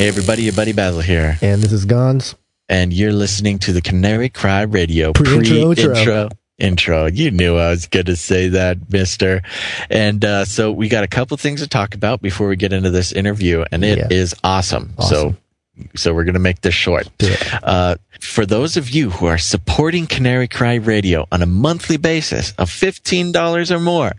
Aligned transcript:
Hey, 0.00 0.08
everybody, 0.08 0.44
your 0.44 0.54
buddy 0.54 0.72
Basil 0.72 1.02
here. 1.02 1.36
And 1.42 1.60
this 1.60 1.72
is 1.72 1.84
Gons. 1.84 2.34
And 2.70 2.90
you're 2.90 3.12
listening 3.12 3.58
to 3.58 3.72
the 3.74 3.82
Canary 3.82 4.30
Cry 4.30 4.62
Radio 4.62 5.12
Pre-intro, 5.12 5.72
intro. 5.72 6.28
Intro. 6.56 7.04
You 7.04 7.30
knew 7.30 7.58
I 7.58 7.68
was 7.68 7.86
going 7.86 8.06
to 8.06 8.16
say 8.16 8.48
that, 8.48 8.90
mister. 8.90 9.42
And 9.90 10.24
uh, 10.24 10.46
so 10.46 10.72
we 10.72 10.88
got 10.88 11.04
a 11.04 11.06
couple 11.06 11.36
things 11.36 11.60
to 11.60 11.68
talk 11.68 11.94
about 11.94 12.22
before 12.22 12.48
we 12.48 12.56
get 12.56 12.72
into 12.72 12.88
this 12.88 13.12
interview, 13.12 13.62
and 13.70 13.84
it 13.84 13.98
Yeah. 13.98 14.08
is 14.10 14.34
awesome. 14.42 14.94
Awesome. 14.96 15.32
So 15.32 15.36
so 15.96 16.14
we're 16.14 16.24
going 16.24 16.34
to 16.34 16.40
make 16.40 16.60
this 16.60 16.74
short. 16.74 17.08
Uh, 17.62 17.96
for 18.20 18.44
those 18.44 18.76
of 18.76 18.90
you 18.90 19.10
who 19.10 19.26
are 19.26 19.38
supporting 19.38 20.06
Canary 20.06 20.48
Cry 20.48 20.74
Radio 20.74 21.26
on 21.32 21.42
a 21.42 21.46
monthly 21.46 21.96
basis 21.96 22.52
of 22.52 22.68
$15 22.70 23.70
or 23.70 23.80
more, 23.80 24.12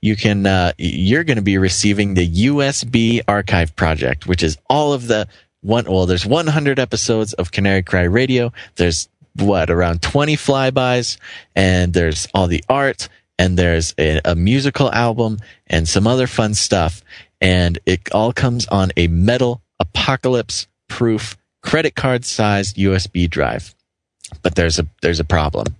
you 0.00 0.16
can, 0.16 0.46
uh, 0.46 0.72
you're 0.78 1.24
going 1.24 1.36
to 1.36 1.42
be 1.42 1.58
receiving 1.58 2.14
the 2.14 2.46
USB 2.46 3.20
archive 3.28 3.74
project, 3.76 4.26
which 4.26 4.42
is 4.42 4.56
all 4.68 4.92
of 4.92 5.06
the 5.06 5.28
one, 5.60 5.84
well, 5.84 6.06
there's 6.06 6.26
100 6.26 6.78
episodes 6.78 7.34
of 7.34 7.52
Canary 7.52 7.82
Cry 7.82 8.02
Radio. 8.02 8.52
There's 8.76 9.08
what, 9.36 9.70
around 9.70 10.02
20 10.02 10.36
flybys 10.36 11.18
and 11.54 11.92
there's 11.92 12.28
all 12.34 12.48
the 12.48 12.64
art 12.68 13.08
and 13.38 13.58
there's 13.58 13.94
a, 13.98 14.20
a 14.24 14.34
musical 14.34 14.92
album 14.92 15.38
and 15.66 15.88
some 15.88 16.06
other 16.06 16.26
fun 16.26 16.54
stuff. 16.54 17.02
And 17.40 17.78
it 17.86 18.12
all 18.12 18.32
comes 18.32 18.66
on 18.68 18.92
a 18.96 19.08
metal 19.08 19.62
apocalypse 19.80 20.68
proof 20.92 21.38
credit 21.62 21.94
card 21.94 22.22
sized 22.22 22.76
USB 22.76 23.28
drive. 23.28 23.74
But 24.42 24.56
there's 24.56 24.78
a, 24.78 24.86
there's 25.00 25.20
a 25.20 25.24
problem. 25.24 25.74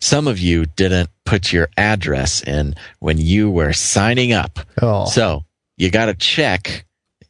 Some 0.00 0.26
of 0.26 0.38
you 0.38 0.64
didn't 0.64 1.10
put 1.26 1.52
your 1.52 1.68
address 1.76 2.42
in 2.42 2.74
when 2.98 3.18
you 3.18 3.50
were 3.50 3.74
signing 3.74 4.32
up. 4.32 4.58
Oh, 4.80 5.04
So 5.04 5.44
you 5.76 5.90
got 5.90 6.06
to 6.06 6.14
check 6.14 6.86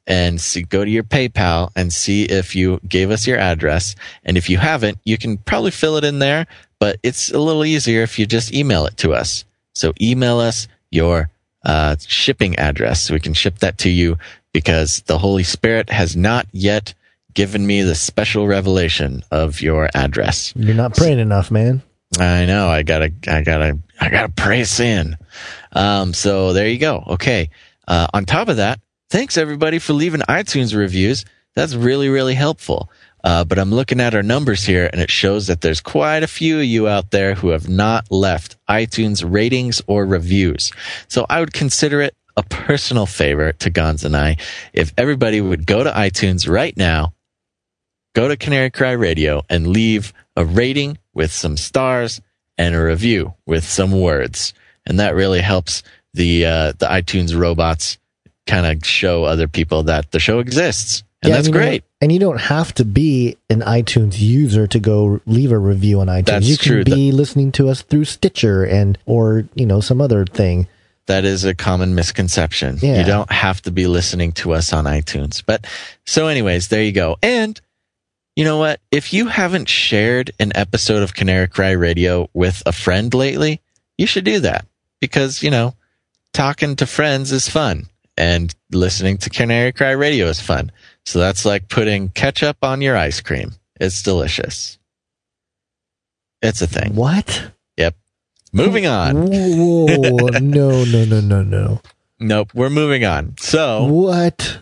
and 0.06 0.40
see, 0.40 0.62
go 0.62 0.84
to 0.84 0.90
your 0.90 1.02
PayPal 1.02 1.70
and 1.74 1.92
see 1.92 2.24
if 2.24 2.54
you 2.54 2.78
gave 2.86 3.10
us 3.10 3.26
your 3.26 3.38
address. 3.38 3.96
And 4.24 4.36
if 4.36 4.48
you 4.48 4.58
haven't, 4.58 4.98
you 5.04 5.18
can 5.18 5.38
probably 5.38 5.70
fill 5.72 5.96
it 5.96 6.04
in 6.04 6.20
there, 6.20 6.46
but 6.78 6.98
it's 7.02 7.32
a 7.32 7.38
little 7.38 7.64
easier 7.64 8.02
if 8.02 8.16
you 8.18 8.26
just 8.26 8.54
email 8.54 8.86
it 8.86 8.96
to 8.98 9.12
us. 9.12 9.44
So 9.74 9.92
email 10.00 10.38
us 10.38 10.68
your 10.90 11.30
uh, 11.64 11.96
shipping 11.98 12.56
address 12.58 13.02
so 13.02 13.14
we 13.14 13.20
can 13.20 13.34
ship 13.34 13.58
that 13.58 13.78
to 13.78 13.90
you 13.90 14.18
because 14.52 15.00
the 15.06 15.18
Holy 15.18 15.42
Spirit 15.42 15.90
has 15.90 16.14
not 16.14 16.46
yet 16.52 16.94
given 17.34 17.66
me 17.66 17.82
the 17.82 17.94
special 17.94 18.46
revelation 18.46 19.22
of 19.30 19.60
your 19.60 19.90
address. 19.94 20.52
you're 20.56 20.74
not 20.74 20.94
praying 20.96 21.18
enough, 21.18 21.50
man. 21.50 21.82
I 22.18 22.46
know. 22.46 22.68
I 22.68 22.82
gotta, 22.82 23.12
I 23.26 23.42
gotta, 23.42 23.78
I 24.00 24.08
gotta 24.08 24.32
pray 24.32 24.64
sin. 24.64 25.16
Um, 25.72 26.14
so 26.14 26.52
there 26.52 26.68
you 26.68 26.78
go. 26.78 27.02
Okay. 27.08 27.50
Uh, 27.86 28.06
on 28.14 28.24
top 28.24 28.48
of 28.48 28.56
that, 28.58 28.80
thanks 29.10 29.36
everybody 29.36 29.78
for 29.78 29.92
leaving 29.92 30.20
iTunes 30.22 30.76
reviews. 30.76 31.24
That's 31.54 31.74
really, 31.74 32.08
really 32.08 32.34
helpful. 32.34 32.90
Uh, 33.22 33.42
but 33.42 33.58
I'm 33.58 33.72
looking 33.72 34.00
at 34.00 34.14
our 34.14 34.22
numbers 34.22 34.64
here 34.64 34.88
and 34.92 35.00
it 35.00 35.10
shows 35.10 35.46
that 35.46 35.62
there's 35.62 35.80
quite 35.80 36.22
a 36.22 36.26
few 36.26 36.58
of 36.58 36.64
you 36.64 36.86
out 36.86 37.10
there 37.10 37.34
who 37.34 37.48
have 37.48 37.68
not 37.68 38.10
left 38.10 38.58
iTunes 38.68 39.24
ratings 39.26 39.80
or 39.86 40.04
reviews. 40.04 40.72
So 41.08 41.24
I 41.30 41.40
would 41.40 41.54
consider 41.54 42.02
it 42.02 42.14
a 42.36 42.42
personal 42.42 43.06
favor 43.06 43.52
to 43.52 43.70
Gons 43.70 44.04
and 44.04 44.16
I 44.16 44.36
if 44.72 44.92
everybody 44.98 45.40
would 45.40 45.66
go 45.66 45.84
to 45.84 45.90
iTunes 45.90 46.48
right 46.48 46.76
now 46.76 47.14
go 48.14 48.28
to 48.28 48.36
Canary 48.36 48.70
Cry 48.70 48.92
Radio 48.92 49.42
and 49.48 49.66
leave 49.66 50.12
a 50.36 50.44
rating 50.44 50.98
with 51.12 51.32
some 51.32 51.56
stars 51.56 52.20
and 52.58 52.74
a 52.74 52.82
review 52.82 53.34
with 53.46 53.64
some 53.64 54.00
words. 54.00 54.54
And 54.86 55.00
that 55.00 55.14
really 55.14 55.40
helps 55.40 55.82
the, 56.12 56.46
uh, 56.46 56.72
the 56.78 56.86
iTunes 56.86 57.38
robots 57.38 57.98
kind 58.46 58.66
of 58.66 58.86
show 58.86 59.24
other 59.24 59.48
people 59.48 59.84
that 59.84 60.10
the 60.12 60.20
show 60.20 60.38
exists. 60.38 61.02
And 61.22 61.30
Yeah, 61.30 61.36
that's 61.36 61.48
great. 61.48 61.84
and 62.02 62.12
you 62.12 62.18
don't 62.18 62.40
have 62.40 62.74
to 62.74 62.84
be 62.84 63.36
an 63.48 63.60
iTunes 63.62 64.18
user 64.20 64.66
to 64.66 64.78
go 64.78 65.20
leave 65.26 65.52
a 65.52 65.58
review 65.58 66.00
on 66.00 66.08
iTunes. 66.08 66.26
That's 66.26 66.46
you 66.46 66.58
can 66.58 66.72
true. 66.72 66.84
be 66.84 67.12
listening 67.12 67.50
to 67.52 67.68
us 67.70 67.80
through 67.82 68.04
Stitcher 68.04 68.62
and 68.64 68.98
or 69.06 69.44
you 69.54 69.64
know 69.64 69.80
some 69.80 70.02
other 70.02 70.26
thing. 70.26 70.66
That 71.06 71.24
is 71.24 71.44
a 71.44 71.54
common 71.54 71.94
misconception. 71.94 72.78
Yeah. 72.82 72.98
You 72.98 73.04
don't 73.04 73.32
have 73.32 73.62
to 73.62 73.70
be 73.70 73.86
listening 73.86 74.32
to 74.32 74.52
us 74.52 74.72
on 74.74 74.84
iTunes. 74.84 75.42
But 75.44 75.66
so 76.04 76.26
anyways, 76.28 76.68
there 76.68 76.82
you 76.82 76.92
go. 76.92 77.16
And 77.22 77.58
you 78.36 78.44
know 78.44 78.58
what? 78.58 78.80
If 78.90 79.12
you 79.12 79.26
haven't 79.28 79.68
shared 79.68 80.32
an 80.40 80.52
episode 80.54 81.02
of 81.02 81.14
Canary 81.14 81.48
Cry 81.48 81.70
Radio 81.72 82.28
with 82.34 82.62
a 82.66 82.72
friend 82.72 83.12
lately, 83.14 83.60
you 83.98 84.06
should 84.06 84.24
do 84.24 84.40
that 84.40 84.66
because, 85.00 85.42
you 85.42 85.50
know, 85.50 85.74
talking 86.32 86.76
to 86.76 86.86
friends 86.86 87.30
is 87.32 87.48
fun 87.48 87.86
and 88.16 88.54
listening 88.72 89.18
to 89.18 89.30
Canary 89.30 89.72
Cry 89.72 89.92
Radio 89.92 90.26
is 90.26 90.40
fun. 90.40 90.72
So 91.06 91.18
that's 91.18 91.44
like 91.44 91.68
putting 91.68 92.08
ketchup 92.08 92.56
on 92.62 92.80
your 92.82 92.96
ice 92.96 93.20
cream. 93.20 93.52
It's 93.80 94.02
delicious. 94.02 94.78
It's 96.42 96.60
a 96.62 96.66
thing. 96.66 96.94
What? 96.94 97.50
Yep. 97.76 97.96
Moving 98.52 98.86
on. 98.86 99.28
Whoa! 99.28 99.86
no, 99.86 100.84
no, 100.84 101.04
no, 101.04 101.20
no, 101.20 101.42
no. 101.42 101.80
Nope. 102.20 102.50
We're 102.54 102.70
moving 102.70 103.04
on. 103.04 103.34
So 103.38 103.84
What? 103.86 104.58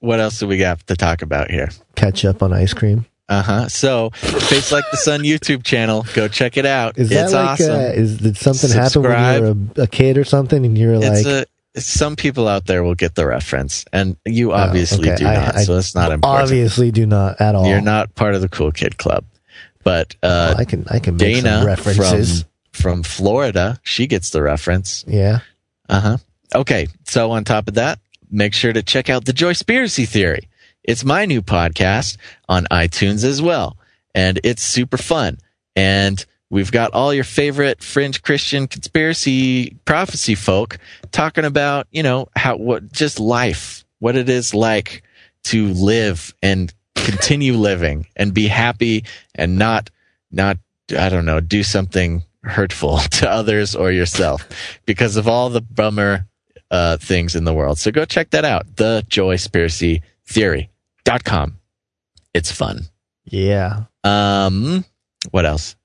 what 0.00 0.20
else 0.20 0.38
do 0.38 0.46
we 0.46 0.60
have 0.60 0.84
to 0.86 0.96
talk 0.96 1.22
about 1.22 1.50
here? 1.50 1.68
Ketchup 1.96 2.42
on 2.42 2.52
ice 2.52 2.72
cream? 2.74 3.06
Uh 3.28 3.42
huh. 3.42 3.68
So, 3.68 4.10
Face 4.10 4.72
Like 4.72 4.84
the 4.90 4.96
Sun 4.96 5.20
YouTube 5.20 5.62
channel, 5.62 6.06
go 6.14 6.28
check 6.28 6.56
it 6.56 6.64
out. 6.64 6.96
Is 6.98 7.10
that 7.10 7.24
it's 7.24 7.32
like 7.34 7.48
awesome. 7.50 7.74
uh, 7.74 7.78
is 7.78 8.16
did 8.18 8.36
something 8.38 8.70
Subscribe. 8.70 8.82
happen 8.84 9.02
when 9.02 9.34
you 9.34 9.72
were 9.76 9.82
a, 9.82 9.84
a 9.84 9.86
kid 9.86 10.16
or 10.16 10.24
something 10.24 10.64
and 10.64 10.78
you're 10.78 10.98
like 10.98 11.26
a, 11.26 11.44
some 11.76 12.16
people 12.16 12.48
out 12.48 12.66
there 12.66 12.82
will 12.82 12.94
get 12.94 13.14
the 13.14 13.26
reference, 13.26 13.84
and 13.92 14.16
you 14.24 14.52
obviously 14.52 15.10
Oh, 15.10 15.12
okay. 15.12 15.22
do 15.22 15.28
I- 15.28 15.34
not. 15.34 15.56
I 15.56 15.62
so 15.64 15.76
it's 15.76 15.94
not 15.94 16.10
important. 16.10 16.42
obviously 16.44 16.90
do 16.90 17.04
not 17.06 17.40
at 17.40 17.54
all. 17.54 17.66
You're 17.68 17.80
not 17.82 18.14
part 18.14 18.34
of 18.34 18.40
the 18.40 18.48
cool 18.48 18.72
kid 18.72 18.96
club. 18.98 19.24
But 19.84 20.16
uh, 20.22 20.54
I 20.58 20.64
can 20.64 20.86
I 20.90 20.98
can 20.98 21.16
make 21.16 21.36
Dana 21.36 21.58
some 21.58 21.66
references. 21.66 22.42
from 22.42 22.48
from 22.72 23.02
Florida, 23.02 23.78
she 23.82 24.06
gets 24.06 24.30
the 24.30 24.42
reference. 24.42 25.04
yeah. 25.06 25.40
Uh 25.88 26.00
huh. 26.00 26.16
Okay. 26.54 26.88
So 27.04 27.30
on 27.30 27.44
top 27.44 27.68
of 27.68 27.74
that, 27.74 27.98
make 28.30 28.54
sure 28.54 28.72
to 28.72 28.82
check 28.82 29.08
out 29.10 29.24
the 29.26 29.32
Joyspiracy 29.32 30.06
Theory. 30.08 30.48
It's 30.88 31.04
my 31.04 31.26
new 31.26 31.42
podcast 31.42 32.16
on 32.48 32.64
iTunes 32.70 33.22
as 33.22 33.42
well. 33.42 33.76
And 34.14 34.40
it's 34.42 34.62
super 34.62 34.96
fun. 34.96 35.36
And 35.76 36.24
we've 36.48 36.72
got 36.72 36.94
all 36.94 37.12
your 37.12 37.24
favorite 37.24 37.82
fringe 37.82 38.22
Christian 38.22 38.66
conspiracy 38.66 39.76
prophecy 39.84 40.34
folk 40.34 40.78
talking 41.12 41.44
about, 41.44 41.88
you 41.90 42.02
know, 42.02 42.28
how, 42.34 42.56
what, 42.56 42.90
just 42.90 43.20
life, 43.20 43.84
what 43.98 44.16
it 44.16 44.30
is 44.30 44.54
like 44.54 45.02
to 45.44 45.66
live 45.74 46.34
and 46.42 46.72
continue 46.94 47.52
living 47.52 48.06
and 48.16 48.32
be 48.32 48.46
happy 48.46 49.04
and 49.34 49.58
not, 49.58 49.90
not, 50.32 50.56
I 50.98 51.10
don't 51.10 51.26
know, 51.26 51.40
do 51.40 51.62
something 51.64 52.22
hurtful 52.44 52.96
to 53.10 53.30
others 53.30 53.76
or 53.76 53.92
yourself 53.92 54.48
because 54.86 55.18
of 55.18 55.28
all 55.28 55.50
the 55.50 55.60
bummer 55.60 56.26
uh, 56.70 56.96
things 56.96 57.36
in 57.36 57.44
the 57.44 57.52
world. 57.52 57.78
So 57.78 57.90
go 57.90 58.06
check 58.06 58.30
that 58.30 58.46
out. 58.46 58.76
The 58.76 59.04
Joyspiracy 59.10 60.00
Theory.com. 61.08 61.58
It's 62.34 62.52
fun. 62.52 62.82
Yeah. 63.24 63.84
Um, 64.04 64.84
what 65.30 65.46
else? 65.46 65.76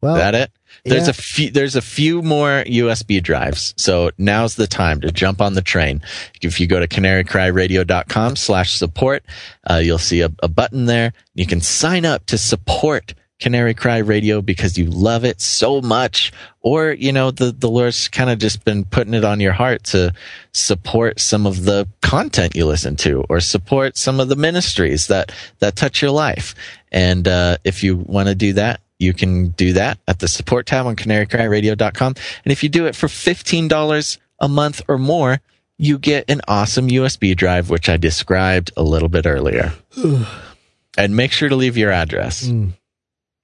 Well, 0.00 0.16
Is 0.16 0.20
that 0.20 0.34
it? 0.34 0.50
There's 0.84 1.04
yeah. 1.04 1.10
a 1.10 1.12
few, 1.14 1.50
there's 1.50 1.76
a 1.76 1.82
few 1.82 2.20
more 2.20 2.62
USB 2.66 3.22
drives. 3.22 3.72
So 3.78 4.10
now's 4.18 4.56
the 4.56 4.66
time 4.66 5.00
to 5.00 5.10
jump 5.10 5.40
on 5.40 5.54
the 5.54 5.62
train. 5.62 6.02
If 6.42 6.60
you 6.60 6.66
go 6.66 6.78
to 6.78 6.86
canarycryradio.com 6.86 8.36
slash 8.36 8.74
support, 8.74 9.24
uh, 9.70 9.76
you'll 9.76 9.98
see 9.98 10.20
a, 10.20 10.30
a 10.42 10.48
button 10.48 10.84
there. 10.86 11.14
You 11.34 11.46
can 11.46 11.60
sign 11.60 12.04
up 12.04 12.26
to 12.26 12.36
support 12.36 13.14
Canary 13.44 13.74
Cry 13.74 13.98
Radio 13.98 14.40
because 14.40 14.78
you 14.78 14.86
love 14.86 15.22
it 15.22 15.38
so 15.38 15.82
much. 15.82 16.32
Or, 16.62 16.92
you 16.92 17.12
know, 17.12 17.30
the, 17.30 17.52
the 17.52 17.68
Lord's 17.68 18.08
kind 18.08 18.30
of 18.30 18.38
just 18.38 18.64
been 18.64 18.86
putting 18.86 19.12
it 19.12 19.22
on 19.22 19.38
your 19.38 19.52
heart 19.52 19.84
to 19.84 20.14
support 20.52 21.20
some 21.20 21.44
of 21.46 21.66
the 21.66 21.86
content 22.00 22.56
you 22.56 22.64
listen 22.64 22.96
to 22.96 23.22
or 23.28 23.40
support 23.40 23.98
some 23.98 24.18
of 24.18 24.30
the 24.30 24.34
ministries 24.34 25.08
that, 25.08 25.30
that 25.58 25.76
touch 25.76 26.00
your 26.00 26.10
life. 26.10 26.54
And, 26.90 27.28
uh, 27.28 27.58
if 27.64 27.84
you 27.84 27.96
want 27.96 28.28
to 28.28 28.34
do 28.34 28.54
that, 28.54 28.80
you 28.98 29.12
can 29.12 29.48
do 29.48 29.74
that 29.74 29.98
at 30.08 30.20
the 30.20 30.28
support 30.28 30.64
tab 30.64 30.86
on 30.86 30.96
canarycryradio.com. 30.96 32.14
And 32.46 32.50
if 32.50 32.62
you 32.62 32.70
do 32.70 32.86
it 32.86 32.96
for 32.96 33.08
$15 33.08 34.18
a 34.40 34.48
month 34.48 34.80
or 34.88 34.96
more, 34.96 35.42
you 35.76 35.98
get 35.98 36.30
an 36.30 36.40
awesome 36.48 36.88
USB 36.88 37.36
drive, 37.36 37.68
which 37.68 37.90
I 37.90 37.98
described 37.98 38.72
a 38.74 38.82
little 38.82 39.10
bit 39.10 39.26
earlier. 39.26 39.74
and 40.96 41.14
make 41.14 41.32
sure 41.32 41.50
to 41.50 41.56
leave 41.56 41.76
your 41.76 41.90
address. 41.90 42.46
Mm. 42.48 42.72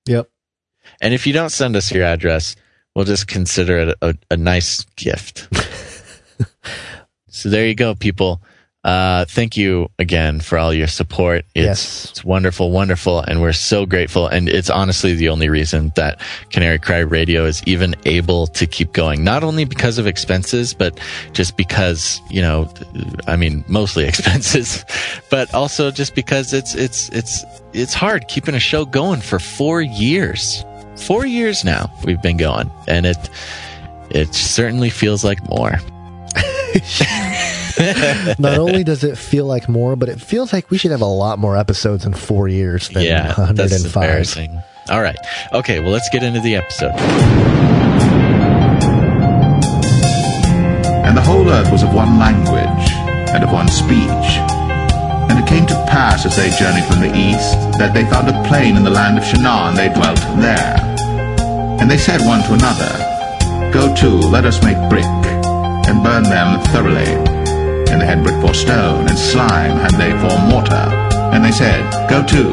Yep. 0.07 0.29
And 1.01 1.15
if 1.15 1.27
you 1.27 1.33
don't 1.33 1.51
send 1.51 1.77
us 1.77 1.93
your 1.93 2.05
address, 2.05 2.57
we'll 2.95 3.05
just 3.05 3.29
consider 3.29 3.79
it 3.79 3.99
a, 4.03 4.15
a 4.31 4.37
nice 4.37 4.85
gift. 4.97 5.49
so 7.29 7.49
there 7.49 7.67
you 7.67 7.75
go, 7.75 7.95
people. 7.95 8.43
Uh, 8.83 9.27
thank 9.27 9.59
you 9.59 9.91
again 9.99 10.41
for 10.41 10.57
all 10.57 10.73
your 10.73 10.87
support. 10.87 11.45
It's, 11.55 11.67
Yes. 11.67 12.11
it's 12.11 12.25
wonderful, 12.25 12.71
wonderful, 12.71 13.21
and 13.21 13.43
we're 13.43 13.53
so 13.53 13.85
grateful. 13.85 14.27
And 14.27 14.49
it's 14.49 14.71
honestly 14.71 15.13
the 15.13 15.29
only 15.29 15.51
reason 15.51 15.93
that 15.97 16.19
Canary 16.49 16.79
Cry 16.79 17.01
Radio 17.01 17.45
is 17.45 17.63
even 17.67 17.95
able 18.07 18.47
to 18.47 18.67
keep 18.67 18.93
going. 18.95 19.23
Not 19.23 19.45
only 19.45 19.67
because 19.67 19.99
of 19.99 20.07
expenses, 20.07 20.73
but 20.73 20.99
just 21.35 21.59
because 21.59 22.23
you 22.31 22.41
know, 22.41 22.73
I 23.27 23.37
mean, 23.37 23.65
mostly 23.69 24.05
expenses, 24.09 24.83
but 25.29 25.53
also 25.53 25.91
just 25.91 26.15
because 26.15 26.55
it's 26.55 26.75
it's 26.75 27.11
it's 27.11 27.45
it's 27.75 27.93
hard 27.93 28.29
keeping 28.29 28.55
a 28.55 28.61
show 28.61 28.87
going 28.87 29.21
for 29.21 29.39
four 29.39 29.83
years. 29.83 30.65
Four 30.97 31.27
years 31.27 31.65
now 31.65 31.93
we've 32.07 32.23
been 32.23 32.39
going, 32.39 32.71
and 32.89 33.05
it 33.05 33.19
it 34.11 34.35
certainly 34.35 34.89
feels 34.89 35.23
like 35.23 35.47
more. 35.51 35.79
Not 38.39 38.59
only 38.59 38.85
does 38.85 39.05
it 39.05 39.17
feel 39.17 39.47
like 39.47 39.69
more, 39.69 39.97
but 39.97 40.09
it 40.09 40.21
feels 40.21 40.53
like 40.53 40.71
we 40.71 40.79
should 40.79 40.91
have 40.91 41.01
a 41.01 41.07
lot 41.07 41.39
more 41.39 41.57
episodes 41.57 42.05
in 42.05 42.13
four 42.13 42.49
years 42.49 42.89
than 42.91 43.05
yeah, 43.05 43.29
that's 43.29 43.39
105. 43.39 44.03
embarrassing. 44.03 44.63
All 44.91 45.03
right. 45.03 45.19
Okay, 45.53 45.81
well, 45.81 45.91
let's 45.91 46.09
get 46.11 46.23
into 46.23 46.41
the 46.41 46.57
episode. 46.57 46.93
And 51.07 51.17
the 51.17 51.23
whole 51.23 51.49
earth 51.49 51.71
was 51.73 51.83
of 51.83 51.93
one 51.95 52.19
language 52.19 52.93
and 53.35 53.43
of 53.45 53.53
one 53.53 53.69
speech. 53.69 54.31
And 55.31 55.39
it 55.39 55.47
came 55.49 55.67
to 55.67 55.75
pass 55.87 56.27
as 56.27 56.37
they 56.37 56.51
journeyed 56.51 56.85
from 56.85 57.01
the 57.01 57.17
east 57.17 57.55
that 57.79 57.93
they 57.95 58.05
found 58.05 58.29
a 58.29 58.49
plain 58.49 58.77
in 58.77 58.85
the 58.85 58.91
land 58.91 59.19
of 59.19 59.25
Shinar, 59.25 59.71
and 59.71 59.79
they 59.79 59.89
dwelt 59.89 60.19
there. 60.39 60.77
And 61.81 61.91
they 61.91 61.99
said 61.99 62.21
one 62.27 62.43
to 62.45 62.55
another, 62.55 62.93
Go 63.73 63.95
to, 63.95 64.09
let 64.29 64.45
us 64.45 64.63
make 64.65 64.77
brick, 64.91 65.05
and 65.05 66.03
burn 66.03 66.25
them 66.25 66.61
thoroughly. 66.67 67.40
And 67.91 68.01
they 68.01 68.07
had 68.07 68.23
brick 68.23 68.41
for 68.41 68.55
stone, 68.55 69.09
and 69.09 69.19
slime 69.19 69.77
had 69.77 69.93
they 69.99 70.13
for 70.23 70.39
mortar. 70.49 70.89
And 71.35 71.45
they 71.45 71.53
said, 71.53 71.83
Go 72.09 72.25
to, 72.27 72.51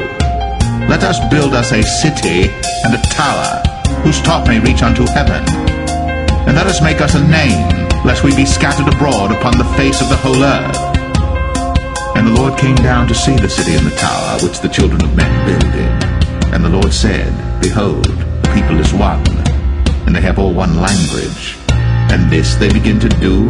let 0.90 1.04
us 1.04 1.20
build 1.30 1.54
us 1.54 1.72
a 1.72 1.82
city 1.84 2.50
and 2.84 2.94
a 2.94 3.02
tower, 3.10 3.62
whose 4.04 4.22
top 4.22 4.48
may 4.48 4.60
reach 4.60 4.84
unto 4.84 5.06
heaven. 5.06 5.44
And 6.48 6.56
let 6.56 6.66
us 6.66 6.82
make 6.82 7.02
us 7.02 7.14
a 7.16 7.28
name, 7.28 7.68
lest 8.06 8.24
we 8.24 8.36
be 8.36 8.46
scattered 8.46 8.88
abroad 8.94 9.32
upon 9.32 9.58
the 9.58 9.66
face 9.76 10.02
of 10.02 10.10
the 10.10 10.16
whole 10.16 10.42
earth. 10.42 10.78
And 12.16 12.26
the 12.26 12.32
Lord 12.32 12.58
came 12.58 12.76
down 12.78 13.08
to 13.10 13.14
see 13.14 13.36
the 13.36 13.50
city 13.50 13.76
and 13.76 13.86
the 13.86 13.96
tower 13.96 14.40
which 14.42 14.60
the 14.62 14.70
children 14.70 15.04
of 15.04 15.16
men 15.16 15.46
builded. 15.46 16.54
And 16.54 16.64
the 16.64 16.70
Lord 16.70 16.94
said, 16.94 17.30
Behold, 17.62 18.06
the 18.06 18.52
people 18.56 18.80
is 18.80 18.94
one, 18.94 19.28
and 20.08 20.16
they 20.16 20.22
have 20.22 20.40
all 20.40 20.54
one 20.54 20.80
language. 20.82 21.58
And 22.10 22.32
this 22.32 22.56
they 22.56 22.72
begin 22.72 23.00
to 23.02 23.10
do. 23.10 23.50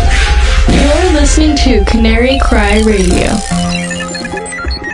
You're 1.21 1.27
listening 1.27 1.55
to 1.57 1.85
Canary 1.85 2.39
Cry 2.39 2.79
Radio. 2.79 3.27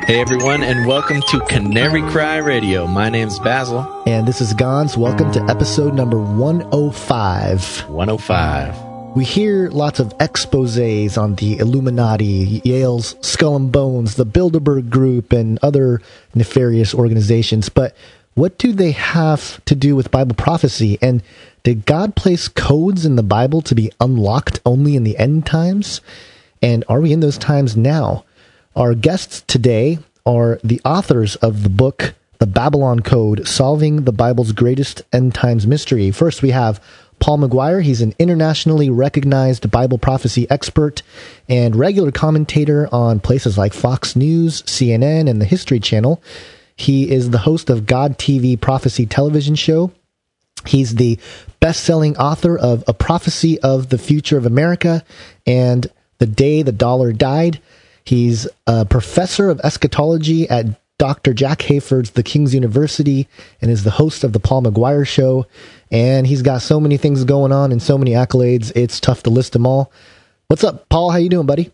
Hey, 0.04 0.20
everyone, 0.20 0.62
and 0.62 0.86
welcome 0.86 1.22
to 1.22 1.40
Canary 1.48 2.02
Cry 2.02 2.36
Radio. 2.36 2.86
My 2.86 3.08
name's 3.10 3.40
Basil, 3.40 4.04
And 4.06 4.28
this 4.28 4.42
is 4.42 4.54
Gons. 4.54 4.98
Welcome 4.98 5.32
to 5.32 5.42
episode 5.44 5.94
number 5.94 6.20
105. 6.20 7.90
105. 7.90 9.16
We 9.16 9.24
hear 9.24 9.70
lots 9.70 10.02
of 10.02 10.14
exposes 10.20 11.18
on 11.18 11.36
the 11.36 11.60
Illuminati, 11.60 12.62
Yale's 12.66 13.16
Skull 13.26 13.56
and 13.56 13.72
Bones, 13.72 14.16
the 14.16 14.26
Bilderberg 14.26 14.90
Group, 14.90 15.32
and 15.32 15.58
other 15.64 16.02
nefarious 16.36 16.94
organizations. 16.94 17.70
But 17.70 17.96
what 18.34 18.58
do 18.58 18.74
they 18.74 18.92
have 18.92 19.64
to 19.64 19.76
do 19.76 19.96
with 19.96 20.12
Bible 20.12 20.36
prophecy? 20.36 21.00
And 21.02 21.24
did 21.68 21.86
God 21.86 22.16
place 22.16 22.48
codes 22.48 23.06
in 23.06 23.18
the 23.18 23.24
Bible 23.24 23.62
to 23.64 23.76
be 23.76 23.92
unlocked 24.00 24.62
only 24.66 24.96
in 24.96 25.04
the 25.04 25.18
end 25.18 25.46
times? 25.46 26.00
And 26.62 26.86
are 26.88 27.02
we 27.02 27.12
in 27.12 27.20
those 27.20 27.38
times 27.38 27.76
now? 27.76 28.24
Our 28.74 28.96
guests 28.96 29.42
today 29.42 30.00
are 30.26 30.62
the 30.64 30.80
authors 30.86 31.36
of 31.36 31.64
the 31.64 31.70
book, 31.70 32.16
The 32.40 32.48
Babylon 32.48 33.02
Code 33.02 33.46
Solving 33.46 34.06
the 34.06 34.14
Bible's 34.14 34.54
Greatest 34.54 35.02
End 35.12 35.36
Times 35.36 35.68
Mystery. 35.68 36.10
First, 36.10 36.42
we 36.42 36.52
have 36.52 36.82
Paul 37.20 37.40
McGuire. 37.40 37.84
He's 37.84 38.00
an 38.00 38.16
internationally 38.18 38.90
recognized 38.90 39.70
Bible 39.70 39.98
prophecy 39.98 40.50
expert 40.50 41.04
and 41.50 41.76
regular 41.76 42.14
commentator 42.14 42.88
on 42.94 43.20
places 43.20 43.58
like 43.58 43.74
Fox 43.74 44.16
News, 44.16 44.62
CNN, 44.62 45.30
and 45.30 45.42
the 45.42 45.46
History 45.46 45.82
Channel. 45.82 46.24
He 46.78 47.12
is 47.12 47.32
the 47.32 47.40
host 47.40 47.70
of 47.70 47.86
God 47.86 48.18
TV 48.18 48.58
Prophecy 48.58 49.06
television 49.06 49.56
show. 49.56 49.92
He's 50.66 50.96
the 50.96 51.20
best 51.60 51.84
selling 51.84 52.18
author 52.18 52.58
of 52.58 52.84
A 52.88 52.94
Prophecy 52.94 53.60
of 53.62 53.90
the 53.90 53.98
Future 53.98 54.38
of 54.38 54.46
America 54.46 55.04
and 55.46 55.88
The 56.20 56.26
Day 56.26 56.62
the 56.62 56.72
Dollar 56.72 57.12
Died. 57.14 57.62
He's 58.04 58.48
a 58.66 58.86
professor 58.86 59.50
of 59.50 59.60
eschatology 59.62 60.50
at 60.50 60.66
Dr. 60.98 61.34
Jack 61.34 61.60
Hayford's 61.60 62.12
The 62.12 62.24
King's 62.24 62.54
University 62.54 63.28
and 63.62 63.70
is 63.70 63.84
the 63.84 63.92
host 63.92 64.24
of 64.24 64.34
The 64.34 64.40
Paul 64.40 64.64
McGuire 64.64 65.06
Show. 65.06 65.46
And 65.92 66.26
he's 66.26 66.42
got 66.42 66.62
so 66.62 66.80
many 66.80 66.98
things 66.98 67.24
going 67.24 67.52
on 67.52 67.72
and 67.72 67.82
so 67.82 67.98
many 67.98 68.12
accolades, 68.12 68.72
it's 68.76 69.00
tough 69.00 69.24
to 69.24 69.30
list 69.30 69.54
them 69.54 69.68
all. 69.68 69.92
What's 70.48 70.64
up, 70.64 70.90
Paul? 70.90 71.12
How 71.12 71.18
you 71.18 71.30
doing, 71.30 71.46
buddy? 71.46 71.72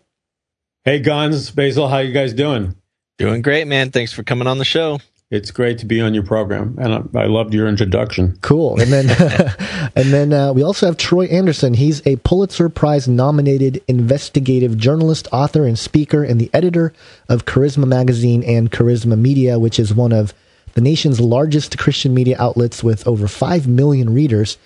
Hey, 0.84 0.98
Gons, 0.98 1.50
Basil, 1.50 1.88
how 1.88 1.98
you 1.98 2.12
guys 2.12 2.34
doing? 2.34 2.74
Doing 3.16 3.42
great, 3.42 3.66
man. 3.66 3.90
Thanks 3.90 4.12
for 4.12 4.22
coming 4.22 4.46
on 4.46 4.58
the 4.58 4.64
show. 4.64 4.98
It's 5.34 5.50
great 5.50 5.78
to 5.78 5.86
be 5.86 6.00
on 6.00 6.14
your 6.14 6.22
program, 6.22 6.76
and 6.80 6.94
I, 6.94 7.22
I 7.22 7.26
loved 7.26 7.52
your 7.54 7.66
introduction. 7.66 8.38
Cool. 8.40 8.80
And 8.80 8.92
then, 8.92 9.10
and 9.96 10.12
then 10.12 10.32
uh, 10.32 10.52
we 10.52 10.62
also 10.62 10.86
have 10.86 10.96
Troy 10.96 11.24
Anderson. 11.24 11.74
He's 11.74 12.06
a 12.06 12.14
Pulitzer 12.18 12.68
Prize 12.68 13.08
nominated 13.08 13.82
investigative 13.88 14.78
journalist, 14.78 15.26
author, 15.32 15.66
and 15.66 15.76
speaker, 15.76 16.22
and 16.22 16.40
the 16.40 16.50
editor 16.54 16.92
of 17.28 17.46
Charisma 17.46 17.84
Magazine 17.84 18.44
and 18.44 18.70
Charisma 18.70 19.18
Media, 19.18 19.58
which 19.58 19.80
is 19.80 19.92
one 19.92 20.12
of 20.12 20.32
the 20.74 20.80
nation's 20.80 21.20
largest 21.20 21.78
Christian 21.78 22.14
media 22.14 22.36
outlets 22.38 22.84
with 22.84 23.04
over 23.04 23.26
five 23.26 23.66
million 23.66 24.14
readers. 24.14 24.56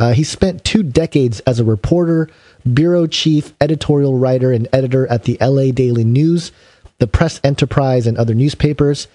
Uh, 0.00 0.14
he 0.14 0.24
spent 0.24 0.64
two 0.64 0.82
decades 0.82 1.38
as 1.40 1.60
a 1.60 1.64
reporter, 1.64 2.28
bureau 2.72 3.06
chief, 3.06 3.52
editorial 3.60 4.18
writer, 4.18 4.50
and 4.50 4.66
editor 4.72 5.06
at 5.06 5.22
the 5.24 5.38
LA 5.40 5.70
Daily 5.70 6.02
News, 6.02 6.50
the 6.98 7.06
Press 7.06 7.40
Enterprise, 7.44 8.04
and 8.04 8.18
other 8.18 8.34
newspapers. 8.34 9.06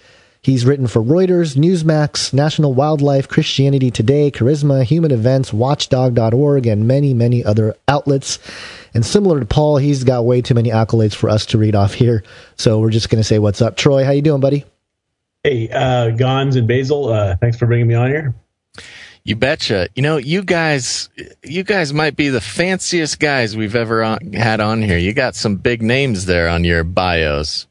He's 0.43 0.65
written 0.65 0.88
for 0.88 1.01
Reuters, 1.01 1.55
Newsmax, 1.55 2.33
National 2.33 2.73
Wildlife, 2.73 3.29
Christianity 3.29 3.89
Today, 3.89 4.29
Charisma, 4.29 4.83
Human 4.83 5.12
Events, 5.12 5.53
Watchdog.org, 5.53 6.67
and 6.67 6.85
many, 6.85 7.13
many 7.13 7.45
other 7.45 7.77
outlets. 7.88 8.39
And 8.93 9.05
similar 9.05 9.39
to 9.39 9.45
Paul, 9.45 9.77
he's 9.77 10.03
got 10.03 10.25
way 10.25 10.41
too 10.41 10.53
many 10.53 10.69
accolades 10.69 11.15
for 11.15 11.29
us 11.29 11.45
to 11.47 11.57
read 11.57 11.75
off 11.75 11.93
here. 11.93 12.25
So 12.57 12.79
we're 12.81 12.91
just 12.91 13.09
going 13.09 13.21
to 13.21 13.23
say 13.23 13.39
what's 13.39 13.62
up. 13.62 13.77
Troy, 13.77 14.03
how 14.03 14.12
you 14.12 14.21
doing, 14.21 14.41
buddy? 14.41 14.65
Hey, 15.45 15.69
uh, 15.69 16.09
Gons 16.09 16.57
and 16.57 16.67
Basil, 16.67 17.07
uh, 17.07 17.38
thanks 17.38 17.57
for 17.57 17.65
bringing 17.65 17.88
me 17.88 17.95
on 17.95 18.09
here. 18.09 18.35
You 19.23 19.38
betcha. 19.38 19.88
You 19.95 20.01
know, 20.01 20.17
you 20.17 20.43
guys, 20.43 21.09
you 21.41 21.63
guys 21.63 21.93
might 21.93 22.17
be 22.17 22.27
the 22.27 22.41
fanciest 22.41 23.17
guys 23.17 23.55
we've 23.55 23.77
ever 23.77 24.03
on, 24.03 24.33
had 24.33 24.59
on 24.59 24.81
here. 24.81 24.97
You 24.97 25.13
got 25.13 25.35
some 25.35 25.55
big 25.55 25.81
names 25.81 26.25
there 26.25 26.50
on 26.50 26.65
your 26.65 26.83
bios. 26.83 27.67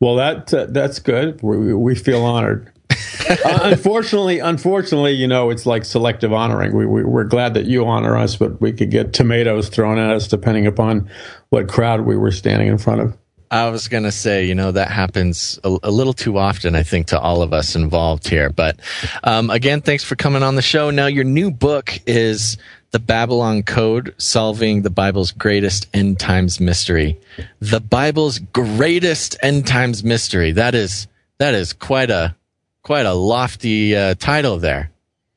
Well, 0.00 0.16
that 0.16 0.52
uh, 0.52 0.66
that's 0.70 0.98
good. 0.98 1.42
We, 1.42 1.74
we 1.74 1.94
feel 1.94 2.24
honored. 2.24 2.72
uh, 3.44 3.60
unfortunately, 3.62 4.38
unfortunately, 4.38 5.12
you 5.12 5.28
know, 5.28 5.50
it's 5.50 5.66
like 5.66 5.84
selective 5.84 6.32
honoring. 6.32 6.74
We, 6.74 6.86
we 6.86 7.04
we're 7.04 7.24
glad 7.24 7.54
that 7.54 7.66
you 7.66 7.86
honor 7.86 8.16
us, 8.16 8.36
but 8.36 8.60
we 8.60 8.72
could 8.72 8.90
get 8.90 9.12
tomatoes 9.12 9.68
thrown 9.68 9.98
at 9.98 10.10
us 10.10 10.26
depending 10.26 10.66
upon 10.66 11.10
what 11.50 11.68
crowd 11.68 12.00
we 12.00 12.16
were 12.16 12.32
standing 12.32 12.68
in 12.68 12.78
front 12.78 13.02
of. 13.02 13.16
I 13.52 13.68
was 13.68 13.88
going 13.88 14.04
to 14.04 14.12
say, 14.12 14.44
you 14.46 14.54
know, 14.54 14.70
that 14.70 14.92
happens 14.92 15.58
a, 15.64 15.76
a, 15.82 15.90
little 15.90 16.12
too 16.12 16.38
often, 16.38 16.76
I 16.76 16.84
think, 16.84 17.08
to 17.08 17.18
all 17.18 17.42
of 17.42 17.52
us 17.52 17.74
involved 17.74 18.28
here. 18.28 18.48
But 18.48 18.78
um, 19.24 19.50
again, 19.50 19.80
thanks 19.80 20.04
for 20.04 20.14
coming 20.14 20.44
on 20.44 20.54
the 20.54 20.62
show. 20.62 20.90
Now, 20.90 21.06
your 21.06 21.24
new 21.24 21.50
book 21.50 21.98
is 22.06 22.58
The 22.92 22.98
Babylon 22.98 23.62
Code 23.62 24.14
Solving 24.18 24.82
the 24.82 24.90
Bible's 24.90 25.30
Greatest 25.30 25.86
End 25.94 26.18
Times 26.18 26.58
Mystery. 26.58 27.20
The 27.60 27.80
Bible's 27.80 28.40
Greatest 28.40 29.36
End 29.42 29.66
Times 29.66 30.02
Mystery. 30.02 30.52
That 30.52 30.74
is, 30.74 31.06
that 31.38 31.54
is 31.54 31.72
quite 31.72 32.10
a, 32.10 32.34
quite 32.82 33.06
a 33.06 33.14
lofty 33.14 33.94
uh, 33.94 34.14
title 34.14 34.58
there. 34.58 34.90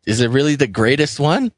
Is 0.05 0.19
it 0.19 0.31
really 0.31 0.55
the 0.55 0.67
greatest 0.67 1.19
one? 1.19 1.51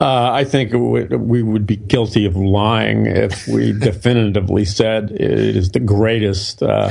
Uh, 0.00 0.30
I 0.32 0.44
think 0.44 0.72
we 0.72 1.42
would 1.42 1.66
be 1.66 1.76
guilty 1.76 2.24
of 2.24 2.36
lying 2.36 3.06
if 3.06 3.48
we 3.48 3.72
definitively 3.78 4.64
said 4.64 5.10
it 5.10 5.20
is 5.20 5.72
the 5.72 5.80
greatest 5.80 6.62
uh, 6.62 6.90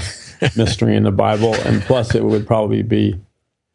mystery 0.56 0.96
in 0.96 1.04
the 1.04 1.12
Bible, 1.12 1.56
and 1.56 1.82
plus 1.82 2.16
it 2.16 2.24
would 2.24 2.46
probably 2.46 2.84
be 2.84 3.20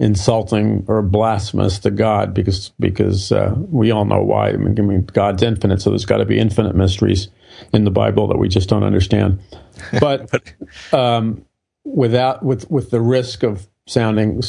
insulting 0.03 0.85
or 0.89 1.01
blasphemous 1.01 1.79
to 1.79 1.91
God 1.91 2.35
because 2.35 2.71
because 2.81 3.31
uh, 3.31 3.55
we 3.57 3.93
all 3.93 4.05
know 4.05 4.21
why. 4.21 4.49
I 4.49 4.57
mean, 4.57 4.79
I 4.79 4.83
mean, 4.83 5.05
God's 5.05 5.43
infinite, 5.43 5.81
so 5.81 5.91
there's 5.91 6.05
got 6.05 6.19
to 6.19 6.25
be 6.25 6.39
infinite 6.39 6.75
mysteries 6.75 7.29
in 7.73 7.85
the 7.85 7.91
Bible 7.91 8.27
that 8.29 8.37
we 8.37 8.49
just 8.49 8.69
don't 8.69 8.83
understand. 8.83 9.41
But 10.01 10.29
um, 10.93 11.45
without 11.85 12.45
with 12.45 12.69
with 12.69 12.91
the 12.91 13.01
risk 13.01 13.45
of 13.45 13.69
sounding 13.87 14.43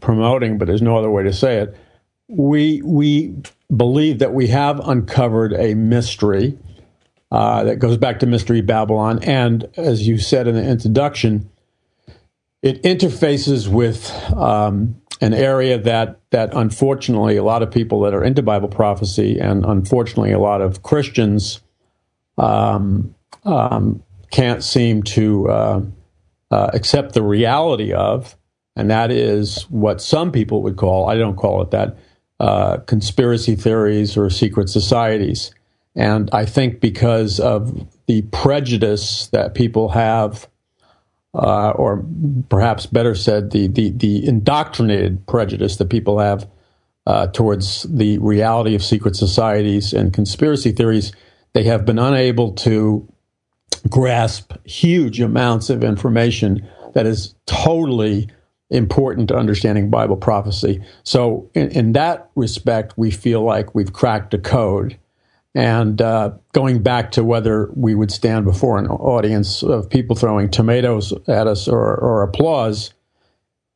promoting, 0.00 0.56
but 0.56 0.66
there's 0.66 0.82
no 0.82 0.96
other 0.96 1.10
way 1.10 1.22
to 1.22 1.32
say 1.32 1.58
it. 1.58 1.76
We 2.28 2.80
we 2.82 3.34
believe 3.74 4.20
that 4.20 4.32
we 4.32 4.46
have 4.48 4.80
uncovered 4.80 5.52
a 5.52 5.74
mystery 5.74 6.56
uh, 7.30 7.64
that 7.64 7.76
goes 7.78 7.98
back 7.98 8.20
to 8.20 8.26
Mystery 8.26 8.62
Babylon. 8.62 9.22
And 9.22 9.68
as 9.76 10.08
you 10.08 10.16
said 10.16 10.48
in 10.48 10.54
the 10.54 10.64
introduction, 10.64 11.50
it 12.62 12.82
interfaces 12.82 13.68
with 13.68 14.10
um, 14.32 15.00
an 15.20 15.34
area 15.34 15.78
that 15.78 16.20
that 16.30 16.54
unfortunately 16.54 17.36
a 17.36 17.42
lot 17.42 17.62
of 17.62 17.70
people 17.70 18.00
that 18.00 18.14
are 18.14 18.22
into 18.22 18.42
Bible 18.42 18.68
prophecy 18.68 19.38
and 19.38 19.64
unfortunately 19.64 20.32
a 20.32 20.38
lot 20.38 20.60
of 20.60 20.82
Christians 20.82 21.60
um, 22.36 23.14
um, 23.44 24.02
can't 24.30 24.62
seem 24.62 25.02
to 25.02 25.48
uh, 25.48 25.80
uh, 26.50 26.70
accept 26.72 27.14
the 27.14 27.22
reality 27.22 27.92
of, 27.92 28.36
and 28.76 28.90
that 28.90 29.10
is 29.10 29.62
what 29.70 30.00
some 30.00 30.30
people 30.30 30.62
would 30.62 30.76
call 30.76 31.08
I 31.08 31.16
don't 31.16 31.36
call 31.36 31.62
it 31.62 31.70
that 31.70 31.96
uh, 32.40 32.78
conspiracy 32.78 33.56
theories 33.56 34.16
or 34.16 34.30
secret 34.30 34.68
societies. 34.68 35.52
And 35.96 36.30
I 36.32 36.44
think 36.44 36.80
because 36.80 37.40
of 37.40 37.88
the 38.06 38.22
prejudice 38.22 39.26
that 39.28 39.54
people 39.54 39.88
have, 39.88 40.48
uh, 41.38 41.70
or 41.70 42.04
perhaps 42.48 42.86
better 42.86 43.14
said, 43.14 43.52
the, 43.52 43.68
the, 43.68 43.90
the 43.90 44.26
indoctrinated 44.26 45.26
prejudice 45.26 45.76
that 45.76 45.88
people 45.88 46.18
have 46.18 46.48
uh, 47.06 47.28
towards 47.28 47.84
the 47.84 48.18
reality 48.18 48.74
of 48.74 48.82
secret 48.82 49.16
societies 49.16 49.92
and 49.92 50.12
conspiracy 50.12 50.72
theories, 50.72 51.12
they 51.54 51.62
have 51.62 51.86
been 51.86 51.98
unable 51.98 52.52
to 52.52 53.08
grasp 53.88 54.52
huge 54.64 55.20
amounts 55.20 55.70
of 55.70 55.82
information 55.82 56.68
that 56.94 57.06
is 57.06 57.34
totally 57.46 58.28
important 58.70 59.28
to 59.28 59.36
understanding 59.36 59.88
Bible 59.88 60.16
prophecy. 60.16 60.82
So, 61.04 61.50
in, 61.54 61.70
in 61.70 61.92
that 61.92 62.28
respect, 62.34 62.94
we 62.98 63.10
feel 63.10 63.42
like 63.42 63.74
we've 63.74 63.92
cracked 63.92 64.34
a 64.34 64.38
code. 64.38 64.98
And 65.54 66.00
uh, 66.00 66.32
going 66.52 66.82
back 66.82 67.12
to 67.12 67.24
whether 67.24 67.70
we 67.74 67.94
would 67.94 68.10
stand 68.10 68.44
before 68.44 68.78
an 68.78 68.86
audience 68.86 69.62
of 69.62 69.88
people 69.88 70.14
throwing 70.14 70.50
tomatoes 70.50 71.12
at 71.26 71.46
us 71.46 71.66
or, 71.66 71.96
or 71.96 72.22
applause, 72.22 72.92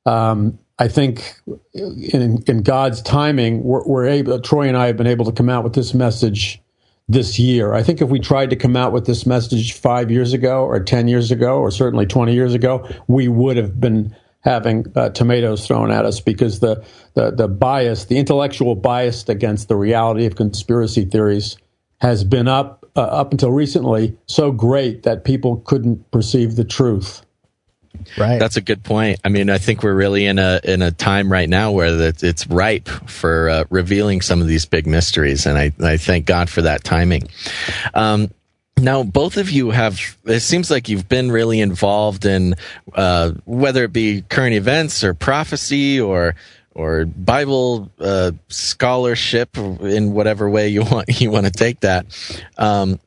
um, 0.07 0.59
I 0.79 0.89
think 0.89 1.41
in, 1.75 2.43
in 2.47 2.63
God's 2.63 3.03
timing, 3.03 3.63
we're, 3.63 3.85
we're, 3.87 4.07
able. 4.07 4.41
Troy 4.41 4.69
and 4.69 4.77
I 4.77 4.87
have 4.89 4.97
been 4.97 5.07
able 5.07 5.25
to 5.27 5.33
come 5.33 5.49
out 5.49 5.65
with 5.65 5.75
this 5.75 5.95
message 5.95 6.61
this 7.09 7.39
year. 7.39 7.73
I 7.75 7.83
think 7.83 8.01
if 8.01 8.09
we 8.09 8.19
tried 8.19 8.51
to 8.51 8.57
come 8.57 8.77
out 8.77 8.93
with 8.93 9.07
this 9.07 9.27
message 9.27 9.75
five 9.75 10.11
years 10.11 10.33
ago, 10.33 10.65
or 10.65 10.81
ten 10.81 11.09
years 11.09 11.31
ago, 11.31 11.59
or 11.59 11.71
certainly 11.71 12.07
twenty 12.07 12.35
years 12.35 12.55
ago, 12.55 12.89
we 13.07 13.29
would 13.29 13.57
have 13.57 13.81
been 13.81 14.15
having 14.43 14.87
uh, 14.95 15.09
tomatoes 15.11 15.67
thrown 15.67 15.91
at 15.91 16.05
us 16.05 16.21
because 16.21 16.61
the, 16.61 16.85
the, 17.15 17.31
the 17.31 17.49
bias, 17.49 18.07
the 18.07 18.19
intellectual 18.19 18.75
bias 18.75 19.29
against 19.29 19.69
the 19.69 19.77
reality 19.77 20.27
of 20.27 20.37
conspiracy 20.37 21.05
theories 21.05 21.57
has 22.01 22.25
been 22.25 22.49
up 22.49 22.85
uh, 22.95 23.01
up 23.01 23.33
until 23.33 23.51
recently 23.51 24.17
so 24.27 24.53
great 24.53 25.05
that 25.05 25.25
people 25.25 25.57
couldn't 25.59 26.11
perceive 26.11 26.57
the 26.57 26.65
truth. 26.65 27.25
Right. 28.19 28.39
That's 28.39 28.57
a 28.57 28.61
good 28.61 28.83
point. 28.83 29.21
I 29.25 29.29
mean, 29.29 29.49
I 29.49 29.59
think 29.59 29.83
we're 29.83 29.95
really 29.95 30.27
in 30.27 30.39
a 30.39 30.61
in 30.65 30.83
a 30.83 30.91
time 30.91 31.31
right 31.31 31.49
now 31.49 31.71
where 31.71 32.13
it's 32.23 32.47
ripe 32.49 32.89
for 32.89 33.49
uh, 33.49 33.65
revealing 33.71 34.21
some 34.21 34.41
of 34.41 34.47
these 34.47 34.67
big 34.67 34.87
mysteries, 34.87 35.47
and 35.47 35.57
I, 35.59 35.73
I 35.81 35.97
thank 35.97 36.27
God 36.27 36.51
for 36.51 36.63
that 36.63 36.85
timing. 36.85 37.29
Um, 37.95 38.31
now, 38.79 39.03
both 39.05 39.37
of 39.37 39.51
you 39.51 39.71
have, 39.71 40.01
it 40.25 40.41
seems 40.41 40.71
like 40.71 40.89
you've 40.89 41.09
been 41.09 41.31
really 41.31 41.61
involved 41.61 42.25
in, 42.25 42.57
uh, 42.95 43.33
whether 43.45 43.85
it 43.85 43.93
be 43.93 44.23
current 44.23 44.55
events 44.55 45.05
or 45.05 45.15
prophecy 45.15 46.01
or, 46.01 46.35
or 46.75 47.05
Bible, 47.05 47.91
uh, 48.01 48.33
scholarship 48.49 49.57
in 49.57 50.13
whatever 50.13 50.51
way 50.51 50.69
you 50.69 50.83
want, 50.91 51.21
you 51.21 51.31
want 51.31 51.47
to 51.47 51.53
take 51.53 51.81
that. 51.81 52.07
Um, 52.59 52.99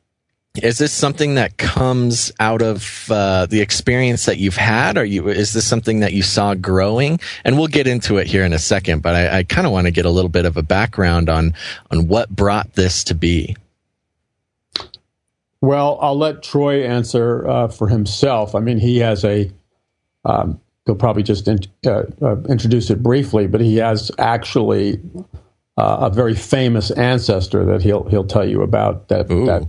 is 0.62 0.78
this 0.78 0.92
something 0.92 1.34
that 1.34 1.58
comes 1.58 2.32
out 2.40 2.62
of 2.62 3.10
uh, 3.10 3.44
the 3.44 3.60
experience 3.60 4.24
that 4.24 4.38
you've 4.38 4.56
had? 4.56 4.96
Or 4.96 5.04
you 5.04 5.28
is 5.28 5.52
this 5.52 5.66
something 5.66 6.00
that 6.00 6.14
you 6.14 6.22
saw 6.22 6.54
growing? 6.54 7.20
And 7.44 7.58
we'll 7.58 7.66
get 7.66 7.86
into 7.86 8.16
it 8.16 8.26
here 8.26 8.42
in 8.42 8.54
a 8.54 8.58
second, 8.58 9.02
but 9.02 9.14
I, 9.14 9.38
I 9.38 9.42
kind 9.42 9.66
of 9.66 9.72
want 9.74 9.86
to 9.86 9.90
get 9.90 10.06
a 10.06 10.10
little 10.10 10.30
bit 10.30 10.46
of 10.46 10.56
a 10.56 10.62
background 10.62 11.28
on 11.28 11.52
on 11.90 12.08
what 12.08 12.30
brought 12.30 12.72
this 12.72 13.04
to 13.04 13.14
be. 13.14 13.56
Well, 15.60 15.98
I'll 16.00 16.18
let 16.18 16.42
Troy 16.42 16.84
answer 16.84 17.46
uh, 17.48 17.68
for 17.68 17.88
himself. 17.88 18.54
I 18.54 18.60
mean, 18.60 18.78
he 18.78 18.98
has 18.98 19.24
a. 19.24 19.50
Um, 20.24 20.60
he'll 20.84 20.96
probably 20.96 21.22
just 21.22 21.46
in, 21.48 21.58
uh, 21.86 22.02
uh, 22.22 22.40
introduce 22.48 22.90
it 22.90 23.02
briefly, 23.02 23.46
but 23.46 23.60
he 23.60 23.76
has 23.76 24.10
actually 24.18 25.00
uh, 25.76 25.98
a 26.00 26.10
very 26.10 26.34
famous 26.34 26.90
ancestor 26.92 27.64
that 27.64 27.82
he'll 27.82 28.04
he'll 28.04 28.26
tell 28.26 28.48
you 28.48 28.62
about 28.62 29.08
that 29.08 29.30
Ooh. 29.30 29.46
that 29.46 29.62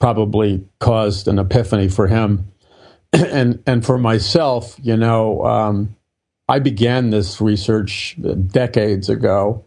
probably 0.00 0.66
caused 0.80 1.28
an 1.28 1.38
epiphany 1.38 1.88
for 1.88 2.06
him, 2.06 2.52
and 3.12 3.62
and 3.66 3.84
for 3.84 3.98
myself, 3.98 4.76
you 4.82 4.96
know, 4.96 5.44
um, 5.44 5.96
I 6.48 6.58
began 6.58 7.10
this 7.10 7.40
research 7.40 8.16
decades 8.48 9.08
ago, 9.08 9.64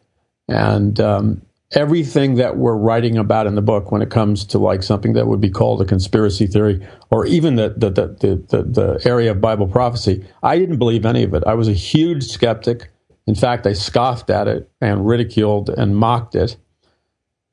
and 0.48 1.00
um, 1.00 1.42
everything 1.72 2.36
that 2.36 2.58
we're 2.58 2.78
writing 2.78 3.18
about 3.18 3.46
in 3.46 3.56
the 3.56 3.62
book 3.62 3.92
when 3.92 4.02
it 4.02 4.10
comes 4.10 4.46
to 4.46 4.58
like 4.58 4.82
something 4.82 5.14
that 5.14 5.28
would 5.28 5.42
be 5.42 5.50
called 5.50 5.82
a 5.82 5.86
conspiracy 5.86 6.48
theory 6.48 6.86
or 7.10 7.26
even 7.26 7.56
the 7.56 7.74
the, 7.76 7.90
the, 7.90 8.08
the, 8.48 8.64
the, 8.64 9.02
area 9.06 9.32
of 9.32 9.42
Bible 9.42 9.68
prophecy, 9.68 10.26
I 10.44 10.58
didn't 10.58 10.78
believe 10.78 11.06
any 11.06 11.24
of 11.24 11.34
it. 11.34 11.44
I 11.46 11.56
was 11.56 11.68
a 11.68 11.74
huge 11.74 12.26
skeptic. 12.26 12.90
In 13.26 13.36
fact, 13.36 13.68
I 13.68 13.74
scoffed 13.74 14.30
at 14.30 14.48
it 14.48 14.70
and 14.80 15.06
ridiculed 15.06 15.70
and 15.70 15.98
mocked 15.98 16.36
it. 16.36 16.56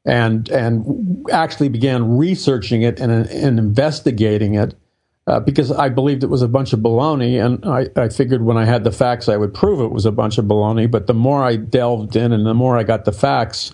And 0.07 0.51
and 0.51 1.27
actually 1.33 1.71
began 1.71 2.19
researching 2.19 2.83
it 2.83 3.01
and, 3.01 3.11
and 3.11 3.59
investigating 3.59 4.55
it 4.55 4.75
uh, 5.27 5.41
because 5.41 5.73
I 5.73 5.89
believed 5.89 6.23
it 6.23 6.29
was 6.29 6.43
a 6.43 6.49
bunch 6.49 6.75
of 6.75 6.81
baloney, 6.81 7.43
and 7.43 7.65
I, 7.65 7.89
I, 7.97 8.11
figured 8.11 8.43
when 8.43 8.59
I 8.59 8.67
had 8.67 8.85
the 8.85 8.93
facts, 8.93 9.27
I 9.31 9.39
would 9.39 9.55
prove 9.55 9.81
it 9.81 9.91
was 9.91 10.05
a 10.05 10.13
bunch 10.13 10.37
of 10.37 10.45
baloney. 10.45 10.91
But 10.91 11.07
the 11.07 11.15
more 11.15 11.43
I 11.43 11.57
delved 11.57 12.15
in 12.17 12.33
and 12.33 12.45
the 12.45 12.53
more 12.53 12.77
I 12.77 12.83
got 12.83 13.07
the 13.07 13.13
facts, 13.13 13.73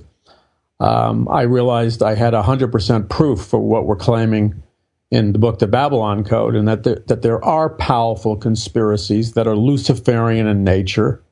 um, 0.81 1.29
I 1.29 1.43
realized 1.43 2.03
I 2.03 2.15
had 2.15 2.33
100% 2.33 3.09
proof 3.09 3.45
for 3.45 3.61
what 3.61 3.87
we're 3.87 3.97
claiming 3.97 4.63
in 5.11 5.33
the 5.33 5.39
book, 5.39 5.59
The 5.59 5.67
Babylon 5.67 6.25
Code, 6.25 6.55
and 6.55 6.67
that 6.69 6.85
there, 6.85 7.03
that 7.07 7.23
there 7.23 7.45
are 7.45 7.69
powerful 7.69 8.37
conspiracies 8.37 9.33
that 9.33 9.47
are 9.47 9.57
Luciferian 9.57 10.47
in 10.47 10.65
nature 10.65 11.23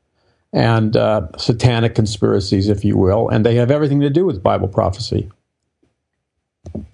and 0.52 0.96
uh, 0.96 1.28
satanic 1.38 1.94
conspiracies, 1.94 2.68
if 2.68 2.84
you 2.84 2.96
will, 2.96 3.28
and 3.28 3.44
they 3.44 3.54
have 3.54 3.70
everything 3.70 4.00
to 4.00 4.10
do 4.10 4.26
with 4.26 4.42
Bible 4.42 4.68
prophecy. 4.68 5.30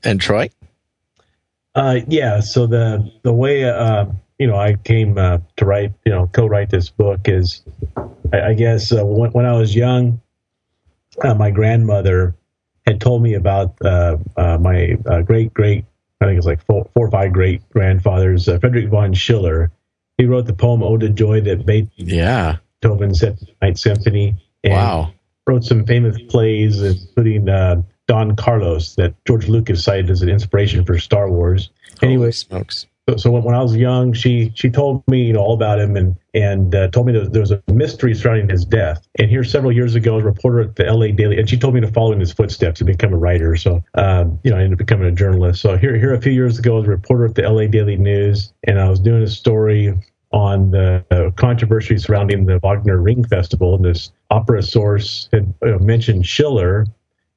And 0.05 0.21
Troy? 0.21 0.51
Uh, 1.75 2.01
yeah, 2.07 2.41
so 2.41 2.67
the 2.67 3.11
the 3.23 3.33
way 3.33 3.65
uh, 3.65 4.07
you 4.39 4.47
know 4.47 4.57
I 4.57 4.75
came 4.75 5.19
uh, 5.19 5.39
to 5.57 5.65
write, 5.65 5.93
you 6.05 6.13
know, 6.13 6.29
co-write 6.33 6.71
this 6.71 6.89
book 6.91 7.23
is, 7.25 7.63
I, 8.33 8.51
I 8.51 8.55
guess 8.55 8.93
uh, 8.93 9.05
when, 9.05 9.33
when 9.33 9.47
I 9.47 9.57
was 9.57 9.75
young, 9.75 10.21
uh, 11.23 11.35
my 11.35 11.51
grandmother 11.51 12.35
had 12.95 13.01
told 13.01 13.23
me 13.23 13.35
about 13.35 13.75
uh, 13.85 14.17
uh, 14.37 14.59
my 14.59 14.97
uh, 15.07 15.23
great 15.23 15.53
great 15.53 15.85
I 16.21 16.27
think 16.27 16.39
it's 16.39 16.47
like 16.47 16.65
four, 16.65 16.89
four 16.95 17.07
or 17.07 17.11
five 17.11 17.33
great 17.33 17.69
grandfathers 17.71 18.49
uh, 18.49 18.59
Frederick 18.59 18.89
von 18.89 19.13
Schiller. 19.13 19.71
He 20.17 20.27
wrote 20.27 20.47
the 20.47 20.55
poem 20.55 20.83
"Ode 20.83 21.01
to 21.01 21.09
Joy" 21.11 21.41
that 21.43 21.67
Beethoven 21.67 21.91
yeah. 21.97 22.57
set 23.13 23.41
the 23.41 23.49
Ninth 23.61 23.79
Symphony. 23.79 24.37
wow! 24.65 25.13
Wrote 25.47 25.65
some 25.65 25.85
famous 25.85 26.17
plays, 26.29 26.81
including 26.81 27.49
uh, 27.49 27.83
Don 28.07 28.37
Carlos, 28.37 28.95
that 28.95 29.15
George 29.27 29.49
Lucas 29.49 29.85
cited 29.85 30.09
as 30.09 30.23
an 30.23 30.29
inspiration 30.29 30.85
for 30.85 30.99
Star 30.99 31.29
Wars. 31.29 31.71
Anyway, 32.01 32.31
smokes. 32.31 32.87
So, 33.09 33.17
so 33.17 33.31
when, 33.31 33.55
I 33.55 33.61
was 33.61 33.77
young, 33.77 34.15
she 34.15 34.51
she 34.55 34.71
told 34.71 35.07
me 35.09 35.25
you 35.25 35.35
know 35.35 35.41
all 35.41 35.53
about 35.53 35.79
him 35.79 35.95
and 35.95 36.17
and 36.33 36.75
uh, 36.75 36.89
told 36.89 37.07
me 37.07 37.13
that 37.13 37.33
there 37.33 37.43
was 37.43 37.51
a 37.51 37.63
mystery 37.71 38.15
surrounding 38.15 38.49
his 38.49 38.65
death. 38.65 39.07
And 39.19 39.29
here 39.29 39.45
several 39.45 39.73
years 39.73 39.95
ago, 39.95 40.19
a 40.19 40.23
reporter 40.23 40.61
at 40.61 40.77
the 40.77 40.87
L.A. 40.87 41.13
Daily, 41.13 41.39
and 41.39 41.49
she 41.49 41.59
told 41.59 41.75
me 41.75 41.83
to 41.83 41.89
follow 41.89 42.13
in 42.13 42.21
his 42.21 42.33
footsteps 42.33 42.81
and 42.81 42.87
become 42.87 43.13
a 43.13 43.19
writer. 43.19 43.57
So 43.57 43.85
um, 43.95 44.39
you 44.43 44.51
know, 44.51 44.57
I 44.57 44.61
ended 44.61 44.73
up 44.73 44.79
becoming 44.79 45.07
a 45.07 45.13
journalist. 45.13 45.61
So 45.61 45.77
here 45.77 45.99
here 45.99 46.15
a 46.15 46.21
few 46.21 46.33
years 46.33 46.59
ago, 46.59 46.77
I 46.77 46.79
was 46.79 46.87
a 46.87 46.91
reporter 46.91 47.27
at 47.27 47.35
the 47.35 47.45
L.A. 47.45 47.69
Daily 47.69 47.97
News, 47.97 48.55
and 48.63 48.81
I 48.81 48.89
was 48.89 49.01
doing 49.01 49.23
a 49.23 49.29
story 49.29 49.95
on 50.33 50.71
the 50.71 51.05
uh, 51.11 51.31
controversy 51.33 51.99
surrounding 51.99 52.47
the 52.47 52.59
Wagner 52.61 53.01
Ring 53.01 53.23
Festival. 53.23 53.75
And 53.75 53.85
this 53.85 54.13
opera 54.31 54.63
source 54.63 55.29
had 55.31 55.53
uh, 55.63 55.79
mentioned 55.79 56.27
Schiller 56.27 56.87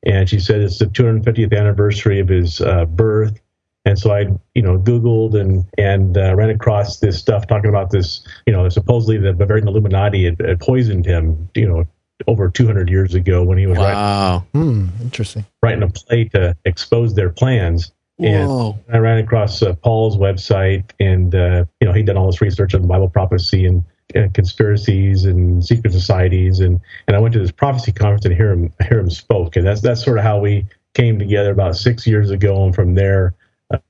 and 0.03 0.29
she 0.29 0.39
said 0.39 0.61
it's 0.61 0.79
the 0.79 0.85
250th 0.85 1.57
anniversary 1.57 2.19
of 2.19 2.29
his 2.29 2.61
uh, 2.61 2.85
birth. 2.85 3.39
And 3.87 3.97
so 3.97 4.11
I, 4.11 4.25
you 4.53 4.61
know, 4.61 4.77
Googled 4.77 5.39
and 5.39 5.63
and 5.77 6.17
uh, 6.17 6.35
ran 6.35 6.49
across 6.49 6.99
this 6.99 7.17
stuff 7.17 7.47
talking 7.47 7.69
about 7.69 7.89
this, 7.89 8.27
you 8.45 8.51
know, 8.51 8.67
supposedly 8.67 9.17
the 9.17 9.31
Bavarian 9.31 9.65
Illuminati 9.65 10.25
had, 10.25 10.41
had 10.41 10.59
poisoned 10.59 11.05
him, 11.05 11.49
you 11.55 11.65
know, 11.65 11.85
over 12.27 12.49
200 12.49 12.89
years 12.89 13.15
ago 13.15 13.43
when 13.43 13.57
he 13.57 13.65
was 13.65 13.77
writing, 13.77 13.93
Wow. 13.93 14.45
Hmm, 14.53 14.87
interesting. 15.01 15.45
writing 15.63 15.83
a 15.83 15.87
play 15.87 16.25
to 16.25 16.53
expose 16.65 17.15
their 17.15 17.29
plans. 17.29 17.93
Whoa. 18.17 18.77
And 18.87 18.95
I 18.95 18.99
ran 18.99 19.19
across 19.19 19.61
uh, 19.61 19.73
Paul's 19.75 20.17
website, 20.17 20.83
and 20.99 21.33
uh, 21.33 21.63
you 21.79 21.87
know 21.87 21.93
he'd 21.93 22.07
done 22.07 22.17
all 22.17 22.29
this 22.29 22.41
research 22.41 22.75
on 22.75 22.87
Bible 22.87 23.09
prophecy 23.09 23.65
and, 23.65 23.85
and 24.13 24.33
conspiracies 24.33 25.23
and 25.23 25.63
secret 25.63 25.93
societies, 25.93 26.59
and 26.59 26.81
and 27.07 27.15
I 27.15 27.19
went 27.21 27.33
to 27.35 27.39
this 27.39 27.51
prophecy 27.51 27.93
conference 27.93 28.25
and 28.25 28.35
hear 28.35 28.51
him 28.51 28.73
hear 28.89 28.99
him 28.99 29.09
spoke, 29.09 29.55
and 29.55 29.65
that's 29.65 29.79
that's 29.79 30.03
sort 30.03 30.17
of 30.17 30.25
how 30.25 30.39
we 30.39 30.65
came 30.93 31.17
together 31.17 31.51
about 31.51 31.77
six 31.77 32.05
years 32.05 32.31
ago, 32.31 32.65
and 32.65 32.75
from 32.75 32.95
there 32.95 33.35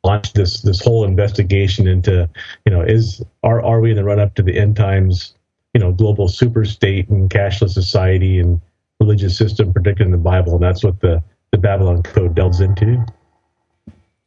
launched 0.03 0.35
this 0.35 0.61
this 0.61 0.81
whole 0.83 1.03
investigation 1.03 1.87
into 1.87 2.29
you 2.65 2.71
know 2.71 2.81
is 2.81 3.23
are 3.43 3.61
are 3.61 3.79
we 3.79 3.91
in 3.91 3.95
the 3.95 4.03
run 4.03 4.19
up 4.19 4.35
to 4.35 4.43
the 4.43 4.57
end 4.57 4.75
times, 4.75 5.35
you 5.73 5.79
know, 5.79 5.91
global 5.91 6.27
super 6.27 6.65
state 6.65 7.09
and 7.09 7.29
cashless 7.29 7.71
society 7.71 8.39
and 8.39 8.59
religious 8.99 9.37
system 9.37 9.73
predicted 9.73 10.05
in 10.05 10.11
the 10.11 10.17
Bible, 10.17 10.55
and 10.55 10.63
that's 10.63 10.83
what 10.83 10.99
the 11.01 11.21
the 11.51 11.57
Babylon 11.57 12.03
Code 12.03 12.35
delves 12.35 12.59
into. 12.59 13.05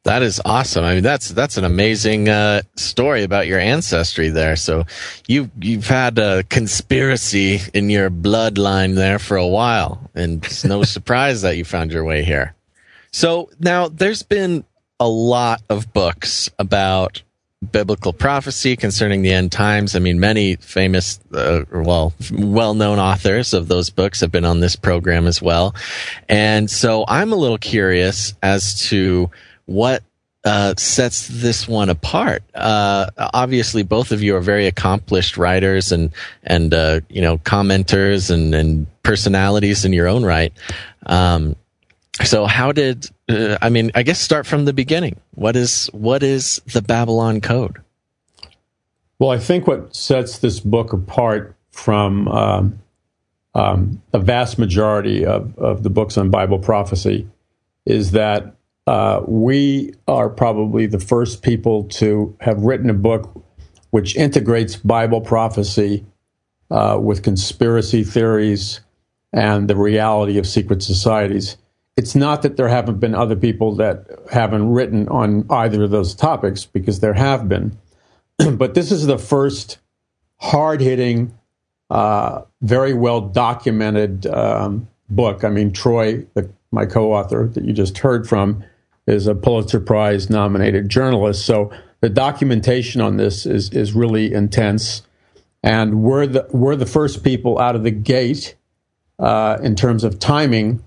That 0.04 0.22
is 0.22 0.40
awesome. 0.46 0.84
I 0.84 0.94
mean, 0.94 1.02
that's 1.02 1.28
that's 1.28 1.58
an 1.58 1.64
amazing 1.64 2.28
uh, 2.28 2.62
story 2.76 3.22
about 3.22 3.46
your 3.46 3.58
ancestry 3.58 4.30
there. 4.30 4.56
So 4.56 4.84
you 5.28 5.50
you've 5.60 5.88
had 5.88 6.18
a 6.18 6.42
conspiracy 6.44 7.60
in 7.74 7.90
your 7.90 8.08
bloodline 8.08 8.94
there 8.94 9.18
for 9.18 9.36
a 9.36 9.46
while, 9.46 10.10
and 10.14 10.44
it's 10.44 10.64
no 10.64 10.82
surprise 10.84 11.42
that 11.42 11.56
you 11.58 11.64
found 11.64 11.92
your 11.92 12.04
way 12.04 12.24
here. 12.24 12.54
So 13.12 13.50
now 13.58 13.88
there's 13.88 14.22
been 14.22 14.64
a 15.00 15.08
lot 15.08 15.62
of 15.68 15.92
books 15.92 16.50
about 16.58 17.22
biblical 17.72 18.12
prophecy 18.12 18.76
concerning 18.76 19.22
the 19.22 19.32
end 19.32 19.52
times. 19.52 19.94
I 19.94 19.98
mean, 19.98 20.20
many 20.20 20.56
famous, 20.56 21.20
uh, 21.34 21.64
well, 21.70 22.14
well-known 22.32 22.98
authors 22.98 23.52
of 23.52 23.68
those 23.68 23.90
books 23.90 24.20
have 24.20 24.32
been 24.32 24.44
on 24.44 24.60
this 24.60 24.76
program 24.76 25.26
as 25.26 25.42
well. 25.42 25.74
And 26.28 26.70
so 26.70 27.04
I'm 27.06 27.32
a 27.32 27.36
little 27.36 27.58
curious 27.58 28.34
as 28.42 28.80
to 28.88 29.30
what 29.66 30.02
uh, 30.44 30.74
sets 30.78 31.28
this 31.28 31.68
one 31.68 31.90
apart. 31.90 32.42
Uh, 32.54 33.10
obviously, 33.18 33.82
both 33.82 34.10
of 34.10 34.22
you 34.22 34.36
are 34.36 34.40
very 34.40 34.66
accomplished 34.66 35.36
writers 35.36 35.92
and 35.92 36.12
and 36.44 36.72
uh, 36.72 37.00
you 37.10 37.20
know 37.20 37.36
commenters 37.38 38.30
and 38.30 38.54
and 38.54 38.86
personalities 39.02 39.84
in 39.84 39.92
your 39.92 40.08
own 40.08 40.24
right. 40.24 40.52
Um, 41.04 41.56
so, 42.24 42.46
how 42.46 42.72
did 42.72 43.06
uh, 43.28 43.58
I 43.60 43.68
mean? 43.70 43.90
I 43.94 44.02
guess 44.02 44.20
start 44.20 44.46
from 44.46 44.64
the 44.64 44.72
beginning. 44.72 45.20
What 45.34 45.56
is 45.56 45.88
what 45.92 46.22
is 46.22 46.60
the 46.72 46.82
Babylon 46.82 47.40
Code? 47.40 47.78
Well, 49.18 49.30
I 49.30 49.38
think 49.38 49.66
what 49.66 49.94
sets 49.94 50.38
this 50.38 50.60
book 50.60 50.92
apart 50.92 51.54
from 51.70 52.28
um, 52.28 52.78
um, 53.54 54.02
a 54.12 54.18
vast 54.18 54.58
majority 54.58 55.24
of, 55.24 55.56
of 55.58 55.82
the 55.82 55.90
books 55.90 56.16
on 56.16 56.30
Bible 56.30 56.58
prophecy 56.58 57.28
is 57.84 58.12
that 58.12 58.54
uh, 58.86 59.22
we 59.26 59.92
are 60.08 60.28
probably 60.28 60.86
the 60.86 60.98
first 60.98 61.42
people 61.42 61.84
to 61.84 62.34
have 62.40 62.62
written 62.62 62.88
a 62.90 62.94
book 62.94 63.44
which 63.90 64.16
integrates 64.16 64.76
Bible 64.76 65.20
prophecy 65.20 66.06
uh, 66.70 66.98
with 67.00 67.22
conspiracy 67.22 68.04
theories 68.04 68.80
and 69.32 69.68
the 69.68 69.76
reality 69.76 70.38
of 70.38 70.46
secret 70.46 70.82
societies. 70.82 71.56
It's 72.00 72.14
not 72.14 72.40
that 72.40 72.56
there 72.56 72.68
haven't 72.68 72.98
been 72.98 73.14
other 73.14 73.36
people 73.36 73.74
that 73.74 74.06
haven't 74.32 74.70
written 74.70 75.06
on 75.08 75.44
either 75.50 75.82
of 75.82 75.90
those 75.90 76.14
topics, 76.14 76.64
because 76.64 77.00
there 77.00 77.12
have 77.12 77.46
been. 77.46 77.76
but 78.52 78.72
this 78.72 78.90
is 78.90 79.04
the 79.04 79.18
first 79.18 79.76
hard 80.38 80.80
hitting, 80.80 81.38
uh, 81.90 82.40
very 82.62 82.94
well 82.94 83.20
documented 83.20 84.26
um, 84.28 84.88
book. 85.10 85.44
I 85.44 85.50
mean, 85.50 85.74
Troy, 85.74 86.24
the, 86.32 86.48
my 86.72 86.86
co 86.86 87.12
author 87.12 87.50
that 87.52 87.66
you 87.66 87.74
just 87.74 87.98
heard 87.98 88.26
from, 88.26 88.64
is 89.06 89.26
a 89.26 89.34
Pulitzer 89.34 89.78
Prize 89.78 90.30
nominated 90.30 90.88
journalist. 90.88 91.44
So 91.44 91.70
the 92.00 92.08
documentation 92.08 93.02
on 93.02 93.18
this 93.18 93.44
is, 93.44 93.68
is 93.74 93.92
really 93.92 94.32
intense. 94.32 95.02
And 95.62 96.02
we're 96.02 96.26
the, 96.26 96.46
we're 96.50 96.76
the 96.76 96.86
first 96.86 97.22
people 97.22 97.58
out 97.58 97.76
of 97.76 97.82
the 97.82 97.90
gate 97.90 98.54
uh, 99.18 99.58
in 99.62 99.76
terms 99.76 100.02
of 100.02 100.18
timing 100.18 100.82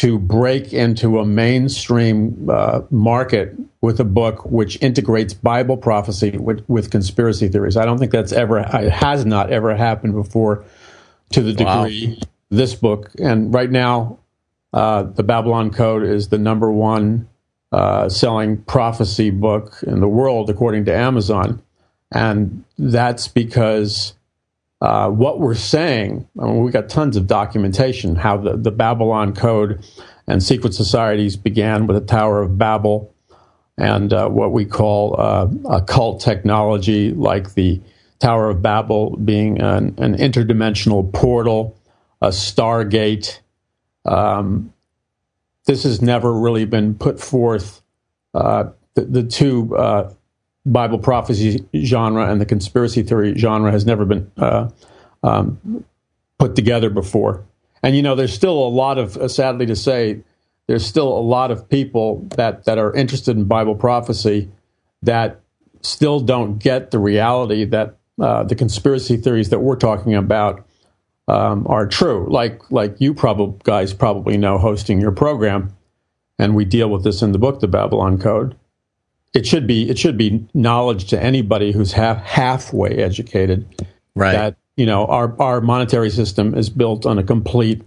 to 0.00 0.18
break 0.18 0.72
into 0.72 1.18
a 1.18 1.26
mainstream 1.26 2.48
uh, 2.48 2.80
market 2.90 3.54
with 3.82 4.00
a 4.00 4.04
book 4.04 4.46
which 4.46 4.80
integrates 4.80 5.34
Bible 5.34 5.76
prophecy 5.76 6.38
with, 6.38 6.64
with, 6.68 6.90
conspiracy 6.90 7.48
theories. 7.48 7.76
I 7.76 7.84
don't 7.84 7.98
think 7.98 8.10
that's 8.10 8.32
ever, 8.32 8.60
it 8.60 8.90
has 8.90 9.26
not 9.26 9.50
ever 9.50 9.76
happened 9.76 10.14
before 10.14 10.64
to 11.32 11.42
the 11.42 11.52
degree 11.52 12.16
wow. 12.18 12.26
this 12.48 12.74
book. 12.74 13.10
And 13.18 13.52
right 13.52 13.70
now, 13.70 14.18
uh, 14.72 15.02
the 15.02 15.22
Babylon 15.22 15.70
Code 15.70 16.04
is 16.04 16.28
the 16.28 16.38
number 16.38 16.72
one 16.72 17.28
uh, 17.70 18.08
selling 18.08 18.62
prophecy 18.62 19.28
book 19.28 19.84
in 19.86 20.00
the 20.00 20.08
world, 20.08 20.48
according 20.48 20.86
to 20.86 20.96
Amazon. 20.96 21.60
And 22.10 22.64
that's 22.78 23.28
because 23.28 24.14
uh, 24.80 25.10
what 25.10 25.40
we're 25.40 25.54
saying, 25.54 26.26
I 26.40 26.44
mean, 26.44 26.62
we 26.62 26.70
got 26.70 26.88
tons 26.88 27.16
of 27.16 27.26
documentation 27.26 28.16
how 28.16 28.38
the, 28.38 28.56
the 28.56 28.70
Babylon 28.70 29.34
Code 29.34 29.84
and 30.26 30.42
secret 30.42 30.74
societies 30.74 31.36
began 31.36 31.86
with 31.86 31.96
the 31.96 32.06
Tower 32.06 32.42
of 32.42 32.56
Babel 32.56 33.14
and 33.76 34.12
uh, 34.12 34.28
what 34.28 34.52
we 34.52 34.64
call 34.64 35.18
uh, 35.18 35.48
occult 35.68 36.20
technology, 36.20 37.12
like 37.12 37.54
the 37.54 37.80
Tower 38.20 38.50
of 38.50 38.62
Babel 38.62 39.16
being 39.16 39.60
an, 39.60 39.94
an 39.98 40.16
interdimensional 40.16 41.10
portal, 41.12 41.78
a 42.20 42.28
stargate. 42.28 43.40
Um, 44.04 44.72
this 45.66 45.82
has 45.84 46.02
never 46.02 46.32
really 46.32 46.66
been 46.66 46.94
put 46.94 47.20
forth. 47.20 47.82
Uh, 48.34 48.70
the, 48.94 49.02
the, 49.02 49.22
two 49.22 49.76
uh, 49.76 50.12
Bible 50.70 50.98
prophecy 50.98 51.66
genre 51.74 52.30
and 52.30 52.40
the 52.40 52.46
conspiracy 52.46 53.02
theory 53.02 53.36
genre 53.36 53.72
has 53.72 53.84
never 53.84 54.04
been 54.04 54.30
uh, 54.36 54.68
um, 55.22 55.84
put 56.38 56.54
together 56.54 56.90
before. 56.90 57.44
And 57.82 57.96
you 57.96 58.02
know, 58.02 58.14
there's 58.14 58.32
still 58.32 58.58
a 58.58 58.68
lot 58.68 58.98
of, 58.98 59.16
uh, 59.16 59.28
sadly 59.28 59.66
to 59.66 59.76
say, 59.76 60.20
there's 60.66 60.86
still 60.86 61.08
a 61.08 61.20
lot 61.20 61.50
of 61.50 61.68
people 61.68 62.26
that 62.36 62.64
that 62.64 62.78
are 62.78 62.94
interested 62.94 63.36
in 63.36 63.44
Bible 63.44 63.74
prophecy 63.74 64.48
that 65.02 65.40
still 65.82 66.20
don't 66.20 66.58
get 66.58 66.92
the 66.92 66.98
reality 66.98 67.64
that 67.64 67.96
uh, 68.20 68.44
the 68.44 68.54
conspiracy 68.54 69.16
theories 69.16 69.48
that 69.48 69.58
we're 69.58 69.76
talking 69.76 70.14
about 70.14 70.64
um, 71.26 71.66
are 71.66 71.86
true. 71.86 72.28
Like 72.30 72.70
like 72.70 73.00
you 73.00 73.14
probably 73.14 73.58
guys 73.64 73.92
probably 73.92 74.36
know, 74.36 74.58
hosting 74.58 75.00
your 75.00 75.10
program, 75.10 75.74
and 76.38 76.54
we 76.54 76.64
deal 76.64 76.88
with 76.88 77.02
this 77.02 77.20
in 77.22 77.32
the 77.32 77.38
book, 77.38 77.58
The 77.58 77.66
Babylon 77.66 78.18
Code 78.18 78.54
it 79.34 79.46
should 79.46 79.66
be 79.66 79.88
it 79.88 79.98
should 79.98 80.16
be 80.16 80.46
knowledge 80.54 81.06
to 81.06 81.22
anybody 81.22 81.72
who's 81.72 81.92
half 81.92 82.22
halfway 82.22 82.96
educated 82.96 83.66
right. 84.14 84.32
that 84.32 84.56
you 84.76 84.86
know 84.86 85.06
our 85.06 85.40
our 85.40 85.60
monetary 85.60 86.10
system 86.10 86.54
is 86.54 86.68
built 86.68 87.06
on 87.06 87.18
a 87.18 87.22
complete 87.22 87.82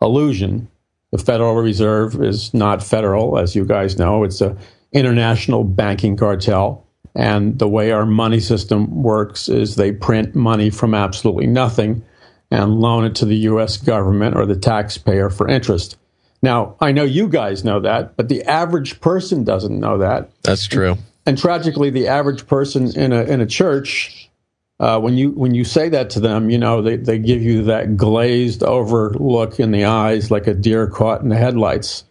illusion. 0.00 0.68
The 1.10 1.18
federal 1.18 1.54
reserve 1.54 2.22
is 2.22 2.52
not 2.52 2.82
federal 2.82 3.38
as 3.38 3.56
you 3.56 3.64
guys 3.64 3.98
know. 3.98 4.24
It's 4.24 4.40
a 4.40 4.56
international 4.92 5.64
banking 5.64 6.16
cartel. 6.16 6.84
And 7.14 7.58
the 7.58 7.68
way 7.68 7.90
our 7.90 8.06
money 8.06 8.40
system 8.40 9.02
works 9.02 9.48
is 9.48 9.74
they 9.74 9.92
print 9.92 10.34
money 10.34 10.70
from 10.70 10.94
absolutely 10.94 11.46
nothing 11.46 12.04
and 12.50 12.80
loan 12.80 13.04
it 13.04 13.14
to 13.16 13.24
the 13.24 13.36
US 13.36 13.76
government 13.76 14.36
or 14.36 14.46
the 14.46 14.56
taxpayer 14.56 15.30
for 15.30 15.48
interest 15.48 15.96
now, 16.42 16.76
I 16.80 16.92
know 16.92 17.04
you 17.04 17.28
guys 17.28 17.64
know 17.64 17.80
that, 17.80 18.16
but 18.16 18.28
the 18.28 18.44
average 18.44 19.00
person 19.00 19.44
doesn't 19.44 19.78
know 19.78 19.98
that. 19.98 20.30
That's 20.42 20.66
true. 20.66 20.92
And, 20.92 21.02
and 21.26 21.38
tragically, 21.38 21.90
the 21.90 22.08
average 22.08 22.46
person 22.46 22.96
in 22.96 23.12
a 23.12 23.22
in 23.24 23.40
a 23.40 23.46
church, 23.46 24.30
uh, 24.78 25.00
when 25.00 25.16
you 25.16 25.30
when 25.30 25.54
you 25.54 25.64
say 25.64 25.88
that 25.88 26.10
to 26.10 26.20
them, 26.20 26.48
you 26.48 26.58
know 26.58 26.80
they, 26.80 26.96
they 26.96 27.18
give 27.18 27.42
you 27.42 27.64
that 27.64 27.96
glazed 27.96 28.62
over 28.62 29.10
look 29.14 29.58
in 29.58 29.72
the 29.72 29.84
eyes, 29.86 30.30
like 30.30 30.46
a 30.46 30.54
deer 30.54 30.86
caught 30.86 31.22
in 31.22 31.28
the 31.28 31.36
headlights. 31.36 32.04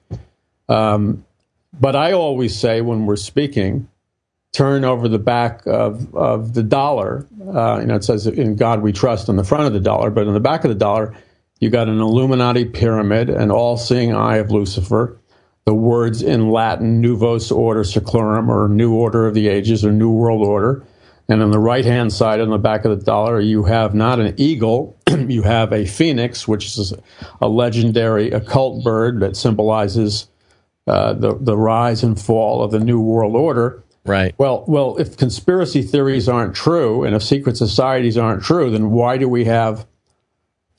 Um, 0.67 1.25
but 1.79 1.95
I 1.95 2.11
always 2.11 2.57
say 2.57 2.81
when 2.81 3.05
we're 3.05 3.15
speaking, 3.15 3.87
turn 4.51 4.83
over 4.83 5.07
the 5.07 5.19
back 5.19 5.65
of 5.65 6.13
of 6.13 6.53
the 6.53 6.63
dollar. 6.63 7.25
Uh, 7.41 7.79
you 7.79 7.87
know, 7.87 7.95
it 7.95 8.03
says 8.03 8.27
"In 8.27 8.57
God 8.57 8.81
We 8.81 8.91
Trust" 8.91 9.29
on 9.29 9.37
the 9.37 9.45
front 9.45 9.67
of 9.67 9.73
the 9.73 9.79
dollar, 9.79 10.09
but 10.09 10.27
on 10.27 10.33
the 10.33 10.41
back 10.41 10.65
of 10.65 10.69
the 10.69 10.75
dollar 10.75 11.15
you 11.59 11.69
got 11.69 11.87
an 11.87 11.99
Illuminati 11.99 12.65
pyramid, 12.65 13.29
an 13.29 13.51
all 13.51 13.77
seeing 13.77 14.13
eye 14.13 14.37
of 14.37 14.51
Lucifer, 14.51 15.19
the 15.65 15.73
words 15.73 16.21
in 16.21 16.49
Latin, 16.49 17.01
Novus 17.01 17.51
Ordo 17.51 17.81
Seclorum, 17.81 18.47
or 18.47 18.69
New 18.69 18.93
Order 18.93 19.27
of 19.27 19.33
the 19.33 19.47
Ages, 19.47 19.83
or 19.83 19.91
New 19.91 20.11
World 20.11 20.45
Order. 20.45 20.85
And 21.29 21.43
on 21.43 21.51
the 21.51 21.59
right 21.59 21.83
hand 21.83 22.13
side, 22.13 22.39
on 22.39 22.49
the 22.49 22.57
back 22.57 22.85
of 22.85 22.97
the 22.97 23.03
dollar, 23.03 23.41
you 23.41 23.63
have 23.65 23.93
not 23.93 24.19
an 24.19 24.33
eagle, 24.37 24.97
you 25.09 25.41
have 25.41 25.73
a 25.73 25.85
phoenix, 25.85 26.47
which 26.47 26.65
is 26.77 26.93
a 27.41 27.49
legendary 27.49 28.31
occult 28.31 28.83
bird 28.83 29.19
that 29.19 29.35
symbolizes 29.35 30.27
uh, 30.87 31.13
the, 31.13 31.37
the 31.37 31.57
rise 31.57 32.01
and 32.01 32.19
fall 32.19 32.63
of 32.63 32.71
the 32.71 32.79
New 32.79 33.01
World 33.01 33.35
Order. 33.35 33.83
Right. 34.05 34.33
Well, 34.37 34.63
well, 34.69 34.95
if 34.97 35.17
conspiracy 35.17 35.81
theories 35.81 36.29
aren't 36.29 36.55
true 36.55 37.03
and 37.03 37.13
if 37.13 37.21
secret 37.23 37.57
societies 37.57 38.17
aren't 38.17 38.41
true, 38.41 38.71
then 38.71 38.91
why 38.91 39.17
do 39.17 39.27
we 39.27 39.43
have 39.43 39.85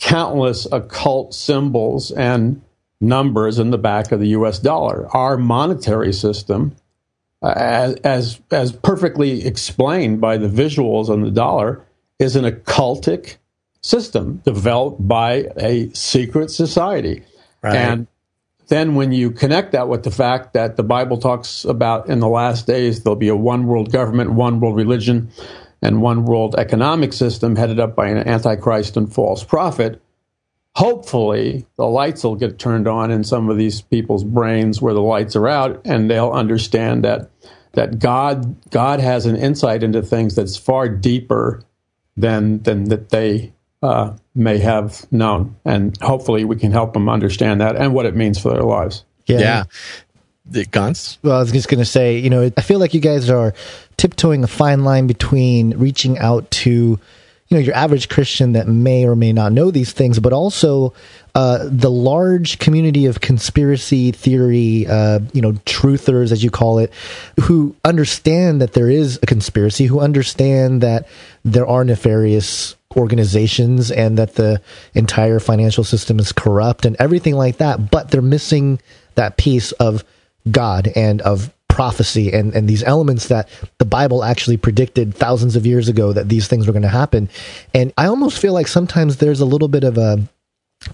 countless 0.00 0.66
occult 0.70 1.34
symbols 1.34 2.10
and 2.10 2.60
numbers 3.00 3.58
in 3.58 3.70
the 3.70 3.78
back 3.78 4.12
of 4.12 4.20
the 4.20 4.28
U.S. 4.28 4.58
dollar? 4.58 5.08
Our 5.14 5.36
monetary 5.36 6.12
system, 6.12 6.74
uh, 7.42 7.52
as 7.56 7.94
as 7.96 8.40
as 8.50 8.72
perfectly 8.72 9.46
explained 9.46 10.20
by 10.20 10.36
the 10.36 10.48
visuals 10.48 11.08
on 11.08 11.22
the 11.22 11.30
dollar, 11.30 11.84
is 12.18 12.36
an 12.36 12.44
occultic 12.44 13.36
system 13.80 14.42
developed 14.44 15.06
by 15.06 15.48
a 15.56 15.88
secret 15.90 16.50
society, 16.50 17.22
Right. 17.62 17.76
and 17.76 18.06
then 18.66 18.96
when 18.96 19.12
you 19.12 19.30
connect 19.30 19.72
that 19.72 19.88
with 19.88 20.02
the 20.02 20.10
fact 20.10 20.52
that 20.52 20.76
the 20.76 20.82
Bible 20.82 21.16
talks 21.16 21.64
about 21.64 22.08
in 22.08 22.18
the 22.20 22.28
last 22.28 22.66
days 22.66 23.02
there'll 23.02 23.16
be 23.16 23.28
a 23.28 23.36
one 23.36 23.66
world 23.66 23.90
government, 23.92 24.32
one 24.32 24.60
world 24.60 24.76
religion, 24.76 25.30
and 25.82 26.02
one 26.02 26.24
world 26.24 26.54
economic 26.56 27.12
system 27.12 27.56
headed 27.56 27.78
up 27.78 27.94
by 27.94 28.08
an 28.08 28.26
antichrist 28.28 28.96
and 28.96 29.12
false 29.12 29.44
prophet, 29.44 30.02
hopefully 30.74 31.66
the 31.76 31.86
lights 31.86 32.24
will 32.24 32.36
get 32.36 32.58
turned 32.58 32.86
on 32.86 33.10
in 33.10 33.24
some 33.24 33.48
of 33.48 33.56
these 33.56 33.80
people's 33.80 34.24
brains 34.24 34.80
where 34.80 34.94
the 34.94 35.00
lights 35.00 35.36
are 35.36 35.48
out 35.48 35.80
and 35.84 36.10
they'll 36.10 36.30
understand 36.30 37.04
that 37.04 37.30
that 37.72 37.98
God 37.98 38.56
God 38.70 39.00
has 39.00 39.26
an 39.26 39.36
insight 39.36 39.82
into 39.82 40.02
things 40.02 40.34
that's 40.34 40.56
far 40.56 40.88
deeper 40.88 41.62
than 42.16 42.62
than 42.62 42.84
that 42.84 43.10
they 43.10 43.52
uh, 43.82 44.16
may 44.34 44.58
have 44.58 45.06
known, 45.12 45.56
and 45.64 45.96
hopefully 46.02 46.44
we 46.44 46.56
can 46.56 46.72
help 46.72 46.92
them 46.92 47.08
understand 47.08 47.60
that 47.60 47.76
and 47.76 47.94
what 47.94 48.06
it 48.06 48.16
means 48.16 48.38
for 48.40 48.50
their 48.50 48.62
lives. 48.62 49.04
Yeah. 49.26 49.64
The 50.50 50.64
Gons. 50.64 51.18
Well, 51.22 51.36
I 51.36 51.40
was 51.40 51.52
just 51.52 51.68
going 51.68 51.78
to 51.78 51.84
say, 51.84 52.18
you 52.18 52.30
know, 52.30 52.50
I 52.56 52.60
feel 52.62 52.78
like 52.78 52.94
you 52.94 53.00
guys 53.00 53.28
are 53.28 53.52
tiptoeing 53.98 54.42
a 54.42 54.46
fine 54.46 54.84
line 54.84 55.06
between 55.06 55.76
reaching 55.76 56.18
out 56.18 56.50
to, 56.50 56.70
you 56.70 56.98
know, 57.50 57.58
your 57.58 57.74
average 57.74 58.08
Christian 58.08 58.52
that 58.52 58.66
may 58.66 59.06
or 59.06 59.14
may 59.14 59.32
not 59.32 59.52
know 59.52 59.70
these 59.70 59.92
things, 59.92 60.18
but 60.18 60.32
also 60.32 60.94
uh, 61.34 61.68
the 61.70 61.90
large 61.90 62.58
community 62.58 63.04
of 63.06 63.20
conspiracy 63.20 64.12
theory, 64.12 64.86
uh, 64.86 65.20
you 65.32 65.42
know, 65.42 65.52
truthers, 65.66 66.32
as 66.32 66.42
you 66.42 66.50
call 66.50 66.78
it, 66.78 66.92
who 67.42 67.76
understand 67.84 68.62
that 68.62 68.72
there 68.72 68.88
is 68.88 69.18
a 69.22 69.26
conspiracy, 69.26 69.86
who 69.86 70.00
understand 70.00 70.80
that 70.80 71.06
there 71.44 71.66
are 71.66 71.84
nefarious 71.84 72.76
organizations 72.96 73.90
and 73.90 74.16
that 74.16 74.36
the 74.36 74.60
entire 74.94 75.40
financial 75.40 75.84
system 75.84 76.18
is 76.18 76.32
corrupt 76.32 76.86
and 76.86 76.96
everything 76.98 77.34
like 77.34 77.58
that, 77.58 77.90
but 77.90 78.10
they're 78.10 78.22
missing 78.22 78.80
that 79.14 79.36
piece 79.36 79.72
of 79.72 80.04
God 80.50 80.88
and 80.94 81.20
of 81.22 81.52
prophecy 81.78 82.32
and, 82.32 82.56
and 82.56 82.66
these 82.66 82.82
elements 82.82 83.28
that 83.28 83.48
the 83.78 83.84
Bible 83.84 84.24
actually 84.24 84.56
predicted 84.56 85.14
thousands 85.14 85.54
of 85.54 85.64
years 85.64 85.88
ago 85.88 86.12
that 86.12 86.28
these 86.28 86.48
things 86.48 86.66
were 86.66 86.72
going 86.72 86.82
to 86.82 86.88
happen. 86.88 87.28
And 87.72 87.92
I 87.96 88.06
almost 88.06 88.40
feel 88.40 88.52
like 88.52 88.66
sometimes 88.66 89.18
there's 89.18 89.38
a 89.38 89.46
little 89.46 89.68
bit 89.68 89.84
of 89.84 89.96
a 89.96 90.28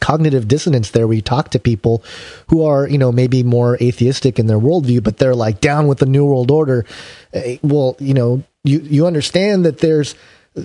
cognitive 0.00 0.46
dissonance 0.46 0.90
there 0.90 1.10
you 1.10 1.22
talk 1.22 1.48
to 1.52 1.58
people 1.58 2.04
who 2.48 2.66
are, 2.66 2.86
you 2.86 2.98
know, 2.98 3.10
maybe 3.10 3.42
more 3.42 3.78
atheistic 3.80 4.38
in 4.38 4.46
their 4.46 4.58
worldview, 4.58 5.02
but 5.02 5.16
they're 5.16 5.34
like 5.34 5.58
down 5.58 5.88
with 5.88 6.00
the 6.00 6.06
New 6.06 6.26
World 6.26 6.50
Order. 6.50 6.84
Eh, 7.32 7.56
Well, 7.62 7.96
you 7.98 8.12
know, 8.12 8.42
you, 8.62 8.80
you 8.80 9.06
understand 9.06 9.64
that 9.64 9.78
there's 9.78 10.14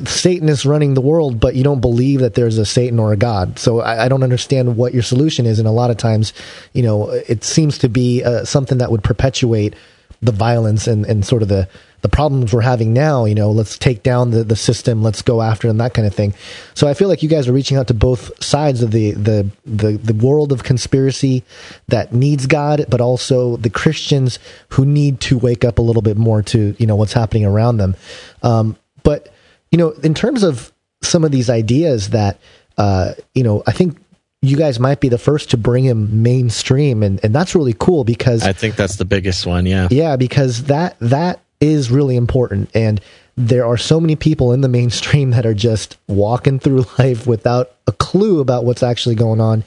Satan 0.03 0.49
is 0.49 0.65
running 0.65 0.95
the 0.95 1.01
world, 1.01 1.39
but 1.39 1.55
you 1.55 1.63
don't 1.63 1.79
believe 1.79 2.19
that 2.19 2.35
there's 2.35 2.57
a 2.57 2.65
Satan 2.65 2.99
or 2.99 3.13
a 3.13 3.17
God. 3.17 3.57
So 3.57 3.79
I, 3.79 4.05
I 4.05 4.07
don't 4.09 4.21
understand 4.21 4.75
what 4.75 4.93
your 4.93 5.01
solution 5.01 5.45
is. 5.45 5.59
And 5.59 5.67
a 5.67 5.71
lot 5.71 5.91
of 5.91 5.97
times, 5.97 6.33
you 6.73 6.83
know, 6.83 7.09
it 7.09 7.45
seems 7.45 7.77
to 7.79 7.87
be 7.87 8.21
uh, 8.21 8.43
something 8.43 8.79
that 8.79 8.91
would 8.91 9.03
perpetuate 9.03 9.75
the 10.21 10.31
violence 10.31 10.87
and, 10.87 11.05
and 11.05 11.25
sort 11.25 11.41
of 11.41 11.47
the, 11.47 11.67
the 12.01 12.09
problems 12.09 12.53
we're 12.53 12.61
having 12.61 12.93
now. 12.93 13.25
You 13.25 13.35
know, 13.35 13.51
let's 13.51 13.77
take 13.77 14.03
down 14.03 14.31
the, 14.31 14.43
the 14.43 14.55
system, 14.55 15.01
let's 15.01 15.21
go 15.21 15.41
after 15.41 15.67
them, 15.67 15.77
that 15.77 15.93
kind 15.93 16.07
of 16.07 16.13
thing. 16.13 16.33
So 16.73 16.87
I 16.87 16.93
feel 16.93 17.07
like 17.07 17.23
you 17.23 17.29
guys 17.29 17.47
are 17.47 17.53
reaching 17.53 17.77
out 17.77 17.87
to 17.87 17.93
both 17.93 18.43
sides 18.43 18.81
of 18.83 18.91
the, 18.91 19.11
the, 19.11 19.49
the, 19.65 19.91
the 19.93 20.13
world 20.13 20.51
of 20.51 20.63
conspiracy 20.63 21.43
that 21.87 22.13
needs 22.13 22.47
God, 22.47 22.85
but 22.89 23.01
also 23.01 23.57
the 23.57 23.69
Christians 23.69 24.39
who 24.69 24.85
need 24.85 25.19
to 25.21 25.37
wake 25.37 25.63
up 25.63 25.79
a 25.79 25.81
little 25.81 26.01
bit 26.01 26.17
more 26.17 26.41
to, 26.43 26.75
you 26.77 26.85
know, 26.85 26.95
what's 26.95 27.13
happening 27.13 27.45
around 27.45 27.77
them. 27.77 27.95
Um, 28.43 28.77
but, 29.03 29.33
you 29.71 29.77
know, 29.77 29.91
in 29.91 30.13
terms 30.13 30.43
of 30.43 30.71
some 31.01 31.23
of 31.23 31.31
these 31.31 31.49
ideas 31.49 32.09
that, 32.09 32.39
uh, 32.77 33.13
you 33.33 33.43
know, 33.43 33.63
I 33.67 33.71
think 33.71 33.97
you 34.41 34.55
guys 34.55 34.79
might 34.79 34.99
be 34.99 35.09
the 35.09 35.17
first 35.17 35.51
to 35.51 35.57
bring 35.57 35.83
him 35.83 36.23
mainstream, 36.23 37.03
and, 37.03 37.19
and 37.23 37.35
that's 37.35 37.55
really 37.55 37.75
cool 37.77 38.03
because 38.03 38.43
I 38.43 38.53
think 38.53 38.75
that's 38.75 38.95
the 38.95 39.05
biggest 39.05 39.45
one. 39.45 39.65
Yeah. 39.65 39.87
yeah, 39.91 40.15
because 40.15 40.63
that 40.65 40.97
that 40.99 41.41
is 41.59 41.91
really 41.91 42.15
important, 42.15 42.69
and 42.73 43.01
there 43.35 43.65
are 43.65 43.77
so 43.77 43.99
many 43.99 44.15
people 44.15 44.53
in 44.53 44.61
the 44.61 44.69
mainstream 44.69 45.31
that 45.31 45.45
are 45.45 45.53
just 45.53 45.97
walking 46.07 46.59
through 46.59 46.85
life 46.99 47.27
without 47.27 47.71
a 47.87 47.91
clue 47.91 48.39
about 48.39 48.65
what's 48.65 48.83
actually 48.83 49.15
going 49.15 49.41
on. 49.41 49.63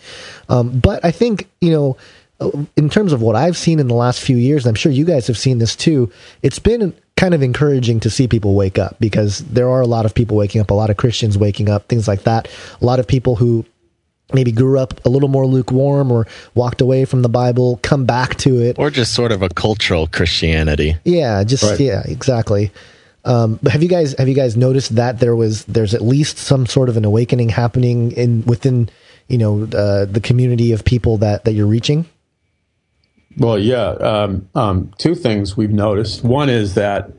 Um, 0.49 0.79
but 0.79 1.05
I 1.05 1.11
think 1.11 1.49
you 1.61 1.71
know, 1.71 1.97
in 2.77 2.89
terms 2.89 3.13
of 3.13 3.21
what 3.21 3.37
I've 3.37 3.59
seen 3.59 3.79
in 3.79 3.89
the 3.89 3.95
last 3.95 4.21
few 4.21 4.37
years, 4.37 4.65
and 4.65 4.71
I'm 4.71 4.77
sure 4.77 4.91
you 4.91 5.05
guys 5.05 5.27
have 5.27 5.39
seen 5.39 5.59
this 5.59 5.77
too. 5.77 6.11
It's 6.43 6.59
been 6.59 6.95
kind 7.17 7.35
of 7.35 7.43
encouraging 7.43 8.01
to 8.01 8.11
see 8.11 8.27
people 8.27 8.55
wake 8.55 8.79
up 8.79 8.97
because 8.99 9.41
there 9.41 9.69
are 9.69 9.83
a 9.83 9.87
lot 9.87 10.07
of 10.07 10.15
people 10.15 10.37
waking 10.37 10.63
up, 10.63 10.71
a 10.71 10.75
lot 10.75 10.89
of 10.89 10.97
Christians 10.97 11.37
waking 11.37 11.69
up, 11.69 11.89
things 11.89 12.09
like 12.09 12.23
that. 12.23 12.49
A 12.81 12.85
lot 12.85 12.99
of 12.99 13.07
people 13.07 13.37
who 13.37 13.67
maybe 14.35 14.53
grew 14.53 14.79
up 14.79 15.05
a 15.05 15.09
little 15.09 15.29
more 15.29 15.47
lukewarm 15.47 16.11
or 16.11 16.27
walked 16.55 16.81
away 16.81 17.05
from 17.05 17.23
the 17.23 17.29
Bible, 17.29 17.79
come 17.83 18.05
back 18.05 18.37
to 18.39 18.61
it. 18.61 18.79
Or 18.79 18.91
just 18.91 19.15
sort 19.15 19.33
of 19.33 19.43
a 19.43 19.49
cultural 19.49 20.07
Christianity. 20.07 20.97
Yeah, 21.05 21.45
just 21.45 21.63
Right. 21.65 21.81
yeah, 21.81 22.03
exactly. 22.05 22.71
Um, 23.25 23.59
but 23.63 23.73
have 23.73 23.83
you 23.83 23.89
guys 23.89 24.15
have 24.19 24.29
you 24.29 24.35
guys 24.35 24.57
noticed 24.57 24.97
that 24.97 25.21
there 25.21 25.37
was 25.37 25.65
there's 25.67 25.95
at 25.95 26.03
least 26.03 26.39
some 26.39 26.67
sort 26.67 26.89
of 26.89 26.97
an 26.97 27.05
awakening 27.05 27.51
happening 27.51 28.11
in 28.13 28.45
within 28.47 28.89
you 29.29 29.39
know 29.39 29.63
uh, 29.63 30.07
the 30.07 30.21
community 30.21 30.73
of 30.73 30.85
people 30.85 31.19
that 31.19 31.45
that 31.45 31.53
you're 31.53 31.69
reaching? 31.69 32.07
Well, 33.39 33.59
yeah. 33.59 33.91
Um, 33.91 34.49
um, 34.55 34.93
two 34.99 35.15
things 35.15 35.57
we've 35.57 35.71
noticed. 35.73 36.25
One 36.25 36.51
is 36.51 36.75
that 36.75 37.11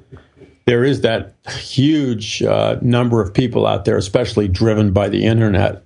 there 0.65 0.83
is 0.83 1.01
that 1.01 1.33
huge 1.49 2.43
uh, 2.43 2.77
number 2.81 3.21
of 3.21 3.33
people 3.33 3.65
out 3.65 3.85
there, 3.85 3.97
especially 3.97 4.47
driven 4.47 4.91
by 4.91 5.09
the 5.09 5.25
internet. 5.25 5.82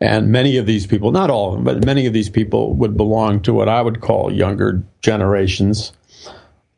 And 0.00 0.30
many 0.30 0.58
of 0.58 0.66
these 0.66 0.86
people, 0.86 1.10
not 1.10 1.30
all 1.30 1.50
of 1.50 1.54
them, 1.54 1.64
but 1.64 1.84
many 1.84 2.06
of 2.06 2.12
these 2.12 2.28
people 2.28 2.74
would 2.74 2.96
belong 2.96 3.40
to 3.42 3.54
what 3.54 3.68
I 3.68 3.80
would 3.80 4.00
call 4.00 4.32
younger 4.32 4.82
generations. 5.00 5.92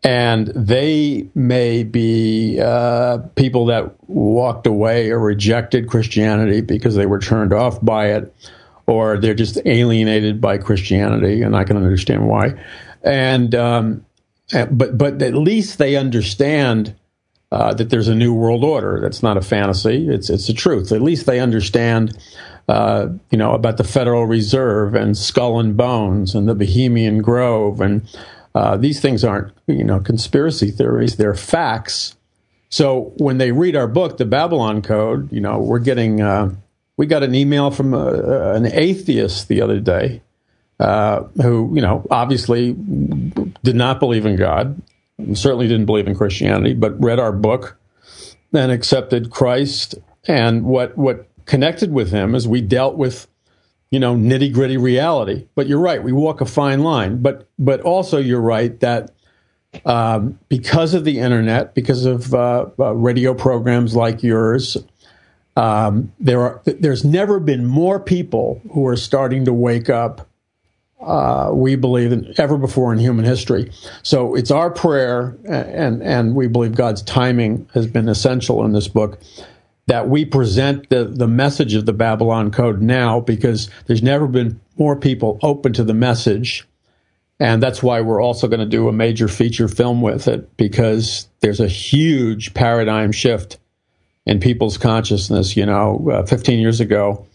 And 0.04 0.46
they 0.48 1.28
may 1.35 1.83
be 1.83 2.61
uh, 2.61 3.18
people 3.35 3.66
that 3.66 3.92
walked 4.09 4.66
away 4.68 5.11
or 5.11 5.18
rejected 5.18 5.88
Christianity 5.88 6.61
because 6.61 6.94
they 6.94 7.07
were 7.07 7.18
turned 7.18 7.52
off 7.52 7.85
by 7.85 8.12
it, 8.12 8.33
or 8.87 9.18
they're 9.18 9.35
just 9.35 9.59
alienated 9.66 10.40
by 10.40 10.59
Christianity, 10.59 11.42
and 11.42 11.57
I 11.57 11.64
can 11.64 11.76
understand 11.76 12.28
why. 12.28 12.54
And 13.02 13.54
um, 13.57 14.07
uh, 14.54 14.66
but 14.66 14.96
but 14.96 15.20
at 15.20 15.35
least 15.35 15.78
they 15.78 15.96
understand 15.96 16.94
uh, 17.50 17.74
that 17.74 17.90
there's 17.90 18.09
a 18.09 18.14
new 18.14 18.33
world 18.33 18.64
order. 18.64 19.00
That's 19.00 19.22
not 19.22 19.37
a 19.37 19.42
fantasy. 19.42 20.09
It's 20.09 20.31
it's 20.31 20.46
the 20.46 20.52
truth. 20.52 20.92
At 20.92 21.02
least 21.02 21.26
they 21.26 21.40
understand, 21.40 22.16
uh, 22.68 23.09
you 23.31 23.38
know, 23.38 23.52
about 23.52 23.76
the 23.76 23.85
Federal 23.85 24.26
Reserve 24.26 24.94
and 24.94 25.16
Skull 25.16 25.59
and 25.59 25.76
Bones 25.76 26.35
and 26.35 26.48
the 26.48 26.54
Bohemian 26.54 27.22
Grove, 27.22 27.81
and 27.81 28.02
uh, 28.54 28.76
these 28.76 29.00
things 29.00 29.24
aren't 29.24 29.52
you 29.66 29.85
know 29.85 30.00
conspiracy 30.00 30.70
theories. 30.70 31.16
They're 31.16 31.35
facts. 31.35 32.16
So 32.70 33.14
when 33.16 33.38
they 33.38 33.52
read 33.52 33.76
our 33.76 33.88
book, 33.88 34.18
the 34.18 34.26
Babylon 34.26 34.83
Code, 34.83 35.33
you 35.33 35.40
know, 35.40 35.59
we're 35.59 35.78
getting. 35.78 36.20
Uh, 36.20 36.54
we 36.98 37.07
got 37.07 37.22
an 37.22 37.35
email 37.35 37.70
from 37.70 37.94
uh, 37.94 38.52
an 38.54 38.66
atheist 38.66 39.46
the 39.46 39.62
other 39.62 39.78
day 39.78 40.20
uh, 40.81 41.22
who, 41.40 41.70
you 41.74 41.81
know, 41.81 42.07
obviously 42.11 42.72
did 42.72 43.76
not 43.76 44.00
believe 44.00 44.26
in 44.26 44.37
God, 44.37 44.81
certainly 45.35 45.68
didn't 45.68 45.87
believe 45.87 46.07
in 46.07 46.14
Christianity, 46.14 46.74
but 46.74 47.00
read 47.02 47.18
our 47.18 47.33
book 47.33 47.78
and 48.52 48.72
accepted 48.72 49.31
Christ. 49.31 49.94
And 50.26 50.64
what 50.64 50.98
what 50.98 51.27
connected 51.48 51.92
with 51.92 52.12
him 52.12 52.37
as 52.37 52.46
we 52.46 52.61
dealt 52.61 52.96
with, 52.96 53.26
you 53.90 53.98
know, 53.98 54.14
nitty 54.14 54.52
gritty 54.52 54.76
reality. 54.76 55.48
But 55.56 55.66
you're 55.66 55.80
right, 55.80 56.00
we 56.00 56.12
walk 56.12 56.40
a 56.40 56.46
fine 56.46 56.84
line. 56.84 57.20
But 57.20 57.48
but 57.58 57.80
also 57.80 58.18
you're 58.18 58.40
right 58.40 58.78
that 58.78 59.11
um, 59.84 60.38
because 60.48 60.94
of 60.94 61.04
the 61.04 61.18
internet, 61.18 61.74
because 61.74 62.04
of 62.04 62.32
uh, 62.32 62.66
uh, 62.78 62.94
radio 62.94 63.34
programs 63.34 63.96
like 63.96 64.22
yours, 64.22 64.76
um, 65.56 66.12
there 66.20 66.40
are 66.40 66.62
there's 66.64 67.04
never 67.04 67.40
been 67.40 67.66
more 67.66 67.98
people 67.98 68.62
who 68.72 68.87
are 68.87 68.96
starting 68.96 69.44
to 69.46 69.52
wake 69.52 69.90
up 69.90 70.28
uh, 71.00 71.50
we 71.52 71.76
believe 71.76 72.11
than 72.11 72.34
ever 72.38 72.58
before 72.58 72.92
in 72.92 72.98
human 72.98 73.24
history. 73.24 73.70
So 74.02 74.34
it's 74.34 74.50
our 74.50 74.70
prayer, 74.70 75.37
and 75.46 76.02
and 76.02 76.34
we 76.34 76.46
believe 76.46 76.74
God's 76.74 77.02
timing 77.02 77.68
has 77.72 77.87
been 77.87 78.08
essential 78.08 78.64
in 78.64 78.72
this 78.72 78.88
book 78.88 79.18
that 79.88 80.09
we 80.09 80.24
present 80.24 80.90
the, 80.90 81.05
the 81.05 81.27
message 81.27 81.74
of 81.74 81.87
the 81.87 81.94
Babylon 81.94 82.51
Code 82.51 82.83
now 82.83 83.20
because 83.20 83.70
there's 83.87 84.03
never 84.03 84.27
been 84.27 84.61
more 84.77 84.94
people 84.94 85.38
open 85.42 85.72
to 85.72 85.83
the 85.83 85.94
message. 85.94 86.68
And 87.40 87.62
that's 87.62 87.83
why 87.83 88.03
we're 88.03 88.22
also 88.22 88.48
going 88.48 88.61
to 88.61 88.66
do 88.66 88.88
a 88.88 88.92
major 88.92 89.29
feature 89.29 89.66
film 89.66 90.03
with 90.03 90.29
it 90.29 90.57
because 90.59 91.27
there's 91.40 91.61
a 91.61 91.68
huge 91.68 92.53
paradigm 92.53 93.12
shift 93.12 93.59
in 94.27 94.40
people's 94.40 94.77
consciousness. 94.77 95.57
You 95.57 95.64
know, 95.64 96.11
uh, 96.12 96.27
15 96.27 96.59
years 96.59 96.81
ago, 96.81 97.27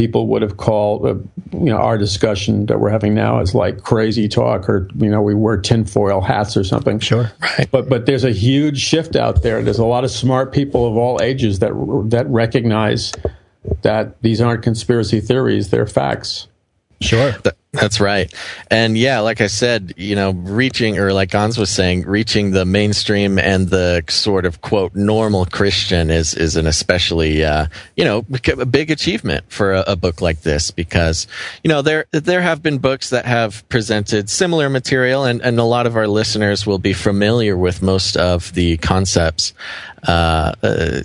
people 0.00 0.28
would 0.28 0.40
have 0.40 0.56
called, 0.56 1.04
uh, 1.04 1.14
you 1.52 1.66
know, 1.66 1.76
our 1.76 1.98
discussion 1.98 2.64
that 2.66 2.80
we're 2.80 2.88
having 2.88 3.12
now 3.12 3.38
is 3.38 3.54
like 3.54 3.82
crazy 3.82 4.28
talk, 4.28 4.66
or 4.66 4.88
you 4.96 5.10
know, 5.10 5.20
we 5.20 5.34
wear 5.34 5.58
tinfoil 5.58 6.22
hats 6.22 6.56
or 6.56 6.64
something. 6.64 6.98
Sure, 7.00 7.30
right. 7.42 7.68
But 7.70 7.90
but 7.90 8.06
there's 8.06 8.24
a 8.24 8.32
huge 8.32 8.80
shift 8.80 9.14
out 9.14 9.42
there. 9.42 9.62
There's 9.62 9.78
a 9.78 9.84
lot 9.84 10.04
of 10.04 10.10
smart 10.10 10.54
people 10.54 10.86
of 10.86 10.96
all 10.96 11.20
ages 11.20 11.58
that 11.58 11.72
that 12.08 12.26
recognize 12.28 13.12
that 13.82 14.22
these 14.22 14.40
aren't 14.40 14.62
conspiracy 14.62 15.20
theories; 15.20 15.68
they're 15.68 15.86
facts. 15.86 16.48
Sure. 17.02 17.32
Th- 17.32 17.54
that's 17.72 18.00
right. 18.00 18.34
And 18.68 18.98
yeah, 18.98 19.20
like 19.20 19.40
I 19.40 19.46
said, 19.46 19.94
you 19.96 20.16
know, 20.16 20.32
reaching, 20.32 20.98
or 20.98 21.12
like 21.12 21.30
Gons 21.30 21.56
was 21.56 21.70
saying, 21.70 22.02
reaching 22.02 22.50
the 22.50 22.64
mainstream 22.64 23.38
and 23.38 23.68
the 23.68 24.02
sort 24.08 24.44
of 24.44 24.60
quote 24.60 24.96
normal 24.96 25.46
Christian 25.46 26.10
is, 26.10 26.34
is 26.34 26.56
an 26.56 26.66
especially, 26.66 27.44
uh, 27.44 27.66
you 27.96 28.04
know, 28.04 28.24
a 28.58 28.66
big 28.66 28.90
achievement 28.90 29.44
for 29.48 29.72
a, 29.72 29.84
a, 29.86 29.96
book 29.96 30.20
like 30.20 30.40
this 30.40 30.72
because, 30.72 31.28
you 31.62 31.68
know, 31.68 31.80
there, 31.80 32.06
there 32.10 32.42
have 32.42 32.60
been 32.60 32.78
books 32.78 33.10
that 33.10 33.24
have 33.24 33.68
presented 33.68 34.28
similar 34.28 34.68
material 34.68 35.24
and, 35.24 35.40
and 35.42 35.60
a 35.60 35.64
lot 35.64 35.86
of 35.86 35.96
our 35.96 36.08
listeners 36.08 36.66
will 36.66 36.78
be 36.78 36.92
familiar 36.92 37.56
with 37.56 37.82
most 37.82 38.16
of 38.16 38.52
the 38.54 38.78
concepts, 38.78 39.54
uh, 40.08 40.52
uh 40.62 41.02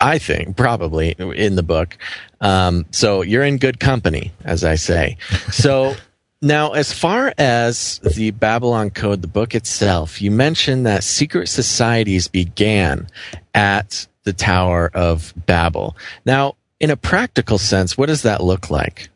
I 0.00 0.18
think 0.18 0.56
probably 0.56 1.14
in 1.18 1.56
the 1.56 1.62
book. 1.62 1.96
Um, 2.40 2.86
so 2.90 3.22
you're 3.22 3.44
in 3.44 3.58
good 3.58 3.80
company, 3.80 4.32
as 4.44 4.64
I 4.64 4.76
say. 4.76 5.16
So 5.50 5.94
now, 6.42 6.72
as 6.72 6.92
far 6.92 7.34
as 7.38 7.98
the 8.16 8.30
Babylon 8.30 8.90
Code, 8.90 9.22
the 9.22 9.28
book 9.28 9.54
itself, 9.54 10.22
you 10.22 10.30
mentioned 10.30 10.86
that 10.86 11.04
secret 11.04 11.48
societies 11.48 12.28
began 12.28 13.06
at 13.54 14.06
the 14.24 14.32
Tower 14.32 14.90
of 14.94 15.34
Babel. 15.46 15.96
Now, 16.24 16.56
in 16.78 16.90
a 16.90 16.96
practical 16.96 17.58
sense, 17.58 17.98
what 17.98 18.06
does 18.06 18.22
that 18.22 18.42
look 18.42 18.70
like? 18.70 19.10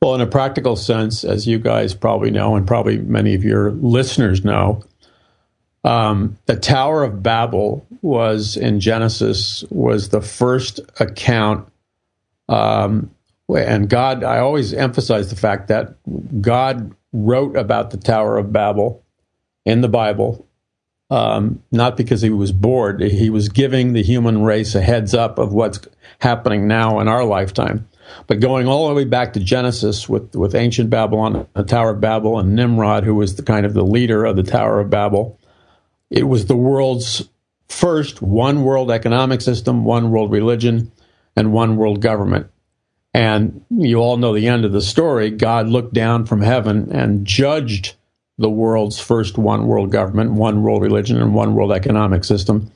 Well, 0.00 0.14
in 0.14 0.20
a 0.20 0.26
practical 0.26 0.76
sense, 0.76 1.24
as 1.24 1.46
you 1.46 1.58
guys 1.58 1.92
probably 1.94 2.30
know, 2.30 2.54
and 2.54 2.66
probably 2.66 2.98
many 2.98 3.34
of 3.34 3.42
your 3.42 3.72
listeners 3.72 4.44
know, 4.44 4.84
um, 5.84 6.36
the 6.46 6.56
Tower 6.56 7.02
of 7.02 7.22
Babel 7.22 7.86
was 8.02 8.56
in 8.56 8.78
Genesis 8.78 9.64
was 9.70 10.10
the 10.10 10.20
first 10.20 10.80
account, 11.00 11.66
um, 12.48 13.10
and 13.48 13.88
God. 13.88 14.24
I 14.24 14.38
always 14.38 14.72
emphasize 14.72 15.30
the 15.30 15.36
fact 15.36 15.68
that 15.68 15.94
God 16.40 16.94
wrote 17.12 17.56
about 17.56 17.90
the 17.90 17.96
Tower 17.96 18.38
of 18.38 18.52
Babel 18.52 19.02
in 19.64 19.80
the 19.80 19.88
Bible, 19.88 20.46
um, 21.10 21.62
not 21.72 21.96
because 21.96 22.22
he 22.22 22.30
was 22.30 22.52
bored. 22.52 23.00
He 23.00 23.30
was 23.30 23.48
giving 23.48 23.92
the 23.92 24.02
human 24.02 24.42
race 24.42 24.74
a 24.74 24.80
heads 24.80 25.14
up 25.14 25.38
of 25.38 25.52
what's 25.52 25.80
happening 26.20 26.66
now 26.68 27.00
in 27.00 27.08
our 27.08 27.24
lifetime. 27.24 27.88
But 28.26 28.40
going 28.40 28.66
all 28.66 28.88
the 28.88 28.94
way 28.94 29.04
back 29.04 29.34
to 29.34 29.40
Genesis 29.40 30.08
with, 30.08 30.34
with 30.34 30.54
ancient 30.54 30.90
Babylon, 30.90 31.46
the 31.54 31.62
Tower 31.62 31.90
of 31.90 32.00
Babel, 32.00 32.38
and 32.38 32.54
Nimrod, 32.54 33.04
who 33.04 33.14
was 33.14 33.36
the 33.36 33.42
kind 33.42 33.66
of 33.66 33.74
the 33.74 33.84
leader 33.84 34.24
of 34.24 34.36
the 34.36 34.42
Tower 34.42 34.80
of 34.80 34.90
Babel, 34.90 35.38
it 36.10 36.26
was 36.26 36.46
the 36.46 36.56
world's 36.56 37.28
first 37.68 38.22
one 38.22 38.62
world 38.64 38.90
economic 38.90 39.42
system, 39.42 39.84
one 39.84 40.10
world 40.10 40.32
religion, 40.32 40.90
and 41.38 41.52
one 41.52 41.76
world 41.76 42.02
government. 42.02 42.48
And 43.14 43.64
you 43.70 43.98
all 43.98 44.16
know 44.16 44.34
the 44.34 44.48
end 44.48 44.64
of 44.64 44.72
the 44.72 44.82
story. 44.82 45.30
God 45.30 45.68
looked 45.68 45.94
down 45.94 46.26
from 46.26 46.42
heaven 46.42 46.90
and 46.90 47.24
judged 47.24 47.94
the 48.38 48.50
world's 48.50 48.98
first 48.98 49.38
one 49.38 49.66
world 49.66 49.92
government, 49.92 50.32
one 50.32 50.62
world 50.62 50.82
religion, 50.82 51.20
and 51.20 51.34
one 51.34 51.54
world 51.54 51.72
economic 51.72 52.24
system 52.24 52.70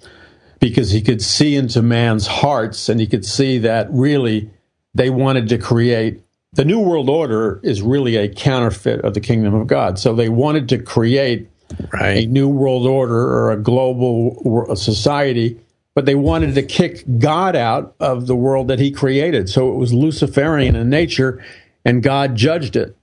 because 0.60 0.92
he 0.92 1.02
could 1.02 1.20
see 1.20 1.56
into 1.56 1.82
man's 1.82 2.28
hearts 2.28 2.88
and 2.88 3.00
he 3.00 3.06
could 3.06 3.24
see 3.24 3.58
that 3.58 3.88
really 3.90 4.48
they 4.94 5.10
wanted 5.10 5.48
to 5.48 5.58
create 5.58 6.22
the 6.52 6.64
New 6.64 6.78
World 6.78 7.08
Order 7.08 7.58
is 7.64 7.82
really 7.82 8.16
a 8.16 8.28
counterfeit 8.28 9.00
of 9.00 9.14
the 9.14 9.20
kingdom 9.20 9.54
of 9.54 9.66
God. 9.66 9.98
So 9.98 10.14
they 10.14 10.28
wanted 10.28 10.68
to 10.68 10.78
create 10.78 11.48
right. 11.92 12.24
a 12.24 12.26
new 12.26 12.46
world 12.46 12.86
order 12.86 13.16
or 13.16 13.50
a 13.52 13.56
global 13.56 14.76
society, 14.76 15.58
but 15.94 16.06
they 16.06 16.14
wanted 16.14 16.54
to 16.54 16.62
kick 16.62 17.04
God 17.18 17.54
out 17.54 17.94
of 18.00 18.26
the 18.26 18.36
world 18.36 18.68
that 18.68 18.78
he 18.78 18.90
created. 18.90 19.48
So 19.48 19.72
it 19.72 19.76
was 19.76 19.92
Luciferian 19.92 20.74
in 20.74 20.88
nature, 20.88 21.44
and 21.84 22.02
God 22.02 22.34
judged 22.34 22.76
it. 22.76 22.96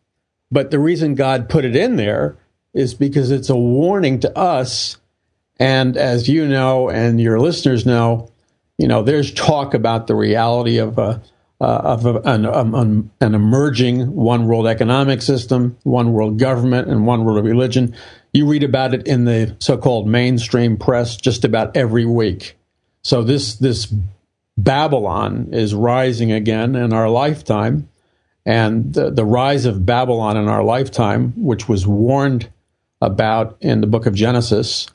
But 0.51 0.71
the 0.71 0.79
reason 0.79 1.15
God 1.15 1.49
put 1.49 1.65
it 1.65 1.75
in 1.75 1.95
there 1.95 2.37
is 2.73 2.93
because 2.93 3.31
it's 3.31 3.49
a 3.49 3.55
warning 3.55 4.19
to 4.21 4.37
us. 4.37 4.97
And 5.59 5.97
as 5.97 6.27
you 6.27 6.47
know, 6.47 6.89
and 6.89 7.19
your 7.21 7.39
listeners 7.39 7.85
know, 7.85 8.31
you 8.77 8.87
know, 8.87 9.03
there's 9.03 9.33
talk 9.33 9.73
about 9.73 10.07
the 10.07 10.15
reality 10.15 10.77
of 10.77 10.97
a, 10.97 11.21
uh, 11.61 11.65
of 11.65 12.05
a, 12.05 12.15
an, 12.21 12.45
um, 12.45 13.11
an 13.19 13.35
emerging 13.35 14.15
one 14.15 14.47
world 14.47 14.65
economic 14.65 15.21
system, 15.21 15.77
one 15.83 16.13
world 16.13 16.39
government, 16.39 16.87
and 16.87 17.05
one 17.05 17.25
world 17.25 17.43
religion. 17.43 17.93
You 18.33 18.47
read 18.47 18.63
about 18.63 18.93
it 18.93 19.05
in 19.05 19.25
the 19.25 19.55
so-called 19.59 20.07
mainstream 20.07 20.77
press 20.77 21.17
just 21.17 21.43
about 21.43 21.75
every 21.75 22.05
week. 22.05 22.55
So 23.01 23.23
this 23.23 23.55
this 23.55 23.93
Babylon 24.57 25.49
is 25.53 25.73
rising 25.73 26.31
again 26.31 26.75
in 26.75 26.91
our 26.91 27.09
lifetime, 27.09 27.87
and 28.45 28.93
the, 28.93 29.09
the 29.09 29.25
rise 29.25 29.65
of 29.65 29.85
Babylon 29.85 30.37
in 30.37 30.47
our 30.47 30.63
lifetime, 30.63 31.33
which 31.37 31.69
was 31.69 31.87
warned 31.87 32.49
about 33.01 33.57
in 33.61 33.79
the 33.81 33.87
book 33.87 34.05
of 34.05 34.13
Genesis, 34.13 34.87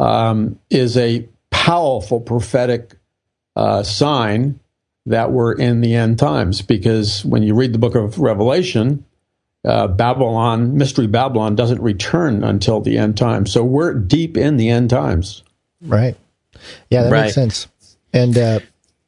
um, 0.00 0.58
is 0.70 0.96
a 0.96 1.28
powerful 1.50 2.20
prophetic 2.20 2.94
uh, 3.56 3.82
sign 3.82 4.58
that 5.06 5.30
we're 5.30 5.52
in 5.52 5.82
the 5.82 5.94
end 5.94 6.18
times. 6.18 6.62
Because 6.62 7.24
when 7.24 7.42
you 7.42 7.54
read 7.54 7.74
the 7.74 7.78
book 7.78 7.94
of 7.94 8.18
Revelation, 8.18 9.04
uh, 9.64 9.86
Babylon, 9.88 10.76
Mystery 10.76 11.06
Babylon, 11.06 11.54
doesn't 11.54 11.80
return 11.80 12.42
until 12.42 12.80
the 12.80 12.96
end 12.96 13.18
times. 13.18 13.52
So 13.52 13.62
we're 13.62 13.94
deep 13.94 14.36
in 14.36 14.56
the 14.56 14.70
end 14.70 14.88
times. 14.90 15.42
Right. 15.82 16.16
Yeah, 16.90 17.04
that 17.04 17.12
right. 17.12 17.22
makes 17.22 17.34
sense. 17.34 17.68
And, 18.12 18.36
uh, 18.36 18.60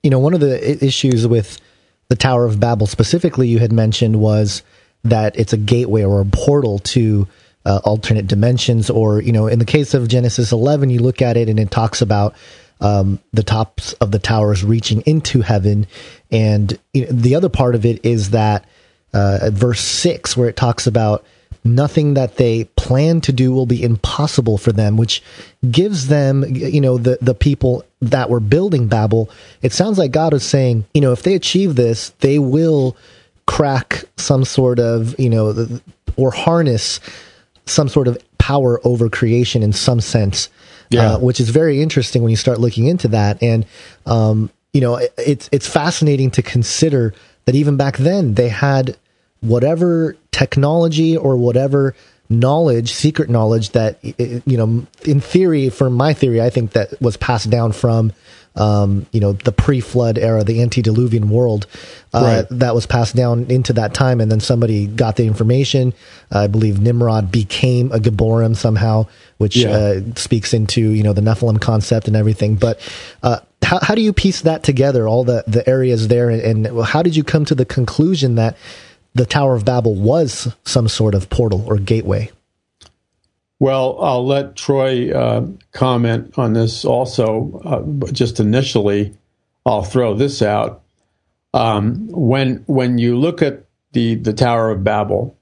you 0.02 0.10
know, 0.10 0.18
one 0.18 0.34
of 0.34 0.40
the 0.40 0.84
issues 0.84 1.26
with 1.26 1.60
the 2.08 2.16
Tower 2.16 2.44
of 2.44 2.60
Babel 2.60 2.86
specifically, 2.86 3.48
you 3.48 3.58
had 3.58 3.72
mentioned 3.72 4.20
was 4.20 4.62
that 5.04 5.36
it's 5.38 5.52
a 5.52 5.56
gateway 5.56 6.04
or 6.04 6.20
a 6.20 6.24
portal 6.24 6.78
to 6.80 7.26
uh, 7.64 7.80
alternate 7.84 8.26
dimensions. 8.26 8.90
Or, 8.90 9.20
you 9.20 9.32
know, 9.32 9.46
in 9.46 9.58
the 9.58 9.64
case 9.64 9.94
of 9.94 10.08
Genesis 10.08 10.52
11, 10.52 10.90
you 10.90 11.00
look 11.00 11.22
at 11.22 11.36
it 11.36 11.48
and 11.48 11.58
it 11.58 11.70
talks 11.70 12.02
about 12.02 12.34
um, 12.80 13.20
the 13.32 13.42
tops 13.42 13.92
of 13.94 14.10
the 14.10 14.18
towers 14.18 14.64
reaching 14.64 15.02
into 15.02 15.40
heaven. 15.42 15.86
And 16.30 16.78
you 16.92 17.06
know, 17.06 17.12
the 17.12 17.34
other 17.34 17.48
part 17.48 17.74
of 17.74 17.86
it 17.86 18.04
is 18.04 18.30
that 18.30 18.64
uh, 19.12 19.50
verse 19.50 19.80
6, 19.80 20.36
where 20.36 20.48
it 20.48 20.56
talks 20.56 20.86
about 20.86 21.24
nothing 21.74 22.14
that 22.14 22.36
they 22.36 22.64
plan 22.76 23.20
to 23.22 23.32
do 23.32 23.52
will 23.52 23.66
be 23.66 23.82
impossible 23.82 24.58
for 24.58 24.72
them, 24.72 24.96
which 24.96 25.22
gives 25.70 26.08
them, 26.08 26.44
you 26.48 26.80
know, 26.80 26.98
the, 26.98 27.18
the 27.20 27.34
people 27.34 27.84
that 28.00 28.30
were 28.30 28.40
building 28.40 28.88
Babel. 28.88 29.28
It 29.62 29.72
sounds 29.72 29.98
like 29.98 30.10
God 30.12 30.32
is 30.32 30.44
saying, 30.44 30.84
you 30.94 31.00
know, 31.00 31.12
if 31.12 31.22
they 31.22 31.34
achieve 31.34 31.74
this, 31.74 32.10
they 32.20 32.38
will 32.38 32.96
crack 33.46 34.04
some 34.16 34.44
sort 34.44 34.78
of, 34.78 35.18
you 35.18 35.30
know, 35.30 35.80
or 36.16 36.30
harness 36.30 37.00
some 37.66 37.88
sort 37.88 38.08
of 38.08 38.16
power 38.38 38.80
over 38.84 39.08
creation 39.08 39.62
in 39.62 39.72
some 39.72 40.00
sense. 40.00 40.48
Yeah. 40.88 41.14
Uh, 41.14 41.18
which 41.18 41.40
is 41.40 41.48
very 41.48 41.82
interesting 41.82 42.22
when 42.22 42.30
you 42.30 42.36
start 42.36 42.60
looking 42.60 42.86
into 42.86 43.08
that. 43.08 43.42
And, 43.42 43.66
um, 44.06 44.50
you 44.72 44.80
know, 44.80 44.94
it, 44.94 45.12
it's, 45.18 45.48
it's 45.50 45.66
fascinating 45.66 46.30
to 46.30 46.42
consider 46.42 47.12
that 47.44 47.56
even 47.56 47.76
back 47.76 47.96
then 47.96 48.34
they 48.34 48.48
had 48.48 48.96
whatever 49.40 50.16
technology 50.32 51.16
or 51.16 51.36
whatever 51.36 51.94
knowledge, 52.28 52.92
secret 52.92 53.30
knowledge 53.30 53.70
that 53.70 53.98
you 54.02 54.56
know, 54.56 54.86
in 55.04 55.20
theory, 55.20 55.70
from 55.70 55.92
my 55.92 56.12
theory, 56.12 56.42
I 56.42 56.50
think 56.50 56.72
that 56.72 57.00
was 57.00 57.16
passed 57.16 57.50
down 57.50 57.72
from 57.72 58.12
um, 58.56 59.06
you 59.12 59.20
know 59.20 59.32
the 59.32 59.52
pre-flood 59.52 60.18
era, 60.18 60.42
the 60.42 60.62
antediluvian 60.62 61.28
world 61.28 61.66
uh, 62.14 62.44
right. 62.48 62.58
that 62.58 62.74
was 62.74 62.86
passed 62.86 63.14
down 63.14 63.50
into 63.50 63.72
that 63.74 63.94
time, 63.94 64.20
and 64.20 64.30
then 64.30 64.40
somebody 64.40 64.86
got 64.86 65.16
the 65.16 65.26
information. 65.26 65.92
I 66.30 66.46
believe 66.46 66.80
Nimrod 66.80 67.30
became 67.30 67.92
a 67.92 67.98
Gibborim 67.98 68.56
somehow, 68.56 69.06
which 69.38 69.56
yeah. 69.56 69.70
uh, 69.70 70.00
speaks 70.16 70.54
into 70.54 70.80
you 70.80 71.02
know 71.02 71.12
the 71.12 71.20
Nephilim 71.20 71.60
concept 71.60 72.08
and 72.08 72.16
everything. 72.16 72.56
But 72.56 72.80
uh, 73.22 73.40
how 73.62 73.78
how 73.80 73.94
do 73.94 74.00
you 74.00 74.12
piece 74.12 74.40
that 74.42 74.62
together? 74.62 75.06
All 75.06 75.24
the 75.24 75.44
the 75.46 75.68
areas 75.68 76.08
there, 76.08 76.30
and, 76.30 76.66
and 76.66 76.84
how 76.84 77.02
did 77.02 77.14
you 77.14 77.24
come 77.24 77.44
to 77.46 77.54
the 77.54 77.66
conclusion 77.66 78.36
that 78.36 78.56
the 79.16 79.26
Tower 79.26 79.54
of 79.54 79.64
Babel 79.64 79.94
was 79.94 80.54
some 80.64 80.88
sort 80.88 81.14
of 81.14 81.30
portal 81.30 81.64
or 81.66 81.78
gateway. 81.78 82.30
Well, 83.58 83.98
I'll 84.02 84.26
let 84.26 84.56
Troy 84.56 85.10
uh, 85.10 85.46
comment 85.72 86.34
on 86.36 86.52
this 86.52 86.84
also. 86.84 87.60
Uh, 87.64 87.80
but 87.80 88.12
just 88.12 88.38
initially, 88.38 89.16
I'll 89.64 89.82
throw 89.82 90.14
this 90.14 90.42
out. 90.42 90.82
Um, 91.54 92.08
when 92.08 92.64
when 92.66 92.98
you 92.98 93.16
look 93.16 93.40
at 93.40 93.64
the 93.92 94.16
the 94.16 94.34
Tower 94.34 94.70
of 94.70 94.84
Babel, 94.84 95.38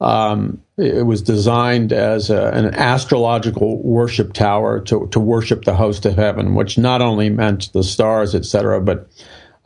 um, 0.00 0.62
it 0.76 1.04
was 1.04 1.20
designed 1.20 1.92
as 1.92 2.30
a, 2.30 2.50
an 2.50 2.66
astrological 2.76 3.82
worship 3.82 4.32
tower 4.32 4.80
to, 4.82 5.08
to 5.08 5.18
worship 5.18 5.64
the 5.64 5.74
host 5.74 6.06
of 6.06 6.14
heaven, 6.14 6.54
which 6.54 6.78
not 6.78 7.02
only 7.02 7.28
meant 7.28 7.72
the 7.72 7.82
stars, 7.82 8.36
etc., 8.36 8.80
but 8.80 9.08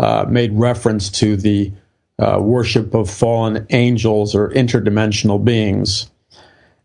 uh, 0.01 0.25
made 0.27 0.55
reference 0.55 1.11
to 1.11 1.37
the 1.37 1.71
uh, 2.19 2.39
worship 2.41 2.95
of 2.95 3.11
fallen 3.11 3.67
angels 3.71 4.35
or 4.35 4.51
interdimensional 4.51 5.43
beings. 5.43 6.11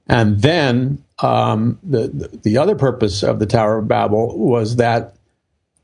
And 0.08 0.42
then 0.42 1.04
um, 1.20 1.80
the 1.84 2.30
the 2.44 2.58
other 2.58 2.76
purpose 2.76 3.24
of 3.24 3.40
the 3.40 3.46
Tower 3.46 3.80
of 3.80 3.88
Babel 3.88 4.38
was 4.38 4.78
that 4.78 5.16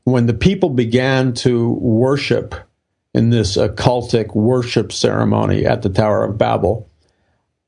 when 0.04 0.26
the 0.26 0.34
people 0.34 0.70
began 0.70 1.32
to 1.34 1.72
worship 1.72 2.54
in 3.12 3.30
this 3.30 3.56
occultic 3.56 4.34
worship 4.34 4.92
ceremony 4.92 5.66
at 5.66 5.82
the 5.82 5.88
Tower 5.88 6.24
of 6.24 6.38
Babel, 6.38 6.88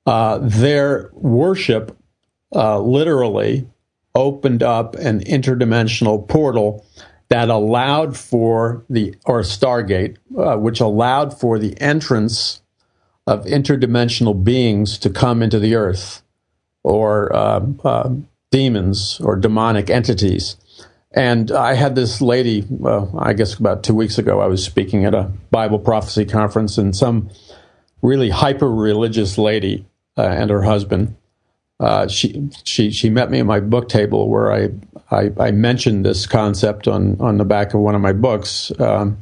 uh, 0.07 0.39
their 0.43 1.11
worship 1.13 1.97
uh, 2.55 2.81
literally 2.81 3.69
opened 4.15 4.63
up 4.63 4.95
an 4.97 5.21
interdimensional 5.21 6.27
portal 6.27 6.87
that 7.29 7.49
allowed 7.49 8.17
for 8.17 8.85
the 8.89 9.15
or 9.25 9.41
Stargate, 9.41 10.17
uh, 10.39 10.57
which 10.57 10.81
allowed 10.81 11.39
for 11.39 11.59
the 11.59 11.81
entrance 11.81 12.63
of 13.27 13.45
interdimensional 13.47 14.45
beings 14.45 14.99
to 14.99 15.11
come 15.11 15.43
into 15.43 15.59
the 15.59 15.75
Earth, 15.75 16.23
or 16.85 17.35
uh, 17.35 17.67
uh, 17.85 18.11
demons 18.53 19.21
or 19.21 19.37
demonic 19.37 19.91
entities. 19.91 20.57
And 21.13 21.51
I 21.51 21.75
had 21.75 21.95
this 21.95 22.21
lady, 22.21 22.65
I 23.19 23.33
guess 23.33 23.55
about 23.55 23.83
two 23.83 23.95
weeks 23.95 24.19
ago, 24.19 24.41
I 24.41 24.47
was 24.47 24.63
speaking 24.63 25.05
at 25.05 25.15
a 25.15 25.33
Bible 25.51 25.79
prophecy 25.79 26.27
conference, 26.27 26.79
and 26.79 26.95
some 26.95 27.31
really 28.03 28.31
hyper 28.31 28.71
religious 28.71 29.39
lady 29.39 29.87
uh, 30.17 30.23
and 30.23 30.51
her 30.51 30.63
husband. 30.63 31.17
Uh, 31.79 32.09
she 32.09 32.49
she 32.65 32.91
she 32.91 33.11
met 33.11 33.31
me 33.31 33.41
at 33.41 33.47
my 33.47 33.61
book 33.61 33.89
table 33.89 34.31
where 34.31 34.51
I, 34.51 34.69
I, 35.11 35.31
I 35.39 35.51
mentioned 35.51 36.07
this 36.07 36.27
concept 36.27 36.89
on 36.89 37.21
on 37.21 37.37
the 37.37 37.45
back 37.45 37.75
of 37.75 37.81
one 37.81 37.95
of 37.95 38.01
my 38.01 38.13
books, 38.13 38.73
um, 38.81 39.19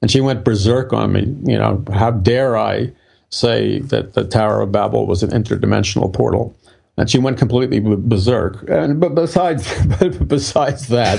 and 0.00 0.10
she 0.10 0.20
went 0.20 0.42
berserk 0.42 0.94
on 0.94 1.12
me. 1.12 1.26
You 1.44 1.58
know, 1.58 1.84
how 1.92 2.10
dare 2.10 2.56
I 2.56 2.92
say 3.28 3.80
that 3.80 4.14
the 4.14 4.24
Tower 4.24 4.62
of 4.62 4.72
Babel 4.72 5.06
was 5.06 5.22
an 5.22 5.30
interdimensional 5.30 6.12
portal? 6.12 6.56
And 6.96 7.08
she 7.08 7.18
went 7.18 7.38
completely 7.38 7.80
berserk. 7.80 8.68
And 8.68 8.98
but 8.98 9.14
besides 9.14 9.66
besides 10.26 10.88
that, 10.88 11.18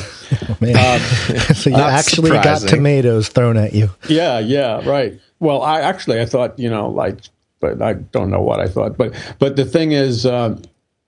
oh, 0.62 0.96
um, 0.96 1.56
so 1.56 1.70
you 1.70 1.76
actually 1.76 2.30
surprising. 2.30 2.68
got 2.68 2.76
tomatoes 2.76 3.30
thrown 3.30 3.56
at 3.58 3.74
you. 3.74 3.90
Yeah, 4.08 4.40
yeah, 4.40 4.88
right. 4.88 5.20
Well, 5.40 5.62
I 5.62 5.82
actually 5.82 6.22
I 6.22 6.26
thought 6.26 6.58
you 6.58 6.70
know 6.70 6.90
like 6.90 7.20
but 7.62 7.82
I 7.82 7.94
don't 7.94 8.30
know 8.30 8.42
what 8.42 8.60
I 8.60 8.68
thought. 8.68 8.98
But 8.98 9.14
but 9.40 9.56
the 9.56 9.64
thing 9.64 9.94
is, 9.94 10.26
uh, 10.26 10.60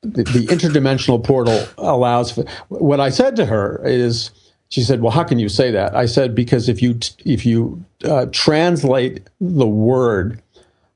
the, 0.03 0.23
the, 0.23 0.47
interdimensional 0.47 1.23
portal 1.23 1.65
allows. 1.77 2.31
For, 2.31 2.45
what 2.67 2.99
I 2.99 3.09
said 3.09 3.35
to 3.37 3.45
her 3.45 3.81
is, 3.85 4.31
she 4.69 4.81
said, 4.81 5.01
"Well, 5.01 5.11
how 5.11 5.23
can 5.23 5.39
you 5.39 5.49
say 5.49 5.71
that?" 5.71 5.95
I 5.95 6.05
said, 6.05 6.35
"Because 6.35 6.69
if 6.69 6.81
you 6.81 6.99
if 7.25 7.45
you 7.45 7.83
uh, 8.03 8.27
translate 8.31 9.29
the 9.39 9.67
word 9.67 10.41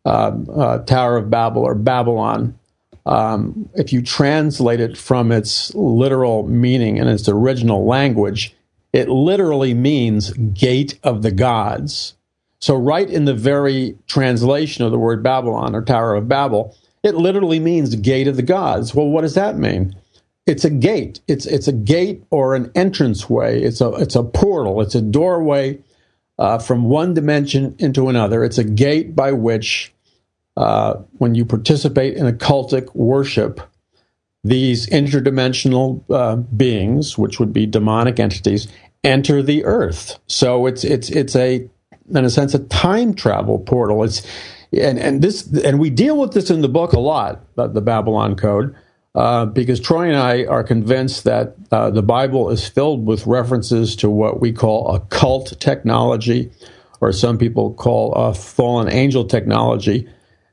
um, 0.05 0.47
uh, 0.53 0.79
Tower 0.79 1.17
of 1.17 1.29
Babel 1.29 1.63
or 1.63 1.75
Babylon." 1.75 2.57
Um, 3.05 3.69
if 3.73 3.93
you 3.93 4.01
translate 4.01 4.81
it 4.81 4.97
from 4.97 5.31
its 5.31 5.73
literal 5.73 6.45
meaning 6.45 6.97
in 6.97 7.07
its 7.07 7.29
original 7.29 7.85
language, 7.85 8.53
it 8.91 9.07
literally 9.07 9.73
means 9.73 10.31
gate 10.31 10.99
of 11.03 11.21
the 11.21 11.31
gods. 11.31 12.15
So, 12.59 12.75
right 12.75 13.09
in 13.09 13.23
the 13.23 13.33
very 13.33 13.95
translation 14.07 14.83
of 14.83 14.91
the 14.91 14.99
word 14.99 15.23
Babylon 15.23 15.73
or 15.73 15.83
Tower 15.83 16.15
of 16.15 16.27
Babel, 16.27 16.75
it 17.07 17.15
literally 17.15 17.59
means 17.59 17.95
gate 17.95 18.27
of 18.27 18.35
the 18.35 18.43
gods. 18.43 18.93
Well, 18.93 19.07
what 19.07 19.21
does 19.21 19.35
that 19.35 19.57
mean? 19.57 19.95
It's 20.45 20.63
a 20.63 20.69
gate. 20.69 21.19
It's 21.27 21.45
it's 21.45 21.67
a 21.67 21.73
gate 21.73 22.23
or 22.29 22.55
an 22.55 22.71
entranceway. 22.75 23.61
It's 23.61 23.81
a 23.81 23.89
it's 23.93 24.15
a 24.15 24.23
portal. 24.23 24.81
It's 24.81 24.95
a 24.95 25.01
doorway 25.01 25.79
uh, 26.37 26.59
from 26.59 26.85
one 26.85 27.13
dimension 27.13 27.75
into 27.79 28.09
another. 28.09 28.43
It's 28.43 28.57
a 28.57 28.63
gate 28.63 29.15
by 29.15 29.31
which, 29.31 29.93
uh, 30.55 30.95
when 31.17 31.35
you 31.35 31.43
participate 31.43 32.15
in 32.15 32.25
occultic 32.25 32.93
worship, 32.95 33.59
these 34.43 34.87
interdimensional 34.87 36.03
uh, 36.09 36.37
beings, 36.37 37.17
which 37.17 37.39
would 37.39 37.51
be 37.51 37.65
demonic 37.65 38.19
entities, 38.19 38.67
enter 39.03 39.41
the 39.41 39.65
earth. 39.65 40.17
So 40.27 40.65
it's 40.65 40.83
it's 40.83 41.09
it's 41.09 41.35
a 41.35 41.67
in 42.09 42.25
a 42.25 42.29
sense, 42.29 42.53
a 42.53 42.59
time 42.59 43.13
travel 43.13 43.59
portal. 43.59 44.03
It's 44.03 44.25
and 44.73 44.99
and 44.99 45.21
this 45.21 45.47
and 45.63 45.80
we 45.80 45.89
deal 45.89 46.17
with 46.17 46.34
this 46.34 46.49
in 46.49 46.62
the 46.62 46.69
book 46.69 46.93
a 46.93 46.99
lot, 46.99 47.41
the 47.56 47.82
Babylon 47.82 48.36
Code, 48.36 48.75
uh, 49.15 49.45
because 49.45 49.80
Troy 49.80 50.08
and 50.08 50.17
I 50.17 50.45
are 50.45 50.63
convinced 50.63 51.23
that 51.23 51.56
uh, 51.71 51.89
the 51.89 52.03
Bible 52.03 52.49
is 52.49 52.67
filled 52.67 53.06
with 53.06 53.25
references 53.25 53.95
to 53.97 54.10
what 54.10 54.39
we 54.41 54.51
call 54.51 54.93
occult 54.95 55.60
technology, 55.60 56.51
or 57.01 57.12
some 57.12 57.38
people 57.38 57.73
call 57.73 58.13
a 58.13 58.34
fallen 58.34 58.91
angel 58.91 59.25
technology. 59.25 60.08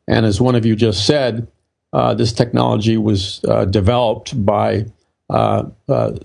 And 0.06 0.26
as 0.26 0.40
one 0.40 0.54
of 0.54 0.66
you 0.66 0.76
just 0.76 1.06
said, 1.06 1.48
uh, 1.92 2.14
this 2.14 2.32
technology 2.32 2.96
was 2.96 3.42
uh, 3.48 3.64
developed 3.64 4.44
by 4.44 4.86
uh, 5.30 5.64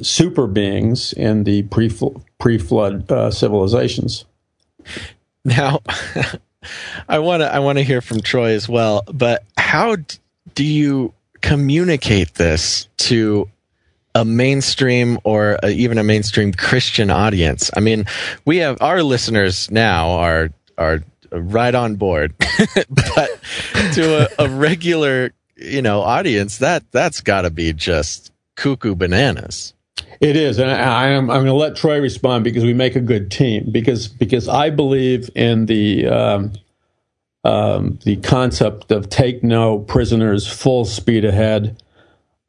super 0.01 0.45
beings 0.45 1.13
in 1.13 1.43
the 1.43 1.63
pre 1.63 1.91
pre-flood 2.39 3.33
civilizations. 3.33 4.25
Now, 5.45 5.81
I 7.07 7.19
want 7.19 7.41
to 7.41 7.53
I 7.53 7.59
want 7.59 7.77
to 7.77 7.83
hear 7.83 8.01
from 8.01 8.21
Troy 8.21 8.51
as 8.51 8.67
well. 8.67 9.03
But 9.11 9.43
how 9.57 9.97
do 10.55 10.63
you 10.63 11.13
communicate 11.41 12.35
this 12.35 12.87
to 12.97 13.49
a 14.15 14.25
mainstream 14.25 15.19
or 15.23 15.57
a, 15.63 15.69
even 15.69 15.97
a 15.97 16.03
mainstream 16.03 16.53
Christian 16.53 17.09
audience? 17.09 17.71
I 17.75 17.79
mean, 17.79 18.05
we 18.45 18.57
have 18.57 18.81
our 18.81 19.03
listeners 19.03 19.71
now 19.71 20.09
are 20.11 20.49
are 20.77 21.03
right 21.31 21.75
on 21.75 21.95
board, 21.95 22.33
but 22.37 23.39
to 23.93 24.29
a, 24.39 24.45
a 24.45 24.49
regular 24.49 25.31
you 25.55 25.81
know 25.81 26.01
audience, 26.01 26.57
that 26.57 26.83
that's 26.91 27.21
got 27.21 27.41
to 27.43 27.49
be 27.49 27.73
just 27.73 28.31
cuckoo 28.55 28.95
bananas. 28.95 29.73
It 30.19 30.35
is, 30.35 30.59
and 30.59 30.69
I, 30.69 31.09
am. 31.09 31.29
I'm 31.29 31.37
going 31.37 31.45
to 31.45 31.53
let 31.53 31.77
Troy 31.77 32.01
respond 32.01 32.43
because 32.43 32.63
we 32.63 32.73
make 32.73 32.95
a 32.95 33.01
good 33.01 33.31
team. 33.31 33.69
Because 33.71 34.07
because 34.07 34.49
I 34.49 34.69
believe 34.69 35.29
in 35.33 35.65
the 35.65 36.07
um, 36.07 36.53
um, 37.45 37.99
the 38.03 38.17
concept 38.17 38.91
of 38.91 39.09
take 39.09 39.43
no 39.43 39.79
prisoners, 39.79 40.45
full 40.45 40.83
speed 40.85 41.23
ahead. 41.23 41.81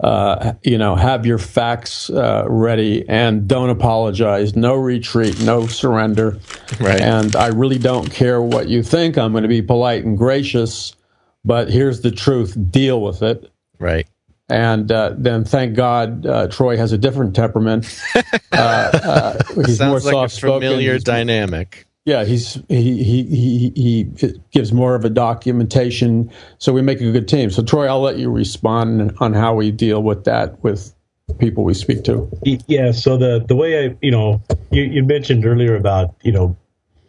Uh, 0.00 0.54
you 0.62 0.78
know, 0.78 0.96
have 0.96 1.26
your 1.26 1.36
facts 1.36 2.08
uh, 2.08 2.44
ready 2.48 3.06
and 3.06 3.46
don't 3.46 3.68
apologize. 3.68 4.56
No 4.56 4.74
retreat, 4.74 5.38
no 5.42 5.66
surrender. 5.66 6.38
Right. 6.80 6.98
And 6.98 7.36
I 7.36 7.48
really 7.48 7.78
don't 7.78 8.10
care 8.10 8.40
what 8.40 8.66
you 8.68 8.82
think. 8.82 9.18
I'm 9.18 9.32
going 9.32 9.42
to 9.42 9.48
be 9.48 9.60
polite 9.60 10.06
and 10.06 10.16
gracious, 10.16 10.96
but 11.44 11.68
here's 11.68 12.00
the 12.00 12.10
truth. 12.10 12.56
Deal 12.70 13.02
with 13.02 13.22
it. 13.22 13.52
Right 13.78 14.06
and 14.50 14.90
uh, 14.90 15.14
then 15.16 15.44
thank 15.44 15.74
God 15.74 16.26
uh, 16.26 16.48
Troy 16.48 16.76
has 16.76 16.92
a 16.92 16.98
different 16.98 17.34
temperament. 17.34 17.86
Uh, 18.52 18.90
uh, 19.04 19.54
he's 19.64 19.78
Sounds 19.78 20.04
more 20.04 20.12
like 20.12 20.26
a 20.26 20.36
familiar 20.36 20.94
he's, 20.94 21.04
dynamic. 21.04 21.86
Yeah, 22.04 22.24
he's 22.24 22.54
he, 22.68 23.02
he 23.02 23.22
he 23.22 23.72
he 23.74 24.32
gives 24.50 24.72
more 24.72 24.96
of 24.96 25.04
a 25.04 25.08
documentation, 25.08 26.30
so 26.58 26.72
we 26.72 26.82
make 26.82 27.00
a 27.00 27.10
good 27.12 27.28
team. 27.28 27.50
So 27.50 27.62
Troy, 27.62 27.86
I'll 27.86 28.02
let 28.02 28.18
you 28.18 28.28
respond 28.28 29.16
on 29.20 29.32
how 29.32 29.54
we 29.54 29.70
deal 29.70 30.02
with 30.02 30.24
that 30.24 30.62
with 30.64 30.92
people 31.38 31.64
we 31.64 31.74
speak 31.74 32.02
to. 32.04 32.28
Yeah. 32.66 32.90
So 32.90 33.16
the 33.16 33.44
the 33.46 33.54
way 33.54 33.86
I 33.86 33.96
you 34.02 34.10
know 34.10 34.42
you, 34.70 34.82
you 34.82 35.04
mentioned 35.04 35.46
earlier 35.46 35.76
about 35.76 36.14
you 36.22 36.32
know 36.32 36.56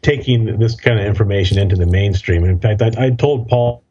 taking 0.04 0.60
this 0.60 0.75
kind 0.75 0.99
of 0.99 1.06
information 1.06 1.58
into 1.58 1.75
the 1.75 1.88
mainstream. 1.88 2.45
In 2.45 2.60
fact, 2.60 2.82
I, 2.82 2.91
I 2.97 3.10
told 3.10 3.47
Paul 3.49 3.84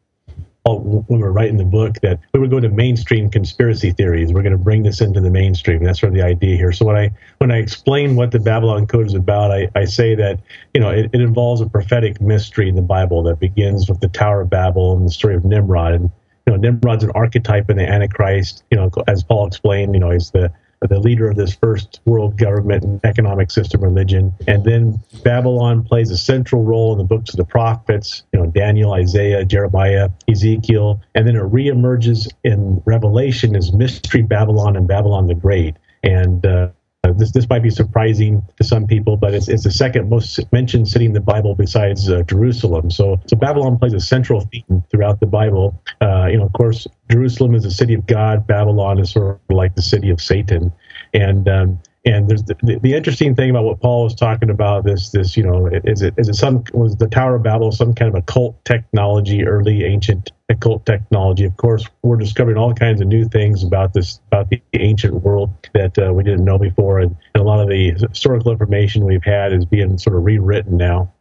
when 0.63 1.05
we 1.07 1.17
were 1.17 1.31
writing 1.31 1.57
the 1.57 1.65
book 1.65 1.95
that 2.01 2.19
we 2.33 2.39
were 2.39 2.47
going 2.47 2.63
to 2.63 2.69
mainstream 2.69 3.29
conspiracy 3.29 3.91
theories. 3.91 4.31
We're 4.31 4.43
going 4.43 4.51
to 4.51 4.63
bring 4.63 4.83
this 4.83 5.01
into 5.01 5.19
the 5.19 5.31
mainstream. 5.31 5.83
That's 5.83 5.99
sort 5.99 6.11
of 6.11 6.15
the 6.15 6.23
idea 6.23 6.55
here. 6.55 6.71
So 6.71 6.85
when 6.85 6.95
I 6.95 7.11
when 7.39 7.51
I 7.51 7.57
explain 7.57 8.15
what 8.15 8.31
the 8.31 8.39
Babylon 8.39 8.85
Code 8.85 9.07
is 9.07 9.15
about, 9.15 9.51
I, 9.51 9.69
I 9.75 9.85
say 9.85 10.15
that 10.15 10.39
you 10.73 10.81
know 10.81 10.89
it, 10.89 11.09
it 11.13 11.21
involves 11.21 11.61
a 11.61 11.69
prophetic 11.69 12.21
mystery 12.21 12.69
in 12.69 12.75
the 12.75 12.81
Bible 12.81 13.23
that 13.23 13.39
begins 13.39 13.89
with 13.89 13.99
the 14.01 14.07
Tower 14.07 14.41
of 14.41 14.49
Babel 14.49 14.95
and 14.95 15.07
the 15.07 15.11
story 15.11 15.35
of 15.35 15.45
Nimrod. 15.45 15.93
And 15.93 16.11
you 16.45 16.53
know 16.53 16.57
Nimrod's 16.57 17.03
an 17.03 17.11
archetype 17.15 17.69
in 17.69 17.77
the 17.77 17.87
Antichrist. 17.87 18.63
You 18.69 18.77
know, 18.77 18.91
as 19.07 19.23
Paul 19.23 19.47
explained, 19.47 19.95
you 19.95 19.99
know 19.99 20.11
he's 20.11 20.29
the 20.29 20.53
the 20.87 20.99
leader 20.99 21.29
of 21.29 21.35
this 21.35 21.53
first 21.53 21.99
world 22.05 22.37
government 22.37 22.83
and 22.83 22.99
economic 23.03 23.51
system 23.51 23.81
religion. 23.81 24.33
And 24.47 24.63
then 24.63 24.99
Babylon 25.23 25.83
plays 25.83 26.09
a 26.09 26.17
central 26.17 26.63
role 26.63 26.91
in 26.91 26.97
the 26.97 27.03
books 27.03 27.29
of 27.29 27.37
the 27.37 27.45
prophets, 27.45 28.23
you 28.33 28.39
know, 28.39 28.47
Daniel, 28.47 28.93
Isaiah, 28.93 29.45
Jeremiah, 29.45 30.09
Ezekiel, 30.27 30.99
and 31.13 31.27
then 31.27 31.35
it 31.35 31.43
reemerges 31.43 32.27
in 32.43 32.81
Revelation 32.85 33.55
as 33.55 33.71
Mystery 33.71 34.23
Babylon 34.23 34.75
and 34.75 34.87
Babylon 34.87 35.27
the 35.27 35.35
Great. 35.35 35.75
And 36.03 36.43
uh, 36.45 36.69
uh, 37.11 37.17
this 37.17 37.31
this 37.31 37.47
might 37.49 37.63
be 37.63 37.69
surprising 37.69 38.41
to 38.57 38.63
some 38.63 38.87
people, 38.87 39.17
but 39.17 39.33
it's, 39.33 39.47
it's 39.47 39.63
the 39.63 39.71
second 39.71 40.09
most 40.09 40.39
mentioned 40.51 40.87
city 40.87 41.05
in 41.05 41.13
the 41.13 41.21
Bible 41.21 41.55
besides 41.55 42.09
uh, 42.09 42.21
Jerusalem. 42.23 42.89
So 42.89 43.19
so 43.27 43.35
Babylon 43.35 43.77
plays 43.77 43.93
a 43.93 43.99
central 43.99 44.41
theme 44.41 44.83
throughout 44.89 45.19
the 45.19 45.27
Bible. 45.27 45.81
Uh, 46.01 46.27
you 46.31 46.37
know, 46.37 46.45
of 46.45 46.53
course, 46.53 46.87
Jerusalem 47.09 47.55
is 47.55 47.63
the 47.63 47.71
city 47.71 47.93
of 47.93 48.05
God. 48.07 48.47
Babylon 48.47 48.99
is 48.99 49.11
sort 49.11 49.39
of 49.49 49.55
like 49.55 49.75
the 49.75 49.81
city 49.81 50.09
of 50.09 50.21
Satan, 50.21 50.71
and 51.13 51.47
um, 51.47 51.79
and 52.03 52.27
there's 52.27 52.43
the, 52.43 52.55
the, 52.63 52.79
the, 52.79 52.93
interesting 52.93 53.35
thing 53.35 53.51
about 53.51 53.63
what 53.63 53.79
Paul 53.79 54.05
was 54.05 54.15
talking 54.15 54.49
about. 54.49 54.85
This 54.85 55.11
this 55.11 55.37
you 55.37 55.43
know 55.43 55.67
is 55.67 56.01
it 56.01 56.15
is 56.17 56.29
it 56.29 56.35
some 56.35 56.63
was 56.73 56.95
the 56.95 57.07
Tower 57.07 57.35
of 57.35 57.43
Babel 57.43 57.71
some 57.71 57.93
kind 57.93 58.09
of 58.09 58.15
occult 58.15 58.63
technology, 58.65 59.45
early 59.45 59.83
ancient 59.83 60.31
occult 60.49 60.85
technology? 60.85 61.45
Of 61.45 61.57
course, 61.57 61.85
we're 62.01 62.17
discovering 62.17 62.57
all 62.57 62.73
kinds 62.73 63.01
of 63.01 63.07
new 63.07 63.25
things 63.25 63.63
about 63.63 63.93
this 63.93 64.19
about 64.27 64.49
the 64.49 64.61
ancient 64.73 65.21
world 65.21 65.53
that 65.75 65.97
uh, 65.99 66.11
we 66.11 66.23
didn't 66.23 66.43
know 66.43 66.57
before, 66.57 66.99
and, 66.99 67.15
and 67.35 67.41
a 67.41 67.45
lot 67.45 67.59
of 67.59 67.69
the 67.69 67.91
historical 67.91 68.51
information 68.51 69.05
we've 69.05 69.23
had 69.23 69.53
is 69.53 69.65
being 69.65 69.99
sort 69.99 70.15
of 70.15 70.23
rewritten 70.23 70.77
now 70.77 71.13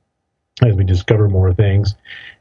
as 0.63 0.77
we 0.77 0.85
discover 0.85 1.29
more 1.29 1.53
things. 1.53 1.95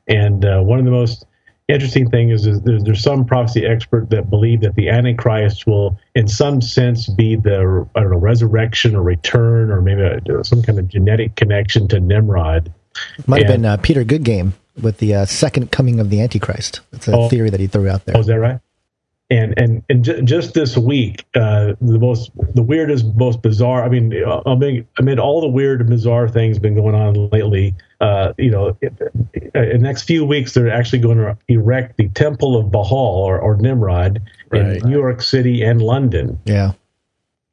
And 0.08 0.46
uh, 0.46 0.62
one 0.62 0.80
of 0.80 0.86
the 0.86 0.92
most 0.92 1.26
interesting 1.70 2.10
thing 2.10 2.30
is, 2.30 2.46
is 2.46 2.62
there's, 2.62 2.84
there's, 2.84 3.04
some 3.04 3.26
prophecy 3.26 3.66
expert 3.66 4.10
that 4.10 4.30
believe 4.30 4.62
that 4.62 4.76
the 4.76 4.90
Antichrist 4.90 5.68
will, 5.68 5.98
in 6.16 6.28
some 6.28 6.62
sense, 6.62 7.08
be 7.08 7.36
the 7.36 7.88
I 7.96 8.02
don't 8.02 8.12
know 8.12 8.18
resurrection 8.18 8.96
or 8.96 9.04
return 9.04 9.72
or 9.72 9.82
maybe 9.82 10.02
a, 10.02 10.44
some 10.44 10.62
kind 10.62 10.80
of 10.80 10.88
genetic 10.88 11.36
connection 11.36 11.88
to 11.90 12.00
Nimrod. 12.00 12.74
Might 13.28 13.42
and, 13.42 13.50
have 13.50 13.58
been 13.58 13.66
uh, 13.66 13.78
Peter 13.78 14.04
Goodgame 14.04 14.54
with 14.82 14.98
the 14.98 15.16
uh, 15.16 15.26
second 15.26 15.72
coming 15.72 16.00
of 16.00 16.10
the 16.10 16.22
Antichrist. 16.22 16.82
It's 16.92 17.08
a 17.08 17.16
oh, 17.16 17.30
theory 17.30 17.50
that 17.50 17.60
he 17.60 17.68
threw 17.68 17.88
out 17.88 18.06
there. 18.06 18.18
Oh, 18.18 18.20
is 18.20 18.28
that 18.28 18.40
right? 18.40 18.60
and 19.30 19.54
and 19.58 19.84
and 19.90 20.04
j- 20.04 20.22
just 20.22 20.54
this 20.54 20.78
week, 20.78 21.26
uh, 21.36 21.74
the 21.82 22.00
most 22.00 22.32
the 22.56 22.64
weirdest, 22.64 23.06
most 23.16 23.42
bizarre. 23.42 23.84
I 23.84 23.90
mean, 23.90 24.14
amid, 24.46 24.88
amid 24.98 25.20
all 25.20 25.42
the 25.42 25.48
weird 25.48 25.82
and 25.82 25.90
bizarre 25.90 26.28
things 26.28 26.58
been 26.58 26.76
going 26.76 26.96
on 26.96 27.30
lately, 27.30 27.76
uh, 28.00 28.34
you 28.38 28.50
know, 28.50 28.78
in 28.82 28.94
the 29.54 29.78
next 29.80 30.04
few 30.04 30.26
weeks 30.26 30.54
they're 30.54 30.72
actually 30.72 31.00
going 31.00 31.18
to 31.18 31.38
erect 31.48 31.98
the 31.98 32.08
Temple 32.10 32.56
of 32.58 32.72
Baal 32.72 32.94
or, 32.94 33.40
or 33.40 33.58
Nimrod 33.58 34.22
right. 34.50 34.78
in 34.78 34.90
New 34.90 34.98
York 34.98 35.22
City 35.22 35.64
and 35.64 35.82
London. 35.82 36.40
Yeah, 36.46 36.74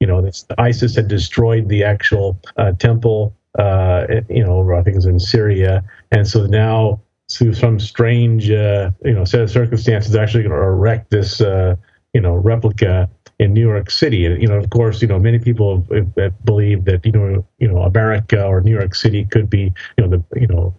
you 0.01 0.07
know, 0.07 0.23
this, 0.23 0.47
ISIS 0.59 0.95
had 0.95 1.09
destroyed 1.09 1.69
the 1.69 1.85
actual 1.85 2.39
uh, 2.57 2.73
temple. 2.73 3.35
Uh, 3.59 4.07
you 4.29 4.45
know, 4.45 4.71
I 4.73 4.83
think 4.83 4.95
it 4.95 4.97
was 4.97 5.07
in 5.07 5.19
Syria, 5.19 5.83
and 6.13 6.27
so 6.29 6.47
now 6.47 7.01
through 7.31 7.55
some 7.55 7.81
strange, 7.81 8.51
uh, 8.51 8.91
you 9.05 9.13
know, 9.13 9.25
set 9.25 9.41
of 9.41 9.51
circumstances, 9.51 10.15
actually 10.15 10.45
going 10.45 10.55
to 10.55 10.63
erect 10.63 11.11
this, 11.11 11.41
uh, 11.41 11.75
you 12.13 12.21
know, 12.21 12.35
replica 12.35 13.09
in 13.39 13.53
New 13.53 13.61
York 13.61 13.91
City. 13.91 14.27
And 14.27 14.41
you 14.41 14.49
know, 14.49 14.57
of 14.57 14.71
course, 14.71 15.03
you 15.03 15.09
know, 15.09 15.19
many 15.19 15.39
people 15.39 15.85
have, 15.93 16.09
have 16.17 16.45
believe 16.45 16.85
that 16.87 17.05
you 17.05 17.13
know, 17.13 17.45
you 17.59 17.69
know, 17.69 17.83
America 17.83 18.45
or 18.45 18.61
New 18.61 18.73
York 18.73 18.95
City 18.95 19.25
could 19.25 19.51
be, 19.51 19.73
you 19.97 20.07
know, 20.07 20.09
the, 20.09 20.41
you 20.41 20.47
know, 20.47 20.75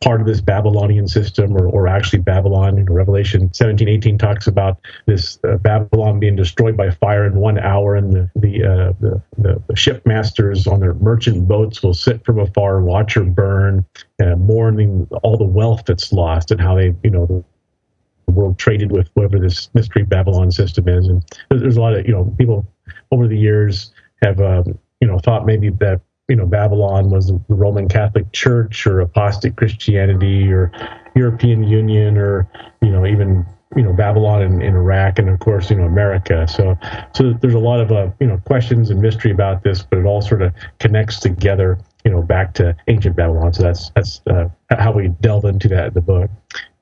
part 0.00 0.20
of 0.20 0.26
this 0.26 0.40
Babylonian 0.40 1.08
system 1.08 1.56
or, 1.56 1.66
or 1.66 1.88
actually 1.88 2.20
Babylon. 2.20 2.84
Revelation 2.84 3.52
17, 3.52 3.88
18 3.88 4.18
talks 4.18 4.46
about 4.46 4.78
this 5.06 5.38
uh, 5.44 5.56
Babylon 5.56 6.20
being 6.20 6.36
destroyed 6.36 6.76
by 6.76 6.90
fire 6.90 7.26
in 7.26 7.34
one 7.34 7.58
hour 7.58 7.96
and 7.96 8.12
the, 8.12 8.30
the, 8.36 8.64
uh, 8.64 8.92
the, 9.00 9.22
the, 9.38 9.62
the 9.66 9.74
shipmasters 9.74 10.70
on 10.70 10.80
their 10.80 10.94
merchant 10.94 11.48
boats 11.48 11.82
will 11.82 11.94
sit 11.94 12.24
from 12.24 12.38
afar, 12.38 12.80
watch 12.80 13.14
her 13.14 13.24
burn, 13.24 13.84
uh, 14.22 14.36
mourning 14.36 15.08
all 15.22 15.36
the 15.36 15.44
wealth 15.44 15.82
that's 15.86 16.12
lost 16.12 16.50
and 16.50 16.60
how 16.60 16.76
they, 16.76 16.94
you 17.02 17.10
know, 17.10 17.44
world 18.38 18.58
traded 18.58 18.92
with 18.92 19.10
whatever 19.14 19.38
this 19.38 19.68
mystery 19.74 20.04
Babylon 20.04 20.50
system 20.50 20.88
is. 20.88 21.08
And 21.08 21.22
there's 21.50 21.76
a 21.76 21.80
lot 21.80 21.94
of, 21.94 22.06
you 22.06 22.12
know, 22.12 22.34
people 22.38 22.66
over 23.10 23.26
the 23.26 23.38
years 23.38 23.92
have, 24.22 24.40
um, 24.40 24.78
you 25.00 25.08
know, 25.08 25.18
thought 25.18 25.46
maybe 25.46 25.70
that 25.70 26.00
you 26.28 26.36
know 26.36 26.46
Babylon 26.46 27.10
was 27.10 27.28
the 27.28 27.40
Roman 27.48 27.88
Catholic 27.88 28.30
Church 28.32 28.86
or 28.86 29.00
apostate 29.00 29.56
Christianity 29.56 30.52
or 30.52 30.70
European 31.16 31.62
Union 31.62 32.18
or 32.18 32.48
you 32.82 32.90
know 32.90 33.06
even 33.06 33.46
you 33.74 33.82
know 33.82 33.92
Babylon 33.92 34.42
in, 34.42 34.62
in 34.62 34.76
Iraq 34.76 35.18
and 35.18 35.28
of 35.28 35.38
course 35.40 35.70
you 35.70 35.76
know 35.76 35.84
America. 35.84 36.46
So 36.46 36.78
so 37.14 37.32
there's 37.32 37.54
a 37.54 37.58
lot 37.58 37.80
of 37.80 37.90
uh, 37.90 38.10
you 38.20 38.26
know 38.26 38.36
questions 38.44 38.90
and 38.90 39.00
mystery 39.00 39.32
about 39.32 39.62
this, 39.62 39.82
but 39.82 39.98
it 39.98 40.04
all 40.04 40.20
sort 40.20 40.42
of 40.42 40.52
connects 40.78 41.18
together 41.18 41.78
you 42.04 42.10
know 42.10 42.22
back 42.22 42.52
to 42.54 42.76
ancient 42.88 43.16
Babylon. 43.16 43.52
So 43.54 43.62
that's 43.62 43.90
that's 43.90 44.20
uh, 44.26 44.48
how 44.70 44.92
we 44.92 45.08
delve 45.08 45.46
into 45.46 45.68
that 45.68 45.88
in 45.88 45.94
the 45.94 46.02
book. 46.02 46.30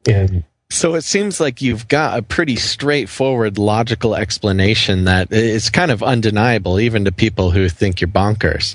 And 0.08 0.44
so 0.70 0.94
it 0.94 1.02
seems 1.02 1.40
like 1.40 1.62
you've 1.62 1.86
got 1.86 2.18
a 2.18 2.22
pretty 2.22 2.56
straightforward, 2.56 3.56
logical 3.56 4.16
explanation 4.16 5.04
that 5.04 5.32
is 5.32 5.70
kind 5.70 5.90
of 5.90 6.02
undeniable, 6.02 6.80
even 6.80 7.04
to 7.04 7.12
people 7.12 7.52
who 7.52 7.68
think 7.68 8.00
you're 8.00 8.08
bonkers. 8.08 8.74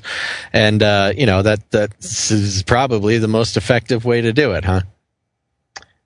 And 0.54 0.82
uh, 0.82 1.14
you 1.18 1.26
know 1.26 1.42
that 1.42 1.70
that 1.72 1.92
is 2.00 2.64
probably 2.64 3.18
the 3.18 3.28
most 3.28 3.58
effective 3.58 4.06
way 4.06 4.22
to 4.22 4.32
do 4.32 4.54
it, 4.54 4.64
huh? 4.64 4.82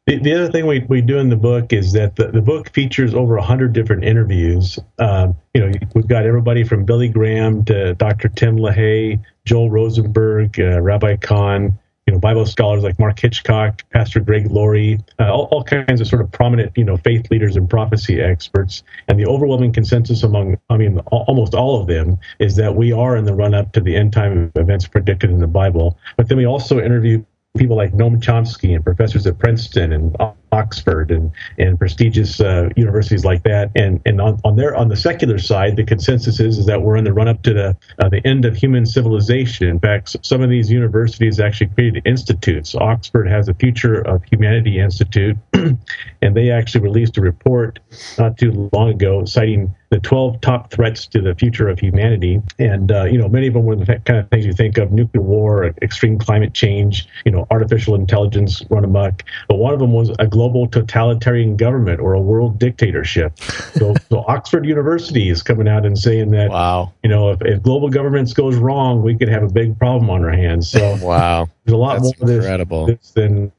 The, 0.07 0.19
the 0.19 0.33
other 0.33 0.51
thing 0.51 0.67
we, 0.67 0.86
we 0.88 1.01
do 1.01 1.17
in 1.17 1.29
the 1.29 1.36
book 1.36 1.73
is 1.73 1.93
that 1.93 2.15
the, 2.15 2.27
the 2.27 2.41
book 2.41 2.69
features 2.71 3.15
over 3.15 3.36
100 3.36 3.73
different 3.73 4.03
interviews. 4.03 4.77
Um, 4.99 5.36
you 5.53 5.61
know, 5.65 5.71
we've 5.95 6.07
got 6.07 6.25
everybody 6.25 6.63
from 6.63 6.86
Billy 6.86 7.09
Graham 7.09 7.65
to 7.65 7.95
Dr. 7.95 8.29
Tim 8.29 8.57
LaHaye, 8.57 9.19
Joel 9.45 9.71
Rosenberg, 9.71 10.59
uh, 10.59 10.79
Rabbi 10.81 11.15
Cahn, 11.17 11.77
know 12.16 12.20
Bible 12.20 12.45
scholars 12.45 12.84
like 12.84 12.97
Mark 12.99 13.20
Hitchcock, 13.20 13.84
Pastor 13.91 14.20
Greg 14.20 14.49
Laurie, 14.49 14.99
uh, 15.20 15.32
all, 15.34 15.47
all, 15.51 15.63
kinds 15.63 16.01
of 16.01 16.07
sort 16.07 16.22
of 16.22 16.32
prominent 16.32 16.72
you 16.76 16.84
know 16.84 16.97
faith 16.97 17.30
leaders 17.32 17.55
and 17.55 17.70
prophecy 17.70 18.22
experts. 18.22 18.84
And 19.07 19.20
the 19.20 19.26
overwhelming 19.26 19.74
consensus 19.74 20.24
among 20.24 20.57
I 20.70 20.78
mean 20.78 20.99
almost 21.07 21.53
all 21.53 21.80
of 21.80 21.88
them 21.88 22.18
is 22.39 22.55
that 22.55 22.76
we 22.76 22.91
are 22.91 23.16
in 23.16 23.26
the 23.26 23.34
run 23.34 23.53
up 23.53 23.72
to 23.74 23.82
the 23.82 23.95
end 23.95 24.13
time 24.13 24.51
events 24.55 24.88
predicted 24.88 25.30
in 25.30 25.39
the 25.39 25.47
Bible. 25.47 25.97
But 26.18 26.30
then 26.30 26.38
we 26.38 26.45
also 26.45 26.80
interview 26.80 27.24
people 27.57 27.78
like 27.78 27.93
Noam 27.93 28.22
Chomsky 28.22 28.76
and 28.76 28.84
professors 28.84 29.26
at 29.26 29.38
Princeton 29.39 29.93
and 29.93 30.16
Oxford 30.56 31.12
and, 31.12 31.32
and 31.58 31.78
prestigious 31.78 32.39
uh, 32.39 32.70
universities 32.76 33.26
like 33.26 33.43
that. 33.43 33.72
And 33.76 34.01
and 34.06 34.22
on, 34.22 34.39
on 34.43 34.56
their 34.56 34.76
on 34.76 34.88
the 34.88 34.95
secular 34.95 35.38
side, 35.38 35.76
the 35.76 35.84
consensus 35.84 36.39
is, 36.39 36.58
is 36.58 36.66
that 36.66 36.82
we're 36.82 36.97
in 36.97 37.03
the 37.03 37.14
run 37.14 37.28
up 37.28 37.41
to 37.43 37.53
the 37.53 37.78
uh, 37.99 38.10
the 38.10 38.26
end 38.26 38.45
of 38.45 38.56
human 38.56 38.86
civilization. 38.86 39.68
In 39.68 39.80
fact, 39.80 40.16
some 40.22 40.41
of 40.41 40.49
these 40.49 40.72
universities 40.72 41.39
actually 41.39 41.68
created 41.68 42.06
institutes. 42.06 42.76
Oxford 42.76 43.28
has 43.28 43.47
a 43.49 43.53
Future 43.53 44.01
of 44.01 44.24
Humanity 44.26 44.80
Institute, 44.80 45.38
and 45.53 46.36
they 46.36 46.51
actually 46.51 46.82
released 46.82 47.18
a 47.18 47.22
report 47.22 47.80
not 48.18 48.38
too 48.38 48.70
long 48.74 48.89
ago 48.89 49.26
citing 49.26 49.74
the 49.95 49.99
12 50.01 50.41
top 50.41 50.72
threats 50.72 51.08
to 51.08 51.22
the 51.22 51.34
future 51.36 51.70
of 51.70 51.80
humanity. 51.80 52.41
And, 52.60 52.91
uh, 52.91 53.06
you 53.06 53.18
know, 53.18 53.30
many 53.30 53.47
of 53.47 53.53
them 53.53 53.64
were 53.64 53.78
the 53.78 53.86
kind 53.86 54.20
of 54.20 54.30
things 54.30 54.45
you 54.45 54.51
think 54.51 54.78
of 54.78 54.91
nuclear 54.91 55.22
war, 55.22 55.74
extreme 55.82 56.20
climate 56.20 56.53
change, 56.53 57.08
you 57.26 57.32
know, 57.32 57.47
artificial 57.49 57.95
intelligence 57.95 58.62
run 58.70 58.84
amok. 58.84 59.24
But 59.47 59.56
one 59.56 59.74
of 59.74 59.80
them 59.80 59.93
was 59.93 60.12
a 60.20 60.28
global 60.28 60.45
totalitarian 60.68 61.58
government 61.58 62.00
or 62.00 62.14
a 62.14 62.22
world 62.22 62.60
dictatorship. 62.60 63.39
So, 63.39 63.93
so 64.10 64.26
Oxford 64.28 64.66
University 64.66 65.30
is 65.30 65.43
coming 65.43 65.68
out 65.68 65.86
and 65.86 65.98
saying 65.98 66.32
that, 66.32 66.50
wow. 66.50 66.93
you 67.04 67.10
know, 67.10 67.32
if, 67.32 67.41
if 67.41 67.64
global 67.64 67.89
governance 67.89 68.34
goes 68.34 68.56
wrong, 68.56 69.02
we 69.02 69.18
could 69.18 69.30
have 69.30 69.43
a 69.43 69.50
big 69.50 69.78
problem 69.78 70.10
on 70.10 70.24
our 70.24 70.32
hands. 70.32 70.70
So, 70.70 70.98
wow. 71.02 71.48
There's 71.64 71.74
a 71.74 71.78
lot 71.78 72.02
That's 72.02 72.20
more 72.20 72.32
incredible. 72.32 72.86
This, 72.86 73.00
this 73.00 73.12
than 73.12 73.52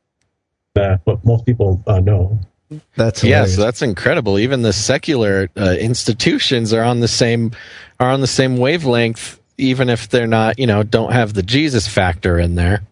uh, 0.76 0.98
what 1.04 1.24
most 1.24 1.46
people 1.46 1.82
uh, 1.86 2.00
know. 2.00 2.38
That's 2.96 3.20
hilarious. 3.20 3.50
yeah, 3.50 3.56
so 3.56 3.62
that's 3.62 3.82
incredible. 3.82 4.38
Even 4.38 4.62
the 4.62 4.72
secular 4.72 5.48
uh, 5.56 5.76
institutions 5.78 6.72
are 6.72 6.82
on 6.82 7.00
the 7.00 7.08
same 7.08 7.52
are 8.00 8.10
on 8.10 8.20
the 8.20 8.26
same 8.26 8.56
wavelength, 8.56 9.40
even 9.56 9.88
if 9.88 10.08
they're 10.08 10.26
not, 10.26 10.58
you 10.58 10.66
know, 10.66 10.82
don't 10.82 11.12
have 11.12 11.32
the 11.32 11.42
Jesus 11.42 11.86
factor 11.86 12.38
in 12.38 12.56
there. 12.56 12.82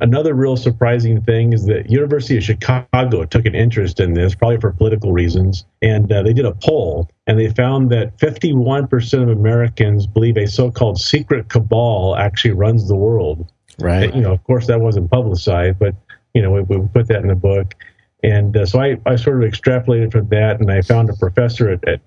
Another 0.00 0.34
real 0.34 0.56
surprising 0.56 1.20
thing 1.22 1.52
is 1.52 1.66
that 1.66 1.90
University 1.90 2.36
of 2.36 2.44
Chicago 2.44 3.24
took 3.24 3.44
an 3.44 3.54
interest 3.54 4.00
in 4.00 4.14
this, 4.14 4.34
probably 4.34 4.58
for 4.58 4.72
political 4.72 5.12
reasons, 5.12 5.64
and 5.82 6.10
uh, 6.10 6.22
they 6.22 6.32
did 6.32 6.46
a 6.46 6.52
poll, 6.52 7.08
and 7.26 7.38
they 7.38 7.50
found 7.50 7.90
that 7.90 8.16
51% 8.18 9.22
of 9.22 9.28
Americans 9.28 10.06
believe 10.06 10.36
a 10.36 10.46
so-called 10.46 10.98
secret 10.98 11.48
cabal 11.48 12.16
actually 12.16 12.52
runs 12.52 12.88
the 12.88 12.96
world. 12.96 13.50
Right. 13.80 14.14
You 14.14 14.22
know, 14.22 14.32
of 14.32 14.42
course, 14.44 14.66
that 14.66 14.80
wasn't 14.80 15.10
publicized, 15.10 15.78
but 15.78 15.94
you 16.34 16.42
know, 16.42 16.50
we, 16.50 16.62
we 16.62 16.86
put 16.88 17.08
that 17.08 17.22
in 17.22 17.28
the 17.28 17.34
book. 17.34 17.74
And 18.22 18.56
uh, 18.56 18.66
so 18.66 18.80
I, 18.80 18.96
I 19.06 19.16
sort 19.16 19.42
of 19.42 19.50
extrapolated 19.50 20.12
from 20.12 20.28
that, 20.28 20.60
and 20.60 20.70
I 20.70 20.82
found 20.82 21.08
a 21.10 21.14
professor 21.14 21.70
at, 21.70 21.86
at 21.86 22.00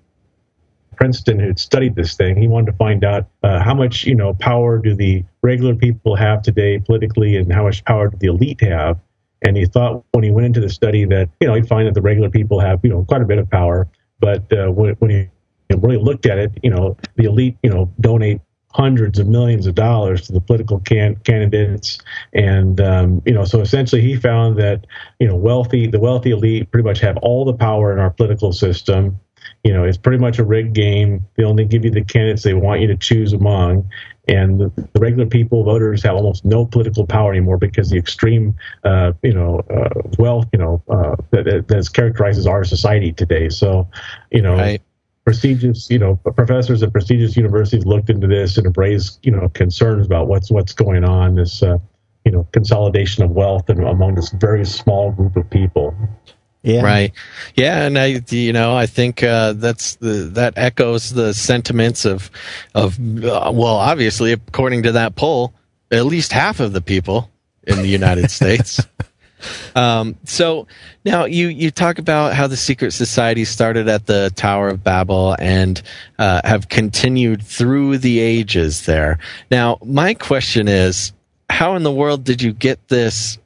Princeton 0.96 1.38
who 1.38 1.46
had 1.46 1.58
studied 1.58 1.94
this 1.94 2.14
thing. 2.14 2.36
He 2.36 2.48
wanted 2.48 2.72
to 2.72 2.76
find 2.76 3.04
out 3.04 3.26
uh, 3.42 3.60
how 3.60 3.74
much, 3.74 4.04
you 4.04 4.14
know, 4.14 4.34
power 4.34 4.78
do 4.78 4.94
the 4.94 5.24
regular 5.42 5.74
people 5.74 6.16
have 6.16 6.42
today 6.42 6.78
politically, 6.78 7.36
and 7.36 7.52
how 7.52 7.64
much 7.64 7.84
power 7.84 8.08
do 8.08 8.16
the 8.18 8.28
elite 8.28 8.60
have. 8.60 8.98
And 9.42 9.56
he 9.56 9.66
thought 9.66 10.04
when 10.12 10.22
he 10.22 10.30
went 10.30 10.46
into 10.46 10.60
the 10.60 10.68
study 10.68 11.04
that, 11.06 11.28
you 11.40 11.48
know, 11.48 11.54
he'd 11.54 11.66
find 11.66 11.88
that 11.88 11.94
the 11.94 12.02
regular 12.02 12.30
people 12.30 12.60
have, 12.60 12.80
you 12.84 12.90
know, 12.90 13.04
quite 13.04 13.22
a 13.22 13.24
bit 13.24 13.38
of 13.38 13.50
power. 13.50 13.88
But 14.20 14.52
uh, 14.52 14.68
when, 14.68 14.94
when 15.00 15.10
he 15.10 15.28
really 15.74 15.96
looked 15.96 16.26
at 16.26 16.38
it, 16.38 16.52
you 16.62 16.70
know, 16.70 16.96
the 17.16 17.24
elite, 17.24 17.56
you 17.62 17.70
know, 17.70 17.90
donate 18.00 18.40
hundreds 18.72 19.18
of 19.18 19.26
millions 19.26 19.66
of 19.66 19.74
dollars 19.74 20.26
to 20.26 20.32
the 20.32 20.40
political 20.40 20.80
can- 20.80 21.16
candidates, 21.16 21.98
and 22.32 22.80
um, 22.80 23.22
you 23.24 23.32
know, 23.32 23.44
so 23.44 23.60
essentially, 23.60 24.02
he 24.02 24.16
found 24.16 24.58
that 24.58 24.86
you 25.18 25.26
know, 25.26 25.36
wealthy 25.36 25.86
the 25.86 26.00
wealthy 26.00 26.30
elite 26.30 26.70
pretty 26.70 26.86
much 26.86 27.00
have 27.00 27.16
all 27.18 27.44
the 27.44 27.54
power 27.54 27.92
in 27.92 27.98
our 27.98 28.10
political 28.10 28.52
system. 28.52 29.18
You 29.64 29.72
know, 29.72 29.84
it's 29.84 29.98
pretty 29.98 30.18
much 30.18 30.38
a 30.38 30.44
rigged 30.44 30.74
game. 30.74 31.26
They 31.36 31.44
only 31.44 31.64
give 31.64 31.84
you 31.84 31.90
the 31.90 32.04
candidates 32.04 32.42
they 32.42 32.54
want 32.54 32.80
you 32.80 32.86
to 32.88 32.96
choose 32.96 33.32
among, 33.32 33.88
and 34.28 34.60
the, 34.60 34.88
regular 34.98 35.26
people, 35.26 35.64
voters, 35.64 36.02
have 36.04 36.14
almost 36.14 36.44
no 36.44 36.64
political 36.64 37.06
power 37.06 37.32
anymore 37.32 37.58
because 37.58 37.90
the 37.90 37.98
extreme, 37.98 38.54
uh, 38.84 39.12
you 39.22 39.32
know, 39.32 39.60
uh, 39.70 40.00
wealth, 40.18 40.46
you 40.52 40.58
know, 40.58 40.82
uh, 40.88 41.16
that, 41.30 41.66
that 41.66 41.90
characterizes 41.92 42.46
our 42.46 42.64
society 42.64 43.12
today. 43.12 43.48
So, 43.48 43.88
you 44.30 44.42
know. 44.42 44.56
Right 44.56 44.82
prestigious, 45.24 45.88
you 45.90 45.98
know, 45.98 46.16
professors 46.16 46.82
at 46.82 46.92
prestigious 46.92 47.36
universities 47.36 47.86
looked 47.86 48.10
into 48.10 48.26
this 48.26 48.56
and 48.56 48.66
have 48.66 48.76
raised, 48.76 49.18
you 49.24 49.30
know, 49.30 49.48
concerns 49.50 50.06
about 50.06 50.28
what's 50.28 50.50
what's 50.50 50.72
going 50.72 51.04
on. 51.04 51.36
This, 51.36 51.62
uh, 51.62 51.78
you 52.24 52.32
know, 52.32 52.46
consolidation 52.52 53.24
of 53.24 53.30
wealth 53.30 53.68
among 53.68 54.14
this 54.14 54.30
very 54.30 54.64
small 54.64 55.12
group 55.12 55.36
of 55.36 55.48
people. 55.50 55.94
Yeah. 56.62 56.82
Right. 56.82 57.12
Yeah, 57.56 57.86
and 57.86 57.98
I, 57.98 58.22
you 58.28 58.52
know, 58.52 58.76
I 58.76 58.86
think 58.86 59.22
uh, 59.22 59.54
that's 59.54 59.96
the 59.96 60.30
that 60.34 60.54
echoes 60.56 61.10
the 61.10 61.34
sentiments 61.34 62.04
of 62.04 62.30
of 62.74 62.98
uh, 62.98 63.50
well, 63.52 63.76
obviously, 63.76 64.32
according 64.32 64.84
to 64.84 64.92
that 64.92 65.16
poll, 65.16 65.54
at 65.90 66.06
least 66.06 66.32
half 66.32 66.60
of 66.60 66.72
the 66.72 66.80
people 66.80 67.30
in 67.64 67.78
the 67.78 67.88
United 67.88 68.30
States 68.30 68.80
um, 69.74 70.16
so 70.24 70.66
now 71.04 71.24
you 71.24 71.48
you 71.48 71.70
talk 71.70 71.98
about 71.98 72.34
how 72.34 72.46
the 72.46 72.56
secret 72.56 72.92
society 72.92 73.44
started 73.44 73.88
at 73.88 74.06
the 74.06 74.32
Tower 74.36 74.68
of 74.68 74.82
Babel 74.84 75.36
and 75.38 75.80
uh, 76.18 76.40
have 76.44 76.68
continued 76.68 77.42
through 77.42 77.98
the 77.98 78.20
ages 78.20 78.86
there. 78.86 79.18
Now, 79.50 79.78
my 79.84 80.14
question 80.14 80.68
is, 80.68 81.12
how 81.50 81.76
in 81.76 81.82
the 81.82 81.92
world 81.92 82.24
did 82.24 82.42
you 82.42 82.52
get 82.52 82.88
this 82.88 83.38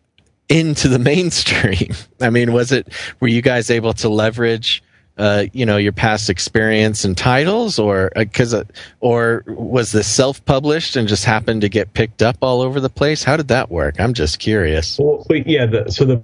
into 0.49 0.89
the 0.89 0.99
mainstream? 1.13 1.95
I 2.21 2.31
mean, 2.31 2.53
was 2.53 2.73
it 2.73 2.89
were 3.21 3.29
you 3.29 3.43
guys 3.43 3.71
able 3.71 3.93
to 3.95 4.09
leverage? 4.09 4.83
Uh, 5.19 5.47
you 5.55 5.65
know, 5.65 5.79
your 5.79 5.93
past 5.93 6.29
experience 6.29 7.07
and 7.07 7.17
titles, 7.17 7.79
or 7.79 8.13
because, 8.15 8.53
uh, 8.53 8.59
uh, 8.59 8.65
or 9.01 9.45
was 9.47 9.91
this 9.91 10.07
self-published 10.07 10.95
and 10.95 11.09
just 11.09 11.25
happened 11.25 11.63
to 11.63 11.71
get 11.71 11.95
picked 11.95 12.21
up 12.21 12.37
all 12.43 12.61
over 12.61 12.81
the 12.81 12.91
place? 12.91 13.25
How 13.25 13.39
did 13.39 13.49
that 13.49 13.71
work? 13.71 13.99
I'm 13.99 14.13
just 14.13 14.39
curious. 14.39 14.99
Well, 14.99 15.25
yeah, 15.31 15.65
the, 15.65 15.91
so 15.91 16.05
the 16.05 16.23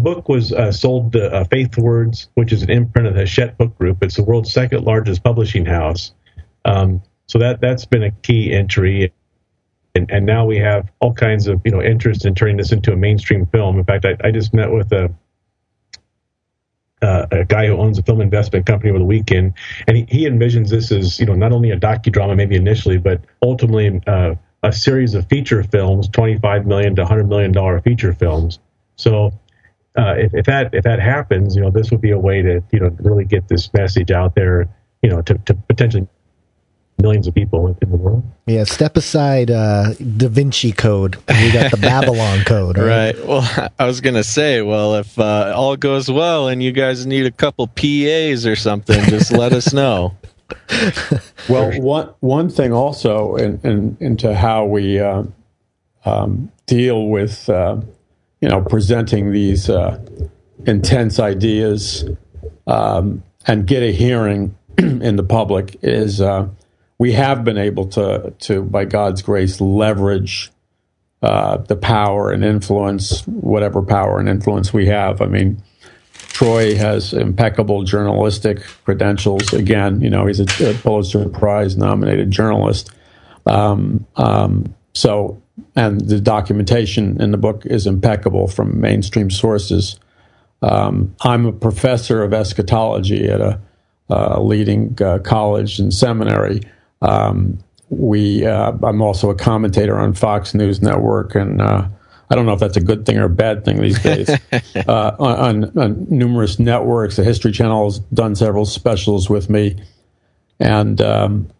book 0.00 0.28
was 0.28 0.52
uh, 0.52 0.72
sold 0.72 1.12
to 1.12 1.32
uh, 1.32 1.44
FaithWords, 1.44 2.28
which 2.34 2.52
is 2.52 2.62
an 2.62 2.70
imprint 2.70 3.06
of 3.06 3.14
the 3.14 3.20
Hachette 3.20 3.56
Book 3.58 3.76
Group. 3.78 4.02
It's 4.02 4.16
the 4.16 4.24
world's 4.24 4.52
second 4.52 4.84
largest 4.84 5.22
publishing 5.22 5.66
house. 5.66 6.12
Um, 6.64 7.02
so 7.26 7.38
that 7.38 7.60
that's 7.60 7.84
been 7.84 8.02
a 8.02 8.10
key 8.10 8.52
entry. 8.52 9.12
And, 9.94 10.10
and 10.10 10.24
now 10.24 10.46
we 10.46 10.56
have 10.58 10.90
all 11.00 11.12
kinds 11.12 11.46
of 11.46 11.60
you 11.64 11.70
know 11.70 11.82
interest 11.82 12.24
in 12.24 12.34
turning 12.34 12.56
this 12.56 12.72
into 12.72 12.92
a 12.92 12.96
mainstream 12.96 13.46
film. 13.46 13.78
In 13.78 13.84
fact, 13.84 14.04
I, 14.04 14.16
I 14.24 14.30
just 14.30 14.54
met 14.54 14.72
with 14.72 14.92
a 14.92 15.12
uh, 17.02 17.26
a 17.30 17.44
guy 17.44 17.66
who 17.66 17.76
owns 17.76 17.98
a 17.98 18.02
film 18.02 18.20
investment 18.20 18.66
company 18.66 18.90
over 18.90 18.98
the 18.98 19.04
weekend, 19.04 19.54
and 19.86 19.96
he, 19.96 20.06
he 20.08 20.28
envisions 20.28 20.68
this 20.68 20.92
as 20.92 21.18
you 21.18 21.26
know 21.26 21.34
not 21.34 21.52
only 21.52 21.70
a 21.70 21.78
docudrama 21.78 22.36
maybe 22.36 22.56
initially, 22.56 22.98
but 22.98 23.20
ultimately 23.42 24.00
uh, 24.06 24.34
a 24.62 24.72
series 24.72 25.14
of 25.14 25.26
feature 25.28 25.62
films, 25.62 26.08
twenty 26.08 26.38
five 26.38 26.66
million 26.66 26.94
to 26.96 27.04
hundred 27.04 27.28
million 27.28 27.52
dollar 27.52 27.80
feature 27.80 28.12
films. 28.12 28.58
So 28.96 29.32
uh, 29.96 30.14
if, 30.18 30.34
if 30.34 30.46
that 30.46 30.74
if 30.74 30.84
that 30.84 31.00
happens, 31.00 31.56
you 31.56 31.62
know 31.62 31.70
this 31.70 31.90
would 31.90 32.00
be 32.00 32.10
a 32.10 32.18
way 32.18 32.42
to 32.42 32.62
you 32.72 32.80
know 32.80 32.94
really 33.00 33.24
get 33.24 33.48
this 33.48 33.72
message 33.72 34.10
out 34.10 34.34
there, 34.34 34.68
you 35.02 35.10
know 35.10 35.22
to, 35.22 35.34
to 35.38 35.54
potentially 35.54 36.06
millions 37.00 37.26
of 37.26 37.34
people 37.34 37.76
in 37.80 37.90
the 37.90 37.96
world. 37.96 38.22
Yeah, 38.46 38.64
step 38.64 38.96
aside 38.96 39.50
uh, 39.50 39.94
Da 39.94 40.28
Vinci 40.28 40.72
Code. 40.72 41.16
We 41.28 41.52
got 41.52 41.70
the 41.70 41.76
Babylon 41.76 42.40
Code. 42.46 42.78
Right? 42.78 43.16
right. 43.16 43.26
Well, 43.26 43.70
I 43.78 43.84
was 43.86 44.00
gonna 44.00 44.24
say, 44.24 44.62
well, 44.62 44.96
if 44.96 45.18
uh, 45.18 45.52
all 45.54 45.76
goes 45.76 46.10
well 46.10 46.48
and 46.48 46.62
you 46.62 46.72
guys 46.72 47.06
need 47.06 47.26
a 47.26 47.30
couple 47.30 47.66
PAs 47.68 48.46
or 48.46 48.56
something, 48.56 49.02
just 49.04 49.32
let 49.32 49.52
us 49.52 49.72
know. 49.72 50.16
well, 51.48 51.70
one 51.80 52.12
one 52.20 52.48
thing 52.48 52.72
also 52.72 53.36
in, 53.36 53.60
in, 53.62 53.96
into 54.00 54.34
how 54.34 54.64
we 54.64 54.98
uh, 54.98 55.24
um, 56.04 56.50
deal 56.66 57.06
with 57.08 57.48
uh, 57.48 57.80
you 58.40 58.48
know 58.48 58.62
presenting 58.62 59.32
these 59.32 59.70
uh, 59.70 60.02
intense 60.66 61.18
ideas 61.18 62.04
um, 62.66 63.22
and 63.46 63.66
get 63.66 63.82
a 63.82 63.92
hearing 63.92 64.56
in 64.78 65.16
the 65.16 65.22
public 65.22 65.76
is 65.82 66.20
uh, 66.20 66.48
we 67.00 67.12
have 67.12 67.44
been 67.44 67.56
able 67.56 67.86
to, 67.86 68.34
to 68.40 68.62
by 68.62 68.84
God's 68.84 69.22
grace, 69.22 69.58
leverage 69.58 70.52
uh, 71.22 71.56
the 71.56 71.74
power 71.74 72.30
and 72.30 72.44
influence, 72.44 73.26
whatever 73.26 73.80
power 73.80 74.20
and 74.20 74.28
influence 74.28 74.70
we 74.74 74.84
have. 74.84 75.22
I 75.22 75.26
mean, 75.26 75.62
Troy 76.12 76.76
has 76.76 77.14
impeccable 77.14 77.84
journalistic 77.84 78.60
credentials. 78.84 79.54
Again, 79.54 80.02
you 80.02 80.10
know, 80.10 80.26
he's 80.26 80.40
a, 80.40 80.74
Pulitzer 80.82 81.26
Prize 81.30 81.74
nominated 81.74 82.30
journalist. 82.30 82.90
Um, 83.46 84.06
um, 84.16 84.74
so, 84.92 85.42
and 85.74 86.02
the 86.02 86.20
documentation 86.20 87.18
in 87.18 87.30
the 87.30 87.38
book 87.38 87.64
is 87.64 87.86
impeccable 87.86 88.46
from 88.46 88.78
mainstream 88.78 89.30
sources. 89.30 89.98
Um, 90.60 91.16
I'm 91.22 91.46
a 91.46 91.52
professor 91.52 92.22
of 92.22 92.34
eschatology 92.34 93.26
at 93.26 93.40
a, 93.40 93.58
a 94.10 94.42
leading 94.42 94.98
uh, 95.00 95.20
college 95.20 95.78
and 95.78 95.94
seminary. 95.94 96.60
Um, 97.02 97.58
we, 97.88 98.46
uh, 98.46 98.72
I'm 98.82 99.02
also 99.02 99.30
a 99.30 99.34
commentator 99.34 99.98
on 99.98 100.14
Fox 100.14 100.54
News 100.54 100.80
Network, 100.80 101.34
and 101.34 101.60
uh, 101.60 101.88
I 102.30 102.34
don't 102.34 102.46
know 102.46 102.52
if 102.52 102.60
that's 102.60 102.76
a 102.76 102.82
good 102.82 103.04
thing 103.04 103.18
or 103.18 103.24
a 103.24 103.30
bad 103.30 103.64
thing 103.64 103.80
these 103.80 104.00
days. 104.00 104.30
uh, 104.86 105.16
on, 105.18 105.76
on, 105.76 106.06
numerous 106.08 106.60
networks, 106.60 107.16
the 107.16 107.24
History 107.24 107.50
Channel 107.50 107.84
has 107.84 107.98
done 107.98 108.36
several 108.36 108.64
specials 108.64 109.28
with 109.28 109.50
me, 109.50 109.76
and 110.60 111.00
um, 111.00 111.50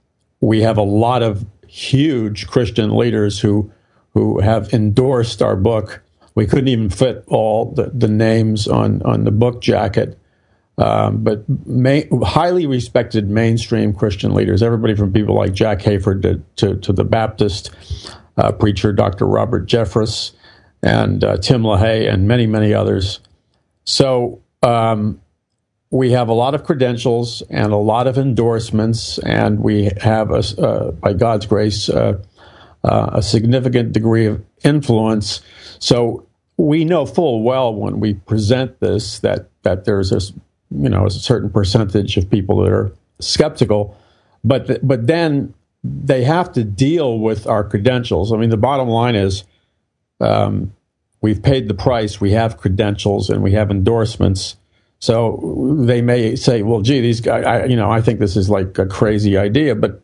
we 0.41 0.63
have 0.63 0.79
a 0.79 0.83
lot 0.83 1.23
of 1.23 1.45
huge 1.67 2.47
Christian 2.47 2.97
leaders 2.97 3.41
who 3.41 3.73
who 4.13 4.41
have 4.41 4.73
endorsed 4.73 5.41
our 5.41 5.55
book. 5.55 6.03
We 6.35 6.47
couldn't 6.47 6.69
even 6.69 6.91
fit 6.91 7.25
all 7.29 7.73
the, 7.73 7.91
the 7.93 8.09
names 8.09 8.69
on 8.69 9.03
on 9.03 9.25
the 9.25 9.31
book 9.33 9.61
jacket, 9.61 10.17
um, 10.81 11.23
but 11.23 11.45
highly 12.23 12.67
respected 12.67 13.29
mainstream 13.29 13.93
Christian 13.93 14.33
leaders, 14.33 14.63
everybody 14.63 14.95
from 14.95 15.13
people 15.13 15.35
like 15.35 15.53
Jack 15.53 15.81
Hayford 15.81 16.23
to, 16.23 16.43
to, 16.57 16.77
to 16.81 16.93
the 16.95 17.05
Baptist 17.05 17.71
uh, 18.39 18.51
preacher 18.53 18.91
Dr. 18.91 19.27
Robert 19.27 19.69
Jeffress 19.69 20.33
and 20.83 21.23
uh, 21.23 21.37
Tim 21.37 21.63
LaHaye 21.63 22.11
and 22.11 22.27
many, 22.27 22.47
many 22.47 22.73
others. 22.73 23.21
So 23.85 24.41
um, 24.63 25.21
we 25.91 26.13
have 26.13 26.29
a 26.31 26.33
lot 26.33 26.55
of 26.55 26.65
credentials 26.65 27.43
and 27.51 27.73
a 27.73 27.77
lot 27.77 28.07
of 28.07 28.17
endorsements, 28.17 29.19
and 29.19 29.61
we 29.61 29.91
have, 30.01 30.31
a, 30.31 30.43
uh, 30.59 30.91
by 30.93 31.13
God's 31.13 31.45
grace, 31.45 31.91
uh, 31.91 32.23
uh, 32.83 33.11
a 33.13 33.23
significant 33.23 33.93
degree 33.93 34.25
of 34.25 34.43
influence. 34.65 35.43
So 35.79 36.27
we 36.57 36.87
know 36.87 37.05
full 37.05 37.43
well 37.43 37.75
when 37.75 38.01
we 38.01 38.15
present 38.15 38.81
this 38.81 39.19
that 39.19 39.51
that 39.63 39.85
there's 39.85 40.09
this 40.09 40.33
you 40.71 40.89
know, 40.89 41.07
a 41.07 41.11
certain 41.11 41.51
percentage 41.51 42.17
of 42.17 42.31
people 42.31 42.63
that 42.63 42.71
are 42.71 42.93
skeptical, 43.19 43.97
but 44.45 44.67
th- 44.67 44.81
but 44.83 45.07
then 45.07 45.53
they 45.83 46.25
have 46.25 46.53
to 46.53 46.65
deal 46.65 47.19
with 47.19 47.47
our 47.47 47.65
credentials. 47.65 48.33
I 48.33 48.37
mean, 48.37 48.51
the 48.51 48.57
bottom 48.57 48.89
line 48.89 49.15
is 49.15 49.45
um, 50.21 50.73
we've 51.21 51.43
paid 51.43 51.69
the 51.69 51.75
price, 51.75 52.21
we 52.21 52.33
have 52.33 52.57
credentials, 52.57 53.31
and 53.31 53.43
we 53.43 53.53
have 53.53 53.71
endorsements. 53.71 54.57
So 54.99 55.77
they 55.79 56.03
may 56.03 56.37
say, 56.37 56.63
"Well, 56.63 56.83
gee, 56.83 57.01
these 57.01 57.21
guys, 57.21 57.45
I, 57.45 57.65
you 57.65 57.77
know, 57.77 57.91
I 57.91 58.01
think 58.01 58.21
this 58.21 58.37
is 58.37 58.51
like 58.51 58.79
a 58.79 58.87
crazy 58.87 59.37
idea," 59.37 59.75
but 59.75 60.01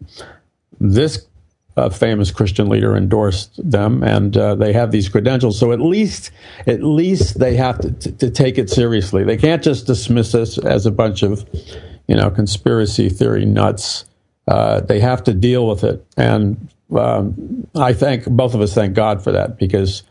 this 0.81 1.27
a 1.77 1.91
famous 1.91 2.31
Christian 2.31 2.69
leader 2.69 2.97
endorsed 2.97 3.61
them, 3.71 4.03
and 4.03 4.37
uh, 4.37 4.55
they 4.55 4.73
have 4.73 4.93
these 4.93 5.09
credentials. 5.09 5.59
So 5.59 5.73
at 5.73 5.81
least, 5.81 6.31
at 6.67 6.83
least 6.83 7.39
they 7.39 7.55
have 7.57 7.79
to, 7.81 7.93
to, 7.93 8.13
to, 8.13 8.31
take 8.31 8.57
it 8.57 8.71
seriously. 8.71 9.25
They 9.25 9.37
can't 9.37 9.63
just 9.63 9.87
dismiss 9.87 10.35
us 10.35 10.57
as 10.57 10.87
a 10.87 10.91
bunch 10.91 11.23
of, 11.23 11.47
you 12.09 12.17
know, 12.17 12.31
conspiracy 12.31 13.11
theory 13.11 13.45
nuts. 13.45 14.07
Uh, 14.49 14.81
they 14.81 15.01
have 15.01 15.23
to 15.25 15.35
deal 15.35 15.67
with 15.67 15.85
it, 15.85 16.05
and 16.17 16.69
um, 16.97 17.67
I 17.75 17.93
thank 17.93 18.25
both 18.25 18.55
of 18.55 18.61
us 18.63 18.73
thank 18.73 18.95
God 18.95 19.23
for 19.23 19.33
that 19.33 19.59
because 19.59 20.03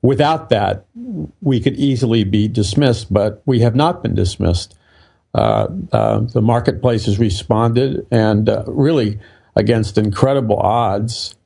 without 0.00 0.48
that, 0.50 0.86
we 1.42 1.60
could 1.60 1.76
easily 1.76 2.24
be 2.24 2.48
dismissed. 2.48 3.12
But 3.12 3.42
we 3.44 3.60
have 3.60 3.74
not 3.74 4.02
been 4.02 4.14
dismissed. 4.14 4.76
Uh, 5.34 5.68
uh 5.92 6.20
the 6.20 6.40
marketplace 6.40 7.04
has 7.06 7.18
responded, 7.18 8.06
and 8.10 8.48
uh, 8.48 8.64
really 8.66 9.18
against 9.60 9.98
incredible 9.98 10.58
odds. 10.58 11.36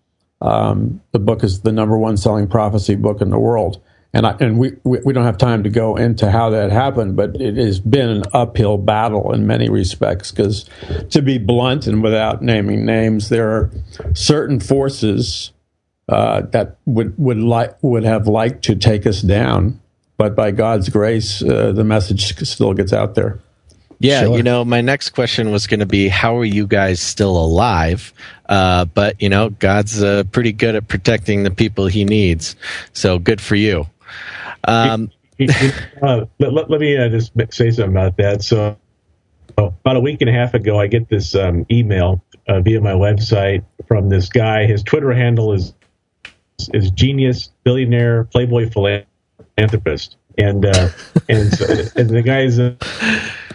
Um, 0.41 1.03
the 1.13 1.19
book 1.19 1.45
is 1.45 1.61
the 1.61 1.73
number 1.73 1.99
one 1.99 2.17
selling 2.17 2.47
prophecy 2.49 2.95
book 2.95 3.21
in 3.21 3.31
the 3.31 3.39
world. 3.39 3.83
and 4.15 4.27
I, 4.27 4.37
and 4.39 4.59
we, 4.59 4.73
we 4.85 5.01
we 5.05 5.13
don't 5.13 5.25
have 5.25 5.39
time 5.39 5.65
to 5.65 5.71
go 5.71 5.97
into 5.97 6.31
how 6.31 6.51
that 6.51 6.71
happened, 6.71 7.17
but 7.17 7.41
it 7.41 7.57
has 7.57 7.81
been 7.81 8.09
an 8.09 8.23
uphill 8.33 8.79
battle 8.79 9.33
in 9.33 9.47
many 9.47 9.69
respects. 9.69 10.31
Because 10.31 10.71
to 11.11 11.21
be 11.21 11.39
blunt 11.39 11.89
and 11.89 12.03
without 12.03 12.41
naming 12.41 12.87
names, 12.87 13.29
there 13.29 13.51
are 13.51 13.71
certain 14.15 14.61
forces 14.61 15.51
uh, 16.09 16.43
that 16.53 16.77
would 16.87 17.19
would 17.19 17.39
like 17.39 17.77
would 17.83 18.05
have 18.05 18.29
liked 18.29 18.63
to 18.65 18.77
take 18.77 19.05
us 19.05 19.21
down, 19.21 19.81
but 20.17 20.37
by 20.37 20.53
God's 20.53 20.89
grace, 20.89 21.43
uh, 21.43 21.73
the 21.73 21.85
message 21.85 22.37
still 22.47 22.73
gets 22.73 22.93
out 22.93 23.17
there. 23.17 23.41
Yeah, 23.99 24.23
Sure. 24.23 24.37
you 24.37 24.43
know, 24.43 24.65
my 24.65 24.81
next 24.81 25.11
question 25.11 25.51
was 25.51 25.67
going 25.67 25.81
to 25.81 25.87
be, 25.87 26.09
how 26.09 26.37
are 26.37 26.45
you 26.45 26.67
guys 26.67 27.01
still 27.01 27.37
alive? 27.37 28.13
Uh, 28.49 28.85
but 28.87 29.21
you 29.21 29.29
know, 29.29 29.51
God's 29.51 30.03
uh, 30.03 30.25
pretty 30.33 30.53
good 30.53 30.75
at 30.75 30.89
protecting 30.89 31.43
the 31.43 31.51
people 31.51 31.87
He 31.87 32.05
needs, 32.05 32.57
so 32.93 33.19
good 33.19 33.41
for 33.41 33.57
you. 33.57 33.87
Um, 34.65 35.11
uh, 36.03 36.27
let, 36.39 36.53
let, 36.53 36.71
let 36.71 36.81
me 36.81 36.97
uh, 36.97 37.09
just 37.09 37.33
say 37.51 37.71
something 37.71 37.93
about 37.93 38.17
that. 38.19 38.43
So, 38.43 38.77
about 39.57 39.97
a 39.97 40.01
week 40.01 40.21
and 40.21 40.31
a 40.31 40.33
half 40.33 40.55
ago, 40.55 40.79
I 40.79 40.87
get 40.87 41.09
this 41.09 41.35
um, 41.35 41.67
email 41.71 42.23
uh, 42.49 42.61
via 42.61 42.81
my 42.81 42.93
website 42.93 43.65
from 43.87 44.09
this 44.09 44.29
guy. 44.29 44.67
His 44.67 44.83
Twitter 44.83 45.13
handle 45.13 45.53
is 45.53 45.75
is 46.73 46.91
genius 46.91 47.51
billionaire 47.65 48.25
playboy 48.25 48.71
philanthropist, 48.71 50.17
and 50.39 50.65
uh, 50.67 50.89
and 51.29 51.53
so, 51.53 51.67
and 51.97 52.11
the 52.11 52.23
guy's. 52.23 52.59
Uh, 52.59 52.75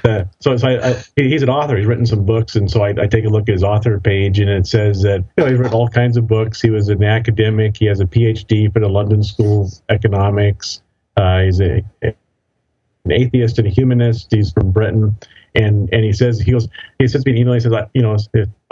uh, 0.05 0.23
so, 0.39 0.55
so 0.55 0.67
I, 0.67 0.91
I, 0.91 1.03
he's 1.17 1.43
an 1.43 1.49
author. 1.49 1.75
He's 1.75 1.85
written 1.85 2.05
some 2.05 2.25
books, 2.25 2.55
and 2.55 2.71
so 2.71 2.83
I, 2.83 2.89
I 2.91 3.07
take 3.07 3.25
a 3.25 3.29
look 3.29 3.49
at 3.49 3.53
his 3.53 3.63
author 3.63 3.99
page, 3.99 4.39
and 4.39 4.49
it 4.49 4.65
says 4.65 5.01
that 5.01 5.25
you 5.37 5.43
know 5.43 5.49
he's 5.49 5.59
written 5.59 5.73
all 5.73 5.89
kinds 5.89 6.15
of 6.15 6.27
books. 6.27 6.61
He 6.61 6.69
was 6.69 6.87
an 6.89 7.03
academic. 7.03 7.75
He 7.77 7.85
has 7.85 7.99
a 7.99 8.05
PhD 8.05 8.71
from 8.71 8.83
the 8.83 8.89
London 8.89 9.23
School 9.23 9.65
of 9.65 9.73
Economics. 9.89 10.81
Uh, 11.17 11.41
he's 11.41 11.59
a, 11.59 11.83
an 12.01 13.11
atheist 13.11 13.59
and 13.59 13.67
a 13.67 13.71
humanist. 13.71 14.31
He's 14.31 14.51
from 14.53 14.71
Britain, 14.71 15.17
and 15.55 15.89
and 15.91 16.05
he 16.05 16.13
says 16.13 16.39
he 16.39 16.51
goes 16.51 16.69
he 16.97 17.07
sends 17.07 17.25
me 17.25 17.33
an 17.33 17.37
email. 17.39 17.53
He 17.55 17.59
says 17.59 17.73
I- 17.73 17.89
you 17.93 18.01
know 18.01 18.15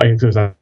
I, 0.01 0.05
I 0.05 0.53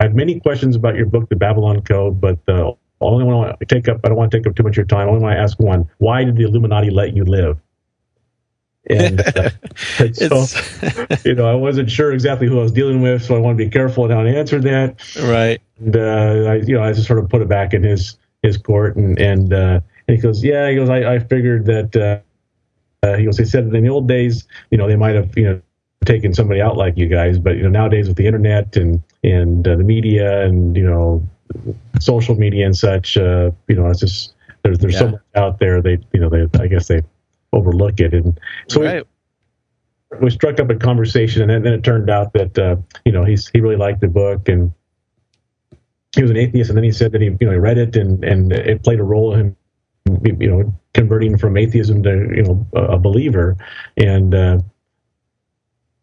I 0.00 0.04
have 0.04 0.14
many 0.14 0.40
questions 0.40 0.74
about 0.74 0.96
your 0.96 1.06
book, 1.06 1.28
The 1.28 1.36
Babylon 1.36 1.82
Code, 1.82 2.20
but 2.20 2.44
the 2.46 2.76
only 3.00 3.24
one 3.24 3.34
I 3.34 3.38
want 3.38 3.60
to 3.60 3.66
take 3.66 3.88
up 3.88 4.00
I 4.04 4.08
don't 4.08 4.16
want 4.16 4.30
to 4.30 4.38
take 4.38 4.46
up 4.46 4.56
too 4.56 4.62
much 4.62 4.72
of 4.72 4.76
your 4.76 4.86
time. 4.86 5.08
I 5.08 5.10
only 5.10 5.22
want 5.22 5.36
to 5.36 5.40
ask 5.40 5.58
one: 5.58 5.88
Why 5.98 6.24
did 6.24 6.36
the 6.36 6.44
Illuminati 6.44 6.90
let 6.90 7.14
you 7.14 7.24
live? 7.24 7.58
And, 8.90 9.20
uh, 9.20 9.50
and 9.98 10.14
so 10.14 10.44
you 11.24 11.34
know 11.34 11.50
I 11.50 11.54
wasn't 11.54 11.90
sure 11.90 12.12
exactly 12.12 12.46
who 12.46 12.58
I 12.58 12.62
was 12.62 12.72
dealing 12.72 13.00
with, 13.00 13.24
so 13.24 13.34
I 13.34 13.38
want 13.38 13.58
to 13.58 13.64
be 13.64 13.70
careful 13.70 14.04
in 14.04 14.10
how 14.10 14.20
I 14.20 14.28
answer 14.28 14.60
that 14.60 15.00
right. 15.22 15.60
and 15.78 15.96
uh, 15.96 16.50
I, 16.50 16.54
you 16.56 16.74
know, 16.74 16.82
I 16.82 16.92
just 16.92 17.06
sort 17.06 17.18
of 17.18 17.28
put 17.28 17.42
it 17.42 17.48
back 17.48 17.74
in 17.74 17.82
his 17.82 18.16
his 18.42 18.56
court, 18.56 18.96
and 18.96 19.18
and, 19.18 19.52
uh, 19.52 19.80
and 20.06 20.16
he 20.16 20.18
goes, 20.18 20.44
yeah, 20.44 20.68
he 20.68 20.76
goes, 20.76 20.90
I, 20.90 21.14
I 21.14 21.18
figured 21.18 21.64
that 21.66 21.96
uh, 21.96 23.06
uh, 23.06 23.16
he 23.16 23.24
goes, 23.24 23.38
he 23.38 23.44
said 23.44 23.64
in 23.64 23.82
the 23.82 23.88
old 23.88 24.06
days, 24.06 24.46
you 24.70 24.78
know, 24.78 24.86
they 24.86 24.96
might 24.96 25.14
have 25.14 25.36
you 25.36 25.44
know 25.44 25.60
taken 26.04 26.34
somebody 26.34 26.60
out 26.60 26.76
like 26.76 26.96
you 26.96 27.08
guys, 27.08 27.38
but 27.38 27.56
you 27.56 27.62
know 27.62 27.70
nowadays 27.70 28.08
with 28.08 28.16
the 28.16 28.26
internet 28.26 28.76
and 28.76 29.02
and 29.22 29.66
uh, 29.66 29.76
the 29.76 29.84
media 29.84 30.44
and 30.44 30.76
you 30.76 30.84
know 30.84 31.26
social 32.00 32.34
media 32.34 32.66
and 32.66 32.76
such, 32.76 33.16
uh, 33.16 33.50
you 33.68 33.76
know, 33.76 33.88
it's 33.88 34.00
just 34.00 34.34
there's 34.62 34.78
there's 34.78 34.98
so 34.98 35.08
much 35.08 35.20
out 35.34 35.58
there. 35.58 35.82
They 35.82 35.98
you 36.12 36.20
know 36.20 36.28
they 36.28 36.46
I 36.60 36.66
guess 36.66 36.88
they 36.88 37.02
overlook 37.52 38.00
it, 38.00 38.14
and 38.14 38.38
so 38.68 38.80
we- 38.80 38.86
right. 38.86 39.06
we 40.20 40.30
struck 40.30 40.58
up 40.58 40.70
a 40.70 40.74
conversation, 40.74 41.42
and 41.42 41.50
then, 41.50 41.62
then 41.62 41.72
it 41.74 41.84
turned 41.84 42.10
out 42.10 42.32
that 42.32 42.58
uh, 42.58 42.76
you 43.04 43.12
know 43.12 43.24
he's 43.24 43.48
he 43.48 43.60
really 43.60 43.76
liked 43.76 44.00
the 44.00 44.08
book, 44.08 44.48
and 44.48 44.72
he 46.14 46.22
was 46.22 46.30
an 46.30 46.36
atheist, 46.36 46.70
and 46.70 46.76
then 46.76 46.84
he 46.84 46.92
said 46.92 47.12
that 47.12 47.20
he 47.20 47.26
you 47.26 47.46
know 47.46 47.52
he 47.52 47.58
read 47.58 47.78
it, 47.78 47.94
and 47.96 48.24
and 48.24 48.52
it 48.52 48.82
played 48.82 49.00
a 49.00 49.04
role 49.04 49.34
in 49.34 49.40
him, 49.40 49.56
you 50.24 50.50
know, 50.50 50.74
converting 50.94 51.36
from 51.36 51.56
atheism 51.56 52.02
to 52.02 52.32
you 52.34 52.42
know 52.42 52.66
a, 52.74 52.98
believer, 52.98 53.56
and 53.96 54.34
uh, 54.34 54.58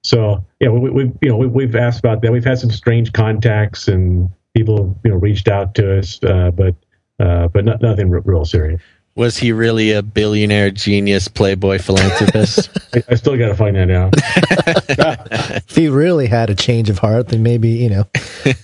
so 0.03 0.45
yeah, 0.59 0.69
we, 0.69 0.89
we 0.89 1.11
you 1.21 1.29
know 1.29 1.37
we, 1.37 1.47
we've 1.47 1.75
asked 1.75 1.99
about 1.99 2.21
that. 2.21 2.31
We've 2.31 2.45
had 2.45 2.59
some 2.59 2.71
strange 2.71 3.11
contacts, 3.13 3.87
and 3.87 4.29
people 4.61 4.95
you 5.03 5.09
know 5.11 5.17
reached 5.17 5.47
out 5.47 5.73
to 5.75 5.97
us, 5.99 6.19
uh, 6.23 6.51
but 6.51 6.75
uh, 7.19 7.47
but 7.47 7.65
not, 7.65 7.81
nothing 7.81 8.09
real 8.09 8.45
serious. 8.45 8.81
Was 9.13 9.35
he 9.37 9.51
really 9.51 9.91
a 9.91 10.01
billionaire, 10.01 10.71
genius, 10.71 11.27
playboy, 11.27 11.79
philanthropist? 11.79 12.69
I, 12.95 13.03
I 13.09 13.15
still 13.15 13.37
got 13.37 13.49
to 13.49 13.55
find 13.55 13.75
that 13.75 13.91
out. 13.91 14.13
If 15.67 15.75
he 15.75 15.87
really 15.89 16.27
had 16.27 16.49
a 16.49 16.55
change 16.55 16.89
of 16.89 16.99
heart, 16.99 17.29
then 17.29 17.43
maybe 17.43 17.69
you 17.69 17.89
know, 17.89 18.05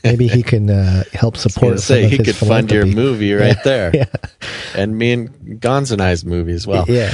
maybe 0.03 0.27
he 0.27 0.43
can 0.43 0.69
uh, 0.69 1.03
help 1.13 1.35
I 1.35 1.37
was 1.43 1.53
support. 1.53 1.79
say 1.79 2.03
some 2.03 2.05
of 2.05 2.11
he 2.11 2.17
his 2.17 2.27
could 2.39 2.47
fund 2.47 2.71
your 2.71 2.85
movie 2.85 3.33
right 3.33 3.57
there, 3.63 3.91
Yeah, 3.93 4.05
and 4.75 4.97
me 4.97 5.13
and 5.13 5.59
Gons 5.59 5.91
and 5.91 6.01
I's 6.01 6.23
movie 6.23 6.53
as 6.53 6.67
well. 6.67 6.85
yeah. 6.87 7.13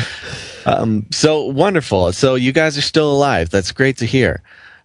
Um, 0.66 1.08
so 1.12 1.46
wonderful. 1.46 2.12
So 2.14 2.36
you 2.36 2.52
guys 2.54 2.78
are 2.78 2.82
still 2.82 3.12
alive. 3.12 3.50
That's 3.50 3.72
great 3.72 3.98
to 3.98 4.06
hear. 4.06 4.42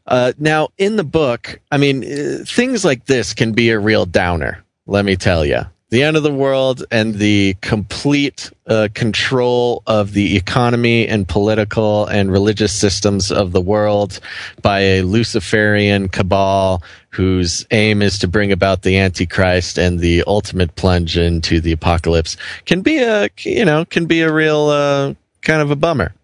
Uh, 0.09 0.33
now, 0.39 0.71
in 0.79 0.97
the 0.97 1.05
book, 1.05 1.61
I 1.71 1.77
mean, 1.77 2.03
uh, 2.03 2.45
things 2.47 2.85
like 2.85 3.05
this 3.05 3.35
can 3.35 3.53
be 3.53 3.71
a 3.71 3.79
real 3.79 4.07
downer. 4.07 4.65
Let 4.87 5.05
me 5.05 5.17
tell 5.17 5.45
you. 5.45 5.61
The 5.91 6.03
end 6.03 6.19
of 6.19 6.23
the 6.23 6.33
world 6.33 6.85
and 6.91 7.15
the 7.15 7.57
complete 7.63 8.51
uh, 8.67 8.89
control 8.93 9.83
of 9.87 10.13
the 10.13 10.37
economy 10.37 11.09
and 11.09 11.27
political 11.27 12.07
and 12.07 12.31
religious 12.31 12.75
systems 12.75 13.33
of 13.33 13.53
the 13.53 13.61
world 13.61 14.21
by 14.61 14.81
a 14.81 15.03
Luciferian 15.03 16.09
cabal 16.09 16.83
whose 17.11 17.67
aim 17.71 18.03
is 18.03 18.19
to 18.19 18.29
bring 18.29 18.53
about 18.53 18.83
the 18.83 18.99
Antichrist 18.99 19.79
and 19.79 20.01
the 20.01 20.25
ultimate 20.27 20.75
plunge 20.77 21.17
into 21.17 21.59
the 21.59 21.73
apocalypse 21.73 22.37
can 22.67 22.83
be 22.83 22.99
a, 22.99 23.31
you 23.41 23.65
know, 23.65 23.87
can 23.87 24.05
be 24.05 24.21
a 24.21 24.33
real, 24.33 24.69
uh, 24.69 25.15
kind 25.41 25.63
of 25.63 25.71
a 25.71 25.77
bummer. 25.77 26.15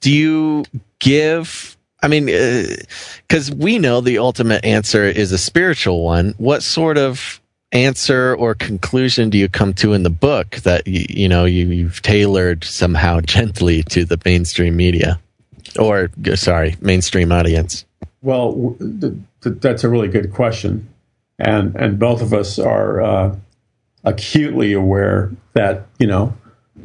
Do 0.00 0.12
you 0.12 0.64
give? 0.98 1.76
I 2.02 2.08
mean, 2.08 2.26
because 2.26 3.50
we 3.50 3.78
know 3.78 4.00
the 4.00 4.18
ultimate 4.18 4.64
answer 4.64 5.04
is 5.04 5.32
a 5.32 5.38
spiritual 5.38 6.02
one. 6.02 6.34
What 6.38 6.62
sort 6.62 6.96
of 6.96 7.40
answer 7.72 8.34
or 8.34 8.54
conclusion 8.54 9.30
do 9.30 9.38
you 9.38 9.48
come 9.48 9.74
to 9.74 9.92
in 9.92 10.02
the 10.02 10.10
book 10.10 10.56
that 10.56 10.86
you, 10.86 11.06
you 11.08 11.28
know 11.28 11.44
you, 11.44 11.68
you've 11.68 12.02
tailored 12.02 12.64
somehow 12.64 13.20
gently 13.24 13.82
to 13.84 14.04
the 14.04 14.18
mainstream 14.24 14.76
media, 14.76 15.20
or 15.78 16.10
sorry, 16.34 16.76
mainstream 16.80 17.32
audience? 17.32 17.84
Well, 18.22 18.76
th- 18.78 19.14
th- 19.42 19.56
that's 19.60 19.84
a 19.84 19.88
really 19.88 20.08
good 20.08 20.32
question, 20.32 20.88
and 21.38 21.74
and 21.76 21.98
both 21.98 22.22
of 22.22 22.32
us 22.32 22.58
are 22.58 23.02
uh, 23.02 23.36
acutely 24.04 24.72
aware 24.72 25.30
that 25.52 25.86
you 25.98 26.06
know 26.06 26.34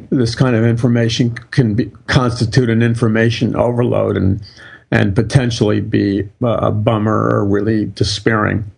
this 0.09 0.35
kind 0.35 0.55
of 0.55 0.65
information 0.65 1.33
can 1.51 1.73
be, 1.73 1.85
constitute 2.07 2.69
an 2.69 2.81
information 2.81 3.55
overload 3.55 4.17
and 4.17 4.41
and 4.91 5.15
potentially 5.15 5.81
be 5.81 6.29
a, 6.43 6.71
bummer 6.71 7.29
or 7.29 7.45
really 7.45 7.85
despairing. 7.85 8.69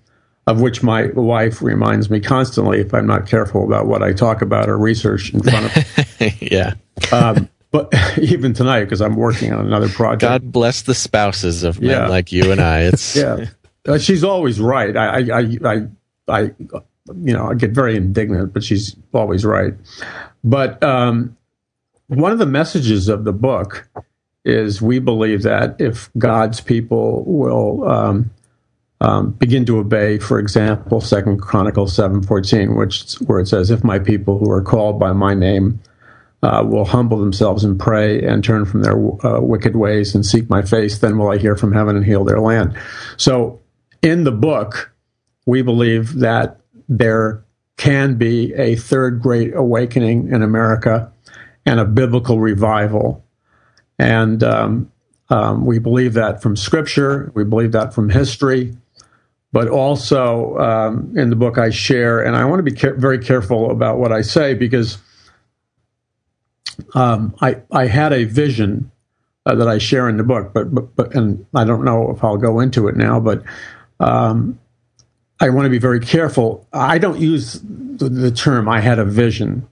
Of 0.47 0.62
which 0.62 0.82
my 0.82 1.08
wife 1.08 1.62
reminds 1.62 2.10
me 2.10 2.22
constantly 2.22 2.80
if 2.80 2.93
I'm 2.93 3.05
not 3.05 3.28
careful 3.28 3.66
about 3.66 3.86
what 3.88 4.01
I 4.01 4.14
talk 4.14 4.41
about 4.41 4.70
or 4.70 4.78
research 4.78 5.34
in 5.34 5.41
front 5.43 5.76
of. 5.76 6.41
yeah. 6.41 6.76
um, 7.12 7.49
but 7.70 7.93
even 8.18 8.53
tonight, 8.53 8.86
because 8.86 9.01
I'm 9.01 9.18
working 9.18 9.51
on 9.51 9.66
another 9.66 9.89
project. 9.89 10.22
God 10.22 10.49
bless 10.53 10.84
the 10.84 10.95
spouses 10.95 11.64
of 11.64 11.82
men 11.82 11.89
Yeah. 11.89 12.08
like 12.08 12.32
you 12.32 12.49
and 12.53 12.62
I. 12.62 12.84
It's 12.84 13.14
yeah, 13.18 13.47
Uh, 13.86 13.97
she's 13.97 14.24
always 14.24 14.62
right. 14.62 14.95
I, 14.95 15.20
I, 15.20 15.39
I, 15.41 15.60
I, 15.66 15.88
I, 16.30 16.41
you 17.22 17.34
know, 17.34 17.49
I 17.49 17.53
get 17.53 17.72
very 17.72 17.97
indignant, 17.97 18.53
but 18.53 18.64
she's 18.64 18.95
always 19.14 19.43
right. 19.43 19.74
But 20.45 20.82
um, 20.82 21.36
one 22.08 22.32
of 22.32 22.39
the 22.39 22.45
messages 22.45 23.10
of 23.10 23.26
the 23.26 23.34
book 23.34 23.89
is 24.47 24.81
we 24.81 24.99
believe 24.99 25.43
that 25.43 25.79
if 25.79 26.09
God's 26.17 26.61
people 26.61 27.23
will 27.25 27.87
um, 27.87 28.31
um, 29.01 29.31
begin 29.31 29.65
to 29.65 29.77
obey, 29.77 30.17
for 30.17 30.39
example, 30.39 31.01
Second 31.01 31.41
Chronicles 31.41 31.93
seven 31.93 32.23
fourteen, 32.23 32.75
which 32.75 33.13
where 33.25 33.39
it 33.39 33.47
says, 33.47 33.69
"If 33.69 33.83
my 33.83 33.99
people 33.99 34.39
who 34.39 34.49
are 34.49 34.61
called 34.61 34.99
by 34.99 35.13
my 35.13 35.33
name." 35.33 35.79
Uh, 36.43 36.63
will 36.63 36.85
humble 36.85 37.17
themselves 37.17 37.63
and 37.63 37.79
pray 37.79 38.21
and 38.21 38.43
turn 38.43 38.63
from 38.63 38.83
their 38.83 38.95
uh, 39.25 39.41
wicked 39.41 39.75
ways 39.75 40.13
and 40.13 40.23
seek 40.23 40.47
my 40.51 40.61
face, 40.61 40.99
then 40.99 41.17
will 41.17 41.31
I 41.31 41.39
hear 41.39 41.55
from 41.55 41.73
heaven 41.73 41.95
and 41.95 42.05
heal 42.05 42.23
their 42.23 42.39
land. 42.39 42.77
So, 43.17 43.59
in 44.03 44.23
the 44.23 44.31
book, 44.31 44.93
we 45.47 45.63
believe 45.63 46.19
that 46.19 46.59
there 46.87 47.43
can 47.75 48.15
be 48.15 48.53
a 48.53 48.75
third 48.75 49.19
great 49.19 49.55
awakening 49.55 50.31
in 50.31 50.43
America 50.43 51.11
and 51.65 51.79
a 51.79 51.85
biblical 51.85 52.39
revival. 52.39 53.25
And 53.99 54.43
um, 54.43 54.91
um, 55.29 55.65
we 55.65 55.79
believe 55.79 56.13
that 56.13 56.41
from 56.41 56.55
scripture, 56.55 57.31
we 57.33 57.43
believe 57.43 57.71
that 57.71 57.93
from 57.93 58.09
history, 58.09 58.75
but 59.51 59.67
also 59.67 60.57
um, 60.57 61.17
in 61.17 61.29
the 61.29 61.35
book 61.35 61.57
I 61.57 61.69
share, 61.69 62.23
and 62.23 62.35
I 62.35 62.45
want 62.45 62.63
to 62.65 62.71
be 62.71 62.99
very 62.99 63.19
careful 63.19 63.71
about 63.71 63.97
what 63.97 64.11
I 64.11 64.21
say 64.21 64.53
because 64.53 64.97
um, 66.93 67.35
I, 67.41 67.61
I 67.71 67.87
had 67.87 68.13
a 68.13 68.25
vision 68.25 68.91
uh, 69.45 69.55
that 69.55 69.67
I 69.67 69.77
share 69.77 70.09
in 70.09 70.17
the 70.17 70.23
book, 70.23 70.53
but, 70.53 70.73
but, 70.73 70.95
but, 70.95 71.15
and 71.15 71.45
I 71.55 71.63
don't 71.63 71.83
know 71.83 72.11
if 72.11 72.23
I'll 72.23 72.37
go 72.37 72.59
into 72.59 72.87
it 72.87 72.95
now, 72.95 73.19
but 73.19 73.43
um, 73.99 74.59
I 75.39 75.49
want 75.49 75.65
to 75.65 75.69
be 75.69 75.79
very 75.79 75.99
careful. 75.99 76.67
I 76.73 76.97
don't 76.97 77.19
use 77.19 77.61
the, 77.63 78.09
the 78.09 78.31
term 78.31 78.67
"I 78.67 78.81
had 78.81 78.99
a 78.99 79.05
vision." 79.05 79.67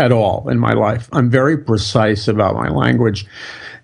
At 0.00 0.12
all 0.12 0.48
in 0.48 0.58
my 0.58 0.72
life. 0.72 1.08
I'm 1.12 1.30
very 1.30 1.58
precise 1.58 2.26
about 2.26 2.54
my 2.54 2.68
language, 2.68 3.26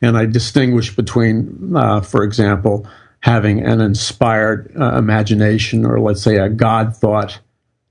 and 0.00 0.16
I 0.16 0.24
distinguish 0.26 0.96
between, 0.96 1.76
uh, 1.76 2.00
for 2.00 2.24
example, 2.24 2.86
having 3.20 3.62
an 3.62 3.80
inspired 3.80 4.74
uh, 4.80 4.96
imagination 4.96 5.84
or 5.84 6.00
let's 6.00 6.22
say 6.22 6.36
a 6.36 6.48
God 6.48 6.96
thought. 6.96 7.38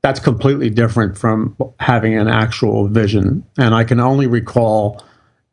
That's 0.01 0.19
completely 0.19 0.69
different 0.69 1.17
from 1.17 1.55
having 1.79 2.15
an 2.17 2.27
actual 2.27 2.87
vision. 2.87 3.43
And 3.57 3.73
I 3.73 3.83
can 3.83 3.99
only 3.99 4.27
recall 4.27 5.03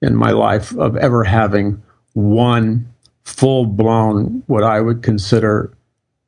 in 0.01 0.14
my 0.14 0.31
life 0.31 0.77
of 0.77 0.97
ever 0.97 1.25
having 1.25 1.83
one 2.12 2.93
full 3.25 3.66
blown, 3.66 4.43
what 4.47 4.62
I 4.62 4.81
would 4.81 5.03
consider 5.03 5.73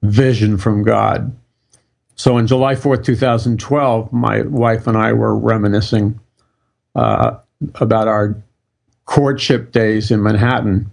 vision 0.02 0.58
from 0.58 0.84
God. 0.84 1.36
So 2.16 2.36
on 2.36 2.46
July 2.46 2.74
4th, 2.74 3.04
2012, 3.04 4.12
my 4.12 4.42
wife 4.42 4.86
and 4.86 4.96
I 4.96 5.12
were 5.12 5.36
reminiscing 5.36 6.20
uh, 6.94 7.38
about 7.76 8.08
our 8.08 8.36
courtship 9.06 9.72
days 9.72 10.10
in 10.10 10.22
Manhattan. 10.22 10.90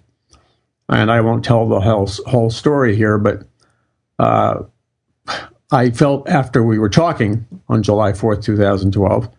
And 0.90 1.12
I 1.12 1.22
won't 1.22 1.46
tell 1.46 1.68
the 1.68 1.80
whole, 1.80 2.08
whole 2.26 2.50
story 2.50 2.96
here, 2.96 3.18
but 3.18 3.44
uh, 4.20 4.64
I 5.72 5.92
felt 5.92 6.28
after 6.28 6.64
we 6.64 6.80
were 6.80 6.90
talking 6.90 7.46
on 7.70 7.82
July 7.82 8.12
4th, 8.12 8.44
2012, 8.44 9.30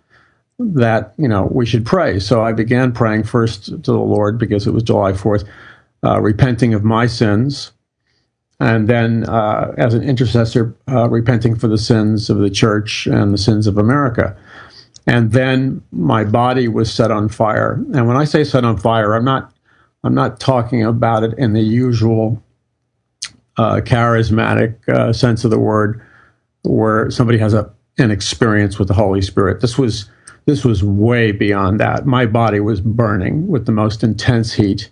that, 0.58 1.14
you 1.18 1.28
know, 1.28 1.48
we 1.50 1.66
should 1.66 1.84
pray. 1.84 2.18
So 2.18 2.42
I 2.42 2.52
began 2.52 2.92
praying 2.92 3.24
first 3.24 3.66
to 3.66 3.76
the 3.76 3.98
Lord 3.98 4.38
because 4.38 4.66
it 4.66 4.70
was 4.70 4.82
July 4.82 5.12
4th, 5.12 5.46
uh, 6.04 6.20
repenting 6.20 6.72
of 6.72 6.84
my 6.84 7.06
sins 7.06 7.72
and 8.62 8.88
then 8.88 9.24
uh, 9.24 9.74
as 9.76 9.92
an 9.92 10.04
intercessor, 10.04 10.72
uh, 10.88 11.08
repenting 11.08 11.56
for 11.56 11.66
the 11.66 11.76
sins 11.76 12.30
of 12.30 12.38
the 12.38 12.48
church 12.48 13.08
and 13.08 13.34
the 13.34 13.38
sins 13.38 13.66
of 13.66 13.76
America. 13.76 14.36
And 15.06 15.32
then 15.32 15.82
my 15.90 16.24
body 16.24 16.68
was 16.68 16.92
set 16.92 17.10
on 17.10 17.28
fire. 17.28 17.74
And 17.94 18.06
when 18.06 18.16
I 18.16 18.24
say 18.24 18.44
set 18.44 18.64
on 18.64 18.76
fire, 18.76 19.14
I'm 19.14 19.24
not 19.24 19.52
I'm 20.04 20.14
not 20.14 20.40
talking 20.40 20.84
about 20.84 21.22
it 21.22 21.34
in 21.38 21.52
the 21.52 21.62
usual 21.62 22.42
uh, 23.56 23.76
charismatic 23.76 24.88
uh, 24.88 25.12
sense 25.12 25.44
of 25.44 25.50
the 25.50 25.58
word, 25.58 26.04
where 26.64 27.10
somebody 27.10 27.38
has 27.38 27.54
a 27.54 27.72
an 27.98 28.10
experience 28.10 28.78
with 28.78 28.88
the 28.88 28.94
Holy 28.94 29.22
Spirit. 29.22 29.60
This 29.60 29.76
was 29.78 30.08
this 30.46 30.64
was 30.64 30.82
way 30.82 31.32
beyond 31.32 31.78
that. 31.80 32.06
My 32.06 32.26
body 32.26 32.60
was 32.60 32.80
burning 32.80 33.48
with 33.48 33.66
the 33.66 33.72
most 33.72 34.02
intense 34.02 34.54
heat. 34.54 34.90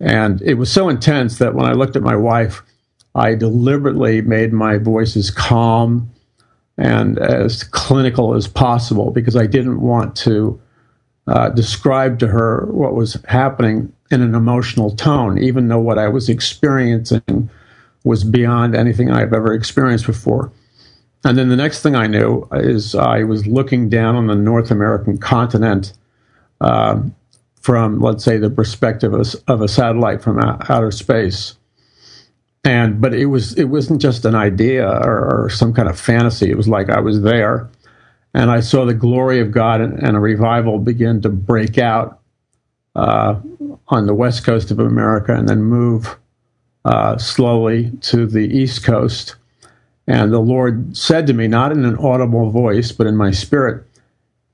And 0.00 0.40
it 0.42 0.54
was 0.54 0.70
so 0.70 0.88
intense 0.88 1.38
that 1.38 1.54
when 1.54 1.66
I 1.66 1.72
looked 1.72 1.96
at 1.96 2.02
my 2.02 2.16
wife, 2.16 2.62
I 3.14 3.34
deliberately 3.34 4.20
made 4.22 4.52
my 4.52 4.78
voice 4.78 5.16
as 5.16 5.30
calm 5.30 6.10
and 6.76 7.18
as 7.18 7.62
clinical 7.62 8.34
as 8.34 8.48
possible 8.48 9.10
because 9.10 9.36
I 9.36 9.46
didn't 9.46 9.80
want 9.80 10.16
to 10.16 10.60
uh, 11.26 11.48
describe 11.50 12.18
to 12.18 12.26
her 12.26 12.66
what 12.66 12.94
was 12.94 13.16
happening 13.26 13.92
in 14.10 14.20
an 14.20 14.34
emotional 14.34 14.90
tone, 14.94 15.38
even 15.38 15.68
though 15.68 15.78
what 15.78 15.98
I 15.98 16.08
was 16.08 16.28
experiencing 16.28 17.48
was 18.04 18.24
beyond 18.24 18.74
anything 18.74 19.10
I've 19.10 19.32
ever 19.32 19.54
experienced 19.54 20.06
before. 20.06 20.52
And 21.24 21.38
then 21.38 21.48
the 21.48 21.56
next 21.56 21.82
thing 21.82 21.94
I 21.94 22.06
knew 22.06 22.46
is 22.52 22.94
I 22.94 23.22
was 23.22 23.46
looking 23.46 23.88
down 23.88 24.14
on 24.14 24.26
the 24.26 24.34
North 24.34 24.70
American 24.70 25.16
continent 25.16 25.94
uh, 26.60 27.00
from, 27.62 28.00
let's 28.00 28.22
say, 28.22 28.36
the 28.36 28.50
perspective 28.50 29.14
of, 29.14 29.34
of 29.48 29.62
a 29.62 29.68
satellite 29.68 30.22
from 30.22 30.38
outer 30.38 30.90
space 30.90 31.56
and 32.64 33.00
but 33.00 33.14
it 33.14 33.26
was 33.26 33.56
it 33.58 33.64
wasn't 33.64 34.00
just 34.00 34.24
an 34.24 34.34
idea 34.34 34.88
or, 34.88 35.44
or, 35.44 35.50
some 35.50 35.74
kind 35.74 35.88
of 35.88 36.00
fantasy. 36.00 36.50
It 36.50 36.56
was 36.56 36.68
like 36.68 36.88
i 36.90 37.00
was 37.00 37.20
there 37.22 37.68
and 38.32 38.50
i 38.50 38.60
saw 38.60 38.84
the 38.84 38.94
glory 38.94 39.40
of 39.40 39.52
god 39.52 39.80
and, 39.80 40.02
and 40.02 40.16
a 40.16 40.20
revival 40.20 40.78
begin 40.78 41.20
to 41.22 41.28
break 41.28 41.78
out 41.78 42.20
uh, 42.96 43.40
on 43.88 44.06
the 44.06 44.14
west 44.14 44.44
coast 44.44 44.70
of 44.70 44.78
america 44.78 45.34
and 45.34 45.48
then 45.48 45.62
move 45.62 46.16
uh, 46.84 47.16
slowly 47.16 47.90
to 48.02 48.26
the 48.26 48.46
east 48.46 48.84
coast. 48.84 49.36
And 50.06 50.32
the 50.32 50.40
lord 50.40 50.96
said 50.96 51.26
to 51.28 51.32
me 51.32 51.48
not 51.48 51.72
in 51.72 51.84
an 51.84 51.96
audible 51.98 52.50
voice 52.50 52.92
but 52.92 53.06
in 53.06 53.16
my 53.16 53.30
spirit 53.30 53.84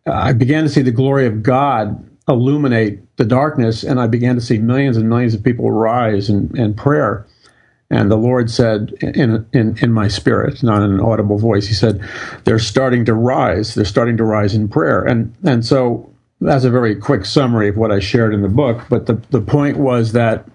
i 0.07 0.33
began 0.33 0.65
to 0.65 0.71
see 0.71 0.83
the 0.83 0.93
glory 0.93 1.27
of 1.27 1.43
god 1.43 2.05
illuminate 2.29 3.01
the 3.17 3.25
darkness 3.25 3.83
and 3.83 4.01
i 4.01 4.07
began 4.07 4.37
to 4.37 4.41
see 4.41 4.59
millions 4.59 4.97
and 4.97 5.09
millions 5.09 5.35
of 5.35 5.43
people 5.43 5.71
rise 5.73 6.31
in, 6.31 6.57
in 6.57 6.73
prayer 6.73 7.27
and 7.91 8.11
the 8.11 8.17
Lord 8.17 8.51
said 8.51 8.93
in, 9.01 9.45
in, 9.53 9.77
in 9.79 9.93
my 9.93 10.07
spirit, 10.07 10.63
not 10.63 10.83
in 10.83 10.93
an 10.93 11.01
audible 11.01 11.39
voice, 11.39 11.67
He 11.67 11.75
said, 11.75 12.01
they're 12.45 12.61
starting 12.61 13.05
to 13.07 13.15
rise. 13.15 13.75
They're 13.75 13.85
starting 13.85 14.17
to 14.19 14.25
rise 14.25 14.55
in 14.55 14.69
prayer. 14.69 15.03
And, 15.03 15.35
and 15.45 15.67
so 15.67 16.09
that's 16.41 16.65
a 16.65 16.71
very 16.71 16.95
quick 16.95 17.25
summary 17.25 17.69
of 17.69 17.77
what 17.77 17.91
I 17.91 17.99
shared 17.99 18.33
in 18.33 18.43
the 18.43 18.49
book. 18.49 18.87
But 18.89 19.07
the, 19.07 19.15
the 19.31 19.41
point 19.41 19.77
was 19.77 20.13
that 20.13 20.47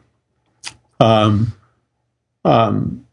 um, 1.02 1.54
um, 2.46 3.06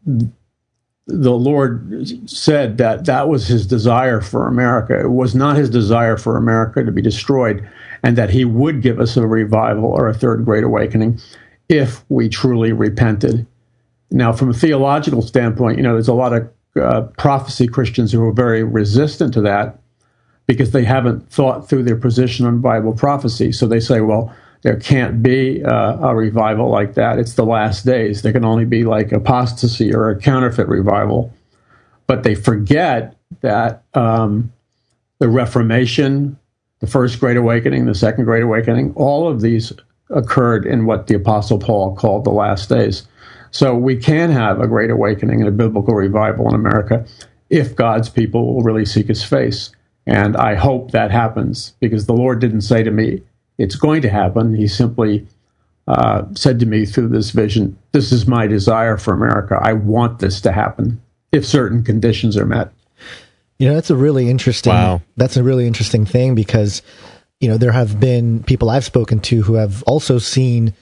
the 1.05 1.33
Lord 1.33 2.07
said 2.29 2.77
that 2.77 3.05
that 3.05 3.27
was 3.27 3.47
his 3.47 3.67
desire 3.67 4.21
for 4.21 4.47
America. 4.47 4.97
It 4.97 5.11
was 5.11 5.35
not 5.35 5.57
his 5.57 5.69
desire 5.69 6.15
for 6.15 6.37
America 6.37 6.81
to 6.81 6.91
be 6.93 7.01
destroyed, 7.01 7.67
and 8.03 8.17
that 8.17 8.29
he 8.29 8.45
would 8.45 8.81
give 8.81 9.01
us 9.01 9.17
a 9.17 9.27
revival 9.27 9.85
or 9.85 10.07
a 10.07 10.13
third 10.13 10.45
great 10.45 10.63
awakening 10.63 11.19
if 11.67 12.05
we 12.09 12.29
truly 12.29 12.71
repented 12.71 13.45
now, 14.13 14.31
from 14.31 14.51
a 14.51 14.53
theological 14.53 15.23
standpoint, 15.23 15.77
you 15.77 15.83
know, 15.83 15.93
there's 15.93 16.07
a 16.07 16.13
lot 16.13 16.33
of 16.33 16.47
uh, 16.79 17.01
prophecy 17.17 17.67
Christians 17.67 18.11
who 18.11 18.23
are 18.23 18.31
very 18.31 18.63
resistant 18.63 19.33
to 19.33 19.41
that 19.41 19.79
because 20.45 20.69
they 20.69 20.83
haven't 20.83 21.31
thought 21.31 21.67
through 21.67 21.81
their 21.81 21.97
position 21.97 22.45
on 22.45 22.61
Bible 22.61 22.93
prophecy. 22.93 23.51
So 23.51 23.65
they 23.65 23.79
say, 23.79 24.01
well, 24.01 24.31
there 24.61 24.77
can't 24.77 25.23
be 25.23 25.63
uh, 25.65 26.09
a 26.09 26.15
revival 26.15 26.69
like 26.69 26.93
that. 26.93 27.17
It's 27.17 27.33
the 27.33 27.45
last 27.45 27.87
days. 27.87 28.21
There 28.21 28.31
can 28.31 28.45
only 28.45 28.65
be 28.65 28.83
like 28.83 29.11
apostasy 29.11 29.91
or 29.91 30.11
a 30.11 30.19
counterfeit 30.19 30.67
revival. 30.67 31.33
But 32.05 32.21
they 32.21 32.35
forget 32.35 33.15
that 33.41 33.83
um, 33.95 34.53
the 35.17 35.27
Reformation, 35.27 36.37
the 36.81 36.87
First 36.87 37.19
Great 37.19 37.37
Awakening, 37.37 37.87
the 37.87 37.95
Second 37.95 38.25
Great 38.25 38.43
Awakening, 38.43 38.93
all 38.95 39.27
of 39.27 39.41
these 39.41 39.73
occurred 40.11 40.67
in 40.67 40.85
what 40.85 41.07
the 41.07 41.15
Apostle 41.15 41.57
Paul 41.57 41.95
called 41.95 42.25
the 42.25 42.29
last 42.29 42.69
days. 42.69 43.07
So 43.53 43.75
we 43.75 43.95
can 43.95 44.31
have 44.31 44.59
a 44.59 44.67
great 44.67 44.89
awakening 44.89 45.39
and 45.39 45.47
a 45.47 45.51
biblical 45.51 45.93
revival 45.93 46.49
in 46.49 46.55
America 46.55 47.05
if 47.51 47.75
God's 47.75 48.09
people 48.09 48.53
will 48.53 48.63
really 48.63 48.83
seek 48.83 49.07
his 49.07 49.23
face. 49.23 49.69
And 50.07 50.35
I 50.35 50.55
hope 50.55 50.91
that 50.91 51.11
happens 51.11 51.75
because 51.79 52.07
the 52.07 52.13
Lord 52.13 52.39
didn't 52.39 52.61
say 52.61 52.81
to 52.81 52.89
me, 52.89 53.21
it's 53.59 53.75
going 53.75 54.01
to 54.01 54.09
happen. 54.09 54.55
He 54.55 54.67
simply 54.67 55.27
uh, 55.87 56.23
said 56.33 56.59
to 56.61 56.65
me 56.65 56.85
through 56.85 57.09
this 57.09 57.29
vision, 57.29 57.77
This 57.91 58.11
is 58.11 58.27
my 58.27 58.47
desire 58.47 58.97
for 58.97 59.13
America. 59.13 59.59
I 59.61 59.73
want 59.73 60.17
this 60.17 60.41
to 60.41 60.51
happen 60.51 60.99
if 61.31 61.45
certain 61.45 61.83
conditions 61.83 62.35
are 62.35 62.47
met. 62.47 62.71
You 63.59 63.69
know, 63.69 63.75
that's 63.75 63.91
a 63.91 63.95
really 63.95 64.31
interesting. 64.31 64.73
Wow. 64.73 65.03
That's 65.15 65.37
a 65.37 65.43
really 65.43 65.67
interesting 65.67 66.07
thing 66.07 66.33
because, 66.33 66.81
you 67.39 67.47
know, 67.47 67.57
there 67.57 67.71
have 67.71 67.99
been 67.99 68.41
people 68.43 68.71
I've 68.71 68.83
spoken 68.83 69.19
to 69.21 69.43
who 69.43 69.53
have 69.53 69.83
also 69.83 70.17
seen 70.17 70.73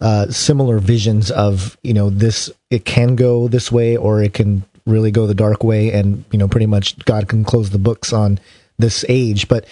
uh, 0.00 0.28
similar 0.28 0.78
visions 0.78 1.30
of 1.30 1.76
you 1.82 1.94
know 1.94 2.10
this 2.10 2.50
it 2.70 2.84
can 2.84 3.16
go 3.16 3.48
this 3.48 3.70
way 3.70 3.96
or 3.96 4.22
it 4.22 4.34
can 4.34 4.64
really 4.86 5.10
go 5.10 5.26
the 5.26 5.34
dark 5.34 5.62
way 5.62 5.92
and 5.92 6.24
you 6.30 6.38
know 6.38 6.48
pretty 6.48 6.66
much 6.66 6.98
god 7.04 7.28
can 7.28 7.44
close 7.44 7.70
the 7.70 7.78
books 7.78 8.12
on 8.12 8.38
this 8.80 9.04
age. 9.08 9.46
But 9.48 9.66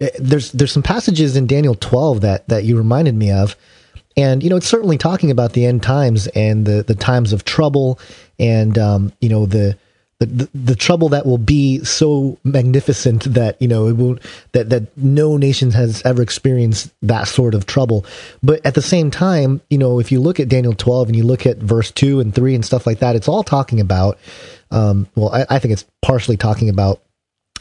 uh, 0.00 0.08
there's 0.18 0.52
there's 0.52 0.72
some 0.72 0.82
passages 0.82 1.36
in 1.36 1.46
daniel 1.46 1.74
12 1.74 2.22
that 2.22 2.48
that 2.48 2.64
you 2.64 2.78
reminded 2.78 3.14
me 3.14 3.30
of. 3.30 3.56
And 4.16 4.42
you 4.42 4.50
know 4.50 4.56
it's 4.56 4.66
certainly 4.66 4.98
talking 4.98 5.30
about 5.30 5.52
the 5.52 5.66
end 5.66 5.82
times 5.82 6.26
and 6.28 6.66
the 6.66 6.82
the 6.82 6.94
times 6.94 7.32
of 7.32 7.44
trouble 7.44 7.98
and 8.38 8.78
um, 8.78 9.12
you 9.20 9.28
know 9.28 9.46
the 9.46 9.76
the, 10.26 10.48
the, 10.54 10.76
trouble 10.76 11.08
that 11.10 11.26
will 11.26 11.38
be 11.38 11.82
so 11.84 12.38
magnificent 12.44 13.24
that 13.34 13.60
you 13.60 13.68
know 13.68 13.86
it 13.86 13.96
will 13.96 14.18
that 14.52 14.70
that 14.70 14.96
no 14.96 15.36
nation 15.36 15.70
has 15.70 16.02
ever 16.04 16.22
experienced 16.22 16.92
that 17.02 17.28
sort 17.28 17.54
of 17.54 17.66
trouble. 17.66 18.04
But 18.42 18.64
at 18.66 18.74
the 18.74 18.82
same 18.82 19.10
time 19.10 19.60
you 19.70 19.78
know 19.78 19.98
if 20.00 20.12
you 20.12 20.20
look 20.20 20.40
at 20.40 20.48
daniel 20.48 20.74
12 20.74 21.08
and 21.08 21.16
you 21.16 21.24
look 21.24 21.46
at 21.46 21.58
verse 21.58 21.90
2 21.90 22.20
and 22.20 22.34
3 22.34 22.54
and 22.54 22.64
stuff 22.64 22.86
like 22.86 23.00
that 23.00 23.16
it's 23.16 23.28
all 23.28 23.42
talking 23.42 23.80
about 23.80 24.18
um, 24.70 25.06
well 25.14 25.30
I, 25.32 25.46
I 25.48 25.58
think 25.58 25.72
it's 25.72 25.84
partially 26.00 26.36
talking 26.36 26.68
about 26.68 27.00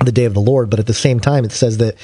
the 0.03 0.11
day 0.11 0.25
of 0.25 0.33
the 0.33 0.41
lord 0.41 0.69
but 0.69 0.79
at 0.79 0.87
the 0.87 0.93
same 0.93 1.19
time 1.19 1.45
it 1.45 1.51
says 1.51 1.77
that 1.77 1.95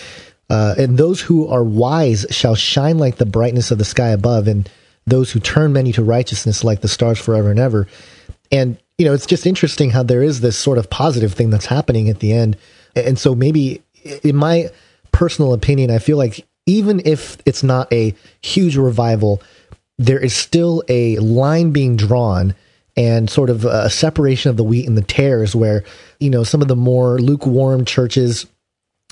uh, 0.49 0.75
and 0.77 0.97
those 0.97 1.21
who 1.21 1.47
are 1.47 1.63
wise 1.63 2.25
shall 2.29 2.55
shine 2.55 2.97
like 2.97 3.17
the 3.17 3.25
brightness 3.25 3.71
of 3.71 3.77
the 3.77 3.85
sky 3.85 4.09
above 4.09 4.47
and 4.47 4.69
those 5.05 5.31
who 5.31 5.39
turn 5.39 5.73
many 5.73 5.91
to 5.93 6.03
righteousness 6.03 6.63
like 6.63 6.81
the 6.81 6.87
stars 6.87 7.19
forever 7.19 7.49
and 7.49 7.59
ever. 7.59 7.87
And 8.51 8.77
you 8.97 9.05
know, 9.05 9.13
it's 9.13 9.25
just 9.25 9.45
interesting 9.45 9.91
how 9.91 10.03
there 10.03 10.23
is 10.23 10.41
this 10.41 10.57
sort 10.57 10.77
of 10.77 10.89
positive 10.89 11.33
thing 11.33 11.49
that's 11.49 11.67
happening 11.67 12.09
at 12.09 12.19
the 12.19 12.33
end. 12.33 12.57
And 12.95 13.19
so 13.19 13.35
maybe 13.35 13.81
in 14.23 14.35
my 14.35 14.69
personal 15.11 15.53
opinion, 15.53 15.91
I 15.91 15.99
feel 15.99 16.17
like 16.17 16.45
even 16.65 17.01
if 17.05 17.37
it's 17.45 17.63
not 17.63 17.91
a 17.93 18.15
huge 18.41 18.75
revival, 18.75 19.41
there 19.97 20.19
is 20.19 20.35
still 20.35 20.83
a 20.89 21.17
line 21.17 21.71
being 21.71 21.95
drawn 21.95 22.55
and 22.95 23.29
sort 23.29 23.51
of 23.51 23.63
a 23.65 23.89
separation 23.89 24.49
of 24.49 24.57
the 24.57 24.63
wheat 24.63 24.87
and 24.87 24.97
the 24.97 25.03
tares 25.03 25.55
where, 25.55 25.83
you 26.19 26.29
know, 26.29 26.43
some 26.43 26.63
of 26.63 26.67
the 26.67 26.75
more 26.75 27.19
lukewarm 27.19 27.85
churches 27.85 28.47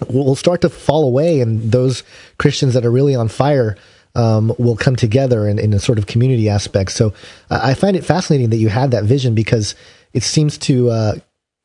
will 0.09 0.36
start 0.36 0.61
to 0.61 0.69
fall 0.69 1.07
away, 1.07 1.39
and 1.39 1.71
those 1.71 2.03
Christians 2.38 2.73
that 2.73 2.86
are 2.86 2.91
really 2.91 3.15
on 3.15 3.27
fire 3.27 3.77
um, 4.16 4.53
will 4.57 4.76
come 4.76 4.95
together 4.95 5.47
in, 5.47 5.59
in, 5.59 5.74
a 5.74 5.80
sort 5.80 5.97
of 5.97 6.07
community 6.07 6.49
aspect. 6.49 6.91
So 6.91 7.13
uh, 7.49 7.59
I 7.61 7.74
find 7.74 7.97
it 7.97 8.05
fascinating 8.05 8.49
that 8.49 8.57
you 8.57 8.70
had 8.70 8.91
that 8.91 9.03
vision 9.03 9.36
because 9.36 9.76
it 10.13 10.24
seems 10.24 10.57
to 10.59 10.89
uh, 10.89 11.16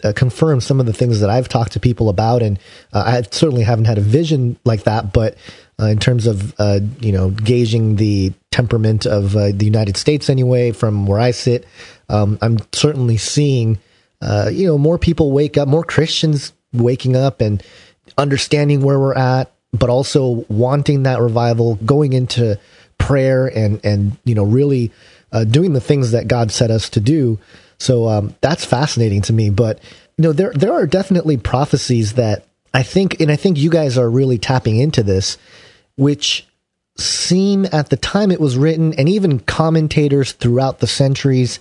uh, 0.02 0.12
confirm 0.14 0.60
some 0.60 0.80
of 0.80 0.86
the 0.86 0.92
things 0.92 1.20
that 1.20 1.30
I've 1.30 1.48
talked 1.48 1.72
to 1.72 1.80
people 1.80 2.08
about, 2.08 2.42
and 2.42 2.58
uh, 2.92 3.04
I 3.06 3.22
certainly 3.30 3.62
haven't 3.62 3.84
had 3.84 3.98
a 3.98 4.02
vision 4.02 4.58
like 4.64 4.84
that, 4.84 5.12
but. 5.12 5.36
Uh, 5.82 5.86
in 5.86 5.98
terms 5.98 6.26
of 6.26 6.52
you 7.02 7.10
know 7.10 7.30
gauging 7.30 7.96
the 7.96 8.34
temperament 8.50 9.06
of 9.06 9.32
the 9.32 9.64
United 9.64 9.96
States, 9.96 10.28
anyway, 10.28 10.72
from 10.72 11.06
where 11.06 11.18
I 11.18 11.30
sit, 11.30 11.66
um, 12.10 12.36
I'm 12.42 12.58
certainly 12.74 13.16
seeing 13.16 13.78
you 14.52 14.66
know 14.66 14.76
more 14.76 14.98
people 14.98 15.32
wake 15.32 15.56
up, 15.56 15.68
more 15.68 15.82
Christians 15.82 16.52
waking 16.74 17.16
up 17.16 17.40
and 17.40 17.62
understanding 18.18 18.82
where 18.82 18.98
we're 18.98 19.14
at, 19.14 19.50
but 19.72 19.90
also 19.90 20.44
wanting 20.48 21.04
that 21.04 21.20
revival, 21.20 21.76
going 21.76 22.12
into 22.12 22.58
prayer 22.98 23.46
and 23.46 23.80
and 23.84 24.16
you 24.24 24.34
know 24.34 24.44
really 24.44 24.92
uh, 25.32 25.44
doing 25.44 25.72
the 25.72 25.80
things 25.80 26.12
that 26.12 26.28
God 26.28 26.50
set 26.50 26.70
us 26.70 26.88
to 26.90 27.00
do. 27.00 27.38
So 27.78 28.08
um, 28.08 28.34
that's 28.40 28.64
fascinating 28.64 29.22
to 29.22 29.32
me. 29.32 29.50
But 29.50 29.80
you 30.16 30.22
know 30.22 30.32
there 30.32 30.52
there 30.52 30.72
are 30.72 30.86
definitely 30.86 31.36
prophecies 31.36 32.14
that 32.14 32.44
I 32.72 32.82
think, 32.82 33.20
and 33.20 33.30
I 33.30 33.36
think 33.36 33.58
you 33.58 33.70
guys 33.70 33.98
are 33.98 34.08
really 34.08 34.38
tapping 34.38 34.76
into 34.78 35.02
this, 35.02 35.38
which 35.96 36.46
seem 36.96 37.66
at 37.72 37.88
the 37.90 37.96
time 37.96 38.30
it 38.30 38.40
was 38.40 38.56
written, 38.56 38.94
and 38.94 39.08
even 39.08 39.40
commentators 39.40 40.32
throughout 40.32 40.80
the 40.80 40.86
centuries 40.86 41.58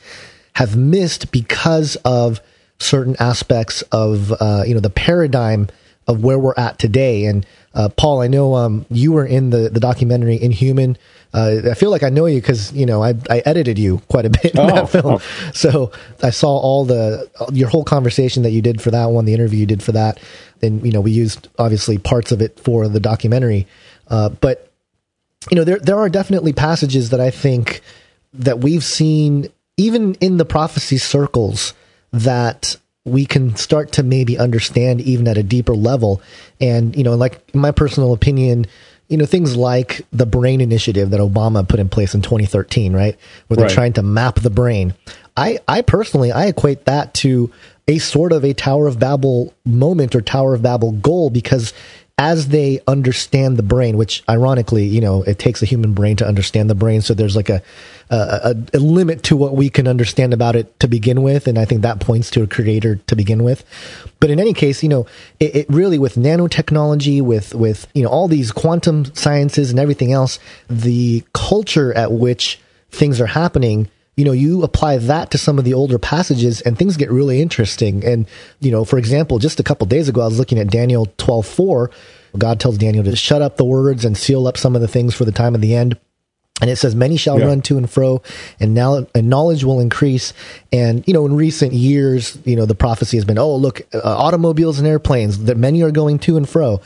have 0.54 0.76
missed 0.76 1.32
because 1.32 1.96
of 1.98 2.42
certain 2.80 3.16
aspects 3.20 3.82
of 3.92 4.32
uh, 4.40 4.64
you 4.66 4.74
know 4.74 4.80
the 4.80 4.90
paradigm 4.90 5.68
of 6.08 6.24
where 6.24 6.40
we're 6.40 6.54
at 6.58 6.80
today. 6.80 7.26
And 7.26 7.46
uh, 7.74 7.90
Paul, 7.90 8.22
I 8.22 8.28
know 8.28 8.56
um, 8.56 8.86
you 8.90 9.12
were 9.12 9.26
in 9.26 9.52
the 9.52 9.70
the 9.70 9.80
documentary 9.80 10.42
Inhuman. 10.42 10.98
Uh, 11.32 11.58
I 11.70 11.76
feel 11.76 11.92
like 11.92 12.02
I 12.02 12.10
know 12.10 12.26
you 12.26 12.42
because 12.42 12.74
you 12.74 12.86
know 12.86 13.04
I, 13.04 13.14
I 13.30 13.44
edited 13.46 13.78
you 13.78 14.02
quite 14.10 14.26
a 14.26 14.30
bit 14.30 14.54
in 14.56 14.60
oh, 14.60 14.68
that 14.68 14.90
film, 14.90 15.06
oh. 15.06 15.52
so 15.54 15.92
I 16.24 16.32
saw 16.32 16.50
all 16.50 16.86
the 16.86 17.30
your 17.54 17.70
whole 17.70 17.84
conversation 17.84 18.44
that 18.44 18.52
you 18.52 18.62
did 18.62 18.82
for 18.82 18.92
that 18.92 19.06
one, 19.06 19.26
the 19.26 19.34
interview 19.34 19.60
you 19.60 19.66
did 19.68 19.84
for 19.84 19.92
that, 19.92 20.20
and 20.62 20.84
you 20.84 20.92
know 20.92 21.02
we 21.02 21.12
used 21.12 21.48
obviously 21.60 21.98
parts 21.98 22.32
of 22.32 22.42
it 22.42 22.60
for 22.60 22.88
the 22.88 23.00
documentary, 23.00 23.68
uh, 24.08 24.30
but 24.30 24.72
you 25.52 25.56
know 25.56 25.64
there 25.64 25.80
there 25.80 26.00
are 26.00 26.10
definitely 26.10 26.54
passages 26.54 27.12
that 27.12 27.20
I 27.20 27.30
think 27.30 27.82
that 28.34 28.60
we've 28.60 28.84
seen 28.84 29.48
even 29.78 30.16
in 30.16 30.38
the 30.38 30.46
prophecy 30.46 30.98
circles 30.98 31.74
that 32.12 32.78
we 33.10 33.26
can 33.26 33.56
start 33.56 33.92
to 33.94 34.04
maybe 34.04 34.38
understand 34.38 35.02
even 35.02 35.28
at 35.28 35.38
a 35.38 35.44
deeper 35.44 35.76
level. 35.76 36.22
And, 36.60 36.96
you 36.96 37.04
know, 37.04 37.16
like 37.16 37.54
my 37.54 37.72
personal 37.72 38.14
opinion, 38.14 38.66
you 39.08 39.18
know, 39.18 39.26
things 39.26 39.56
like 39.56 40.06
the 40.12 40.26
brain 40.26 40.62
initiative 40.62 41.10
that 41.10 41.20
Obama 41.20 41.68
put 41.68 41.80
in 41.80 41.90
place 41.90 42.14
in 42.14 42.22
2013, 42.22 42.94
right? 42.94 43.18
Where 43.48 43.58
they're 43.58 43.66
right. 43.66 43.74
trying 43.74 43.94
to 43.94 44.04
map 44.04 44.36
the 44.36 44.50
brain. 44.50 44.94
I, 45.36 45.60
I 45.68 45.82
personally, 45.82 46.32
I 46.32 46.46
equate 46.46 46.86
that 46.86 47.14
to 47.16 47.52
a 47.88 47.98
sort 47.98 48.32
of 48.32 48.46
a 48.46 48.54
Tower 48.54 48.88
of 48.88 49.00
Babel 49.00 49.54
moment 49.66 50.16
or 50.16 50.22
Tower 50.22 50.54
of 50.54 50.62
Babel 50.62 50.92
goal 50.92 51.30
because 51.32 51.74
as 52.20 52.50
they 52.50 52.82
understand 52.86 53.56
the 53.56 53.64
brain, 53.64 53.96
which 53.96 54.24
ironically, 54.28 54.86
you 54.86 55.00
know, 55.00 55.24
it 55.24 55.40
takes 55.40 55.62
a 55.64 55.66
human 55.66 55.94
brain 55.94 56.18
to 56.18 56.28
understand 56.28 56.70
the 56.70 56.76
brain. 56.76 57.02
So 57.02 57.14
there's 57.14 57.38
like 57.38 57.48
a, 57.48 57.64
a, 58.10 58.56
a, 58.74 58.78
limit 58.78 59.24
to 59.24 59.38
what 59.38 59.56
we 59.56 59.70
can 59.70 59.88
understand 59.88 60.34
about 60.34 60.58
it 60.58 60.78
to 60.82 60.90
begin 60.90 61.24
with. 61.24 61.48
And 61.48 61.58
I 61.58 61.64
think 61.64 61.82
that 61.82 62.02
points 62.02 62.30
to 62.32 62.44
a 62.44 62.48
creator 62.48 62.98
to 63.08 63.16
begin 63.16 63.42
with. 63.42 63.64
But 64.20 64.32
in 64.32 64.38
any 64.38 64.54
case, 64.54 64.84
you 64.84 64.90
know, 64.90 65.08
it, 65.40 65.56
it 65.56 65.70
really 65.70 65.98
with 65.98 66.16
nanotechnology, 66.16 67.22
with, 67.22 67.56
with, 67.56 67.88
you 67.94 68.04
know, 68.04 68.10
all 68.10 68.28
these 68.28 68.52
quantum 68.52 69.06
sciences 69.16 69.70
and 69.70 69.80
everything 69.80 70.12
else, 70.12 70.40
the 70.70 71.24
culture 71.34 71.94
at 71.94 72.12
which 72.12 72.60
things 72.92 73.22
are 73.22 73.28
happening 73.28 73.90
you 74.20 74.26
know, 74.26 74.34
you 74.34 74.64
apply 74.64 74.98
that 74.98 75.32
to 75.32 75.38
some 75.38 75.58
of 75.58 75.64
the 75.64 75.74
older 75.74 75.98
passages 75.98 76.60
and 76.60 76.78
things 76.78 76.98
get 76.98 77.10
really 77.10 77.42
interesting. 77.42 78.04
And, 78.04 78.28
you 78.60 78.70
know, 78.70 78.84
for 78.84 78.98
example, 78.98 79.40
just 79.40 79.62
a 79.62 79.64
couple 79.64 79.88
days 79.88 80.10
ago, 80.10 80.20
I 80.20 80.26
was 80.26 80.38
looking 80.38 80.60
at 80.60 80.68
Daniel 80.68 81.08
12, 81.16 81.48
4. 81.48 81.90
God 82.38 82.60
tells 82.60 82.78
Daniel 82.78 83.06
to 83.06 83.16
shut 83.16 83.42
up 83.42 83.56
the 83.56 83.64
words 83.64 84.04
and 84.04 84.18
seal 84.18 84.46
up 84.46 84.58
some 84.58 84.76
of 84.76 84.82
the 84.82 84.90
things 84.90 85.16
for 85.16 85.24
the 85.24 85.32
time 85.32 85.56
of 85.56 85.62
the 85.62 85.74
end. 85.74 85.98
And 86.60 86.70
it 86.70 86.76
says, 86.76 86.96
many 86.96 87.16
shall 87.16 87.40
yeah. 87.40 87.46
run 87.46 87.62
to 87.62 87.78
and 87.78 87.90
fro 87.90 88.22
and 88.60 88.74
now 88.74 89.08
and 89.16 89.30
knowledge 89.30 89.64
will 89.64 89.80
increase. 89.80 90.34
And, 90.74 91.08
you 91.08 91.14
know, 91.14 91.26
in 91.26 91.38
recent 91.38 91.72
years, 91.72 92.38
you 92.44 92.58
know, 92.58 92.66
the 92.66 92.76
prophecy 92.76 93.16
has 93.16 93.24
been, 93.24 93.38
oh, 93.38 93.56
look, 93.56 93.84
uh, 93.94 94.02
automobiles 94.04 94.80
and 94.80 94.88
airplanes 94.88 95.46
that 95.46 95.56
many 95.56 95.82
are 95.82 95.92
going 95.92 96.20
to 96.20 96.36
and 96.36 96.50
fro. 96.50 96.82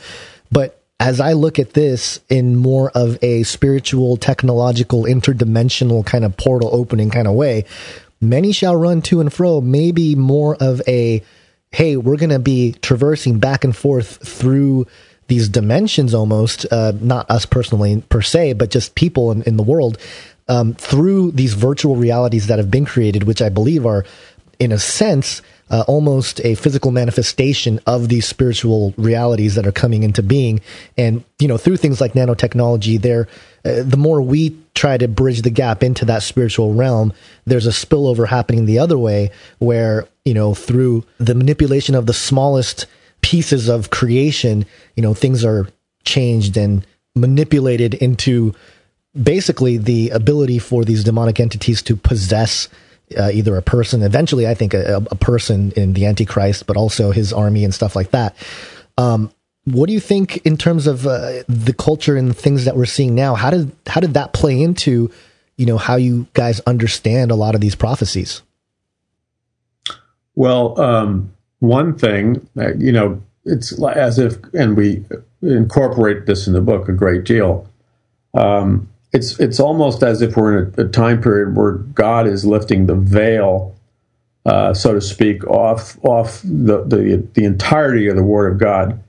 But 0.52 0.83
as 1.00 1.20
I 1.20 1.32
look 1.32 1.58
at 1.58 1.74
this 1.74 2.20
in 2.28 2.56
more 2.56 2.90
of 2.90 3.18
a 3.22 3.42
spiritual, 3.42 4.16
technological, 4.16 5.04
interdimensional 5.04 6.04
kind 6.06 6.24
of 6.24 6.36
portal 6.36 6.70
opening 6.72 7.10
kind 7.10 7.26
of 7.26 7.34
way, 7.34 7.64
many 8.20 8.52
shall 8.52 8.76
run 8.76 9.02
to 9.02 9.20
and 9.20 9.32
fro, 9.32 9.60
maybe 9.60 10.14
more 10.14 10.56
of 10.56 10.80
a, 10.86 11.22
hey, 11.72 11.96
we're 11.96 12.16
going 12.16 12.30
to 12.30 12.38
be 12.38 12.72
traversing 12.80 13.38
back 13.38 13.64
and 13.64 13.76
forth 13.76 14.26
through 14.26 14.86
these 15.26 15.48
dimensions 15.48 16.14
almost, 16.14 16.66
uh, 16.70 16.92
not 17.00 17.30
us 17.30 17.46
personally 17.46 18.02
per 18.08 18.22
se, 18.22 18.52
but 18.52 18.70
just 18.70 18.94
people 18.94 19.32
in, 19.32 19.42
in 19.42 19.56
the 19.56 19.62
world, 19.62 19.98
um, 20.48 20.74
through 20.74 21.32
these 21.32 21.54
virtual 21.54 21.96
realities 21.96 22.46
that 22.46 22.58
have 22.58 22.70
been 22.70 22.84
created, 22.84 23.24
which 23.24 23.42
I 23.42 23.48
believe 23.48 23.86
are, 23.86 24.04
in 24.60 24.70
a 24.70 24.78
sense, 24.78 25.42
uh, 25.74 25.82
almost 25.88 26.40
a 26.44 26.54
physical 26.54 26.92
manifestation 26.92 27.80
of 27.84 28.08
these 28.08 28.24
spiritual 28.24 28.94
realities 28.96 29.56
that 29.56 29.66
are 29.66 29.72
coming 29.72 30.04
into 30.04 30.22
being. 30.22 30.60
And, 30.96 31.24
you 31.40 31.48
know, 31.48 31.58
through 31.58 31.78
things 31.78 32.00
like 32.00 32.12
nanotechnology, 32.12 33.00
there, 33.02 33.26
uh, 33.64 33.82
the 33.82 33.96
more 33.96 34.22
we 34.22 34.56
try 34.74 34.96
to 34.96 35.08
bridge 35.08 35.42
the 35.42 35.50
gap 35.50 35.82
into 35.82 36.04
that 36.04 36.22
spiritual 36.22 36.74
realm, 36.74 37.12
there's 37.44 37.66
a 37.66 37.70
spillover 37.70 38.28
happening 38.28 38.66
the 38.66 38.78
other 38.78 38.96
way 38.96 39.32
where, 39.58 40.06
you 40.24 40.32
know, 40.32 40.54
through 40.54 41.04
the 41.18 41.34
manipulation 41.34 41.96
of 41.96 42.06
the 42.06 42.14
smallest 42.14 42.86
pieces 43.20 43.68
of 43.68 43.90
creation, 43.90 44.64
you 44.94 45.02
know, 45.02 45.12
things 45.12 45.44
are 45.44 45.66
changed 46.04 46.56
and 46.56 46.86
manipulated 47.16 47.94
into 47.94 48.54
basically 49.20 49.76
the 49.76 50.10
ability 50.10 50.60
for 50.60 50.84
these 50.84 51.02
demonic 51.02 51.40
entities 51.40 51.82
to 51.82 51.96
possess 51.96 52.68
uh, 53.16 53.30
either 53.32 53.56
a 53.56 53.62
person, 53.62 54.02
eventually, 54.02 54.46
I 54.46 54.54
think 54.54 54.74
a, 54.74 55.02
a, 55.10 55.14
person 55.14 55.72
in 55.72 55.92
the 55.92 56.06
Antichrist, 56.06 56.66
but 56.66 56.76
also 56.76 57.10
his 57.10 57.32
army 57.32 57.64
and 57.64 57.74
stuff 57.74 57.94
like 57.94 58.10
that. 58.10 58.34
Um, 58.98 59.30
what 59.64 59.86
do 59.86 59.92
you 59.92 60.00
think 60.00 60.38
in 60.38 60.56
terms 60.56 60.86
of 60.86 61.06
uh, 61.06 61.42
the 61.48 61.74
culture 61.76 62.16
and 62.16 62.36
things 62.36 62.64
that 62.64 62.76
we're 62.76 62.84
seeing 62.84 63.14
now? 63.14 63.34
How 63.34 63.50
did 63.50 63.72
how 63.86 64.00
did 64.00 64.14
that 64.14 64.32
play 64.32 64.60
into 64.60 65.10
you 65.56 65.66
know 65.66 65.78
how 65.78 65.96
you 65.96 66.26
guys 66.34 66.60
understand 66.60 67.30
a 67.30 67.34
lot 67.34 67.54
of 67.54 67.60
these 67.60 67.74
prophecies? 67.74 68.42
Well, 70.34 70.80
um, 70.80 71.32
one 71.60 71.96
thing, 71.96 72.46
uh, 72.58 72.74
you 72.74 72.92
know, 72.92 73.22
it's 73.44 73.80
as 73.82 74.18
if, 74.18 74.36
and 74.52 74.76
we 74.76 75.04
incorporate 75.42 76.26
this 76.26 76.46
in 76.46 76.52
the 76.52 76.60
book 76.60 76.88
a 76.88 76.92
great 76.92 77.24
deal. 77.24 77.68
Um, 78.34 78.88
it's 79.14 79.38
it's 79.38 79.60
almost 79.60 80.02
as 80.02 80.20
if 80.20 80.36
we're 80.36 80.58
in 80.58 80.74
a, 80.76 80.82
a 80.82 80.88
time 80.88 81.22
period 81.22 81.56
where 81.56 81.72
God 81.72 82.26
is 82.26 82.44
lifting 82.44 82.86
the 82.86 82.96
veil, 82.96 83.74
uh, 84.44 84.74
so 84.74 84.92
to 84.92 85.00
speak, 85.00 85.46
off 85.46 85.96
off 86.04 86.42
the, 86.42 86.84
the 86.84 87.26
the 87.34 87.44
entirety 87.44 88.08
of 88.08 88.16
the 88.16 88.24
Word 88.24 88.52
of 88.52 88.58
God. 88.58 89.00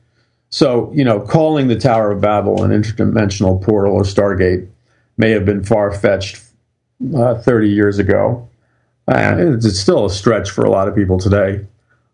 So 0.52 0.92
you 0.94 1.04
know, 1.04 1.20
calling 1.20 1.68
the 1.68 1.76
Tower 1.76 2.12
of 2.12 2.22
Babel 2.22 2.64
an 2.64 2.70
interdimensional 2.72 3.62
portal 3.62 3.96
or 3.96 4.04
Stargate 4.04 4.70
may 5.18 5.32
have 5.32 5.44
been 5.44 5.64
far 5.64 5.92
fetched 5.92 6.42
uh, 7.16 7.36
30 7.40 7.70
years 7.70 7.98
ago. 7.98 8.48
It's 9.08 9.80
still 9.80 10.06
a 10.06 10.10
stretch 10.10 10.52
for 10.52 10.64
a 10.66 10.70
lot 10.70 10.88
of 10.88 10.96
people 10.96 11.20
today, 11.20 11.66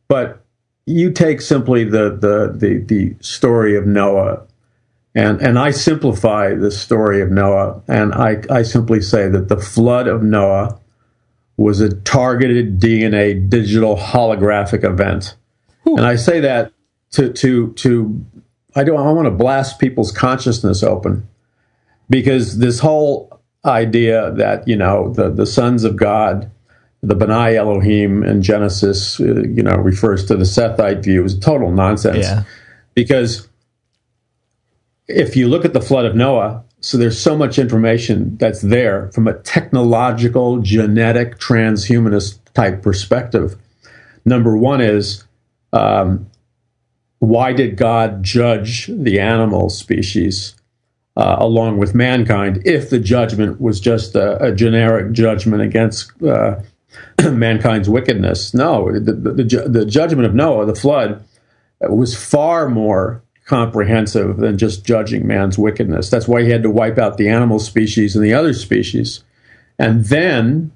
but 0.08 0.42
you 0.86 1.12
take 1.12 1.42
simply 1.42 1.84
the 1.84 2.18
the 2.18 2.54
the, 2.56 2.78
the 2.78 3.16
story 3.22 3.76
of 3.76 3.86
Noah 3.86 4.44
and, 5.14 5.42
and 5.42 5.60
I 5.60 5.72
simplify 5.72 6.54
the 6.54 6.72
story 6.72 7.22
of 7.22 7.32
Noah, 7.32 7.82
and 7.88 8.14
I, 8.14 8.42
I 8.50 8.64
simply 8.64 9.02
say 9.02 9.28
that 9.28 9.50
the 9.50 9.58
flood 9.58 10.08
of 10.08 10.24
Noah 10.24 10.80
was 11.58 11.82
a 11.82 11.94
targeted 12.02 12.80
DNA 12.80 13.50
digital 13.50 13.98
holographic 13.98 14.84
event. 14.84 15.36
Ooh. 15.88 15.98
And 15.98 16.06
I 16.06 16.16
say 16.16 16.40
that 16.40 16.72
to, 17.12 17.32
to, 17.34 17.74
to 17.74 18.26
I, 18.76 18.84
don't, 18.84 19.06
I 19.06 19.12
want 19.12 19.26
to 19.26 19.32
blast 19.32 19.80
people's 19.80 20.12
consciousness 20.12 20.82
open 20.82 21.28
because 22.10 22.60
this 22.60 22.80
whole 22.80 23.42
idea 23.66 24.32
that, 24.32 24.68
you 24.68 24.78
know, 24.78 25.12
the, 25.14 25.30
the 25.30 25.46
sons 25.46 25.84
of 25.84 25.98
God, 25.98 26.50
the 27.04 27.16
Benai 27.16 27.56
Elohim 27.56 28.24
in 28.24 28.42
Genesis, 28.42 29.20
uh, 29.20 29.42
you 29.42 29.62
know, 29.62 29.76
refers 29.76 30.26
to 30.26 30.38
the 30.38 30.46
Sethite 30.46 31.04
view 31.04 31.24
is 31.26 31.38
total 31.38 31.72
nonsense. 31.72 32.26
Yeah. 32.26 32.44
Because 32.94 33.50
if 35.08 35.36
you 35.36 35.48
look 35.48 35.66
at 35.66 35.74
the 35.74 35.82
flood 35.82 36.06
of 36.06 36.16
Noah, 36.16 36.64
so 36.80 36.98
there's 36.98 37.20
so 37.20 37.38
much 37.38 37.60
information 37.60 38.38
that's 38.38 38.62
there 38.62 39.12
from 39.12 39.28
a 39.28 39.34
technological, 39.34 40.60
genetic, 40.60 41.38
transhumanist 41.38 42.40
type 42.54 42.82
perspective. 42.82 43.56
Number 44.26 44.58
one 44.58 44.82
is 44.82 45.24
um, 45.74 46.28
why 47.20 47.54
did 47.54 47.78
God 47.78 48.24
judge 48.24 48.88
the 48.88 49.20
animal 49.20 49.70
species 49.70 50.56
uh, 51.16 51.36
along 51.40 51.78
with 51.78 51.94
mankind 51.94 52.64
if 52.66 52.90
the 52.90 53.00
judgment 53.00 53.62
was 53.62 53.80
just 53.80 54.16
a, 54.16 54.44
a 54.44 54.52
generic 54.52 55.12
judgment 55.12 55.62
against 55.62 56.12
uh, 56.24 56.60
mankind's 57.32 57.90
wickedness? 57.90 58.56
No, 58.56 58.92
the, 58.92 59.14
the, 59.14 59.32
the, 59.32 59.70
the 59.70 59.86
judgment 59.86 60.26
of 60.26 60.34
Noah, 60.34 60.66
the 60.66 60.76
flood, 60.76 61.24
was 61.80 62.16
far 62.16 62.70
more 62.70 63.22
comprehensive 63.52 64.38
than 64.38 64.58
just 64.58 64.86
judging 64.86 65.28
man's 65.28 65.60
wickedness. 65.60 66.10
That's 66.10 66.26
why 66.26 66.44
he 66.44 66.50
had 66.50 66.64
to 66.64 66.70
wipe 66.70 66.98
out 66.98 67.18
the 67.18 67.28
animal 67.28 67.60
species 67.60 68.16
and 68.16 68.24
the 68.24 68.34
other 68.34 68.54
species. 68.54 69.26
And 69.78 70.06
then, 70.06 70.72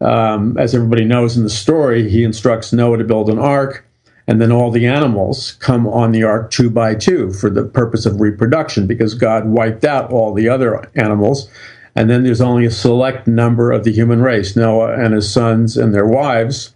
um, 0.00 0.56
as 0.56 0.74
everybody 0.74 1.04
knows 1.04 1.36
in 1.36 1.42
the 1.42 1.50
story, 1.50 2.08
he 2.08 2.24
instructs 2.24 2.72
Noah 2.72 2.96
to 2.96 3.04
build 3.04 3.28
an 3.28 3.38
ark 3.38 3.84
and 4.26 4.40
then 4.40 4.50
all 4.50 4.70
the 4.70 4.86
animals 4.86 5.52
come 5.60 5.86
on 5.86 6.12
the 6.12 6.22
ark 6.22 6.50
two 6.50 6.70
by 6.70 6.94
two 6.94 7.30
for 7.30 7.50
the 7.50 7.64
purpose 7.64 8.06
of 8.06 8.22
reproduction 8.22 8.86
because 8.86 9.12
God 9.12 9.46
wiped 9.46 9.84
out 9.84 10.10
all 10.10 10.32
the 10.32 10.48
other 10.48 10.90
animals. 10.94 11.50
And 11.94 12.08
then 12.08 12.24
there's 12.24 12.40
only 12.40 12.64
a 12.64 12.70
select 12.70 13.26
number 13.26 13.70
of 13.70 13.84
the 13.84 13.92
human 13.92 14.22
race, 14.22 14.56
Noah 14.56 14.94
and 14.94 15.12
his 15.12 15.30
sons 15.30 15.76
and 15.76 15.94
their 15.94 16.06
wives, 16.06 16.74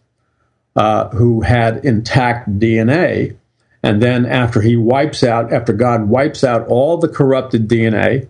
uh, 0.77 1.09
who 1.09 1.41
had 1.41 1.83
intact 1.87 2.59
DNA. 2.59 3.37
And 3.83 4.01
then 4.01 4.27
after 4.27 4.61
he 4.61 4.77
wipes 4.77 5.25
out, 5.25 5.53
after 5.53 5.73
God 5.73 6.09
wipes 6.09 6.45
out 6.45 6.67
all 6.69 6.99
the 6.99 7.09
corrupted 7.09 7.69
DNA, 7.69 8.29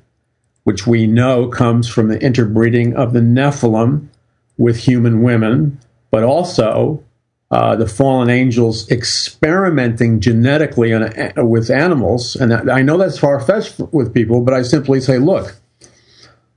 which 0.64 0.86
we 0.86 1.06
know 1.06 1.48
comes 1.48 1.88
from 1.88 2.08
the 2.08 2.20
interbreeding 2.22 2.94
of 2.96 3.12
the 3.12 3.20
Nephilim 3.20 4.08
with 4.56 4.78
human 4.78 5.22
women, 5.22 5.78
but 6.10 6.22
also 6.22 7.02
uh, 7.50 7.76
the 7.76 7.86
fallen 7.86 8.30
angels 8.30 8.90
experimenting 8.90 10.20
genetically 10.20 10.94
on, 10.94 11.12
with 11.36 11.70
animals. 11.70 12.36
And 12.36 12.70
I 12.70 12.80
know 12.80 12.96
that's 12.96 13.18
far 13.18 13.40
fetched 13.40 13.78
with 13.92 14.14
people, 14.14 14.40
but 14.40 14.54
I 14.54 14.62
simply 14.62 15.00
say, 15.00 15.18
look, 15.18 15.56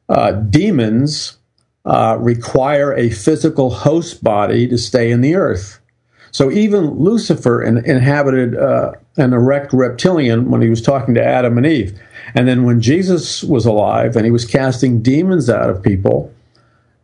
uh, 0.07 0.31
demons 0.31 1.37
uh, 1.83 2.17
require 2.19 2.93
a 2.93 3.09
physical 3.09 3.69
host 3.71 4.23
body 4.23 4.67
to 4.67 4.77
stay 4.77 5.11
in 5.11 5.21
the 5.21 5.35
earth. 5.35 5.79
So 6.35 6.51
even 6.51 6.99
Lucifer 6.99 7.63
in, 7.63 7.77
inhabited 7.85 8.57
uh, 8.57 8.91
an 9.15 9.31
erect 9.31 9.71
reptilian 9.71 10.51
when 10.51 10.61
he 10.61 10.67
was 10.67 10.81
talking 10.81 11.13
to 11.13 11.23
Adam 11.23 11.57
and 11.57 11.65
Eve. 11.65 11.97
And 12.33 12.45
then 12.45 12.65
when 12.65 12.81
Jesus 12.81 13.41
was 13.41 13.65
alive 13.65 14.17
and 14.17 14.25
he 14.25 14.31
was 14.31 14.43
casting 14.43 15.01
demons 15.01 15.49
out 15.49 15.69
of 15.69 15.81
people, 15.81 16.33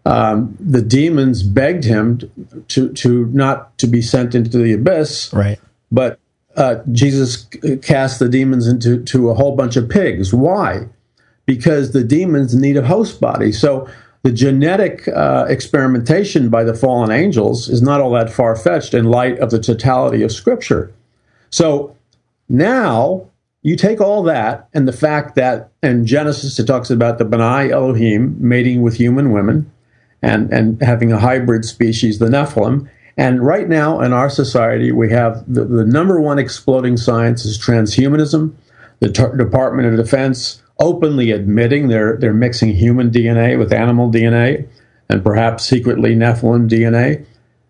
um, 0.05 0.53
the 0.59 0.81
demons 0.81 1.43
begged 1.43 1.85
him 1.85 2.19
to 2.67 2.91
to 2.91 3.27
not 3.27 3.77
to 3.77 3.87
be 3.87 4.01
sent 4.01 4.35
into 4.35 4.57
the 4.57 4.73
abyss. 4.73 5.31
Right. 5.31 5.61
But 5.93 6.19
uh, 6.57 6.79
Jesus 6.91 7.47
cast 7.81 8.19
the 8.19 8.27
demons 8.27 8.67
into 8.67 9.01
to 9.01 9.29
a 9.29 9.33
whole 9.33 9.55
bunch 9.55 9.77
of 9.77 9.87
pigs. 9.87 10.33
Why? 10.33 10.89
Because 11.45 11.93
the 11.93 12.03
demons 12.03 12.53
need 12.53 12.75
a 12.75 12.85
host 12.85 13.21
body. 13.21 13.53
So 13.53 13.87
the 14.23 14.31
genetic 14.31 15.07
uh, 15.07 15.45
experimentation 15.49 16.49
by 16.49 16.63
the 16.63 16.75
fallen 16.75 17.11
angels 17.11 17.69
is 17.69 17.81
not 17.81 18.01
all 18.01 18.11
that 18.11 18.31
far 18.31 18.55
fetched 18.55 18.93
in 18.93 19.05
light 19.05 19.39
of 19.39 19.49
the 19.49 19.59
totality 19.59 20.21
of 20.21 20.31
Scripture. 20.31 20.93
So 21.49 21.95
now 22.47 23.27
you 23.63 23.75
take 23.75 23.99
all 23.99 24.23
that 24.23 24.67
and 24.73 24.87
the 24.87 24.93
fact 24.93 25.35
that 25.35 25.71
in 25.81 26.05
Genesis 26.05 26.59
it 26.59 26.65
talks 26.65 26.89
about 26.89 27.17
the 27.17 27.25
B'nai 27.25 27.71
Elohim 27.71 28.35
mating 28.39 28.81
with 28.81 28.95
human 28.95 29.31
women 29.31 29.71
and, 30.21 30.51
and 30.51 30.81
having 30.81 31.11
a 31.11 31.19
hybrid 31.19 31.65
species, 31.65 32.19
the 32.19 32.27
Nephilim. 32.27 32.89
And 33.17 33.43
right 33.45 33.67
now 33.67 34.01
in 34.01 34.13
our 34.13 34.29
society, 34.29 34.91
we 34.91 35.09
have 35.11 35.43
the, 35.51 35.65
the 35.65 35.85
number 35.85 36.21
one 36.21 36.39
exploding 36.39 36.97
science 36.97 37.43
is 37.43 37.59
transhumanism. 37.59 38.53
The 38.99 39.09
Department 39.09 39.87
of 39.87 39.97
Defense 39.97 40.61
openly 40.81 41.31
admitting 41.31 41.87
they're, 41.87 42.17
they're 42.17 42.33
mixing 42.33 42.73
human 42.73 43.11
DNA 43.11 43.57
with 43.57 43.71
animal 43.71 44.11
DNA 44.11 44.67
and 45.07 45.23
perhaps 45.23 45.65
secretly 45.65 46.15
Nephilim 46.15 46.67
DNA. 46.67 47.25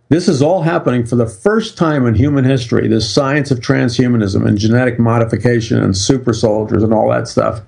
This 0.09 0.27
is 0.27 0.41
all 0.41 0.61
happening 0.61 1.05
for 1.05 1.15
the 1.15 1.27
first 1.27 1.77
time 1.77 2.07
in 2.07 2.15
human 2.15 2.45
history. 2.45 2.87
This 2.87 3.13
science 3.13 3.51
of 3.51 3.59
transhumanism 3.59 4.47
and 4.47 4.57
genetic 4.57 4.97
modification 4.97 5.81
and 5.81 5.95
super 5.95 6.33
soldiers 6.33 6.83
and 6.83 6.93
all 6.93 7.09
that 7.11 7.27
stuff. 7.27 7.61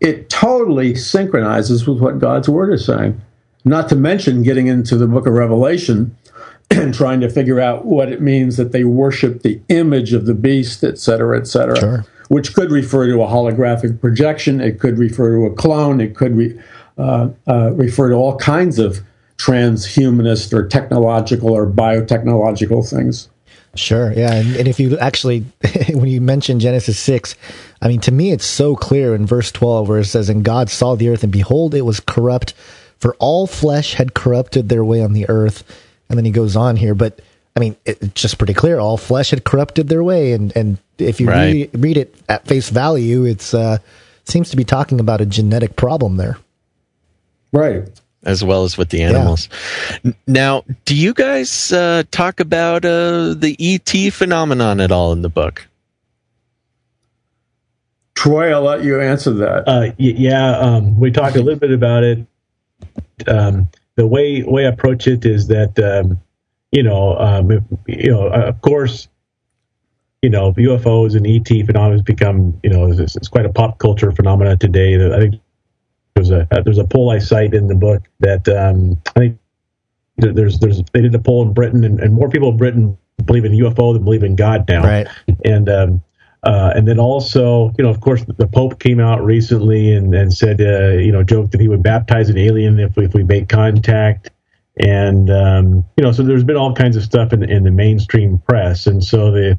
It 0.00 0.28
totally 0.28 0.94
synchronizes 0.94 1.86
with 1.86 2.00
what 2.00 2.18
God's 2.18 2.48
word 2.48 2.72
is 2.72 2.84
saying. 2.84 3.20
Not 3.64 3.88
to 3.90 3.96
mention 3.96 4.42
getting 4.42 4.66
into 4.66 4.96
the 4.96 5.06
book 5.06 5.26
of 5.26 5.32
Revelation 5.32 6.16
and 6.70 6.92
trying 6.94 7.20
to 7.20 7.30
figure 7.30 7.60
out 7.60 7.84
what 7.84 8.10
it 8.10 8.20
means 8.20 8.56
that 8.56 8.72
they 8.72 8.84
worship 8.84 9.42
the 9.42 9.60
image 9.68 10.12
of 10.12 10.26
the 10.26 10.34
beast, 10.34 10.84
et 10.84 10.98
cetera, 10.98 11.38
et 11.38 11.46
cetera. 11.46 11.78
Sure. 11.78 12.04
Which 12.28 12.54
could 12.54 12.70
refer 12.70 13.06
to 13.06 13.22
a 13.22 13.26
holographic 13.26 14.00
projection. 14.00 14.60
It 14.60 14.80
could 14.80 14.98
refer 14.98 15.36
to 15.36 15.46
a 15.46 15.54
clone. 15.54 16.00
It 16.00 16.16
could 16.16 16.36
re, 16.36 16.58
uh, 16.96 17.28
uh, 17.46 17.72
refer 17.72 18.08
to 18.08 18.14
all 18.14 18.36
kinds 18.36 18.78
of 18.78 19.00
transhumanist 19.36 20.52
or 20.52 20.66
technological 20.66 21.50
or 21.50 21.66
biotechnological 21.66 22.88
things. 22.88 23.28
Sure, 23.76 24.12
yeah, 24.12 24.32
and, 24.34 24.54
and 24.54 24.68
if 24.68 24.78
you 24.78 24.96
actually, 24.98 25.40
when 25.90 26.06
you 26.06 26.20
mention 26.20 26.60
Genesis 26.60 26.98
six, 26.98 27.34
I 27.82 27.88
mean, 27.88 28.00
to 28.02 28.12
me, 28.12 28.30
it's 28.30 28.46
so 28.46 28.76
clear 28.76 29.14
in 29.14 29.26
verse 29.26 29.50
twelve 29.50 29.88
where 29.88 29.98
it 29.98 30.04
says, 30.04 30.28
"And 30.28 30.44
God 30.44 30.70
saw 30.70 30.94
the 30.94 31.08
earth, 31.08 31.24
and 31.24 31.32
behold, 31.32 31.74
it 31.74 31.82
was 31.82 31.98
corrupt, 31.98 32.54
for 32.98 33.16
all 33.18 33.46
flesh 33.46 33.94
had 33.94 34.14
corrupted 34.14 34.68
their 34.68 34.84
way 34.84 35.02
on 35.02 35.12
the 35.12 35.28
earth." 35.28 35.64
And 36.08 36.16
then 36.16 36.24
he 36.24 36.30
goes 36.30 36.54
on 36.54 36.76
here, 36.76 36.94
but 36.94 37.20
I 37.56 37.60
mean, 37.60 37.76
it's 37.84 38.20
just 38.20 38.38
pretty 38.38 38.54
clear. 38.54 38.78
All 38.78 38.96
flesh 38.96 39.30
had 39.30 39.44
corrupted 39.44 39.88
their 39.88 40.04
way, 40.04 40.32
and 40.32 40.52
and 40.56 40.78
if 40.98 41.20
you 41.20 41.28
Right. 41.28 41.52
read, 41.52 41.70
read 41.74 41.96
it 41.96 42.14
at 42.28 42.46
face 42.46 42.70
value, 42.70 43.24
it's 43.24 43.54
uh, 43.54 43.78
seems 44.24 44.50
to 44.50 44.56
be 44.56 44.64
talking 44.64 45.00
about 45.00 45.20
a 45.20 45.26
genetic 45.26 45.76
problem 45.76 46.16
there. 46.16 46.38
Right. 47.52 47.88
as 48.26 48.42
well 48.42 48.64
as 48.64 48.78
with 48.78 48.88
the 48.88 49.02
animals. 49.02 49.50
N- 50.04 50.14
Now, 50.26 50.64
do 50.86 50.96
you 50.96 51.12
guys 51.12 51.70
uh, 51.72 52.04
talk 52.10 52.40
about 52.40 52.84
uh, 52.86 53.34
the 53.34 53.54
ET 53.60 54.10
phenomenon 54.14 54.80
at 54.80 54.90
all 54.90 55.12
in 55.12 55.20
the 55.20 55.28
book? 55.28 55.66
Troy, 58.14 58.50
I'll 58.52 58.62
let 58.62 58.82
you 58.84 59.00
answer 59.00 59.30
that. 59.34 59.68
Uh, 59.68 59.80
y- 59.98 60.14
yeah, 60.16 60.56
um, 60.58 60.98
we 60.98 61.10
talked 61.10 61.36
a 61.36 61.42
little 61.42 61.58
bit 61.58 61.72
about 61.72 62.04
it. 62.04 62.26
Um, 63.26 63.68
the 63.96 64.06
way 64.06 64.42
way 64.42 64.64
I 64.66 64.68
approach 64.70 65.06
it 65.06 65.24
is 65.26 65.48
that 65.48 65.78
um, 65.78 66.18
you 66.72 66.82
know, 66.82 67.16
um, 67.18 67.50
if, 67.50 67.62
you 67.86 68.10
know, 68.10 68.28
uh, 68.28 68.46
of 68.48 68.60
course, 68.62 69.08
you 70.24 70.30
know, 70.30 70.54
UFOs 70.54 71.14
and 71.14 71.26
ET 71.26 71.66
phenomena 71.66 71.92
has 71.92 72.02
become 72.02 72.58
you 72.62 72.70
know 72.70 72.90
it's, 72.90 73.14
it's 73.14 73.28
quite 73.28 73.44
a 73.44 73.52
pop 73.52 73.78
culture 73.78 74.10
phenomena 74.10 74.56
today. 74.56 74.94
I 75.14 75.20
think 75.20 75.34
there's 76.14 76.30
a 76.30 76.48
uh, 76.50 76.62
there's 76.62 76.78
a 76.78 76.84
poll 76.84 77.10
I 77.10 77.18
cite 77.18 77.52
in 77.52 77.66
the 77.66 77.74
book 77.74 78.02
that 78.20 78.48
um, 78.48 78.98
I 79.14 79.20
think 79.20 79.38
there's 80.16 80.58
there's 80.60 80.82
they 80.94 81.02
did 81.02 81.14
a 81.14 81.18
poll 81.18 81.42
in 81.42 81.52
Britain 81.52 81.84
and, 81.84 82.00
and 82.00 82.14
more 82.14 82.30
people 82.30 82.48
in 82.48 82.56
Britain 82.56 82.96
believe 83.26 83.44
in 83.44 83.52
UFO 83.52 83.92
than 83.92 84.02
believe 84.02 84.22
in 84.22 84.34
God 84.34 84.64
now 84.66 84.82
Right. 84.82 85.06
and 85.44 85.68
um, 85.68 86.02
uh, 86.42 86.72
and 86.74 86.88
then 86.88 86.98
also, 86.98 87.72
you 87.78 87.84
know, 87.84 87.90
of 87.90 88.00
course, 88.00 88.24
the 88.24 88.46
Pope 88.46 88.78
came 88.78 89.00
out 89.00 89.24
recently 89.24 89.94
and, 89.94 90.14
and 90.14 90.32
said, 90.32 90.60
uh, 90.60 90.90
you 90.90 91.10
know, 91.10 91.22
joked 91.22 91.52
that 91.52 91.60
he 91.60 91.68
would 91.68 91.82
baptize 91.82 92.28
an 92.28 92.36
alien 92.36 92.78
if 92.78 92.96
we, 92.96 93.06
if 93.06 93.14
we 93.14 93.24
make 93.24 93.48
contact. 93.48 94.30
And, 94.80 95.30
um, 95.30 95.84
you 95.96 96.02
know, 96.02 96.10
so 96.10 96.22
there's 96.24 96.42
been 96.42 96.56
all 96.56 96.74
kinds 96.74 96.96
of 96.96 97.04
stuff 97.04 97.32
in, 97.32 97.48
in 97.48 97.62
the 97.62 97.70
mainstream 97.70 98.40
press. 98.40 98.86
And 98.86 99.02
so 99.02 99.30
the, 99.30 99.58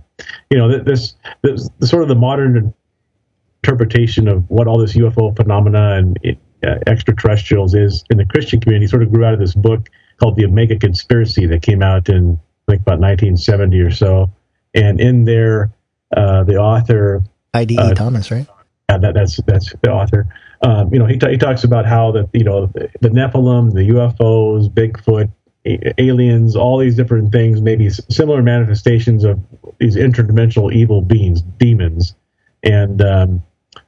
you 0.49 0.57
know, 0.57 0.83
this, 0.83 1.15
this 1.41 1.69
the 1.79 1.87
sort 1.87 2.01
of 2.03 2.09
the 2.09 2.15
modern 2.15 2.73
interpretation 3.63 4.27
of 4.27 4.49
what 4.49 4.67
all 4.67 4.77
this 4.77 4.93
UFO 4.93 5.35
phenomena 5.35 5.95
and 5.95 6.19
it, 6.21 6.37
uh, 6.65 6.79
extraterrestrials 6.87 7.73
is 7.75 8.03
in 8.09 8.17
the 8.17 8.25
Christian 8.25 8.59
community 8.59 8.87
sort 8.87 9.03
of 9.03 9.11
grew 9.11 9.23
out 9.23 9.33
of 9.33 9.39
this 9.39 9.55
book 9.55 9.87
called 10.19 10.35
The 10.35 10.45
Omega 10.45 10.77
Conspiracy 10.77 11.45
that 11.45 11.61
came 11.61 11.81
out 11.81 12.09
in, 12.09 12.39
I 12.67 12.71
think, 12.71 12.81
about 12.81 12.99
1970 12.99 13.79
or 13.79 13.91
so. 13.91 14.31
And 14.73 14.99
in 14.99 15.23
there, 15.23 15.71
uh, 16.15 16.43
the 16.43 16.57
author 16.57 17.23
IDE 17.53 17.77
Uh, 17.77 17.93
Thomas, 17.93 18.31
right? 18.31 18.47
yeah, 18.89 18.97
that, 18.97 19.13
that's 19.13 19.37
that's 19.47 19.73
the 19.81 19.91
author. 19.91 20.27
Um, 20.61 20.93
you 20.93 20.99
know, 20.99 21.05
he, 21.05 21.17
ta- 21.17 21.29
he 21.29 21.37
talks 21.37 21.63
about 21.63 21.85
how 21.85 22.11
the 22.11 22.29
you 22.33 22.43
know 22.43 22.67
the, 22.67 23.09
Nephilim, 23.09 23.73
the 23.73 23.89
UFOs, 23.89 24.69
Bigfoot, 24.69 25.31
a- 25.65 26.01
aliens, 26.01 26.55
all 26.55 26.77
these 26.77 26.95
different 26.95 27.31
things, 27.31 27.61
maybe 27.61 27.89
similar 27.89 28.41
manifestations 28.41 29.23
of 29.23 29.39
these 29.79 29.95
interdimensional 29.95 30.73
evil 30.73 31.01
beings, 31.01 31.41
demons, 31.41 32.15
and 32.63 33.01
um, 33.01 33.43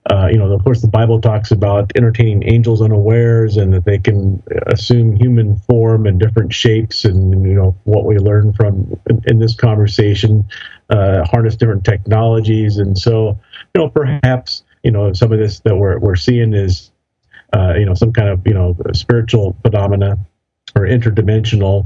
uh, 0.10 0.28
you 0.32 0.38
know, 0.38 0.52
of 0.52 0.64
course, 0.64 0.82
the 0.82 0.88
Bible 0.88 1.20
talks 1.20 1.52
about 1.52 1.92
entertaining 1.96 2.44
angels 2.44 2.82
unawares, 2.82 3.58
and 3.58 3.74
that 3.74 3.84
they 3.84 3.98
can 3.98 4.42
assume 4.68 5.16
human 5.16 5.58
form 5.58 6.06
and 6.06 6.20
different 6.20 6.54
shapes, 6.54 7.04
and 7.04 7.46
you 7.46 7.54
know 7.54 7.76
what 7.84 8.06
we 8.06 8.18
learn 8.18 8.54
from 8.54 8.98
in, 9.10 9.22
in 9.28 9.40
this 9.40 9.56
conversation, 9.56 10.48
uh, 10.90 11.26
harness 11.26 11.56
different 11.56 11.84
technologies, 11.84 12.78
and 12.78 12.98
so 12.98 13.38
you 13.76 13.82
know 13.82 13.90
perhaps 13.90 14.64
you 14.88 14.92
know 14.92 15.12
some 15.12 15.34
of 15.34 15.38
this 15.38 15.60
that 15.60 15.76
we're 15.76 16.00
we're 16.00 16.16
seeing 16.16 16.54
is 16.54 16.92
uh, 17.54 17.74
you 17.78 17.86
know 17.86 17.94
some 17.94 18.14
kind 18.14 18.30
of 18.30 18.48
you 18.48 18.54
know 18.54 18.74
spiritual 18.94 19.58
phenomena 19.62 20.18
are 20.78 20.88
interdimensional, 20.88 21.86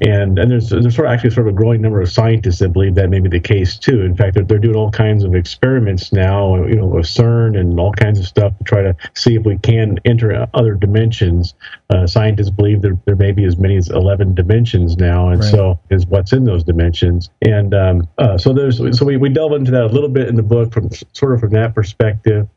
and 0.00 0.38
and 0.38 0.50
there's 0.50 0.70
there's 0.70 0.94
sort 0.94 1.06
of 1.06 1.12
actually 1.12 1.30
sort 1.30 1.46
of 1.48 1.54
a 1.54 1.56
growing 1.56 1.80
number 1.80 2.00
of 2.00 2.10
scientists 2.10 2.58
that 2.58 2.70
believe 2.70 2.94
that 2.96 3.08
may 3.08 3.20
be 3.20 3.28
the 3.28 3.40
case 3.40 3.78
too. 3.78 4.02
In 4.02 4.16
fact, 4.16 4.34
they're, 4.34 4.44
they're 4.44 4.58
doing 4.58 4.76
all 4.76 4.90
kinds 4.90 5.24
of 5.24 5.34
experiments 5.34 6.12
now, 6.12 6.64
you 6.66 6.74
know, 6.76 6.86
with 6.86 7.06
CERN 7.06 7.58
and 7.58 7.78
all 7.78 7.92
kinds 7.92 8.18
of 8.18 8.26
stuff 8.26 8.56
to 8.58 8.64
try 8.64 8.82
to 8.82 8.94
see 9.14 9.36
if 9.36 9.44
we 9.44 9.56
can 9.58 9.98
enter 10.04 10.46
other 10.54 10.74
dimensions. 10.74 11.54
Uh, 11.90 12.06
scientists 12.06 12.50
believe 12.50 12.82
there 12.82 12.98
there 13.06 13.16
may 13.16 13.32
be 13.32 13.44
as 13.44 13.56
many 13.56 13.76
as 13.76 13.88
11 13.90 14.34
dimensions 14.34 14.96
now, 14.96 15.28
and 15.30 15.40
Right. 15.40 15.50
so 15.50 15.78
is 15.90 16.06
what's 16.06 16.32
in 16.32 16.44
those 16.44 16.64
dimensions. 16.64 17.30
And 17.42 17.74
um, 17.74 18.08
uh, 18.18 18.36
so 18.38 18.52
there's 18.52 18.78
so 18.98 19.04
we, 19.06 19.16
we 19.16 19.28
delve 19.28 19.52
into 19.52 19.70
that 19.70 19.82
a 19.84 19.86
little 19.86 20.08
bit 20.08 20.28
in 20.28 20.34
the 20.36 20.42
book 20.42 20.72
from 20.72 20.90
sort 21.12 21.34
of 21.34 21.40
from 21.40 21.50
that 21.50 21.74
perspective 21.74 22.48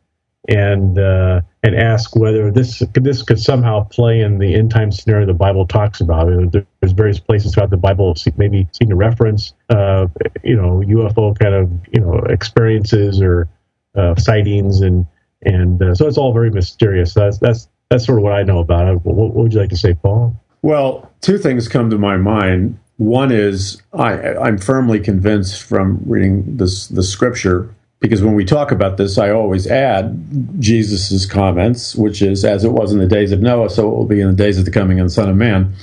and 0.48 1.00
uh, 1.00 1.41
and 1.64 1.76
ask 1.76 2.16
whether 2.16 2.52
this 2.52 2.84
could 2.93 3.04
this 3.04 3.22
could 3.22 3.39
somehow 3.39 3.84
play 3.86 4.22
in 4.22 4.38
the 4.38 4.56
end 4.56 4.72
time 4.72 4.91
scenario 4.91 5.26
the 5.26 5.34
Bible 5.34 5.66
talks 5.66 6.02
about. 6.02 6.28
There's 6.52 6.91
various 6.91 7.20
places 7.20 7.54
throughout 7.54 7.70
the 7.70 7.78
Bible 7.78 8.16
maybe 8.38 8.68
seen 8.74 8.91
a 8.91 8.96
reference 8.96 9.54
uh, 9.70 10.08
you 10.43 10.56
know 10.56 10.84
UFO 10.86 11.38
kind 11.38 11.56
of 11.56 11.72
you 11.91 12.02
know 12.02 12.20
experiences 12.30 13.22
or 13.22 13.48
uh, 13.96 14.16
sightings 14.16 14.82
and 14.82 15.06
and 15.41 15.82
uh, 15.82 15.96
so 15.96 16.08
it's 16.08 16.18
all 16.18 16.34
very 16.34 16.52
mysterious. 16.52 17.14
That's 17.14 17.38
that's 17.39 17.68
that's 17.89 18.06
sort 18.06 18.20
of 18.20 18.24
what 18.24 18.34
I 18.34 18.43
know 18.43 18.60
about 18.60 18.88
it. 18.88 19.06
What, 19.06 19.16
what 19.16 19.36
would 19.36 19.54
you 19.54 19.60
like 19.60 19.70
to 19.70 19.78
say, 19.78 19.93
Paul? 19.93 20.36
Well, 20.62 21.12
two 21.22 21.38
things 21.38 21.68
come 21.68 21.89
to 21.91 21.98
my 21.98 22.18
mind. 22.18 22.80
One 22.98 23.32
is 23.32 23.82
I, 23.93 24.36
I'm 24.36 24.58
firmly 24.58 25.00
convinced 25.00 25.62
from 25.62 26.02
reading 26.06 26.58
this 26.58 26.88
the 26.88 27.04
scripture 27.04 27.74
because 28.00 28.22
when 28.22 28.36
we 28.36 28.46
talk 28.46 28.72
about 28.72 28.98
this, 28.98 29.18
I 29.18 29.32
always 29.32 29.68
add 29.68 30.60
Jesus' 30.60 31.26
comments, 31.26 31.96
which 31.96 32.22
is 32.22 32.46
as 32.46 32.64
it 32.64 32.72
was 32.72 32.91
in 32.91 33.00
the 33.00 33.08
days 33.08 33.32
of 33.32 33.41
Noah, 33.41 33.70
so 33.70 33.88
it 33.89 33.96
will 33.96 34.06
be 34.06 34.22
in 34.22 34.28
the 34.28 34.36
days 34.36 34.58
of 34.58 34.66
the 34.66 34.72
coming 34.72 35.00
of 35.00 35.08
the 35.08 35.14
Son 35.14 35.30
of 35.30 35.36
Man. 35.36 35.74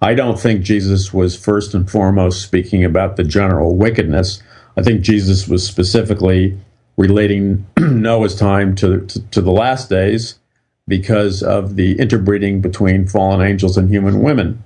I 0.00 0.14
don't 0.14 0.38
think 0.38 0.62
Jesus 0.62 1.12
was 1.12 1.36
first 1.36 1.74
and 1.74 1.90
foremost 1.90 2.42
speaking 2.42 2.84
about 2.84 3.16
the 3.16 3.24
general 3.24 3.76
wickedness. 3.76 4.42
I 4.76 4.82
think 4.82 5.00
Jesus 5.00 5.48
was 5.48 5.66
specifically 5.66 6.58
relating 6.96 7.66
Noah's 7.78 8.36
time 8.36 8.74
to, 8.76 9.00
to, 9.06 9.28
to 9.30 9.40
the 9.40 9.52
last 9.52 9.88
days 9.88 10.38
because 10.88 11.42
of 11.42 11.76
the 11.76 11.98
interbreeding 11.98 12.60
between 12.60 13.08
fallen 13.08 13.46
angels 13.46 13.76
and 13.76 13.88
human 13.90 14.22
women. 14.22 14.62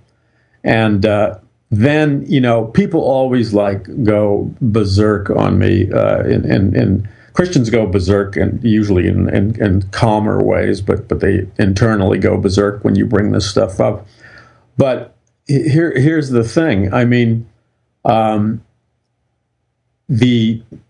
And 0.62 1.06
uh, 1.06 1.38
then, 1.70 2.24
you 2.26 2.40
know, 2.40 2.64
people 2.66 3.00
always 3.00 3.54
like 3.54 3.86
go 4.04 4.52
berserk 4.60 5.30
on 5.30 5.58
me, 5.58 5.90
uh, 5.92 6.20
and, 6.20 6.44
and, 6.44 6.76
and 6.76 7.08
Christians 7.32 7.70
go 7.70 7.86
berserk, 7.86 8.36
and 8.36 8.62
usually 8.64 9.06
in, 9.06 9.28
in, 9.34 9.62
in 9.62 9.82
calmer 9.90 10.42
ways, 10.42 10.80
but 10.80 11.06
but 11.06 11.20
they 11.20 11.46
internally 11.58 12.18
go 12.18 12.36
berserk 12.36 12.84
when 12.84 12.96
you 12.96 13.06
bring 13.06 13.30
this 13.30 13.48
stuff 13.48 13.78
up. 13.78 14.06
But 14.76 15.16
here, 15.46 15.92
here's 15.96 16.30
the 16.30 16.42
thing. 16.42 16.92
I 16.92 17.04
mean, 17.04 17.48
um, 18.04 18.64
the, 20.08 20.62
the 20.70 20.80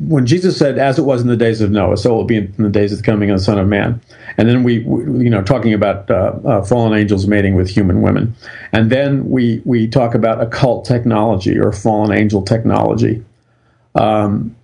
when 0.00 0.26
Jesus 0.26 0.56
said, 0.56 0.78
"As 0.78 0.98
it 0.98 1.02
was 1.02 1.22
in 1.22 1.28
the 1.28 1.36
days 1.36 1.60
of 1.60 1.70
Noah, 1.70 1.96
so 1.96 2.12
it 2.12 2.16
will 2.16 2.24
be 2.24 2.36
in 2.36 2.54
the 2.56 2.70
days 2.70 2.92
of 2.92 2.98
the 2.98 3.04
coming 3.04 3.30
of 3.30 3.38
the 3.38 3.44
Son 3.44 3.58
of 3.58 3.66
Man," 3.66 4.00
and 4.36 4.48
then 4.48 4.62
we, 4.62 4.80
we 4.80 5.24
you 5.24 5.30
know, 5.30 5.42
talking 5.42 5.74
about 5.74 6.10
uh, 6.10 6.32
uh, 6.44 6.62
fallen 6.62 6.98
angels 6.98 7.26
mating 7.26 7.56
with 7.56 7.68
human 7.68 8.00
women, 8.00 8.34
and 8.72 8.90
then 8.90 9.28
we 9.28 9.60
we 9.64 9.88
talk 9.88 10.14
about 10.14 10.40
occult 10.40 10.84
technology 10.84 11.58
or 11.58 11.72
fallen 11.72 12.16
angel 12.16 12.42
technology. 12.42 13.24
Um, 13.94 14.54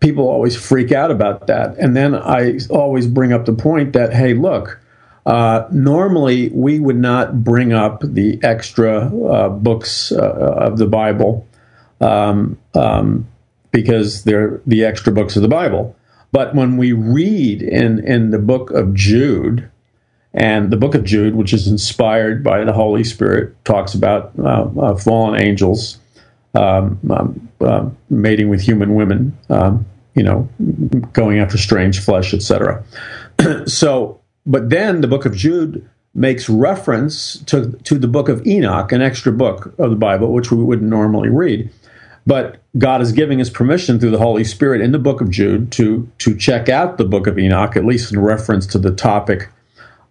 people 0.00 0.28
always 0.28 0.56
freak 0.56 0.92
out 0.92 1.10
about 1.10 1.48
that, 1.48 1.76
and 1.78 1.96
then 1.96 2.14
I 2.14 2.58
always 2.70 3.06
bring 3.06 3.32
up 3.32 3.46
the 3.46 3.54
point 3.54 3.92
that, 3.94 4.12
hey, 4.12 4.34
look. 4.34 4.80
Uh, 5.26 5.68
normally, 5.70 6.48
we 6.54 6.78
would 6.78 6.96
not 6.96 7.44
bring 7.44 7.74
up 7.74 8.00
the 8.02 8.40
extra 8.42 9.08
uh, 9.26 9.50
books 9.50 10.10
uh, 10.10 10.16
of 10.16 10.78
the 10.78 10.86
Bible 10.86 11.46
um, 12.00 12.58
um, 12.74 13.26
because 13.70 14.24
they're 14.24 14.60
the 14.66 14.84
extra 14.84 15.12
books 15.12 15.36
of 15.36 15.42
the 15.42 15.48
Bible. 15.48 15.94
But 16.32 16.54
when 16.54 16.76
we 16.76 16.92
read 16.92 17.62
in, 17.62 18.04
in 18.06 18.30
the 18.30 18.38
book 18.38 18.70
of 18.70 18.94
Jude, 18.94 19.70
and 20.34 20.70
the 20.70 20.76
book 20.76 20.94
of 20.94 21.04
Jude, 21.04 21.34
which 21.34 21.52
is 21.52 21.66
inspired 21.66 22.44
by 22.44 22.64
the 22.64 22.72
Holy 22.72 23.02
Spirit, 23.02 23.54
talks 23.64 23.94
about 23.94 24.32
uh, 24.38 24.68
uh, 24.78 24.96
fallen 24.96 25.40
angels 25.40 25.98
um, 26.54 26.98
um, 27.10 27.48
uh, 27.60 27.88
mating 28.10 28.48
with 28.48 28.60
human 28.60 28.94
women, 28.94 29.36
um, 29.48 29.86
you 30.14 30.22
know, 30.22 30.48
going 31.12 31.38
after 31.38 31.56
strange 31.56 32.00
flesh, 32.00 32.34
etc. 32.34 32.84
so, 33.66 34.20
but 34.46 34.70
then 34.70 35.00
the 35.00 35.08
book 35.08 35.24
of 35.24 35.34
Jude 35.34 35.88
makes 36.14 36.48
reference 36.48 37.38
to, 37.44 37.72
to 37.84 37.98
the 37.98 38.08
book 38.08 38.28
of 38.28 38.44
Enoch, 38.46 38.92
an 38.92 39.02
extra 39.02 39.32
book 39.32 39.74
of 39.78 39.90
the 39.90 39.96
Bible, 39.96 40.32
which 40.32 40.50
we 40.50 40.62
wouldn't 40.62 40.90
normally 40.90 41.28
read. 41.28 41.70
But 42.28 42.58
God 42.76 43.00
is 43.00 43.12
giving 43.12 43.40
us 43.40 43.48
permission 43.48 43.98
through 43.98 44.10
the 44.10 44.18
Holy 44.18 44.44
Spirit 44.44 44.82
in 44.82 44.92
the 44.92 44.98
book 44.98 45.22
of 45.22 45.30
Jude 45.30 45.72
to, 45.72 46.06
to 46.18 46.36
check 46.36 46.68
out 46.68 46.98
the 46.98 47.06
book 47.06 47.26
of 47.26 47.38
Enoch, 47.38 47.74
at 47.74 47.86
least 47.86 48.12
in 48.12 48.20
reference 48.20 48.66
to 48.66 48.78
the 48.78 48.94
topic 48.94 49.48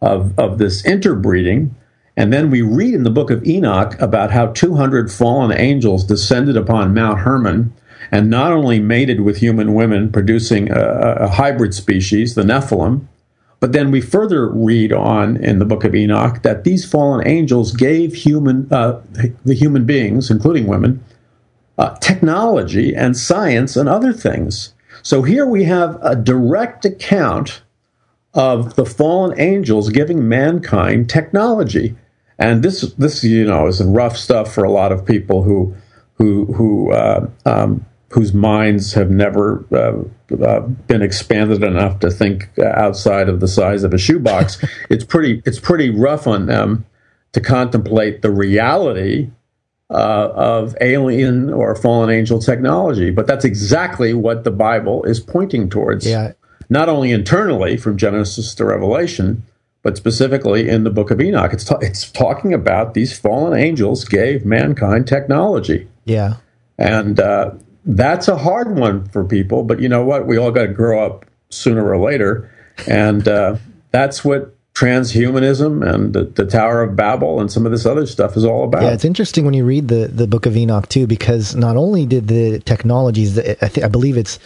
of, 0.01 0.37
of 0.39 0.57
this 0.57 0.83
interbreeding. 0.83 1.75
And 2.15 2.33
then 2.33 2.49
we 2.49 2.63
read 2.63 2.95
in 2.95 3.03
the 3.03 3.11
book 3.11 3.29
of 3.29 3.45
Enoch 3.45 4.01
about 4.01 4.31
how 4.31 4.47
200 4.47 5.11
fallen 5.11 5.55
angels 5.55 6.03
descended 6.03 6.57
upon 6.57 6.95
Mount 6.95 7.19
Hermon 7.19 7.71
and 8.09 8.31
not 8.31 8.51
only 8.51 8.79
mated 8.79 9.21
with 9.21 9.37
human 9.37 9.75
women, 9.75 10.11
producing 10.11 10.71
a, 10.71 11.17
a 11.19 11.27
hybrid 11.27 11.75
species, 11.75 12.33
the 12.33 12.41
Nephilim, 12.41 13.05
but 13.59 13.73
then 13.73 13.91
we 13.91 14.01
further 14.01 14.49
read 14.49 14.91
on 14.91 15.37
in 15.37 15.59
the 15.59 15.65
book 15.65 15.83
of 15.83 15.93
Enoch 15.93 16.41
that 16.41 16.63
these 16.63 16.83
fallen 16.83 17.27
angels 17.27 17.73
gave 17.73 18.15
human, 18.15 18.67
uh, 18.73 19.01
the 19.45 19.53
human 19.53 19.85
beings, 19.85 20.31
including 20.31 20.65
women, 20.65 21.03
uh, 21.77 21.95
technology 21.97 22.95
and 22.95 23.15
science 23.15 23.75
and 23.75 23.87
other 23.87 24.13
things. 24.13 24.73
So 25.03 25.21
here 25.21 25.45
we 25.45 25.63
have 25.65 25.97
a 26.01 26.15
direct 26.15 26.85
account 26.85 27.61
of 28.33 28.75
the 28.75 28.85
fallen 28.85 29.39
angels 29.39 29.89
giving 29.89 30.27
mankind 30.27 31.09
technology, 31.09 31.95
and 32.39 32.61
this, 32.61 32.81
this 32.93 33.23
you 33.23 33.45
know, 33.45 33.67
is 33.67 33.81
rough 33.83 34.17
stuff 34.17 34.53
for 34.53 34.63
a 34.63 34.71
lot 34.71 34.91
of 34.91 35.05
people 35.05 35.43
who, 35.43 35.73
who, 36.15 36.45
who, 36.53 36.91
uh, 36.91 37.27
um, 37.45 37.85
whose 38.09 38.33
minds 38.33 38.93
have 38.93 39.09
never 39.09 39.65
uh, 39.71 40.35
uh, 40.43 40.59
been 40.59 41.01
expanded 41.01 41.63
enough 41.63 41.99
to 41.99 42.11
think 42.11 42.49
outside 42.59 43.27
of 43.27 43.39
the 43.39 43.47
size 43.47 43.83
of 43.83 43.93
a 43.93 43.97
shoebox. 43.97 44.63
it's 44.89 45.03
pretty, 45.03 45.41
it's 45.45 45.59
pretty 45.59 45.89
rough 45.89 46.27
on 46.27 46.45
them 46.45 46.85
to 47.33 47.41
contemplate 47.41 48.21
the 48.21 48.31
reality 48.31 49.29
uh, 49.89 50.29
of 50.33 50.75
alien 50.81 51.51
or 51.51 51.75
fallen 51.75 52.09
angel 52.09 52.39
technology. 52.39 53.09
But 53.09 53.27
that's 53.27 53.45
exactly 53.45 54.13
what 54.13 54.43
the 54.43 54.51
Bible 54.51 55.03
is 55.03 55.19
pointing 55.19 55.69
towards. 55.69 56.05
Yeah. 56.05 56.33
Not 56.69 56.89
only 56.89 57.11
internally 57.11 57.77
from 57.77 57.97
Genesis 57.97 58.53
to 58.55 58.65
Revelation, 58.65 59.43
but 59.83 59.95
specifically 59.95 60.67
in 60.67 60.83
the 60.83 60.89
book 60.89 61.11
of 61.11 61.21
Enoch. 61.21 61.53
It's, 61.53 61.63
ta- 61.63 61.77
it's 61.77 62.11
talking 62.11 62.53
about 62.53 62.93
these 62.93 63.17
fallen 63.17 63.57
angels 63.57 64.03
gave 64.03 64.45
mankind 64.45 65.07
technology. 65.07 65.87
Yeah. 66.03 66.35
And 66.77 67.19
uh, 67.21 67.51
that's 67.85 68.27
a 68.27 68.37
hard 68.37 68.75
one 68.75 69.07
for 69.07 69.23
people. 69.23 69.63
But 69.63 69.79
you 69.79 69.87
know 69.87 70.03
what? 70.03 70.27
We 70.27 70.37
all 70.37 70.51
got 70.51 70.63
to 70.63 70.73
grow 70.73 71.05
up 71.05 71.25
sooner 71.49 71.89
or 71.89 71.97
later. 71.97 72.51
And 72.85 73.25
uh, 73.29 73.55
that's 73.91 74.25
what 74.25 74.56
transhumanism 74.77 75.87
and 75.87 76.13
the, 76.13 76.25
the 76.25 76.45
Tower 76.45 76.83
of 76.83 76.95
Babel 76.95 77.39
and 77.39 77.51
some 77.51 77.65
of 77.65 77.71
this 77.71 77.85
other 77.85 78.05
stuff 78.05 78.37
is 78.37 78.45
all 78.45 78.63
about. 78.63 78.83
Yeah, 78.83 78.91
it's 78.91 79.05
interesting 79.05 79.43
when 79.43 79.55
you 79.55 79.65
read 79.65 79.87
the, 79.87 80.07
the 80.07 80.27
book 80.27 80.45
of 80.45 80.55
Enoch 80.55 80.87
too, 80.87 81.07
because 81.07 81.55
not 81.55 81.77
only 81.77 82.05
did 82.05 82.27
the 82.27 82.59
technologies, 82.59 83.35
that 83.35 83.63
I, 83.63 83.69
th- 83.69 83.83
I 83.85 83.87
believe 83.87 84.17
it's, 84.17 84.37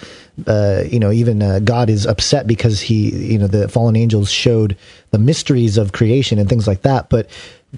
uh, 0.48 0.84
you 0.88 1.00
know, 1.00 1.12
even 1.12 1.42
uh, 1.42 1.60
God 1.60 1.90
is 1.90 2.06
upset 2.06 2.48
because 2.48 2.80
he, 2.80 3.10
you 3.34 3.38
know, 3.38 3.48
the 3.48 3.68
fallen 3.68 3.98
angels 3.98 4.32
showed 4.32 4.78
the 5.12 5.20
mysteries 5.20 5.78
of 5.78 5.92
creation 5.92 6.40
and 6.40 6.48
things 6.48 6.66
like 6.68 6.84
that, 6.84 7.10
but 7.10 7.30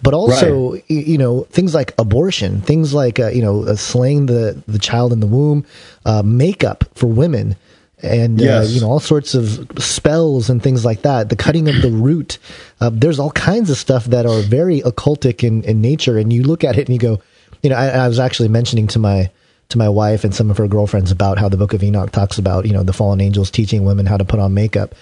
but 0.02 0.14
also 0.16 0.74
Right. 0.74 0.84
you 0.90 1.20
know 1.20 1.42
things 1.52 1.76
like 1.76 1.94
abortion, 2.00 2.62
things 2.62 2.96
like 2.96 3.20
uh, 3.20 3.28
you 3.28 3.44
know 3.44 3.64
uh, 3.64 3.76
slaying 3.76 4.26
the 4.26 4.60
the 4.68 4.80
child 4.80 5.14
in 5.14 5.20
the 5.20 5.28
womb, 5.28 5.66
uh, 6.06 6.24
makeup 6.24 6.84
for 6.96 7.08
women. 7.08 7.56
And 8.04 8.40
uh, 8.42 8.64
you 8.68 8.82
know 8.82 8.90
all 8.90 9.00
sorts 9.00 9.34
of 9.34 9.66
spells 9.80 10.50
and 10.50 10.62
things 10.62 10.84
like 10.84 11.04
that. 11.04 11.30
The 11.30 11.36
cutting 11.38 11.68
of 11.70 11.82
the 11.82 11.90
root. 12.08 12.38
Uh, 12.82 12.90
there's 12.92 13.18
all 13.20 13.32
kinds 13.32 13.70
of 13.70 13.78
stuff 13.78 14.06
that 14.06 14.26
are 14.26 14.42
very 14.42 14.82
occultic 14.82 15.44
in, 15.44 15.64
in 15.64 15.82
nature, 15.82 16.18
and 16.18 16.32
you 16.34 16.44
look 16.44 16.64
at 16.66 16.78
it 16.78 16.88
and 16.88 16.94
you 16.94 17.00
go, 17.00 17.22
you 17.62 17.70
know, 17.70 17.78
I, 17.78 17.88
I 17.88 18.08
was 18.10 18.20
actually 18.20 18.50
mentioning 18.50 18.88
to 18.88 19.00
my 19.00 19.32
to 19.70 19.78
my 19.78 19.88
wife 19.88 20.24
and 20.26 20.36
some 20.36 20.52
of 20.52 20.58
her 20.58 20.68
girlfriends 20.68 21.10
about 21.12 21.40
how 21.40 21.48
the 21.48 21.56
Book 21.58 21.74
of 21.74 21.82
Enoch 21.82 22.12
talks 22.12 22.38
about 22.38 22.66
you 22.66 22.74
know 22.74 22.84
the 22.84 22.92
fallen 22.94 23.22
angels 23.22 23.50
teaching 23.50 23.86
women 23.86 24.06
how 24.06 24.18
to 24.18 24.26
put 24.26 24.40
on 24.40 24.54
makeup, 24.54 24.94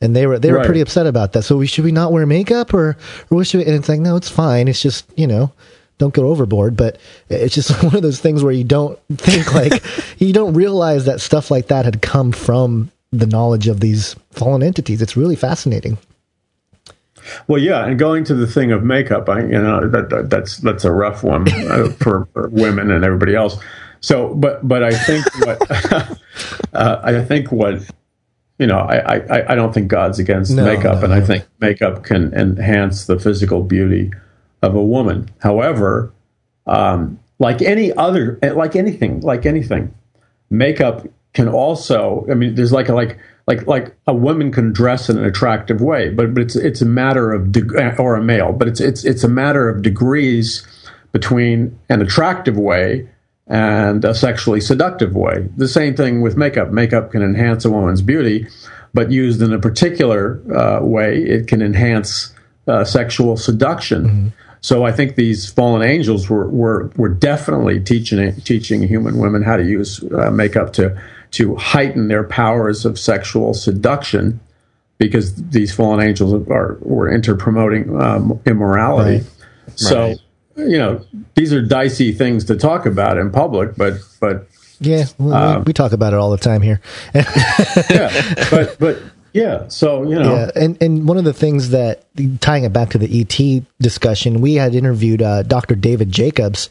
and 0.00 0.16
they 0.16 0.26
were 0.26 0.38
they 0.40 0.50
were 0.50 0.58
Right. 0.58 0.66
pretty 0.66 0.80
upset 0.80 1.06
about 1.06 1.32
that. 1.34 1.42
So 1.44 1.56
we 1.56 1.68
should 1.68 1.84
we 1.84 1.92
not 1.92 2.10
wear 2.12 2.26
makeup 2.26 2.74
or 2.74 2.96
or 3.30 3.36
what 3.36 3.46
should 3.46 3.58
we? 3.58 3.66
And 3.66 3.76
it's 3.76 3.88
like 3.88 4.00
no, 4.00 4.16
it's 4.16 4.28
fine. 4.28 4.66
It's 4.66 4.82
just 4.82 5.06
you 5.16 5.28
know 5.28 5.52
don't 5.98 6.14
go 6.14 6.28
overboard. 6.28 6.76
But 6.76 6.98
it's 7.28 7.54
just 7.54 7.70
one 7.82 7.94
of 7.94 8.02
those 8.02 8.20
things 8.20 8.42
where 8.42 8.52
you 8.52 8.64
don't 8.64 8.98
think 9.14 9.54
like 9.54 9.82
you 10.18 10.32
don't 10.32 10.54
realize 10.54 11.04
that 11.04 11.20
stuff 11.20 11.50
like 11.50 11.68
that 11.68 11.84
had 11.84 12.02
come 12.02 12.32
from 12.32 12.90
the 13.12 13.26
knowledge 13.26 13.68
of 13.68 13.80
these 13.80 14.16
fallen 14.30 14.62
entities. 14.62 15.02
It's 15.02 15.16
really 15.16 15.36
fascinating. 15.36 15.98
Well, 17.46 17.60
yeah, 17.60 17.84
and 17.84 17.98
going 17.98 18.24
to 18.24 18.34
the 18.34 18.46
thing 18.46 18.72
of 18.72 18.82
makeup, 18.82 19.28
I 19.28 19.40
you 19.40 19.48
know 19.48 19.86
that, 19.88 20.08
that 20.08 20.30
that's 20.30 20.58
that's 20.58 20.84
a 20.84 20.92
rough 20.92 21.22
one 21.22 21.46
uh, 21.70 21.90
for, 22.00 22.26
for, 22.32 22.48
women 22.48 22.90
and 22.90 23.04
everybody 23.04 23.34
else. 23.34 23.58
So, 24.00 24.34
but 24.34 24.66
but 24.66 24.82
I 24.82 24.92
think 24.92 25.26
what 25.44 25.70
uh, 26.72 27.00
I 27.02 27.22
think 27.24 27.52
what 27.52 27.82
you 28.58 28.66
know, 28.66 28.78
I, 28.78 29.18
I 29.18 29.52
I 29.52 29.54
don't 29.54 29.74
think 29.74 29.88
God's 29.88 30.18
against 30.18 30.54
no, 30.54 30.64
makeup, 30.64 30.96
no, 30.96 31.04
and 31.04 31.10
no. 31.10 31.16
I 31.16 31.20
think 31.20 31.46
makeup 31.60 32.02
can 32.02 32.32
enhance 32.32 33.06
the 33.06 33.18
physical 33.18 33.62
beauty 33.62 34.12
of 34.62 34.74
a 34.74 34.82
woman. 34.82 35.30
However, 35.40 36.12
um, 36.66 37.18
like 37.38 37.62
any 37.62 37.92
other, 37.92 38.38
like 38.42 38.76
anything, 38.76 39.20
like 39.20 39.46
anything, 39.46 39.94
makeup 40.50 41.06
can 41.32 41.48
also. 41.48 42.26
I 42.30 42.34
mean, 42.34 42.54
there's 42.54 42.72
like 42.72 42.88
a 42.88 42.94
like 42.94 43.18
like 43.46 43.66
like 43.66 43.96
a 44.06 44.14
woman 44.14 44.52
can 44.52 44.72
dress 44.72 45.08
in 45.08 45.18
an 45.18 45.24
attractive 45.24 45.80
way, 45.80 46.10
but 46.10 46.34
but 46.34 46.42
it's 46.42 46.56
it's 46.56 46.82
a 46.82 46.86
matter 46.86 47.32
of 47.32 47.52
de- 47.52 47.96
or 47.98 48.14
a 48.16 48.22
male, 48.22 48.52
but 48.52 48.68
it's 48.68 48.80
it's 48.80 49.04
it's 49.04 49.24
a 49.24 49.28
matter 49.28 49.68
of 49.68 49.82
degrees 49.82 50.66
between 51.12 51.78
an 51.88 52.02
attractive 52.02 52.58
way 52.58 53.08
and 53.46 54.04
a 54.04 54.14
sexually 54.14 54.60
seductive 54.60 55.14
way. 55.14 55.48
The 55.56 55.68
same 55.68 55.96
thing 55.96 56.20
with 56.20 56.36
makeup. 56.36 56.70
Makeup 56.70 57.10
can 57.12 57.22
enhance 57.22 57.64
a 57.64 57.70
woman's 57.70 58.02
beauty, 58.02 58.46
but 58.92 59.10
used 59.10 59.40
in 59.40 59.52
a 59.52 59.58
particular 59.58 60.42
uh, 60.54 60.84
way, 60.84 61.16
it 61.16 61.48
can 61.48 61.62
enhance 61.62 62.34
uh, 62.66 62.84
sexual 62.84 63.36
seduction. 63.36 64.32
So 64.60 64.84
I 64.84 64.92
think 64.92 65.14
these 65.14 65.50
fallen 65.50 65.82
angels 65.82 66.28
were 66.28 66.48
were, 66.48 66.90
were 66.96 67.08
definitely 67.08 67.80
teaching 67.80 68.34
teaching 68.42 68.82
human 68.82 69.18
women 69.18 69.42
how 69.42 69.56
to 69.56 69.64
use 69.64 70.02
uh, 70.12 70.30
makeup 70.30 70.72
to 70.74 71.00
to 71.32 71.56
heighten 71.56 72.08
their 72.08 72.24
powers 72.24 72.84
of 72.84 72.98
sexual 72.98 73.54
seduction 73.54 74.40
because 74.98 75.34
these 75.36 75.72
fallen 75.72 76.06
angels 76.06 76.46
are 76.48 76.78
were 76.80 77.08
into 77.08 77.34
promoting 77.34 78.00
um, 78.00 78.40
immorality. 78.46 79.18
Right. 79.18 79.26
So, 79.76 80.06
right. 80.08 80.18
you 80.56 80.78
know, 80.78 81.04
these 81.34 81.52
are 81.52 81.62
dicey 81.62 82.12
things 82.12 82.44
to 82.46 82.56
talk 82.56 82.86
about 82.86 83.18
in 83.18 83.30
public, 83.30 83.76
but 83.76 83.94
but 84.20 84.48
yeah, 84.80 85.06
well, 85.18 85.34
um, 85.34 85.58
we, 85.58 85.68
we, 85.68 85.72
talk 85.72 85.92
about 85.92 86.12
it 86.12 86.16
all 86.16 86.30
the 86.30 86.36
time 86.36 86.62
here. 86.62 86.80
yeah, 87.14 88.46
but 88.50 88.78
but 88.78 88.98
yeah, 89.32 89.68
so 89.68 90.04
you 90.04 90.18
know, 90.18 90.34
yeah, 90.34 90.50
and 90.54 90.80
and 90.82 91.06
one 91.08 91.18
of 91.18 91.24
the 91.24 91.32
things 91.32 91.70
that 91.70 92.04
tying 92.40 92.64
it 92.64 92.72
back 92.72 92.90
to 92.90 92.98
the 92.98 93.20
ET 93.20 93.64
discussion, 93.80 94.40
we 94.40 94.54
had 94.54 94.74
interviewed 94.74 95.22
uh, 95.22 95.42
Dr. 95.42 95.74
David 95.74 96.10
Jacobs 96.10 96.70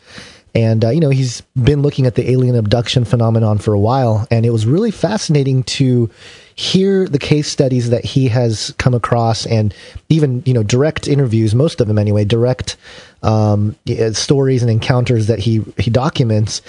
and, 0.58 0.84
uh, 0.84 0.90
you 0.90 1.00
know, 1.00 1.12
he's 1.12 1.42
been 1.56 1.84
looking 1.84 2.08
at 2.08 2.16
the 2.16 2.32
alien 2.32 2.56
abduction 2.56 3.06
phenomenon 3.06 3.60
for 3.60 3.76
a 3.76 3.80
while. 3.80 4.28
And 4.32 4.44
it 4.44 4.50
was 4.50 4.66
really 4.66 4.90
fascinating 4.90 5.62
to 5.64 6.10
hear 6.56 7.08
the 7.08 7.20
case 7.20 7.48
studies 7.48 7.92
that 7.92 8.04
he 8.04 8.28
has 8.30 8.74
come 8.80 8.96
across 8.96 9.46
and 9.46 9.72
even, 10.10 10.42
you 10.48 10.56
know, 10.56 10.64
direct 10.64 11.08
interviews, 11.08 11.54
most 11.54 11.80
of 11.80 11.88
them 11.88 12.00
anyway, 12.00 12.26
direct 12.26 12.76
um, 13.24 13.76
stories 14.14 14.62
and 14.62 14.72
encounters 14.72 15.28
that 15.28 15.40
he, 15.40 15.64
he 15.78 15.90
documents. 15.90 16.62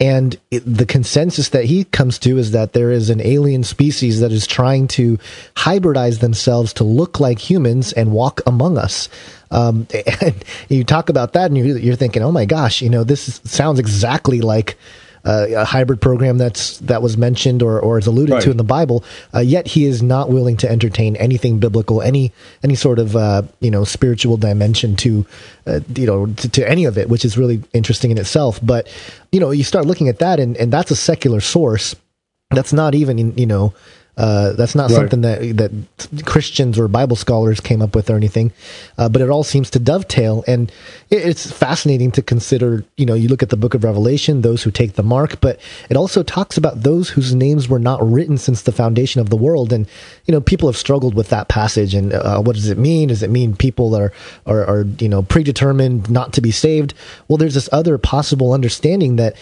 And 0.00 0.36
it, 0.50 0.60
the 0.60 0.86
consensus 0.86 1.50
that 1.50 1.64
he 1.64 1.84
comes 1.84 2.18
to 2.20 2.36
is 2.36 2.50
that 2.50 2.72
there 2.72 2.90
is 2.90 3.10
an 3.10 3.20
alien 3.20 3.64
species 3.64 4.20
that 4.20 4.32
is 4.32 4.46
trying 4.46 4.88
to 4.88 5.18
hybridize 5.54 6.20
themselves 6.20 6.72
to 6.74 6.84
look 6.84 7.20
like 7.20 7.38
humans 7.38 7.92
and 7.92 8.12
walk 8.12 8.40
among 8.46 8.76
us. 8.76 9.08
Um, 9.50 9.86
and 10.20 10.44
you 10.68 10.84
talk 10.84 11.08
about 11.08 11.32
that, 11.34 11.46
and 11.46 11.56
you're, 11.56 11.78
you're 11.78 11.96
thinking, 11.96 12.22
oh 12.22 12.32
my 12.32 12.44
gosh, 12.44 12.82
you 12.82 12.90
know, 12.90 13.04
this 13.04 13.28
is, 13.28 13.40
sounds 13.44 13.78
exactly 13.78 14.40
like. 14.40 14.76
Uh, 15.24 15.46
a 15.56 15.64
hybrid 15.64 16.02
program 16.02 16.36
that's 16.36 16.78
that 16.80 17.00
was 17.00 17.16
mentioned 17.16 17.62
or, 17.62 17.80
or 17.80 17.98
is 17.98 18.06
alluded 18.06 18.34
right. 18.34 18.42
to 18.42 18.50
in 18.50 18.58
the 18.58 18.64
Bible. 18.64 19.02
Uh, 19.34 19.40
yet 19.40 19.66
he 19.66 19.86
is 19.86 20.02
not 20.02 20.28
willing 20.28 20.56
to 20.56 20.70
entertain 20.70 21.16
anything 21.16 21.58
biblical, 21.58 22.02
any 22.02 22.30
any 22.62 22.74
sort 22.74 22.98
of 22.98 23.16
uh, 23.16 23.42
you 23.60 23.70
know 23.70 23.84
spiritual 23.84 24.36
dimension 24.36 24.96
to 24.96 25.24
uh, 25.66 25.80
you 25.96 26.06
know 26.06 26.26
to, 26.26 26.48
to, 26.50 26.68
any 26.68 26.84
of 26.84 26.98
it, 26.98 27.08
which 27.08 27.24
is 27.24 27.38
really 27.38 27.62
interesting 27.72 28.10
in 28.10 28.18
itself. 28.18 28.60
But 28.62 28.86
you 29.32 29.40
know, 29.40 29.50
you 29.50 29.64
start 29.64 29.86
looking 29.86 30.08
at 30.08 30.18
that, 30.18 30.38
and 30.38 30.56
and 30.58 30.70
that's 30.70 30.90
a 30.90 30.96
secular 30.96 31.40
source. 31.40 31.96
That's 32.50 32.74
not 32.74 32.94
even 32.94 33.36
you 33.38 33.46
know 33.46 33.72
uh, 34.16 34.52
that's 34.52 34.74
not 34.76 34.90
right. 34.90 34.96
something 34.96 35.22
that 35.22 35.40
that 35.56 36.24
Christians 36.24 36.78
or 36.78 36.86
Bible 36.86 37.16
scholars 37.16 37.60
came 37.60 37.82
up 37.82 37.96
with 37.96 38.10
or 38.10 38.16
anything, 38.16 38.52
uh, 38.96 39.08
but 39.08 39.20
it 39.20 39.28
all 39.28 39.42
seems 39.42 39.70
to 39.70 39.80
dovetail, 39.80 40.44
and 40.46 40.70
it, 41.10 41.26
it's 41.26 41.50
fascinating 41.50 42.12
to 42.12 42.22
consider. 42.22 42.84
You 42.96 43.06
know, 43.06 43.14
you 43.14 43.28
look 43.28 43.42
at 43.42 43.50
the 43.50 43.56
Book 43.56 43.74
of 43.74 43.82
Revelation, 43.82 44.42
those 44.42 44.62
who 44.62 44.70
take 44.70 44.92
the 44.92 45.02
mark, 45.02 45.40
but 45.40 45.58
it 45.90 45.96
also 45.96 46.22
talks 46.22 46.56
about 46.56 46.82
those 46.82 47.08
whose 47.08 47.34
names 47.34 47.68
were 47.68 47.80
not 47.80 48.00
written 48.08 48.38
since 48.38 48.62
the 48.62 48.72
foundation 48.72 49.20
of 49.20 49.30
the 49.30 49.36
world, 49.36 49.72
and 49.72 49.88
you 50.26 50.32
know, 50.32 50.40
people 50.40 50.68
have 50.68 50.76
struggled 50.76 51.14
with 51.14 51.30
that 51.30 51.48
passage, 51.48 51.92
and 51.92 52.12
uh, 52.12 52.40
what 52.40 52.54
does 52.54 52.68
it 52.68 52.78
mean? 52.78 53.08
Does 53.08 53.22
it 53.24 53.30
mean 53.30 53.56
people 53.56 53.96
are, 53.96 54.12
are 54.46 54.64
are 54.64 54.82
you 55.00 55.08
know 55.08 55.22
predetermined 55.22 56.08
not 56.08 56.32
to 56.34 56.40
be 56.40 56.52
saved? 56.52 56.94
Well, 57.26 57.36
there's 57.36 57.54
this 57.54 57.68
other 57.72 57.98
possible 57.98 58.52
understanding 58.52 59.16
that 59.16 59.34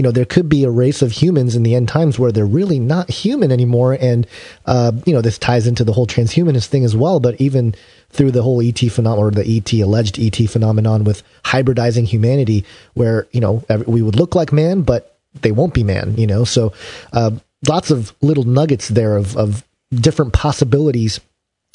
you 0.00 0.02
know, 0.02 0.12
there 0.12 0.24
could 0.24 0.48
be 0.48 0.64
a 0.64 0.70
race 0.70 1.02
of 1.02 1.12
humans 1.12 1.54
in 1.54 1.62
the 1.62 1.74
end 1.74 1.86
times 1.86 2.18
where 2.18 2.32
they're 2.32 2.46
really 2.46 2.78
not 2.78 3.10
human 3.10 3.52
anymore. 3.52 3.98
And, 4.00 4.26
uh, 4.64 4.92
you 5.04 5.12
know, 5.12 5.20
this 5.20 5.36
ties 5.36 5.66
into 5.66 5.84
the 5.84 5.92
whole 5.92 6.06
transhumanist 6.06 6.68
thing 6.68 6.86
as 6.86 6.96
well. 6.96 7.20
But 7.20 7.38
even 7.38 7.74
through 8.08 8.30
the 8.30 8.42
whole 8.42 8.62
ET 8.62 8.78
phenomenon 8.78 9.22
or 9.22 9.30
the 9.30 9.46
ET 9.46 9.70
alleged 9.74 10.18
ET 10.18 10.36
phenomenon 10.48 11.04
with 11.04 11.22
hybridizing 11.44 12.06
humanity, 12.06 12.64
where, 12.94 13.28
you 13.32 13.42
know, 13.42 13.62
we 13.86 14.00
would 14.00 14.16
look 14.16 14.34
like 14.34 14.54
man, 14.54 14.80
but 14.80 15.18
they 15.42 15.52
won't 15.52 15.74
be 15.74 15.84
man, 15.84 16.16
you 16.16 16.26
know? 16.26 16.44
So, 16.44 16.72
uh, 17.12 17.32
lots 17.68 17.90
of 17.90 18.14
little 18.22 18.44
nuggets 18.44 18.88
there 18.88 19.18
of, 19.18 19.36
of 19.36 19.62
different 19.92 20.32
possibilities 20.32 21.20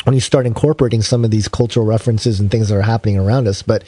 when 0.05 0.15
you 0.15 0.19
start 0.19 0.47
incorporating 0.47 1.03
some 1.03 1.23
of 1.23 1.29
these 1.29 1.47
cultural 1.47 1.85
references 1.85 2.39
and 2.39 2.49
things 2.49 2.69
that 2.69 2.75
are 2.75 2.81
happening 2.81 3.19
around 3.19 3.47
us. 3.47 3.61
But, 3.61 3.83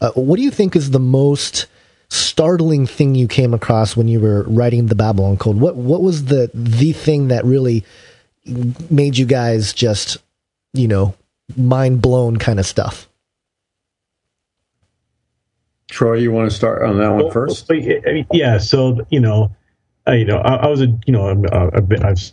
uh, 0.00 0.12
what 0.12 0.36
do 0.36 0.42
you 0.42 0.50
think 0.50 0.74
is 0.74 0.90
the 0.90 0.98
most, 0.98 1.66
startling 2.08 2.86
thing 2.86 3.14
you 3.14 3.28
came 3.28 3.54
across 3.54 3.96
when 3.96 4.08
you 4.08 4.20
were 4.20 4.42
writing 4.44 4.86
the 4.86 4.94
Babylon 4.94 5.36
Code? 5.36 5.56
What 5.56 5.76
what 5.76 6.02
was 6.02 6.26
the 6.26 6.50
the 6.54 6.92
thing 6.92 7.28
that 7.28 7.44
really 7.44 7.84
made 8.90 9.16
you 9.16 9.26
guys 9.26 9.72
just 9.72 10.18
you 10.72 10.88
know 10.88 11.14
mind 11.56 12.02
blown 12.02 12.36
kind 12.36 12.58
of 12.58 12.66
stuff? 12.66 13.08
Troy, 15.88 16.14
you 16.14 16.32
want 16.32 16.50
to 16.50 16.56
start 16.56 16.82
on 16.82 16.98
that 16.98 17.10
one 17.10 17.30
first? 17.30 17.70
Yeah. 18.32 18.58
So 18.58 19.06
you 19.10 19.20
know, 19.20 19.54
I, 20.06 20.14
you 20.14 20.24
know, 20.24 20.38
I, 20.38 20.56
I 20.56 20.66
was 20.68 20.80
a 20.80 20.86
you 21.06 21.12
know 21.12 21.28
a, 21.28 21.68
a 21.68 21.80
bit, 21.80 22.02
I've 22.02 22.32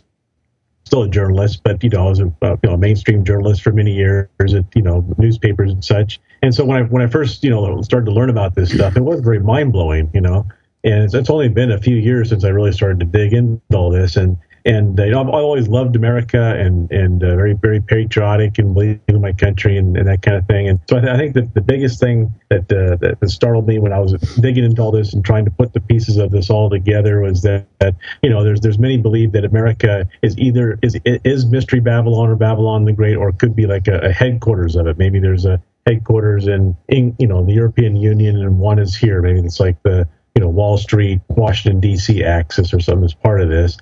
still 0.92 1.04
a 1.04 1.08
journalist, 1.08 1.62
but 1.64 1.82
you 1.82 1.88
know, 1.88 2.06
I 2.06 2.10
was 2.10 2.20
a 2.20 2.30
uh, 2.42 2.56
you 2.62 2.68
know 2.68 2.74
a 2.74 2.78
mainstream 2.78 3.24
journalist 3.24 3.62
for 3.62 3.72
many 3.72 3.94
years 3.94 4.28
at 4.54 4.64
you 4.74 4.82
know 4.82 5.02
newspapers 5.16 5.72
and 5.72 5.82
such. 5.82 6.20
And 6.42 6.54
so 6.54 6.66
when 6.66 6.76
I 6.76 6.86
when 6.86 7.00
I 7.00 7.06
first 7.06 7.42
you 7.42 7.48
know 7.48 7.80
started 7.80 8.04
to 8.06 8.12
learn 8.12 8.28
about 8.28 8.54
this 8.54 8.74
stuff, 8.74 8.94
it 8.94 9.00
was 9.00 9.20
very 9.20 9.40
mind 9.40 9.72
blowing, 9.72 10.10
you 10.12 10.20
know. 10.20 10.46
And 10.84 11.04
it's, 11.04 11.14
it's 11.14 11.30
only 11.30 11.48
been 11.48 11.70
a 11.70 11.78
few 11.78 11.96
years 11.96 12.28
since 12.28 12.44
I 12.44 12.48
really 12.48 12.72
started 12.72 13.00
to 13.00 13.06
dig 13.06 13.32
into 13.32 13.62
all 13.74 13.90
this, 13.90 14.16
and 14.16 14.36
and 14.64 14.98
uh, 14.98 15.04
you 15.04 15.10
know, 15.10 15.20
I've, 15.20 15.28
always 15.28 15.68
loved 15.68 15.96
America 15.96 16.54
and 16.56 16.90
and 16.90 17.22
uh, 17.22 17.34
very 17.36 17.54
very 17.54 17.80
patriotic 17.80 18.58
and 18.58 18.74
believe 18.74 19.00
in 19.08 19.20
my 19.20 19.32
country 19.32 19.76
and, 19.76 19.96
and 19.96 20.06
that 20.06 20.22
kind 20.22 20.36
of 20.36 20.46
thing. 20.46 20.68
And 20.68 20.80
so 20.88 20.98
I, 20.98 21.00
th- 21.00 21.12
I 21.12 21.16
think 21.16 21.34
that 21.34 21.54
the 21.54 21.60
biggest 21.60 22.00
thing 22.00 22.32
that, 22.48 22.72
uh, 22.72 22.96
that, 22.96 23.18
that 23.20 23.28
startled 23.30 23.66
me 23.66 23.78
when 23.78 23.92
I 23.92 23.98
was 23.98 24.12
digging 24.40 24.64
into 24.64 24.82
all 24.82 24.90
this 24.90 25.12
and 25.12 25.24
trying 25.24 25.44
to 25.44 25.50
put 25.50 25.72
the 25.72 25.80
pieces 25.80 26.16
of 26.16 26.30
this 26.30 26.50
all 26.50 26.70
together 26.70 27.20
was 27.20 27.42
that, 27.42 27.66
that 27.80 27.94
you 28.22 28.30
know 28.30 28.44
there's 28.44 28.60
there's 28.60 28.78
many 28.78 28.96
believe 28.98 29.32
that 29.32 29.44
America 29.44 30.06
is 30.22 30.38
either 30.38 30.78
is 30.82 30.98
is 31.04 31.46
Mystery 31.46 31.80
Babylon 31.80 32.28
or 32.28 32.36
Babylon 32.36 32.84
the 32.84 32.92
Great 32.92 33.16
or 33.16 33.32
could 33.32 33.56
be 33.56 33.66
like 33.66 33.88
a, 33.88 33.98
a 33.98 34.12
headquarters 34.12 34.76
of 34.76 34.86
it. 34.86 34.98
Maybe 34.98 35.18
there's 35.18 35.44
a 35.44 35.62
headquarters 35.86 36.46
in, 36.46 36.76
in 36.88 37.14
you 37.18 37.26
know 37.26 37.44
the 37.44 37.52
European 37.52 37.96
Union 37.96 38.40
and 38.40 38.58
one 38.58 38.78
is 38.78 38.96
here. 38.96 39.20
Maybe 39.22 39.40
it's 39.40 39.60
like 39.60 39.82
the 39.82 40.06
you 40.34 40.40
know 40.40 40.48
Wall 40.48 40.78
Street, 40.78 41.20
Washington 41.28 41.80
D.C. 41.80 42.24
axis 42.24 42.72
or 42.72 42.80
something 42.80 43.04
as 43.04 43.14
part 43.14 43.40
of 43.40 43.48
this. 43.48 43.76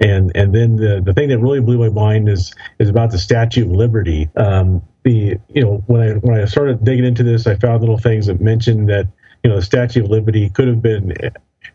And 0.00 0.30
and 0.34 0.54
then 0.54 0.76
the 0.76 1.00
the 1.04 1.12
thing 1.12 1.28
that 1.28 1.38
really 1.38 1.60
blew 1.60 1.78
my 1.78 1.88
mind 1.88 2.28
is 2.28 2.54
is 2.78 2.88
about 2.88 3.10
the 3.10 3.18
Statue 3.18 3.64
of 3.64 3.70
Liberty. 3.70 4.28
Um, 4.36 4.82
the 5.02 5.38
you 5.48 5.62
know 5.62 5.82
when 5.86 6.02
I 6.02 6.12
when 6.14 6.40
I 6.40 6.44
started 6.44 6.84
digging 6.84 7.04
into 7.04 7.22
this, 7.22 7.46
I 7.46 7.56
found 7.56 7.80
little 7.80 7.98
things 7.98 8.26
that 8.26 8.40
mentioned 8.40 8.88
that 8.88 9.08
you 9.42 9.50
know 9.50 9.56
the 9.56 9.62
Statue 9.62 10.04
of 10.04 10.10
Liberty 10.10 10.50
could 10.50 10.68
have 10.68 10.82
been 10.82 11.12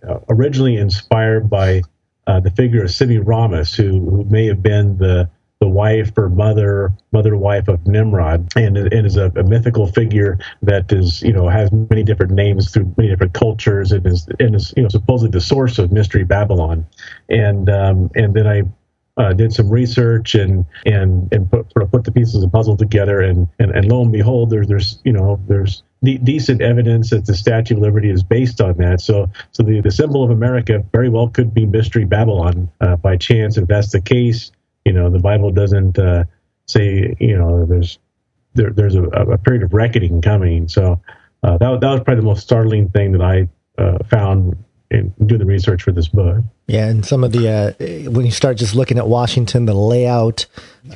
uh, 0.08 0.20
originally 0.30 0.78
inspired 0.78 1.50
by 1.50 1.82
uh, 2.28 2.40
the 2.40 2.52
figure 2.52 2.84
of 2.84 2.92
Semiramis, 2.92 3.74
who, 3.74 4.10
who 4.10 4.24
may 4.26 4.46
have 4.46 4.64
been 4.64 4.98
the 4.98 5.30
the 5.64 5.70
wife 5.70 6.12
or 6.18 6.28
mother, 6.28 6.92
mother 7.14 7.38
wife 7.38 7.70
of 7.70 7.88
Nimrod, 7.88 8.52
and, 8.58 8.78
and 8.78 9.08
is 9.08 9.16
a, 9.16 9.32
a, 9.38 9.44
mythical 9.44 9.88
figure 9.88 10.38
that 10.62 10.92
is, 10.92 11.22
you 11.22 11.32
know, 11.32 11.48
has 11.48 11.72
many 11.72 12.04
different 12.04 12.34
names 12.34 12.70
through 12.70 12.94
many 12.98 13.08
different 13.08 13.34
cultures, 13.34 13.94
and 13.94 14.06
is 14.06 14.28
and 14.42 14.56
is 14.56 14.74
you 14.76 14.84
know 14.84 14.90
supposedly 14.90 15.32
the 15.32 15.40
source 15.40 15.80
of 15.80 15.94
mystery 15.94 16.26
Babylon, 16.26 16.86
and 17.30 17.70
um, 17.70 18.12
and 18.14 18.34
then 18.34 18.46
I 18.46 18.64
uh, 19.16 19.32
did 19.32 19.54
some 19.54 19.70
research 19.70 20.36
and 20.36 20.66
and 20.86 21.32
and 21.32 21.50
put 21.50 21.70
put 21.74 22.04
the 22.04 22.12
pieces 22.12 22.36
of 22.36 22.42
the 22.42 22.50
puzzle 22.50 22.76
together, 22.76 23.22
and 23.22 23.48
and, 23.60 23.72
and 23.72 23.90
lo 23.90 24.02
and 24.02 24.12
behold, 24.12 24.50
there's 24.50 24.68
there's 24.68 25.00
you 25.06 25.14
know 25.14 25.40
there's 25.48 25.82
de- 26.04 26.18
decent 26.18 26.62
evidence 26.62 27.12
that 27.12 27.26
the 27.26 27.36
Statue 27.36 27.76
of 27.76 27.80
Liberty 27.80 28.10
is 28.10 28.22
based 28.22 28.60
on 28.60 28.76
that. 28.80 29.00
So 29.00 29.30
so 29.52 29.64
the 29.64 29.80
the 29.80 29.92
symbol 29.92 30.26
of 30.26 30.30
America 30.30 30.84
very 30.92 31.08
well 31.08 31.30
could 31.30 31.54
be 31.54 31.66
mystery 31.66 32.04
Babylon 32.04 32.70
uh, 32.82 32.98
by 32.98 33.16
chance 33.16 33.56
if 33.56 33.68
that's 33.68 33.94
the 33.94 34.02
case. 34.02 34.52
You 34.86 34.94
know, 34.94 35.10
the 35.10 35.20
Bible 35.20 35.52
doesn't 35.52 35.98
uh, 35.98 36.26
say, 36.66 37.16
you 37.20 37.38
know, 37.38 37.66
there's 37.66 38.00
there, 38.54 38.72
there's 38.72 38.96
a, 38.96 39.04
a 39.04 39.38
period 39.38 39.64
of 39.64 39.74
reckoning 39.74 40.22
coming. 40.22 40.68
So 40.68 41.02
uh, 41.44 41.58
that 41.58 41.80
that 41.82 41.90
was 41.90 42.02
probably 42.02 42.16
the 42.18 42.22
most 42.28 42.42
startling 42.44 42.90
thing 42.90 43.14
that 43.14 43.22
I 43.22 43.48
uh, 43.82 44.00
found 44.10 44.56
in 44.92 45.12
doing 45.26 45.40
the 45.40 45.46
research 45.46 45.82
for 45.82 45.92
this 45.92 46.08
book. 46.08 46.44
Yeah, 46.68 46.88
and 46.88 47.06
some 47.06 47.24
of 47.24 47.32
the 47.32 47.50
uh, 47.50 48.10
when 48.12 48.26
you 48.26 48.32
start 48.32 48.58
just 48.58 48.76
looking 48.76 48.98
at 48.98 49.08
Washington, 49.08 49.66
the 49.66 49.74
layout. 49.74 50.46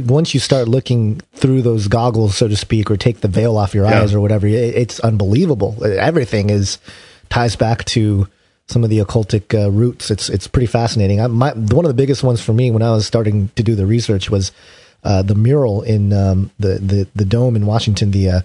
Once 0.02 0.34
you 0.34 0.40
start 0.40 0.68
looking 0.68 1.22
through 1.34 1.62
those 1.62 1.88
goggles, 1.88 2.36
so 2.38 2.48
to 2.48 2.56
speak, 2.58 2.92
or 2.92 2.98
take 2.98 3.22
the 3.22 3.28
veil 3.30 3.58
off 3.58 3.74
your 3.74 3.86
Yeah. 3.86 4.02
eyes 4.02 4.14
or 4.14 4.20
whatever, 4.20 4.46
it, 4.48 4.54
it's 4.54 5.00
unbelievable. 5.00 5.78
Everything 5.84 6.50
is 6.50 6.78
ties 7.30 7.56
back 7.56 7.86
to 7.86 8.28
some 8.68 8.84
of 8.84 8.90
the 8.90 9.00
occultic 9.00 9.54
uh, 9.54 9.70
roots. 9.72 10.12
It's 10.12 10.30
it's 10.30 10.48
pretty 10.48 10.68
fascinating. 10.68 11.22
I, 11.22 11.28
my, 11.28 11.52
one 11.54 11.86
of 11.86 11.90
the 11.90 11.94
biggest 11.96 12.24
ones 12.24 12.42
for 12.42 12.54
me 12.54 12.72
when 12.72 12.82
I 12.82 12.92
was 12.92 13.06
starting 13.08 13.50
to 13.56 13.64
do 13.64 13.76
the 13.76 13.86
research 13.86 14.30
was 14.30 14.52
uh, 15.04 15.22
the 15.22 15.36
mural 15.36 15.82
in 15.84 16.12
um, 16.14 16.52
the, 16.60 16.80
the 16.80 17.08
the 17.16 17.26
dome 17.26 17.56
in 17.56 17.66
Washington. 17.66 18.12
The 18.12 18.30
uh, 18.30 18.42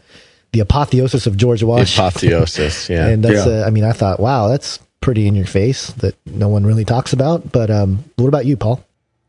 the 0.52 0.60
apotheosis 0.60 1.26
of 1.26 1.36
George 1.36 1.62
Washington. 1.62 2.06
Apotheosis. 2.08 2.88
Yeah. 2.90 3.08
And 3.08 3.24
that's, 3.24 3.46
Yeah. 3.46 3.62
uh, 3.62 3.66
I 3.66 3.70
mean, 3.70 3.84
I 3.84 3.92
thought, 3.92 4.20
wow, 4.20 4.48
that's 4.48 4.78
pretty 5.00 5.26
in 5.26 5.34
your 5.34 5.46
face 5.46 5.88
that 5.94 6.14
no 6.26 6.48
one 6.48 6.64
really 6.66 6.84
talks 6.84 7.12
about. 7.14 7.50
But 7.50 7.70
um, 7.70 8.04
what 8.16 8.28
about 8.28 8.44
you, 8.44 8.56
Paul? 8.58 8.84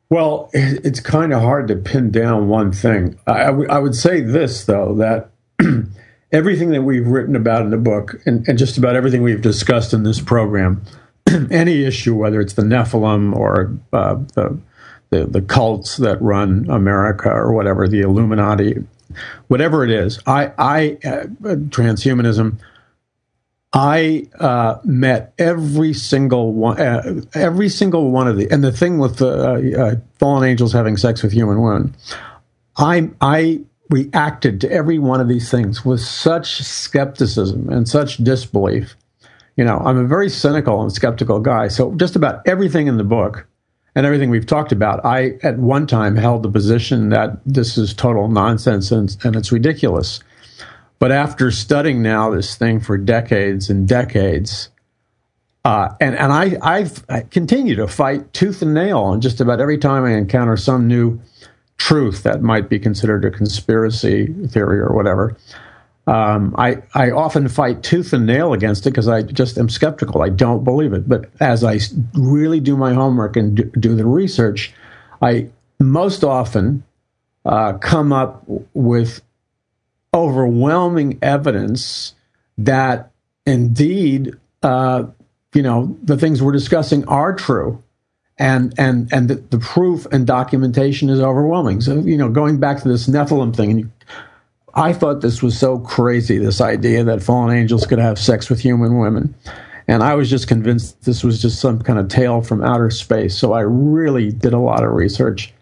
Well, 0.10 0.50
it's 0.54 1.00
kind 1.00 1.34
of 1.34 1.42
hard 1.42 1.70
to 1.70 1.76
pin 1.78 2.12
down 2.12 2.50
one 2.50 2.72
thing. 2.74 3.18
I, 3.26 3.44
I 3.46 3.64
I 3.78 3.80
would 3.80 3.96
say 3.96 4.20
this, 4.22 4.66
though, 4.66 4.94
that 4.96 5.30
everything 6.34 6.72
that 6.72 6.82
we've 6.82 7.08
written 7.08 7.36
about 7.36 7.62
in 7.62 7.70
the 7.70 7.78
book 7.78 8.20
and, 8.26 8.46
and 8.50 8.58
just 8.58 8.78
about 8.78 8.96
everything 8.96 9.22
we've 9.22 9.42
discussed 9.42 9.94
in 9.94 10.04
this 10.04 10.20
program, 10.20 10.82
any 11.52 11.86
issue, 11.86 12.16
whether 12.16 12.42
it's 12.42 12.54
the 12.54 12.64
Nephilim 12.64 13.36
or 13.36 13.72
uh, 13.94 14.16
the, 14.34 14.60
the, 15.12 15.26
the 15.28 15.42
cults 15.42 15.98
that 15.98 16.20
run 16.22 16.68
America 16.70 17.30
or 17.30 17.54
whatever, 17.54 17.88
the 17.88 18.02
Illuminati, 18.02 18.84
whatever 19.48 19.84
it 19.84 19.92
is, 19.92 20.20
I, 20.26 20.52
I 20.58 20.98
uh, 21.06 21.26
transhumanism, 21.70 22.58
I 23.72 24.28
uh, 24.40 24.78
met 24.84 25.34
every 25.38 25.94
single 25.94 26.54
one, 26.54 26.80
uh, 26.80 27.22
every 27.36 27.70
single 27.70 28.12
one 28.12 28.28
of 28.28 28.38
the, 28.38 28.50
and 28.52 28.64
the 28.64 28.72
thing 28.72 28.98
with 28.98 29.18
the 29.18 29.80
uh, 29.80 29.84
uh, 29.84 29.96
fallen 30.20 30.48
angels 30.48 30.74
having 30.74 30.98
sex 30.98 31.24
with 31.24 31.32
human 31.32 31.62
women, 31.62 31.96
I 32.78 33.10
I 33.20 33.62
reacted 33.90 34.62
to 34.62 34.72
every 34.72 35.00
one 35.00 35.20
of 35.20 35.28
these 35.28 35.52
things 35.52 35.86
with 35.86 36.02
such 36.02 36.64
skepticism 36.64 37.70
and 37.70 37.88
such 37.88 38.18
disbelief. 38.18 38.96
You 39.56 39.66
know, 39.66 39.80
I'm 39.80 39.98
a 39.98 40.08
very 40.08 40.30
cynical 40.30 40.82
and 40.82 40.92
skeptical 40.92 41.40
guy, 41.40 41.68
so 41.68 41.94
just 41.96 42.16
about 42.16 42.42
everything 42.48 42.88
in 42.88 42.98
the 42.98 43.04
book 43.04 43.46
and 43.96 44.06
everything 44.06 44.30
we've 44.30 44.46
talked 44.46 44.72
about, 44.72 45.06
I 45.06 45.38
at 45.44 45.60
one 45.60 45.86
time 45.86 46.16
held 46.16 46.44
the 46.44 46.50
position 46.50 47.10
that 47.10 47.38
this 47.46 47.78
is 47.78 47.94
total 47.94 48.28
nonsense 48.28 48.92
and, 48.92 49.16
and 49.24 49.36
it's 49.36 49.52
ridiculous. 49.52 50.22
But 50.98 51.12
after 51.12 51.52
studying 51.52 52.02
now 52.02 52.32
this 52.32 52.56
thing 52.56 52.80
for 52.80 52.98
decades 52.98 53.70
and 53.70 53.88
decades, 53.88 54.70
uh, 55.66 55.90
and 56.00 56.16
and 56.16 56.32
I 56.32 56.58
I've, 56.62 57.04
I 57.10 57.22
continue 57.22 57.76
to 57.76 57.88
fight 57.88 58.34
tooth 58.34 58.62
and 58.62 58.74
nail 58.74 59.00
on 59.00 59.22
just 59.22 59.40
about 59.40 59.62
every 59.62 59.78
time 59.78 60.06
I 60.06 60.14
encounter 60.14 60.58
some 60.58 60.88
new 60.88 61.22
truth 61.78 62.24
that 62.24 62.42
might 62.42 62.70
be 62.70 62.80
considered 62.80 63.26
a 63.26 63.32
conspiracy 63.32 64.28
theory 64.48 64.80
or 64.80 64.94
whatever. 64.94 65.38
Um, 66.06 66.54
I 66.58 66.82
I 66.94 67.12
often 67.12 67.48
fight 67.48 67.82
tooth 67.82 68.12
and 68.14 68.26
nail 68.26 68.54
against 68.54 68.86
it 68.86 68.92
because 68.92 69.08
I 69.08 69.22
just 69.22 69.58
am 69.58 69.70
skeptical. 69.70 70.22
I 70.22 70.30
don't 70.30 70.64
believe 70.64 70.94
it. 70.94 71.08
But 71.08 71.30
as 71.40 71.64
I 71.64 71.80
really 72.14 72.60
do 72.60 72.76
my 72.76 72.94
homework 72.94 73.38
and 73.38 73.56
do, 73.56 73.64
do 73.64 73.96
the 73.96 74.06
research, 74.06 74.74
I 75.22 75.50
most 75.80 76.24
often 76.24 76.84
uh, 77.46 77.74
come 77.74 78.12
up 78.12 78.44
with 78.74 79.22
overwhelming 80.14 81.20
evidence 81.22 82.14
that 82.58 83.12
indeed, 83.46 84.36
uh, 84.62 85.06
you 85.54 85.62
know, 85.62 85.98
the 86.04 86.18
things 86.18 86.42
we're 86.42 86.52
discussing 86.52 87.08
are 87.08 87.34
true. 87.34 87.83
And 88.40 88.74
and 88.80 89.12
and 89.14 89.30
the, 89.30 89.36
the 89.36 89.60
proof 89.60 90.08
and 90.12 90.26
documentation 90.26 91.10
is 91.10 91.20
overwhelming. 91.20 91.82
So 91.82 92.00
you 92.00 92.18
know, 92.18 92.30
going 92.30 92.58
back 92.58 92.82
to 92.82 92.88
this 92.88 93.08
Nephilim 93.08 93.56
thing, 93.56 93.70
and 93.72 93.80
you, 93.82 93.92
I 94.74 94.92
thought 94.92 95.22
this 95.22 95.44
was 95.44 95.58
so 95.58 95.78
crazy. 95.78 96.40
This 96.40 96.60
idea 96.60 97.04
that 97.04 97.22
fallen 97.22 97.56
angels 97.56 97.86
could 97.86 98.00
have 98.00 98.18
sex 98.18 98.50
with 98.50 98.60
human 98.60 98.98
women, 98.98 99.36
and 99.88 100.02
I 100.02 100.16
was 100.16 100.32
just 100.32 100.48
convinced 100.48 101.04
this 101.04 101.24
was 101.24 101.42
just 101.42 101.60
some 101.62 101.80
kind 101.84 102.00
of 102.00 102.08
tale 102.08 102.42
from 102.42 102.64
outer 102.64 102.90
space. 102.90 103.38
So 103.38 103.54
I 103.54 103.62
really 103.62 104.32
did 104.32 104.54
a 104.54 104.58
lot 104.60 104.84
of 104.84 104.92
research, 104.94 105.54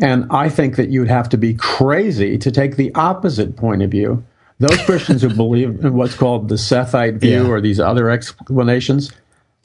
and 0.00 0.26
I 0.30 0.48
think 0.48 0.76
that 0.76 0.88
you'd 0.88 1.08
have 1.08 1.28
to 1.28 1.36
be 1.36 1.52
crazy 1.52 2.38
to 2.38 2.50
take 2.50 2.76
the 2.76 2.90
opposite 2.94 3.54
point 3.56 3.82
of 3.82 3.90
view. 3.90 4.24
Those 4.60 4.80
Christians 4.84 5.20
who 5.20 5.28
believe 5.34 5.84
in 5.84 5.92
what's 5.92 6.14
called 6.14 6.48
the 6.48 6.54
Sethite 6.54 7.18
view 7.18 7.42
Yeah. 7.44 7.48
or 7.50 7.60
these 7.60 7.80
other 7.80 8.08
explanations, 8.08 9.12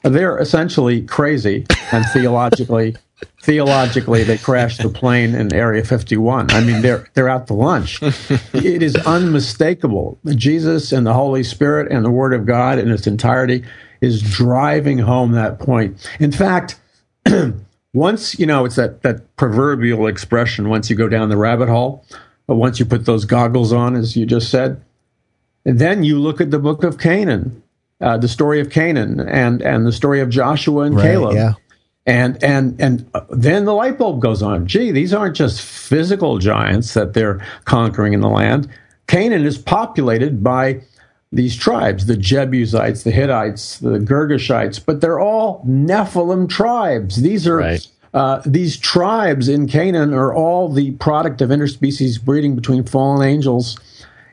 they're 0.02 0.38
essentially 0.38 1.02
crazy 1.02 1.66
and 1.92 2.04
theologically 2.06 2.96
theologically 3.42 4.24
they 4.24 4.38
crashed 4.38 4.82
the 4.82 4.88
plane 4.88 5.34
in 5.34 5.52
area 5.54 5.84
51 5.84 6.50
i 6.50 6.60
mean 6.60 6.80
they're 6.82 7.06
they're 7.14 7.28
out 7.28 7.46
to 7.46 7.54
lunch. 7.54 8.02
It 8.02 8.82
is 8.82 8.96
unmistakable. 8.96 10.18
Jesus 10.26 10.92
and 10.92 11.06
the 11.06 11.12
holy 11.12 11.42
spirit 11.42 11.90
and 11.90 12.04
the 12.04 12.10
word 12.10 12.32
of 12.32 12.46
god 12.46 12.78
in 12.78 12.90
its 12.90 13.06
entirety 13.06 13.64
is 14.00 14.22
driving 14.22 14.98
home 14.98 15.32
that 15.32 15.58
point. 15.58 16.08
In 16.18 16.32
fact 16.32 16.80
once 17.92 18.38
you 18.38 18.46
know 18.46 18.64
it's 18.64 18.76
that 18.76 19.02
that 19.02 19.36
proverbial 19.36 20.06
expression 20.06 20.68
once 20.68 20.88
you 20.88 20.96
go 20.96 21.08
down 21.08 21.28
the 21.28 21.36
rabbit 21.36 21.68
hole 21.68 22.04
but 22.46 22.54
once 22.54 22.78
you 22.78 22.86
put 22.86 23.04
those 23.04 23.24
goggles 23.24 23.72
on 23.72 23.96
as 23.96 24.16
you 24.16 24.24
just 24.24 24.50
said 24.50 24.82
and 25.64 25.78
then 25.78 26.04
you 26.04 26.18
look 26.18 26.40
at 26.40 26.50
the 26.50 26.58
book 26.58 26.84
of 26.84 26.98
canaan 26.98 27.62
uh, 28.00 28.16
the 28.16 28.28
story 28.28 28.60
of 28.60 28.70
canaan 28.70 29.20
and 29.20 29.62
and 29.62 29.86
the 29.86 29.92
story 29.92 30.20
of 30.20 30.28
joshua 30.30 30.82
and 30.84 30.96
Right, 30.96 31.02
caleb 31.04 31.34
yeah. 31.34 31.52
and 32.06 32.42
and 32.42 32.80
and 32.80 33.08
uh, 33.14 33.20
then 33.30 33.64
the 33.64 33.74
light 33.74 33.98
bulb 33.98 34.20
goes 34.20 34.42
on. 34.42 34.66
Gee, 34.66 34.90
these 34.90 35.12
aren't 35.14 35.36
just 35.36 35.60
physical 35.62 36.38
giants 36.38 36.94
that 36.94 37.12
they're 37.14 37.44
conquering 37.64 38.12
in 38.14 38.20
the 38.20 38.28
land. 38.28 38.68
Canaan 39.06 39.44
is 39.44 39.58
populated 39.58 40.42
by 40.42 40.80
these 41.32 41.56
tribes: 41.56 42.06
the 42.06 42.16
Jebusites, 42.16 43.02
the 43.04 43.10
Hittites, 43.10 43.78
the 43.78 43.98
Girgashites, 43.98 44.80
but 44.84 45.00
they're 45.00 45.20
all 45.20 45.62
Nephilim 45.66 46.48
tribes. 46.48 47.16
These 47.22 47.46
are 47.46 47.58
Right. 47.58 47.86
uh, 48.14 48.40
these 48.46 48.76
tribes 48.76 49.48
in 49.48 49.68
Canaan 49.68 50.12
are 50.14 50.32
all 50.34 50.68
the 50.72 50.92
product 50.92 51.40
of 51.42 51.50
interspecies 51.50 52.20
breeding 52.22 52.54
between 52.56 52.82
fallen 52.84 53.26
angels 53.28 53.78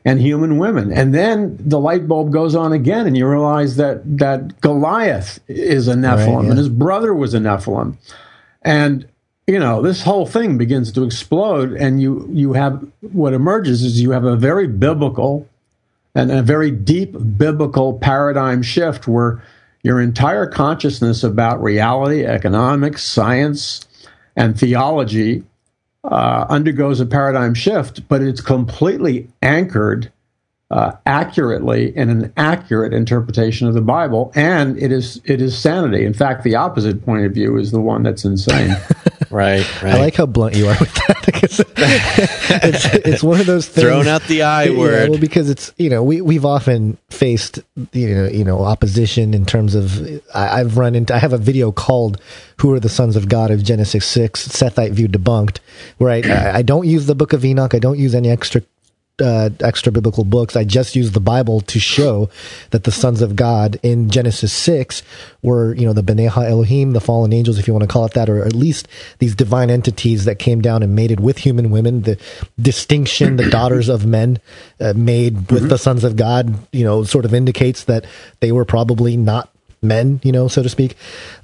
and 0.08 0.22
human 0.22 0.56
women. 0.56 0.90
And 0.90 1.14
then 1.14 1.58
the 1.60 1.78
light 1.78 2.08
bulb 2.08 2.32
goes 2.32 2.54
on 2.54 2.72
again, 2.72 3.06
and 3.06 3.14
you 3.14 3.28
realize 3.28 3.76
that 3.76 4.00
that 4.18 4.58
Goliath 4.62 5.38
is 5.48 5.86
a 5.86 5.94
Nephilim, 5.94 6.36
Right, 6.36 6.44
yeah. 6.44 6.50
and 6.50 6.58
his 6.58 6.70
brother 6.70 7.12
was 7.14 7.34
a 7.34 7.38
Nephilim, 7.38 7.96
and 8.62 9.06
you 9.46 9.58
know 9.58 9.82
this 9.82 10.02
whole 10.02 10.24
thing 10.24 10.56
begins 10.56 10.92
to 10.92 11.04
explode, 11.04 11.74
and 11.74 12.00
you 12.00 12.26
you 12.32 12.54
have 12.54 12.82
what 13.12 13.34
emerges 13.34 13.82
is 13.82 14.00
you 14.00 14.12
have 14.12 14.24
a 14.24 14.34
very 14.34 14.66
biblical 14.66 15.46
and 16.14 16.32
a 16.32 16.42
very 16.42 16.70
deep 16.70 17.14
biblical 17.36 17.98
paradigm 17.98 18.62
shift 18.62 19.06
where 19.06 19.42
your 19.82 20.00
entire 20.00 20.46
consciousness 20.46 21.22
about 21.22 21.62
reality, 21.62 22.24
economics, 22.24 23.04
science, 23.04 23.86
and 24.34 24.58
theology 24.58 25.44
uh, 26.04 26.46
undergoes 26.48 27.00
a 27.00 27.06
paradigm 27.06 27.54
shift, 27.54 28.06
but 28.08 28.22
it's 28.22 28.40
completely 28.40 29.28
anchored 29.42 30.12
uh, 30.70 30.92
accurately 31.06 31.96
in 31.96 32.10
an 32.10 32.32
accurate 32.36 32.92
interpretation 32.92 33.66
of 33.66 33.74
the 33.74 33.80
Bible, 33.80 34.30
and 34.34 34.80
it 34.80 34.92
is 34.92 35.20
it 35.24 35.40
is 35.40 35.56
sanity. 35.56 36.04
In 36.04 36.12
fact, 36.12 36.44
the 36.44 36.56
opposite 36.56 37.04
point 37.04 37.24
of 37.24 37.32
view 37.32 37.56
is 37.56 37.70
the 37.70 37.80
one 37.80 38.02
that's 38.02 38.24
insane. 38.24 38.76
Right. 39.38 39.82
Right. 39.82 39.94
I 39.94 39.98
like 40.00 40.16
how 40.16 40.26
blunt 40.26 40.56
you 40.56 40.66
are 40.66 40.76
with 40.80 40.92
that 40.94 41.22
because 41.24 41.60
it's, 41.76 42.84
it's 43.06 43.22
one 43.22 43.38
of 43.38 43.46
those 43.46 43.68
things. 43.68 43.86
Thrown 43.86 44.08
out 44.08 44.22
the 44.24 44.42
I 44.42 44.70
word. 44.70 45.10
well, 45.10 45.18
because 45.20 45.48
it's 45.48 45.72
you 45.78 45.88
know 45.88 46.02
we 46.02 46.20
we've 46.20 46.44
often 46.44 46.98
faced 47.10 47.60
you 47.92 48.12
know 48.12 48.26
you 48.26 48.42
know 48.42 48.64
opposition 48.64 49.34
in 49.34 49.46
terms 49.46 49.76
of 49.76 50.02
I, 50.34 50.60
I've 50.60 50.76
run 50.76 50.96
into 50.96 51.14
I 51.14 51.18
have 51.18 51.32
a 51.32 51.38
video 51.38 51.70
called 51.70 52.20
"Who 52.60 52.72
Are 52.72 52.80
the 52.80 52.88
Sons 52.88 53.14
of 53.14 53.28
God" 53.28 53.52
of 53.52 53.62
Genesis 53.62 54.04
six 54.04 54.48
Sethite 54.48 54.90
view 54.90 55.06
debunked, 55.06 55.58
where 55.98 56.10
I 56.10 56.22
I, 56.28 56.56
I 56.56 56.62
don't 56.62 56.88
use 56.88 57.06
the 57.06 57.14
Book 57.14 57.32
of 57.32 57.44
Enoch, 57.44 57.76
I 57.76 57.78
don't 57.78 57.98
use 57.98 58.16
any 58.16 58.30
extra 58.30 58.62
uh, 59.20 59.50
extra 59.60 59.92
biblical 59.92 60.24
books. 60.24 60.56
I 60.56 60.64
just 60.64 60.96
use 60.96 61.12
the 61.12 61.20
Bible 61.20 61.60
to 61.62 61.80
show 61.80 62.30
that 62.70 62.84
the 62.84 62.92
sons 62.92 63.22
of 63.22 63.36
God 63.36 63.78
in 63.82 64.10
Genesis 64.10 64.52
6 64.52 65.02
were, 65.42 65.74
you 65.74 65.86
know, 65.86 65.92
the 65.92 66.02
B'nai 66.02 66.28
Elohim, 66.28 66.92
the 66.92 67.00
fallen 67.00 67.32
angels, 67.32 67.58
if 67.58 67.66
you 67.66 67.72
want 67.74 67.82
to 67.82 67.92
call 67.92 68.04
it 68.04 68.12
that, 68.14 68.28
or 68.28 68.44
at 68.44 68.54
least 68.54 68.88
these 69.18 69.34
divine 69.34 69.70
entities 69.70 70.24
that 70.24 70.38
came 70.38 70.60
down 70.60 70.82
and 70.82 70.94
mated 70.94 71.20
with 71.20 71.38
human 71.38 71.70
women. 71.70 72.02
The 72.02 72.18
distinction, 72.60 73.36
the 73.36 73.50
daughters 73.50 73.88
of 73.88 74.06
men 74.06 74.38
uh, 74.80 74.94
made 74.96 75.50
with 75.50 75.68
the 75.68 75.78
sons 75.78 76.04
of 76.04 76.16
God, 76.16 76.54
you 76.72 76.84
know, 76.84 77.04
sort 77.04 77.24
of 77.24 77.34
indicates 77.34 77.84
that 77.84 78.06
they 78.40 78.52
were 78.52 78.64
probably 78.64 79.16
not 79.16 79.50
men, 79.82 80.20
you 80.22 80.32
know, 80.32 80.48
so 80.48 80.62
to 80.62 80.68
speak. 80.68 80.96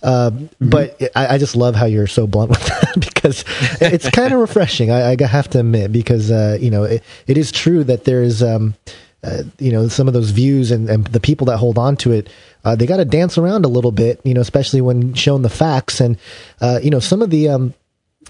Uh, 0.03 0.33
Mm-hmm. 0.65 0.71
But 0.71 1.17
I, 1.17 1.35
I 1.35 1.39
just 1.39 1.57
love 1.57 1.75
how 1.75 1.87
you're 1.87 2.07
so 2.07 2.27
blunt 2.27 2.51
with 2.51 2.65
that 2.67 2.95
because 3.01 3.45
it's 3.81 4.09
kind 4.11 4.33
of 4.33 4.41
refreshing. 4.41 4.91
I, 4.91 5.13
I 5.13 5.27
have 5.27 5.49
to 5.51 5.61
admit 5.61 5.93
because 5.93 6.31
uh, 6.31 6.59
you 6.61 6.71
know 6.71 6.85
it, 6.85 7.03
it 7.27 7.37
is 7.37 7.53
true 7.53 7.85
that 7.85 8.05
there 8.05 8.23
is. 8.23 8.43
Um, 8.43 8.75
uh, 9.23 9.43
you 9.59 9.73
know 9.73 9.89
some 9.89 10.07
of 10.07 10.13
those 10.13 10.33
views 10.33 10.71
and, 10.71 10.91
and 10.91 11.07
the 11.07 11.19
people 11.19 11.47
that 11.47 11.57
hold 11.57 11.79
on 11.79 11.97
to 11.97 12.13
it 12.13 12.29
uh, 12.67 12.77
they 12.77 12.85
got 12.85 12.99
to 12.99 13.07
dance 13.07 13.39
around 13.39 13.65
a 13.65 13.69
little 13.69 13.91
bit 13.91 14.21
you 14.23 14.35
know 14.35 14.43
especially 14.43 14.83
when 14.83 15.15
shown 15.15 15.41
the 15.41 15.49
facts 15.49 15.99
and 15.99 16.19
uh, 16.61 16.79
you 16.83 16.91
know 16.91 17.01
some 17.01 17.23
of 17.23 17.31
the 17.31 17.49
um, 17.49 17.73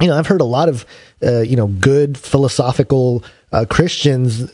you 0.01 0.07
know 0.07 0.17
i've 0.17 0.29
heard 0.29 0.41
a 0.41 0.45
lot 0.45 0.69
of 0.69 0.87
uh, 1.21 1.41
you 1.41 1.57
know 1.57 1.67
good 1.67 2.17
philosophical 2.17 3.25
uh, 3.51 3.65
christians 3.69 4.53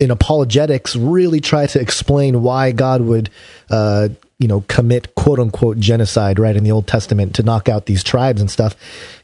in 0.00 0.10
apologetics 0.10 0.96
really 0.96 1.40
try 1.40 1.68
to 1.68 1.80
explain 1.80 2.42
why 2.42 2.72
god 2.72 3.00
would 3.00 3.30
uh, 3.70 4.08
you 4.38 4.46
know 4.46 4.62
commit 4.68 5.14
quote 5.14 5.38
unquote 5.38 5.78
genocide 5.78 6.38
right 6.38 6.56
in 6.56 6.64
the 6.64 6.70
old 6.70 6.86
testament 6.86 7.34
to 7.34 7.42
knock 7.42 7.68
out 7.68 7.86
these 7.86 8.04
tribes 8.04 8.40
and 8.40 8.50
stuff 8.50 8.76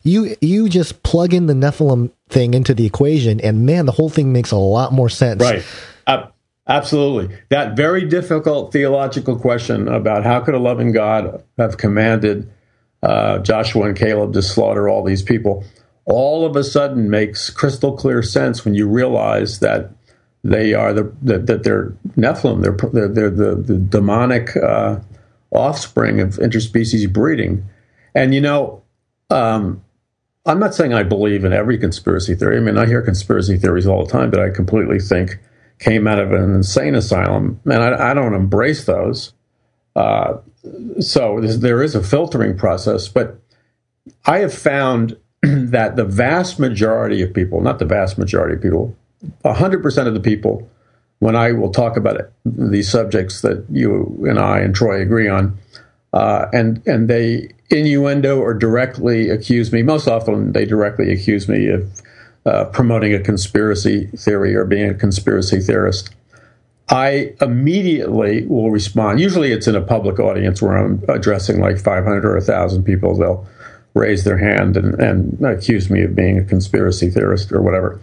you 0.02 0.36
you 0.40 0.68
just 0.68 1.02
plug 1.02 1.34
in 1.34 1.47
the 1.47 1.52
nephilim 1.52 2.10
thing 2.28 2.55
into 2.55 2.74
the 2.74 2.86
equation 2.86 3.40
and 3.40 3.66
man 3.66 3.86
the 3.86 3.93
whole 3.93 4.09
thing 4.09 4.32
makes 4.32 4.51
a 4.51 4.56
lot 4.56 4.93
more 4.93 5.09
sense 5.09 5.43
Right. 5.43 5.64
Uh, 6.06 6.26
absolutely. 6.66 7.36
That 7.48 7.76
very 7.76 8.05
difficult 8.06 8.72
theological 8.72 9.39
question 9.39 9.89
about 9.89 10.24
how 10.24 10.40
could 10.40 10.55
a 10.55 10.59
loving 10.59 10.93
God 10.93 11.43
have 11.59 11.76
commanded 11.76 12.51
uh, 13.02 13.39
Joshua 13.39 13.86
and 13.86 13.97
Caleb 13.97 14.32
to 14.32 14.43
slaughter 14.43 14.89
all 14.89 15.02
these 15.05 15.22
people 15.22 15.64
all 16.05 16.44
of 16.44 16.56
a 16.56 16.64
sudden 16.64 17.09
makes 17.10 17.51
crystal 17.51 17.97
clear 17.97 18.22
sense 18.22 18.64
when 18.64 18.74
you 18.74 18.89
realize 18.89 19.60
that 19.60 19.90
they 20.44 20.74
are 20.74 20.93
the 20.93 21.12
that, 21.23 21.47
that 21.47 21.62
they're 21.62 21.90
Nephilim. 22.16 22.62
They're 22.62 22.90
they're, 22.90 23.09
they're 23.09 23.31
the, 23.31 23.55
the 23.55 23.78
demonic 23.78 24.56
uh, 24.56 24.98
offspring 25.51 26.20
of 26.20 26.31
interspecies 26.36 27.10
breeding. 27.12 27.64
And 28.14 28.35
you 28.35 28.40
know, 28.40 28.82
um, 29.31 29.82
I'm 30.44 30.59
not 30.59 30.74
saying 30.74 30.93
I 30.93 31.05
believe 31.05 31.44
in 31.44 31.52
every 31.52 31.78
conspiracy 31.78 32.35
theory. 32.35 32.56
I 32.56 32.60
mean, 32.60 32.77
I 32.77 32.86
hear 32.86 33.02
conspiracy 33.02 33.56
theories 33.56 33.86
all 33.86 34.05
the 34.05 34.10
time 34.10 34.31
that 34.31 34.40
I 34.40 34.51
completely 34.51 34.98
think 34.98 35.39
came 35.78 36.06
out 36.06 36.19
of 36.19 36.32
an 36.32 36.55
insane 36.55 36.94
asylum, 36.94 37.60
and 37.64 37.82
I, 37.82 38.10
I 38.10 38.14
don't 38.14 38.35
embrace 38.35 38.85
those. 38.85 39.32
Uh, 39.94 40.39
so 41.01 41.40
there 41.40 41.82
is 41.82 41.94
a 41.94 42.02
filtering 42.02 42.56
process, 42.56 43.09
but 43.09 43.39
I 44.24 44.39
have 44.39 44.55
found 44.55 45.16
that 45.43 45.97
the 45.97 46.05
vast 46.05 46.59
majority 46.59 47.23
of 47.23 47.32
people, 47.32 47.60
not 47.60 47.78
the 47.78 47.85
vast 47.85 48.19
majority 48.19 48.56
of 48.56 48.62
people, 48.62 48.97
100% 49.44 50.06
of 50.06 50.14
the 50.14 50.20
people, 50.20 50.68
when 51.18 51.36
I 51.36 51.52
will 51.52 51.70
talk 51.70 51.96
about 51.96 52.16
it, 52.16 52.32
these 52.44 52.90
subjects 52.90 53.42
that 53.42 53.64
you 53.70 54.24
and 54.28 54.38
I 54.38 54.60
and 54.60 54.74
Troy 54.74 55.00
agree 55.00 55.28
on, 55.28 55.56
uh, 56.12 56.46
and 56.52 56.86
and 56.86 57.08
they 57.08 57.50
innuendo 57.70 58.38
or 58.38 58.54
directly 58.54 59.30
accuse 59.30 59.72
me. 59.72 59.82
Most 59.82 60.08
often, 60.08 60.52
they 60.52 60.64
directly 60.64 61.12
accuse 61.12 61.48
me 61.48 61.68
of 61.68 62.02
uh, 62.44 62.64
promoting 62.66 63.14
a 63.14 63.20
conspiracy 63.20 64.06
theory 64.16 64.54
or 64.54 64.64
being 64.64 64.90
a 64.90 64.94
conspiracy 64.94 65.60
theorist. 65.60 66.14
I 66.88 67.34
immediately 67.40 68.44
will 68.46 68.70
respond. 68.70 69.20
Usually, 69.20 69.52
it's 69.52 69.68
in 69.68 69.76
a 69.76 69.80
public 69.80 70.18
audience 70.18 70.60
where 70.60 70.76
I'm 70.76 71.02
addressing 71.08 71.60
like 71.60 71.78
500 71.78 72.24
or 72.24 72.34
1,000 72.34 72.82
people. 72.82 73.16
They'll 73.16 73.46
raise 73.94 74.24
their 74.24 74.38
hand 74.38 74.76
and, 74.76 75.00
and 75.00 75.44
accuse 75.46 75.88
me 75.88 76.02
of 76.02 76.14
being 76.14 76.38
a 76.38 76.44
conspiracy 76.44 77.10
theorist 77.10 77.52
or 77.52 77.62
whatever. 77.62 78.00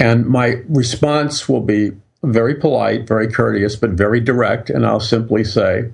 And 0.00 0.26
my 0.26 0.62
response 0.68 1.46
will 1.48 1.60
be 1.60 1.92
very 2.22 2.54
polite, 2.54 3.06
very 3.06 3.30
courteous, 3.30 3.76
but 3.76 3.90
very 3.90 4.18
direct. 4.18 4.70
And 4.70 4.86
I'll 4.86 4.98
simply 4.98 5.44
say, 5.44 5.90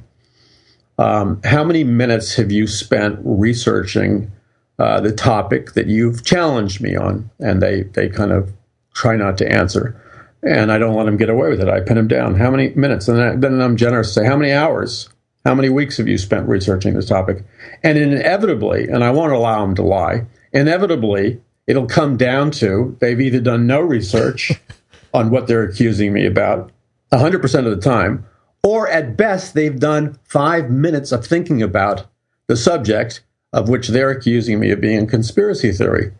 um, 0.96 1.40
How 1.44 1.64
many 1.64 1.82
minutes 1.84 2.36
have 2.36 2.52
you 2.52 2.68
spent 2.68 3.18
researching 3.24 4.30
uh, 4.78 5.00
the 5.00 5.12
topic 5.12 5.72
that 5.72 5.88
you've 5.88 6.24
challenged 6.24 6.80
me 6.80 6.96
on? 6.96 7.30
And 7.40 7.60
they, 7.60 7.82
they 7.82 8.08
kind 8.08 8.30
of 8.30 8.52
try 8.94 9.16
not 9.16 9.36
to 9.38 9.52
answer. 9.52 10.00
And 10.42 10.70
I 10.70 10.78
don't 10.78 10.94
let 10.94 11.06
them 11.06 11.16
get 11.16 11.28
away 11.28 11.48
with 11.48 11.60
it. 11.60 11.68
I 11.68 11.80
pin 11.80 11.96
them 11.96 12.08
down. 12.08 12.36
How 12.36 12.50
many 12.50 12.68
minutes? 12.70 13.08
And 13.08 13.18
then, 13.18 13.40
then 13.40 13.60
I'm 13.60 13.76
generous 13.76 14.08
to 14.08 14.20
say, 14.20 14.26
How 14.26 14.36
many 14.36 14.52
hours? 14.52 15.08
How 15.44 15.54
many 15.54 15.68
weeks 15.68 15.96
have 15.98 16.08
you 16.08 16.18
spent 16.18 16.48
researching 16.48 16.94
this 16.94 17.08
topic? 17.08 17.44
And 17.82 17.98
inevitably, 17.98 18.88
and 18.88 19.02
I 19.04 19.10
won't 19.10 19.32
allow 19.32 19.60
them 19.64 19.76
to 19.76 19.82
lie, 19.82 20.26
inevitably, 20.52 21.40
it'll 21.66 21.86
come 21.86 22.16
down 22.16 22.51
to 22.51 22.97
they've 23.01 23.20
either 23.20 23.40
done 23.40 23.66
no 23.66 23.80
research 23.80 24.52
on 25.14 25.30
what 25.30 25.47
they're 25.47 25.64
accusing 25.64 26.12
me 26.12 26.26
about 26.26 26.70
100% 27.12 27.44
of 27.59 27.64
the 27.64 27.80
time, 27.80 28.26
or 28.62 28.88
at 28.88 29.16
best, 29.16 29.55
they've 29.55 29.78
done 29.78 30.18
five 30.24 30.70
minutes 30.70 31.12
of 31.12 31.24
thinking 31.24 31.62
about 31.62 32.06
the 32.48 32.56
subject 32.56 33.22
of 33.52 33.68
which 33.68 33.88
they're 33.88 34.10
accusing 34.10 34.59
me 34.60 34.70
of 34.70 34.80
being 34.80 35.05
a 35.05 35.06
conspiracy 35.06 35.72
theory. 35.72 36.12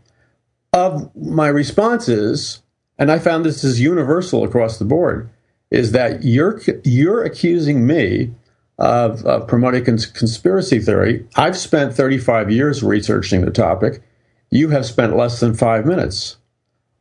Of 0.73 1.15
my 1.17 1.49
responses, 1.49 2.63
and 2.99 3.11
I 3.11 3.19
found 3.19 3.45
this 3.45 3.65
is 3.65 3.81
universal 3.81 4.45
across 4.45 4.79
the 4.79 4.85
board, 4.85 5.29
is 5.71 5.93
that 5.93 6.25
you're 6.25 6.61
you're 6.85 7.25
accusing 7.25 7.87
me 7.87 8.33
of, 8.79 9.25
of 9.25 9.49
promoting 9.49 9.85
cons- 9.85 10.07
conspiracy 10.07 10.79
theory. 10.79 11.27
I've 11.35 11.57
spent 11.57 11.95
35 11.95 12.51
years 12.51 12.83
researching 12.83 13.45
the 13.45 13.51
topic. 13.51 14.03
You 14.51 14.69
have 14.71 14.87
spent 14.87 15.17
less 15.17 15.41
than 15.41 15.55
five 15.55 15.87
minutes. 15.87 16.37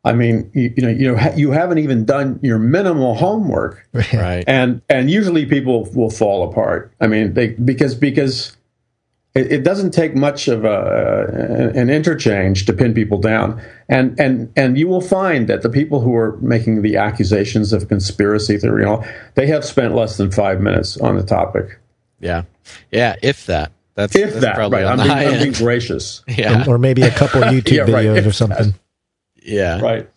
I 0.04 0.14
mean, 0.14 0.52
you, 0.54 0.72
you 0.78 0.84
know, 0.84 0.90
you 0.90 1.12
know, 1.16 1.34
you 1.36 1.52
haven't 1.52 1.80
even 1.80 2.06
done 2.06 2.40
your 2.44 2.60
minimal 2.60 3.16
homework, 3.16 3.88
Right. 4.14 4.44
and 4.48 4.82
and 4.90 5.10
usually 5.10 5.46
people 5.48 5.90
will 5.96 6.12
fall 6.12 6.48
apart. 6.50 6.92
I 7.02 7.08
mean, 7.08 7.34
they 7.34 7.50
because 7.50 7.96
because 7.96 8.56
it, 9.34 9.52
it 9.52 9.64
doesn't 9.64 9.92
take 9.92 10.16
much 10.16 10.48
of 10.48 10.64
a, 10.64 11.72
an 11.76 11.90
interchange 11.90 12.66
to 12.68 12.74
pin 12.74 12.94
people 12.94 13.18
down, 13.20 13.60
and 13.90 14.20
and 14.20 14.52
and 14.56 14.78
you 14.78 14.88
will 14.88 15.02
find 15.02 15.48
that 15.48 15.64
the 15.64 15.70
people 15.70 16.02
who 16.02 16.16
are 16.16 16.38
making 16.38 16.84
the 16.84 16.98
accusations 16.98 17.74
of 17.74 17.88
conspiracy 17.88 18.58
theory, 18.60 18.84
and 18.84 18.92
all, 18.92 19.06
they 19.34 19.48
have 19.48 19.66
spent 19.66 19.96
less 19.96 20.18
than 20.18 20.30
five 20.32 20.62
minutes 20.62 20.98
on 20.98 21.18
the 21.18 21.24
topic, 21.24 21.80
Yeah. 22.20 22.44
Yeah. 22.92 23.16
If 23.24 23.48
that. 23.48 23.72
That's, 23.96 24.16
if 24.16 24.30
that's 24.32 24.42
that. 24.46 24.56
probably 24.56 24.84
Right, 24.84 24.88
I'm 24.92 24.98
being, 24.98 25.12
I'm 25.12 25.40
being 25.42 25.54
gracious. 25.54 26.22
Yeah. 26.28 26.66
or 26.68 26.78
maybe 26.78 27.02
a 27.04 27.12
couple 27.12 27.42
YouTube 27.44 27.72
Yeah, 27.88 27.94
right. 27.94 28.06
videos 28.06 28.28
or 28.28 28.32
something. 28.34 28.74
Yeah. 29.42 29.80
Right. 29.80 30.10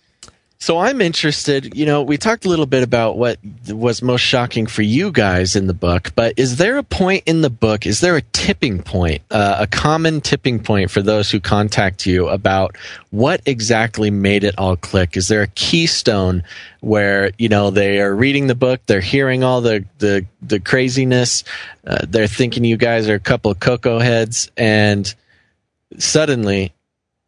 So 0.60 0.78
I'm 0.78 1.00
interested, 1.00 1.76
you 1.76 1.86
know, 1.86 2.02
we 2.02 2.18
talked 2.18 2.44
a 2.44 2.48
little 2.48 2.66
bit 2.66 2.82
about 2.82 3.16
what 3.16 3.38
was 3.68 4.02
most 4.02 4.22
shocking 4.22 4.66
for 4.66 4.82
you 4.82 5.12
guys 5.12 5.54
in 5.54 5.68
the 5.68 5.74
book, 5.74 6.10
but 6.16 6.34
is 6.36 6.56
there 6.56 6.78
a 6.78 6.82
point 6.82 7.22
in 7.26 7.42
the 7.42 7.50
book, 7.50 7.86
is 7.86 8.00
there 8.00 8.16
a 8.16 8.22
tipping 8.22 8.82
point, 8.82 9.22
uh, 9.30 9.58
a 9.60 9.68
common 9.68 10.20
tipping 10.20 10.58
point 10.58 10.90
for 10.90 11.00
those 11.00 11.30
who 11.30 11.38
contact 11.38 12.06
you 12.06 12.26
about 12.28 12.76
what 13.10 13.40
exactly 13.46 14.10
made 14.10 14.42
it 14.42 14.58
all 14.58 14.76
click? 14.76 15.16
Is 15.16 15.28
there 15.28 15.42
a 15.42 15.46
keystone 15.46 16.42
where, 16.80 17.30
you 17.38 17.48
know, 17.48 17.70
they 17.70 18.00
are 18.00 18.14
reading 18.14 18.48
the 18.48 18.56
book, 18.56 18.80
they're 18.86 19.00
hearing 19.00 19.44
all 19.44 19.60
the, 19.60 19.84
the, 19.98 20.26
the 20.42 20.58
craziness, 20.58 21.44
uh, 21.86 22.04
they're 22.08 22.26
thinking 22.26 22.64
you 22.64 22.76
guys 22.76 23.08
are 23.08 23.14
a 23.14 23.20
couple 23.20 23.52
of 23.52 23.60
cocoa 23.60 24.00
heads 24.00 24.50
and 24.56 25.14
suddenly 25.98 26.72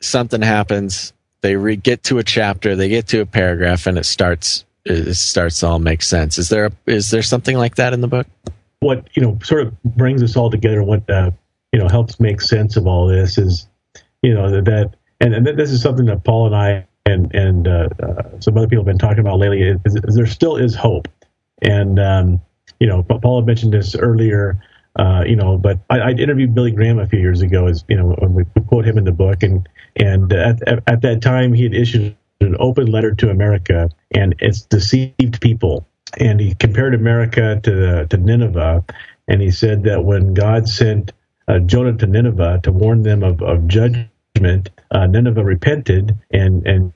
something 0.01 0.43
happens 0.43 1.13
they 1.43 1.57
re- 1.57 1.77
get 1.77 2.03
to 2.05 2.19
a 2.19 2.25
chapter 2.25 2.77
they 2.77 2.89
get 2.89 3.09
to 3.09 3.21
a 3.21 3.27
paragraph 3.27 3.87
and 3.87 3.99
it 3.99 4.05
starts 4.05 4.65
it 4.85 5.15
starts 5.15 5.61
to 5.61 5.67
all 5.67 5.79
make 5.79 6.03
sense. 6.03 6.39
Is 6.39 6.49
there 6.49 6.67
a, 6.67 6.73
is 6.87 7.11
there 7.11 7.23
something 7.23 7.57
like 7.57 7.77
that 7.77 7.93
in 7.93 8.01
the 8.01 8.09
book? 8.09 8.27
What 8.81 9.09
you 9.15 9.23
know 9.23 9.39
sort 9.43 9.67
of 9.67 9.83
brings 9.83 10.23
us 10.23 10.37
all 10.37 10.51
together 10.51 10.83
what 10.83 11.09
uh, 11.11 11.31
you 11.73 11.79
know 11.79 11.89
helps 11.89 12.19
make 12.19 12.41
sense 12.41 12.77
of 12.77 12.87
all 12.87 13.07
this 13.07 13.37
is 13.37 13.69
you 14.23 14.33
know 14.33 14.51
that, 14.51 14.65
that 14.65 14.95
and, 15.21 15.35
and 15.35 15.47
this 15.47 15.71
is 15.71 15.83
something 15.83 16.07
that 16.07 16.25
paul 16.25 16.47
and 16.47 16.57
i 16.57 16.87
and 17.05 17.35
and 17.35 17.69
uh, 17.69 17.91
uh, 18.03 18.23
some 18.41 18.57
other 18.57 18.67
people 18.67 18.83
have 18.83 18.87
been 18.87 18.99
talking 18.99 19.19
about 19.19 19.39
lately 19.39 19.61
is, 19.63 19.77
is 19.85 20.15
there 20.15 20.27
still 20.27 20.57
is 20.57 20.75
hope. 20.75 21.09
And 21.61 21.99
um, 21.99 22.41
you 22.79 22.87
know 22.87 23.03
paul 23.03 23.41
had 23.41 23.47
mentioned 23.47 23.75
this 23.75 23.95
earlier 23.95 24.59
uh, 24.99 25.23
you 25.27 25.37
know 25.37 25.57
but 25.57 25.79
I, 25.89 25.99
I 26.01 26.11
interviewed 26.11 26.55
billy 26.55 26.71
graham 26.71 26.99
a 26.99 27.07
few 27.07 27.21
years 27.21 27.43
ago 27.43 27.67
as 27.67 27.85
you 27.89 27.97
know 27.97 28.15
when 28.19 28.35
we 28.35 28.45
quote 28.69 28.85
him 28.85 28.99
in 28.99 29.05
the 29.05 29.13
book 29.13 29.43
and 29.43 29.69
and 29.97 30.33
at, 30.33 30.67
at, 30.69 30.83
at 30.87 31.03
that 31.03 31.23
time 31.23 31.53
he 31.53 31.65
had 31.65 31.75
issued 31.75 32.17
an 32.41 32.57
open 32.59 32.87
letter 32.87 33.15
to 33.15 33.31
america 33.31 33.89
and 34.13 34.35
it's 34.41 34.63
deceived 34.63 35.41
people 35.41 35.87
and 36.19 36.41
he 36.41 36.55
compared 36.55 36.95
America 36.95 37.61
to 37.63 38.07
to 38.07 38.17
Nineveh, 38.17 38.85
and 39.29 39.41
he 39.41 39.51
said 39.51 39.85
that 39.85 40.05
when 40.05 40.35
God 40.35 40.69
sent 40.69 41.13
uh, 41.49 41.59
Jonah 41.61 41.97
to 41.99 42.07
Nineveh 42.07 42.61
to 42.63 42.73
warn 42.73 43.03
them 43.03 43.23
of, 43.23 43.43
of 43.43 43.67
judgment, 43.69 44.71
uh, 44.91 45.07
Nineveh 45.07 45.45
repented 45.45 46.17
and 46.33 46.67
and 46.67 46.93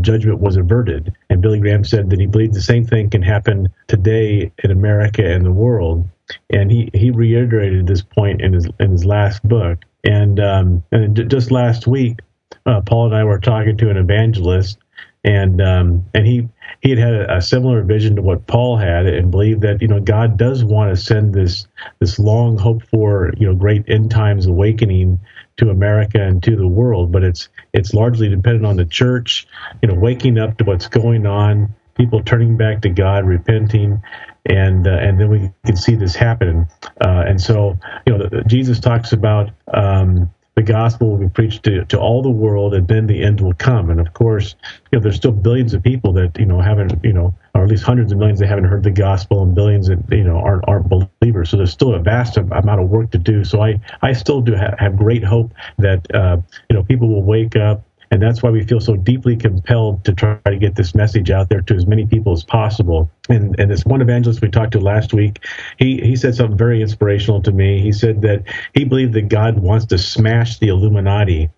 judgment 0.00 0.40
was 0.40 0.56
averted. 0.56 1.14
And 1.30 1.40
Billy 1.40 1.60
Graham 1.60 1.84
said 1.84 2.10
that 2.10 2.20
he 2.20 2.26
believes 2.26 2.54
the 2.54 2.62
same 2.62 2.84
thing 2.84 3.10
can 3.10 3.22
happen 3.22 3.68
today 3.88 4.52
in 4.62 4.70
America 4.70 5.24
and 5.24 5.44
the 5.44 5.52
world. 5.52 6.08
And 6.50 6.70
he, 6.70 6.90
he 6.94 7.10
reiterated 7.10 7.86
this 7.86 8.02
point 8.02 8.40
in 8.40 8.52
his 8.52 8.68
in 8.80 8.92
his 8.92 9.04
last 9.04 9.42
book. 9.46 9.78
And 10.04 10.40
um, 10.40 10.84
and 10.92 11.28
just 11.30 11.50
last 11.50 11.86
week, 11.86 12.20
uh, 12.66 12.80
Paul 12.82 13.06
and 13.06 13.16
I 13.16 13.24
were 13.24 13.38
talking 13.38 13.76
to 13.78 13.90
an 13.90 13.96
evangelist, 13.96 14.78
and 15.24 15.60
um, 15.60 16.04
and 16.14 16.26
he 16.26 16.48
he 16.80 16.90
had 16.90 16.98
had 16.98 17.14
a, 17.14 17.36
a, 17.36 17.42
similar 17.42 17.82
vision 17.82 18.16
to 18.16 18.22
what 18.22 18.46
Paul 18.46 18.76
had, 18.76 19.06
and 19.06 19.30
believed 19.30 19.62
that 19.62 19.82
you 19.82 19.88
know 19.88 20.00
God 20.00 20.36
does 20.36 20.64
want 20.64 20.94
to 20.94 21.02
send 21.02 21.34
this 21.34 21.66
this 21.98 22.18
long 22.18 22.56
hoped 22.56 22.86
for 22.88 23.32
you 23.38 23.46
know 23.46 23.54
great 23.54 23.84
end 23.88 24.10
times 24.10 24.46
awakening 24.46 25.18
to 25.58 25.70
America 25.70 26.22
and 26.22 26.42
to 26.44 26.56
the 26.56 26.68
world, 26.68 27.12
but 27.12 27.24
it's 27.24 27.48
it's 27.74 27.92
largely 27.92 28.28
dependent 28.28 28.64
on 28.64 28.76
the 28.76 28.84
church, 28.84 29.46
you 29.82 29.88
know, 29.88 29.94
waking 29.94 30.38
up 30.38 30.56
to 30.58 30.64
what's 30.64 30.88
going 30.88 31.26
on, 31.26 31.74
people 31.96 32.22
turning 32.22 32.56
back 32.56 32.80
to 32.82 32.88
God, 32.88 33.24
repenting, 33.26 34.00
and 34.48 34.86
uh, 34.86 34.90
and 34.90 35.20
then 35.20 35.30
we 35.30 35.50
can 35.66 35.76
see 35.76 35.94
this 35.94 36.14
happen. 36.14 36.66
Uh, 37.00 37.24
and 37.26 37.40
so, 37.40 37.78
you 38.06 38.16
know, 38.16 38.28
Jesus 38.46 38.80
talks 38.80 39.12
about. 39.12 39.50
Um, 39.72 40.30
the 40.56 40.62
gospel 40.64 41.10
will 41.10 41.18
be 41.18 41.28
preached 41.28 41.62
to, 41.62 41.84
to 41.84 41.96
all 42.00 42.20
the 42.20 42.28
world 42.28 42.74
and 42.74 42.88
then 42.88 43.06
the 43.06 43.22
end 43.22 43.40
will 43.40 43.54
come 43.54 43.90
and 43.90 44.00
of 44.00 44.12
course 44.12 44.56
you 44.90 44.98
know 44.98 45.00
there's 45.00 45.14
still 45.14 45.30
billions 45.30 45.72
of 45.72 45.84
people 45.84 46.12
that 46.12 46.36
you 46.36 46.44
know 46.44 46.60
haven't 46.60 46.98
you 47.04 47.12
know 47.12 47.32
or 47.54 47.62
at 47.62 47.68
least 47.70 47.84
hundreds 47.84 48.10
of 48.10 48.18
millions 48.18 48.40
that 48.40 48.48
haven't 48.48 48.64
heard 48.64 48.82
the 48.82 48.90
gospel 48.90 49.40
and 49.44 49.54
billions 49.54 49.86
that 49.86 49.98
you 50.10 50.24
know 50.24 50.36
aren't 50.36 50.64
aren't 50.66 50.88
believers 50.88 51.48
so 51.48 51.56
there's 51.56 51.70
still 51.70 51.94
a 51.94 52.00
vast 52.00 52.36
amount 52.36 52.80
of 52.80 52.88
work 52.88 53.08
to 53.12 53.18
do 53.18 53.44
so 53.44 53.62
i 53.62 53.78
i 54.02 54.12
still 54.12 54.40
do 54.40 54.52
have, 54.52 54.74
have 54.80 54.96
great 54.96 55.22
hope 55.22 55.52
that 55.78 56.12
uh, 56.12 56.36
you 56.68 56.74
know 56.74 56.82
people 56.82 57.08
will 57.08 57.22
wake 57.22 57.54
up 57.54 57.84
and 58.10 58.22
that's 58.22 58.42
why 58.42 58.50
we 58.50 58.64
feel 58.64 58.80
so 58.80 58.96
deeply 58.96 59.36
compelled 59.36 60.04
to 60.04 60.12
try 60.12 60.38
to 60.46 60.56
get 60.56 60.74
this 60.74 60.94
message 60.94 61.30
out 61.30 61.48
there 61.48 61.60
to 61.62 61.74
as 61.74 61.86
many 61.86 62.06
people 62.06 62.32
as 62.32 62.42
possible. 62.42 63.10
And, 63.28 63.58
and 63.60 63.70
this 63.70 63.84
one 63.84 64.00
evangelist 64.00 64.40
we 64.40 64.48
talked 64.48 64.72
to 64.72 64.80
last 64.80 65.12
week, 65.12 65.44
he, 65.78 66.00
he 66.00 66.16
said 66.16 66.34
something 66.34 66.56
very 66.56 66.80
inspirational 66.80 67.42
to 67.42 67.52
me. 67.52 67.80
He 67.80 67.92
said 67.92 68.22
that 68.22 68.44
he 68.74 68.84
believed 68.84 69.12
that 69.14 69.28
God 69.28 69.58
wants 69.58 69.86
to 69.86 69.98
smash 69.98 70.58
the 70.58 70.68
Illuminati 70.68 71.50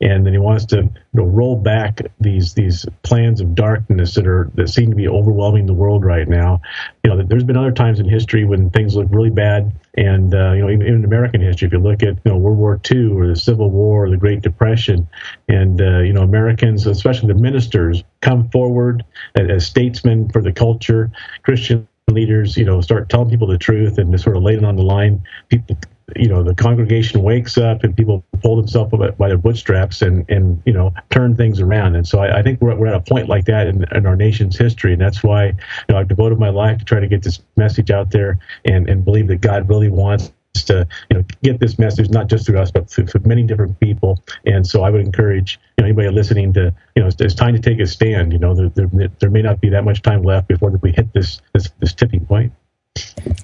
and 0.00 0.26
then 0.26 0.32
he 0.32 0.38
wants 0.38 0.64
to 0.66 0.76
you 0.76 0.90
know, 1.12 1.24
roll 1.24 1.56
back 1.56 2.00
these 2.20 2.54
these 2.54 2.86
plans 3.02 3.40
of 3.40 3.54
darkness 3.54 4.14
that 4.14 4.26
are 4.26 4.50
that 4.54 4.68
seem 4.68 4.90
to 4.90 4.96
be 4.96 5.08
overwhelming 5.08 5.66
the 5.66 5.74
world 5.74 6.04
right 6.04 6.28
now. 6.28 6.60
You 7.02 7.10
know, 7.10 7.22
there's 7.22 7.44
been 7.44 7.56
other 7.56 7.72
times 7.72 8.00
in 8.00 8.08
history 8.08 8.44
when 8.44 8.70
things 8.70 8.96
look 8.96 9.08
really 9.10 9.30
bad, 9.30 9.72
and 9.96 10.34
uh, 10.34 10.52
you 10.52 10.62
know, 10.62 10.70
even, 10.70 10.86
in 10.86 11.04
American 11.04 11.40
history, 11.40 11.66
if 11.66 11.72
you 11.72 11.78
look 11.78 12.02
at 12.02 12.16
you 12.24 12.32
know 12.32 12.36
World 12.36 12.58
War 12.58 12.80
II 12.90 13.12
or 13.12 13.26
the 13.26 13.36
Civil 13.36 13.70
War 13.70 14.06
or 14.06 14.10
the 14.10 14.16
Great 14.16 14.42
Depression, 14.42 15.08
and 15.48 15.80
uh, 15.80 16.00
you 16.00 16.12
know, 16.12 16.22
Americans, 16.22 16.86
especially 16.86 17.28
the 17.28 17.40
ministers, 17.40 18.02
come 18.20 18.48
forward 18.50 19.04
as, 19.34 19.48
as 19.48 19.66
statesmen 19.66 20.28
for 20.30 20.42
the 20.42 20.52
culture, 20.52 21.10
Christian 21.42 21.86
leaders, 22.08 22.56
you 22.56 22.64
know, 22.64 22.80
start 22.80 23.08
telling 23.08 23.30
people 23.30 23.46
the 23.46 23.58
truth 23.58 23.98
and 23.98 24.18
sort 24.20 24.36
of 24.36 24.42
lay 24.42 24.54
it 24.54 24.64
on 24.64 24.76
the 24.76 24.82
line. 24.82 25.22
People 25.48 25.76
you 26.16 26.28
know 26.28 26.42
the 26.42 26.54
congregation 26.54 27.22
wakes 27.22 27.56
up 27.56 27.82
and 27.82 27.96
people 27.96 28.24
pull 28.42 28.56
themselves 28.56 28.92
up 28.92 29.16
by 29.16 29.28
their 29.28 29.38
bootstraps 29.38 30.02
and 30.02 30.28
and 30.28 30.62
you 30.66 30.72
know 30.72 30.92
turn 31.10 31.36
things 31.36 31.60
around. 31.60 31.96
And 31.96 32.06
so 32.06 32.18
I, 32.18 32.38
I 32.38 32.42
think 32.42 32.60
we're, 32.60 32.74
we're 32.76 32.88
at 32.88 32.94
a 32.94 33.00
point 33.00 33.28
like 33.28 33.46
that 33.46 33.66
in, 33.66 33.84
in, 33.92 34.06
our 34.06 34.16
nation's 34.16 34.56
history. 34.56 34.92
And 34.92 35.00
that's 35.00 35.22
why 35.22 35.46
you 35.46 35.54
know 35.88 35.96
I've 35.96 36.08
devoted 36.08 36.38
my 36.38 36.50
life 36.50 36.78
to 36.78 36.84
try 36.84 37.00
to 37.00 37.06
get 37.06 37.22
this 37.22 37.40
message 37.56 37.90
out 37.90 38.10
there 38.10 38.38
and 38.64 38.88
and 38.88 39.04
believe 39.04 39.28
that 39.28 39.40
God 39.40 39.68
really 39.68 39.88
wants 39.88 40.32
to 40.66 40.86
you 41.10 41.16
know 41.16 41.24
get 41.42 41.58
this 41.58 41.78
message 41.78 42.10
not 42.10 42.28
just 42.28 42.46
through 42.46 42.60
us 42.60 42.70
but 42.70 42.88
through, 42.88 43.06
through 43.06 43.22
many 43.24 43.42
different 43.42 43.78
people. 43.80 44.22
And 44.44 44.66
so 44.66 44.82
I 44.82 44.90
would 44.90 45.00
encourage 45.00 45.58
you 45.78 45.82
know 45.82 45.86
anybody 45.86 46.10
listening 46.10 46.52
to 46.54 46.74
you 46.94 47.02
know 47.02 47.08
it's, 47.08 47.20
it's 47.20 47.34
time 47.34 47.54
to 47.54 47.60
take 47.60 47.80
a 47.80 47.86
stand. 47.86 48.32
You 48.32 48.38
know 48.38 48.54
there, 48.54 48.68
there, 48.74 49.08
there 49.20 49.30
may 49.30 49.42
not 49.42 49.60
be 49.60 49.70
that 49.70 49.84
much 49.84 50.02
time 50.02 50.22
left 50.22 50.48
before 50.48 50.70
we 50.70 50.92
hit 50.92 51.12
this 51.14 51.40
this, 51.54 51.70
this 51.80 51.94
tipping 51.94 52.26
point. 52.26 52.52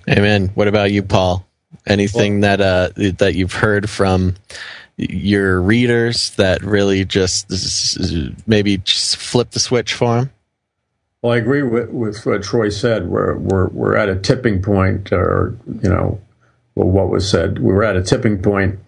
Amen. 0.09 0.51
What 0.55 0.69
about 0.69 0.93
you, 0.93 1.03
Paul? 1.03 1.50
Anything 1.87 2.41
well, 2.41 2.57
that 2.57 2.61
uh, 2.61 3.13
that 3.19 3.35
you've 3.35 3.53
heard 3.53 3.89
from 3.89 4.35
your 4.97 5.63
readers 5.63 6.31
that 6.31 6.63
really 6.63 7.05
just 7.05 7.49
maybe 8.47 8.79
just 8.79 9.17
flip 9.17 9.51
the 9.51 9.61
switch 9.61 9.95
for 9.95 10.17
them? 10.17 10.31
Well, 11.23 11.33
I 11.33 11.37
agree 11.37 11.63
with, 11.63 11.91
with 11.91 12.25
what 12.25 12.43
Troy 12.43 12.71
said. 12.71 13.09
We're 13.09 13.37
we're 13.37 13.69
we're 13.69 13.97
at 13.97 14.09
a 14.09 14.17
tipping 14.17 14.63
point, 14.63 15.13
or 15.13 15.57
you 15.83 15.89
know, 15.89 16.21
well, 16.75 16.89
what 16.89 17.09
was 17.09 17.29
said. 17.31 17.61
We're 17.61 17.83
at 17.83 17.97
a 17.97 18.03
tipping 18.03 18.43
point, 18.43 18.79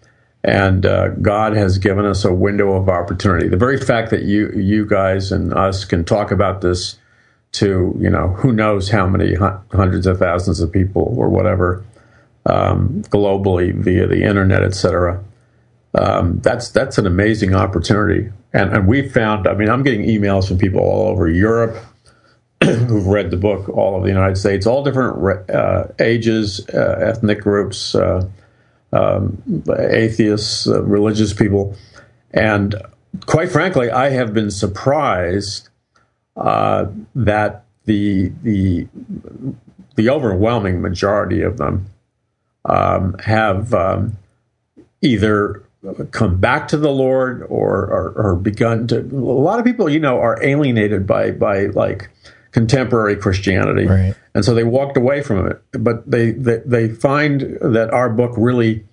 and 0.43 0.85
uh, 0.85 1.09
God 1.09 1.55
has 1.55 1.77
given 1.77 2.05
us 2.05 2.25
a 2.25 2.33
window 2.33 2.73
of 2.73 2.89
opportunity. 2.89 3.47
The 3.47 3.57
very 3.57 3.77
fact 3.77 4.09
that 4.11 4.23
you 4.23 4.51
you 4.51 4.85
guys 4.85 5.31
and 5.31 5.53
us 5.53 5.85
can 5.85 6.03
talk 6.03 6.31
about 6.31 6.61
this 6.61 6.97
to 7.53 7.95
you 7.99 8.09
know 8.09 8.29
who 8.29 8.51
knows 8.51 8.89
how 8.89 9.07
many 9.07 9.35
hundreds 9.35 10.07
of 10.07 10.17
thousands 10.17 10.59
of 10.59 10.71
people 10.71 11.13
or 11.15 11.29
whatever 11.29 11.83
um, 12.45 13.03
globally 13.09 13.73
via 13.73 14.07
the 14.07 14.23
internet, 14.23 14.63
etc. 14.63 15.23
Um, 15.95 16.39
that's 16.39 16.69
that's 16.69 16.97
an 16.97 17.05
amazing 17.05 17.53
opportunity, 17.53 18.31
and 18.51 18.73
and 18.73 18.87
we 18.87 19.07
found. 19.07 19.47
I 19.47 19.53
mean, 19.53 19.69
I'm 19.69 19.83
getting 19.83 20.03
emails 20.03 20.47
from 20.47 20.57
people 20.57 20.81
all 20.81 21.07
over 21.09 21.27
Europe 21.27 21.77
who've 22.63 23.07
read 23.07 23.31
the 23.31 23.37
book, 23.37 23.69
all 23.69 23.95
of 23.95 24.03
the 24.03 24.09
United 24.09 24.37
States, 24.37 24.65
all 24.65 24.83
different 24.83 25.49
uh, 25.49 25.85
ages, 25.99 26.67
uh, 26.69 26.97
ethnic 26.99 27.41
groups, 27.41 27.93
uh, 27.95 28.27
um, 28.91 29.41
atheists, 29.77 30.67
uh, 30.67 30.81
religious 30.83 31.33
people, 31.33 31.75
and 32.31 32.75
quite 33.25 33.51
frankly, 33.51 33.91
I 33.91 34.09
have 34.09 34.33
been 34.33 34.49
surprised 34.51 35.69
uh, 36.35 36.87
that 37.15 37.65
the 37.85 38.31
the 38.41 38.87
the 39.95 40.09
overwhelming 40.09 40.81
majority 40.81 41.41
of 41.41 41.57
them 41.57 41.85
um, 42.65 43.15
have 43.19 43.73
um, 43.73 44.17
either 45.01 45.63
come 46.11 46.39
back 46.39 46.67
to 46.69 46.77
the 46.77 46.91
Lord 46.91 47.43
or, 47.49 47.85
or, 47.85 48.13
or 48.15 48.35
begun 48.35 48.87
to. 48.87 48.99
A 48.99 49.01
lot 49.01 49.59
of 49.59 49.65
people, 49.65 49.89
you 49.89 49.99
know, 49.99 50.19
are 50.19 50.41
alienated 50.43 51.05
by 51.05 51.31
by 51.31 51.67
like 51.67 52.09
contemporary 52.51 53.15
Christianity, 53.15 53.85
right. 53.85 54.15
and 54.33 54.45
so 54.45 54.53
they 54.53 54.63
walked 54.63 54.95
away 54.95 55.21
from 55.21 55.47
it. 55.47 55.61
But 55.71 56.09
they 56.09 56.31
they, 56.31 56.59
they 56.65 56.89
find 56.89 57.57
that 57.61 57.89
our 57.91 58.09
book 58.09 58.33
really 58.37 58.85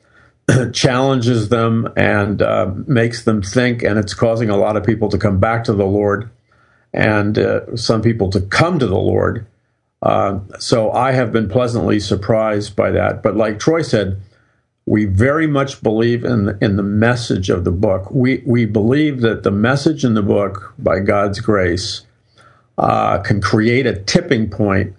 challenges 0.73 1.49
them 1.49 1.89
and 1.97 2.43
uh, 2.43 2.73
makes 2.87 3.25
them 3.25 3.43
think, 3.43 3.83
and 3.83 3.99
it's 3.99 4.15
causing 4.15 4.51
a 4.51 4.57
lot 4.57 4.77
of 4.77 4.85
people 4.85 5.09
to 5.11 5.19
come 5.19 5.39
back 5.39 5.65
to 5.65 5.73
the 5.73 5.87
Lord, 5.87 6.29
and 6.93 7.39
uh, 7.39 7.77
some 7.77 8.03
people 8.03 8.31
to 8.31 8.41
come 8.41 8.79
to 8.81 8.87
the 8.87 8.99
Lord 8.99 9.47
uh, 10.03 10.41
so 10.59 10.91
I 10.93 11.13
have 11.13 11.33
been 11.33 11.49
pleasantly 11.49 12.01
surprised 12.01 12.75
by 12.77 12.91
that. 12.91 13.23
But 13.23 13.37
like 13.37 13.59
Troy 13.59 13.83
said, 13.83 14.21
we 14.87 15.05
very 15.05 15.47
much 15.47 15.83
believe 15.83 16.25
in 16.25 16.47
the, 16.47 16.59
in 16.61 16.77
the 16.77 16.83
message 16.83 17.51
of 17.51 17.65
the 17.65 17.71
book. 17.71 18.11
We 18.11 18.43
we 18.47 18.67
believe 18.67 19.21
that 19.21 19.43
the 19.43 19.51
message 19.51 20.05
in 20.05 20.15
the 20.15 20.23
book, 20.23 20.75
by 20.79 21.01
God's 21.01 21.41
grace, 21.41 22.03
uh, 22.79 23.19
can 23.19 23.41
create 23.41 23.87
a 23.87 24.01
tipping 24.03 24.51
point 24.51 24.95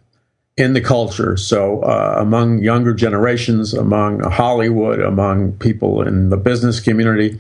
in 0.55 0.73
the 0.73 0.81
culture. 0.81 1.35
So 1.35 1.81
uh, 1.81 2.15
among 2.19 2.59
younger 2.59 2.93
generations, 2.93 3.73
among 3.73 4.19
Hollywood, 4.19 4.99
among 4.99 5.53
people 5.53 6.07
in 6.07 6.29
the 6.29 6.37
business 6.37 6.79
community. 6.79 7.39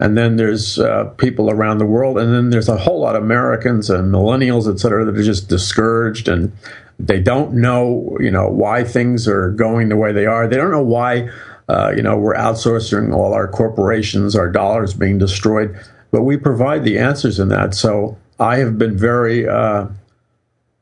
And 0.00 0.16
then 0.16 0.36
there's 0.36 0.78
uh, 0.78 1.06
people 1.16 1.50
around 1.50 1.78
the 1.78 1.86
world, 1.86 2.18
and 2.18 2.32
then 2.32 2.50
there's 2.50 2.68
a 2.68 2.76
whole 2.76 3.00
lot 3.00 3.16
of 3.16 3.22
Americans 3.24 3.90
and 3.90 4.12
millennials, 4.12 4.72
et 4.72 4.78
cetera, 4.78 5.04
that 5.04 5.16
are 5.16 5.22
just 5.24 5.48
discouraged 5.48 6.28
and 6.28 6.52
they 6.98 7.20
don't 7.20 7.54
know, 7.54 8.16
you 8.20 8.30
know, 8.30 8.48
why 8.48 8.84
things 8.84 9.28
are 9.28 9.50
going 9.50 9.88
the 9.88 9.96
way 9.96 10.12
they 10.12 10.26
are. 10.26 10.48
They 10.48 10.56
don't 10.56 10.72
know 10.72 10.82
why, 10.82 11.30
uh, 11.68 11.92
you 11.96 12.02
know, 12.02 12.16
we're 12.16 12.34
outsourcing 12.34 13.14
all 13.14 13.34
our 13.34 13.46
corporations, 13.46 14.34
our 14.34 14.50
dollars 14.50 14.94
being 14.94 15.18
destroyed. 15.18 15.78
But 16.10 16.22
we 16.22 16.36
provide 16.36 16.84
the 16.84 16.98
answers 16.98 17.38
in 17.38 17.48
that. 17.48 17.74
So 17.74 18.18
I 18.40 18.56
have 18.58 18.78
been 18.78 18.96
very 18.96 19.48
uh, 19.48 19.86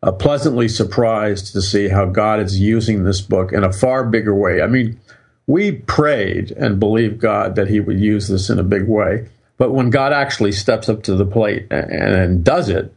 uh, 0.02 0.12
pleasantly 0.12 0.68
surprised 0.68 1.52
to 1.52 1.60
see 1.60 1.88
how 1.88 2.06
God 2.06 2.40
is 2.40 2.58
using 2.58 3.04
this 3.04 3.20
book 3.20 3.52
in 3.52 3.64
a 3.64 3.72
far 3.72 4.04
bigger 4.04 4.34
way. 4.34 4.62
I 4.62 4.66
mean, 4.68 4.98
we 5.46 5.72
prayed 5.72 6.50
and 6.52 6.80
believed 6.80 7.20
God 7.20 7.56
that 7.56 7.68
He 7.68 7.80
would 7.80 8.00
use 8.00 8.28
this 8.28 8.48
in 8.48 8.58
a 8.58 8.64
big 8.64 8.88
way. 8.88 9.28
But 9.58 9.72
when 9.72 9.90
God 9.90 10.12
actually 10.12 10.52
steps 10.52 10.88
up 10.88 11.02
to 11.04 11.14
the 11.14 11.26
plate 11.26 11.66
and, 11.70 11.90
and 11.90 12.44
does 12.44 12.68
it, 12.68 12.94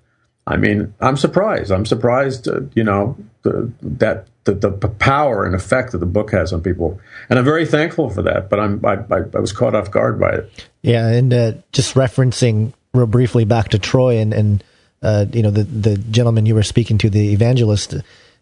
I 0.49 0.57
mean, 0.57 0.93
I'm 0.99 1.15
surprised. 1.15 1.71
I'm 1.71 1.85
surprised, 1.85 2.47
uh, 2.47 2.61
you 2.73 2.84
know, 2.84 3.15
the, 3.43 3.71
that 3.81 4.27
the, 4.45 4.53
the, 4.53 4.88
power 4.88 5.45
and 5.45 5.53
effect 5.53 5.91
that 5.91 5.99
the 5.99 6.07
book 6.07 6.31
has 6.31 6.51
on 6.51 6.61
people, 6.61 6.99
and 7.30 7.38
I'm 7.38 7.45
very 7.45 7.67
thankful 7.67 8.09
for 8.09 8.23
that. 8.23 8.49
But 8.49 8.59
I'm 8.59 8.84
I, 8.84 8.95
I, 9.11 9.19
I 9.35 9.39
was 9.39 9.53
caught 9.53 9.76
off 9.76 9.91
guard 9.91 10.19
by 10.19 10.31
it. 10.31 10.67
Yeah, 10.81 11.07
and 11.07 11.31
uh, 11.31 11.53
just 11.71 11.93
referencing 11.93 12.73
real 12.95 13.05
briefly 13.05 13.45
back 13.45 13.69
to 13.69 13.80
Troy 13.80 14.17
and 14.17 14.34
and 14.34 14.63
uh, 15.03 15.27
you 15.31 15.43
know 15.43 15.51
the 15.51 15.63
the 15.63 15.97
gentleman 15.97 16.47
you 16.47 16.55
were 16.55 16.63
speaking 16.63 16.97
to, 16.97 17.11
the 17.11 17.31
evangelist, 17.31 17.93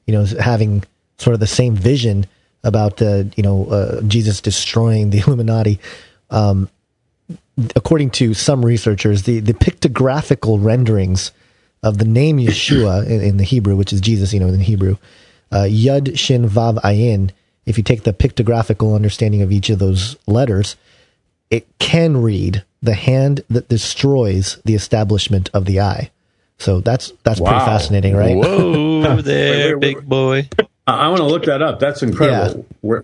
you 0.05 0.13
know, 0.13 0.23
having 0.39 0.85
sort 1.17 1.34
of 1.34 1.41
the 1.41 1.47
same 1.47 1.75
vision 1.75 2.25
about 2.63 3.01
uh, 3.01 3.25
you 3.35 3.43
know 3.43 3.65
uh, 3.65 4.01
Jesus 4.03 4.39
destroying 4.39 5.09
the 5.09 5.19
Illuminati. 5.27 5.79
Um, 6.29 6.69
according 7.75 8.11
to 8.11 8.34
some 8.34 8.65
researchers, 8.65 9.23
the 9.23 9.41
the 9.41 9.53
pictographical 9.53 10.63
renderings 10.63 11.31
of 11.88 11.97
the 11.97 12.05
name 12.05 12.38
Yeshua 12.38 13.05
in, 13.14 13.22
in, 13.22 13.38
the 13.38 13.43
Hebrew, 13.43 13.76
which 13.76 13.93
is 13.93 14.01
Jesus, 14.01 14.34
you 14.34 14.39
know, 14.39 14.47
in 14.47 14.59
Hebrew, 14.59 14.97
uh, 15.51 15.65
Yud 15.68 16.18
Shin 16.18 16.47
Vav 16.49 16.76
Ayin. 16.81 17.31
If 17.65 17.77
you 17.77 17.84
take 17.84 18.03
the 18.03 18.14
pictographical 18.14 18.95
understanding 18.95 19.41
of 19.41 19.51
each 19.51 19.69
of 19.69 19.80
those 19.80 20.15
letters, 20.26 20.76
it 21.49 21.68
can 21.80 22.18
read 22.22 22.64
the 22.81 22.93
hand 22.93 23.41
that 23.49 23.68
destroys 23.69 24.57
the 24.65 24.76
establishment 24.76 25.49
of 25.53 25.65
the 25.65 25.80
eye. 25.81 26.11
So 26.59 26.80
that's 26.81 27.11
that's 27.23 27.39
Wow. 27.39 27.49
pretty 27.51 27.65
fascinating, 27.65 28.15
right? 28.15 28.35
Whoa 28.35 29.22
there, 29.22 29.77
Wait, 29.77 29.88
wait, 29.88 29.95
big 29.95 30.05
boy. 30.07 30.49
I, 30.88 30.93
I 30.93 31.07
want 31.09 31.18
to 31.19 31.26
look 31.26 31.45
that 31.45 31.61
up. 31.61 31.80
That's 31.80 32.01
incredible. 32.03 32.65
Where, 32.81 33.03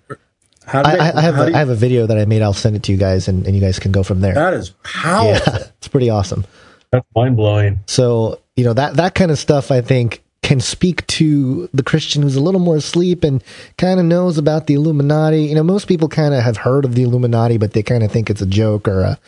how 0.66 0.82
do 0.84 0.90
I, 0.90 0.94
they, 0.94 1.00
I 1.00 1.18
I 1.18 1.22
have 1.22 1.36
how 1.36 1.44
a, 1.44 1.50
you- 1.50 1.56
I 1.56 1.60
have 1.60 1.70
a 1.70 1.76
video 1.76 2.08
that 2.08 2.18
I 2.18 2.26
made. 2.26 2.42
I'll 2.42 2.54
send 2.54 2.76
it 2.76 2.84
to 2.84 2.92
you 2.92 2.98
guys, 2.98 3.28
and, 3.28 3.46
and 3.46 3.54
you 3.56 3.62
guys 3.62 3.80
can 3.80 3.92
go 3.92 4.02
from 4.02 4.22
there. 4.22 4.34
that 4.34 4.54
is 4.54 4.70
powerful. 4.84 5.54
Yeah, 5.54 5.68
it's 5.78 5.88
pretty 5.90 6.10
awesome. 6.10 6.46
That's 6.94 7.08
mind 7.16 7.36
blowing. 7.36 7.80
So 7.88 8.40
you 8.56 8.64
know 8.64 8.74
that 8.74 8.98
that 8.98 9.16
kind 9.16 9.32
of 9.32 9.40
stuff, 9.40 9.72
I 9.72 9.82
think, 9.82 10.22
can 10.44 10.60
speak 10.60 11.08
to 11.08 11.68
the 11.74 11.82
Christian 11.82 12.22
who's 12.22 12.36
a 12.36 12.40
little 12.40 12.60
more 12.60 12.76
asleep 12.76 13.24
and 13.24 13.44
kind 13.80 14.00
of 14.00 14.06
knows 14.06 14.38
about 14.38 14.68
the 14.68 14.76
Illuminati. 14.76 15.42
You 15.46 15.56
know, 15.56 15.64
most 15.64 15.88
people 15.88 16.08
kind 16.08 16.36
of 16.36 16.44
have 16.44 16.58
heard 16.58 16.86
of 16.86 16.94
the 16.94 17.02
Illuminati, 17.02 17.58
but 17.58 17.74
they 17.74 17.82
kind 17.82 18.04
of 18.04 18.12
think 18.12 18.30
it's 18.30 18.44
a 18.44 18.46
joke 18.46 18.88
or 18.88 19.02
a, 19.02 19.20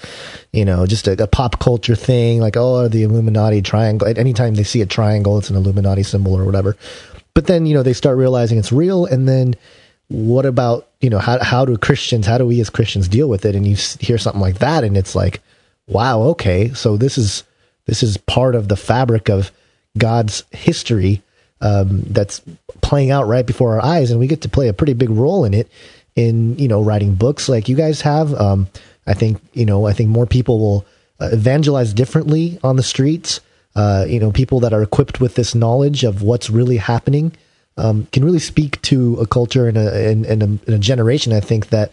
you 0.54 0.64
know, 0.64 0.86
just 0.86 1.08
a, 1.08 1.24
a 1.24 1.26
pop 1.26 1.60
culture 1.60 1.96
thing. 1.96 2.40
Like, 2.40 2.56
oh, 2.56 2.88
the 2.88 3.02
Illuminati 3.02 3.64
triangle. 3.64 4.08
Anytime 4.16 4.54
they 4.54 4.64
see 4.64 4.82
a 4.82 4.86
triangle, 4.86 5.40
it's 5.40 5.50
an 5.50 5.56
Illuminati 5.56 6.04
symbol 6.04 6.38
or 6.38 6.46
whatever. 6.46 6.78
But 7.34 7.48
then 7.48 7.66
you 7.66 7.74
know 7.74 7.82
they 7.82 7.94
start 7.94 8.16
realizing 8.16 8.60
it's 8.60 8.72
real, 8.72 9.08
and 9.08 9.28
then 9.28 9.56
what 10.10 10.46
about 10.46 10.88
you 11.02 11.10
know 11.10 11.18
how 11.18 11.44
how 11.44 11.66
do 11.66 11.76
Christians 11.80 12.28
how 12.28 12.38
do 12.38 12.46
we 12.46 12.62
as 12.62 12.70
Christians 12.70 13.08
deal 13.08 13.28
with 13.28 13.44
it? 13.44 13.56
And 13.56 13.66
you 13.66 13.76
hear 14.00 14.20
something 14.20 14.40
like 14.42 14.60
that, 14.60 14.84
and 14.84 14.96
it's 14.96 15.16
like, 15.16 15.42
wow, 15.88 16.22
okay, 16.22 16.72
so 16.74 16.96
this 16.96 17.18
is 17.18 17.44
this 17.86 18.04
is 18.04 18.18
part 18.18 18.56
of 18.56 18.68
the 18.68 18.76
fabric 18.76 19.30
of 19.30 19.52
God's 19.98 20.44
history 20.52 21.22
um, 21.62 22.02
that's 22.02 22.42
playing 22.82 23.12
out 23.12 23.28
right 23.28 23.46
before 23.46 23.74
our 23.74 23.86
eyes, 23.86 24.12
and 24.12 24.20
we 24.20 24.28
get 24.28 24.42
to 24.42 24.50
play 24.50 24.68
a 24.68 24.74
pretty 24.74 24.94
big 24.94 25.10
role 25.10 25.46
in 25.46 25.54
it. 25.54 25.70
In 26.16 26.58
you 26.58 26.70
know 26.70 26.82
writing 26.82 27.16
books 27.16 27.50
like 27.50 27.68
you 27.68 27.76
guys 27.76 28.02
have, 28.02 28.34
um, 28.34 28.68
I 29.06 29.14
think 29.14 29.42
you 29.54 29.66
know 29.66 29.86
I 29.86 29.92
think 29.92 30.10
more 30.10 30.26
people 30.26 30.60
will 30.60 30.86
uh, 31.20 31.30
evangelize 31.32 31.94
differently 31.94 32.60
on 32.64 32.78
the 32.78 32.84
streets. 32.84 33.42
Uh, 33.76 34.06
you 34.08 34.20
know, 34.20 34.32
people 34.32 34.62
that 34.62 34.74
are 34.74 34.82
equipped 34.82 35.20
with 35.20 35.36
this 35.36 35.54
knowledge 35.54 36.06
of 36.06 36.22
what's 36.22 36.50
really 36.50 36.78
happening 36.78 37.34
um, 37.78 38.08
can 38.14 38.24
really 38.24 38.40
speak 38.40 38.82
to 38.84 39.18
a 39.20 39.28
culture 39.28 39.68
and 39.68 39.78
a, 39.78 40.10
and, 40.10 40.26
and 40.26 40.42
a, 40.42 40.46
and 40.46 40.70
a 40.70 40.78
generation. 40.78 41.34
I 41.34 41.42
think 41.42 41.70
that 41.70 41.92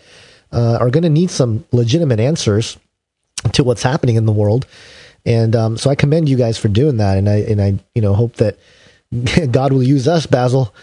uh, 0.53 0.79
are 0.81 0.91
going 0.91 1.03
to 1.03 1.11
need 1.11 1.31
some 1.31 1.65
legitimate 1.73 2.21
answers 2.21 2.79
to 3.53 3.65
what's 3.65 3.83
happening 3.83 4.15
in 4.17 4.27
the 4.27 4.33
world. 4.33 4.67
And 5.25 5.55
um, 5.55 5.77
so 5.77 5.91
I 5.91 5.95
commend 5.95 6.29
you 6.29 6.37
guys 6.37 6.59
for 6.59 6.69
doing 6.69 6.97
that, 6.97 7.17
and 7.17 7.29
I 7.29 7.37
and 7.37 7.61
I 7.63 7.79
you 7.95 8.03
know 8.03 8.15
hope 8.15 8.37
that 8.37 8.59
God 9.51 9.73
will 9.73 9.83
use 9.83 10.09
us, 10.09 10.27
Basil. 10.27 10.75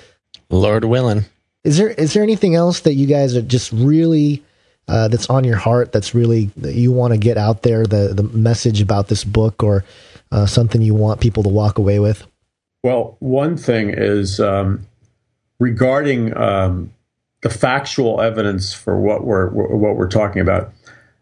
Lord 0.49 0.85
willing. 0.85 1.25
Is 1.63 1.77
there 1.77 1.89
is 1.89 2.13
there 2.13 2.23
anything 2.23 2.55
else 2.55 2.81
that 2.81 2.93
you 2.93 3.05
guys 3.05 3.35
are 3.35 3.41
just 3.41 3.71
really 3.71 4.43
uh, 4.87 5.07
that's 5.09 5.29
on 5.29 5.43
your 5.43 5.57
heart 5.57 5.91
that's 5.91 6.15
really 6.15 6.45
that 6.57 6.73
you 6.73 6.91
want 6.91 7.13
to 7.13 7.17
get 7.17 7.37
out 7.37 7.63
there 7.63 7.85
the 7.85 8.13
the 8.13 8.23
message 8.23 8.81
about 8.81 9.07
this 9.07 9.23
book 9.23 9.61
or 9.61 9.83
uh, 10.31 10.45
something 10.45 10.81
you 10.81 10.93
want 10.93 11.19
people 11.19 11.43
to 11.43 11.49
walk 11.49 11.77
away 11.77 11.99
with? 11.99 12.25
Well, 12.83 13.17
one 13.19 13.57
thing 13.57 13.89
is 13.89 14.39
um, 14.39 14.87
regarding 15.59 16.35
um, 16.37 16.93
the 17.41 17.49
factual 17.49 18.21
evidence 18.21 18.73
for 18.73 18.99
what 18.99 19.25
we're 19.25 19.49
what 19.49 19.95
we're 19.95 20.09
talking 20.09 20.41
about. 20.41 20.73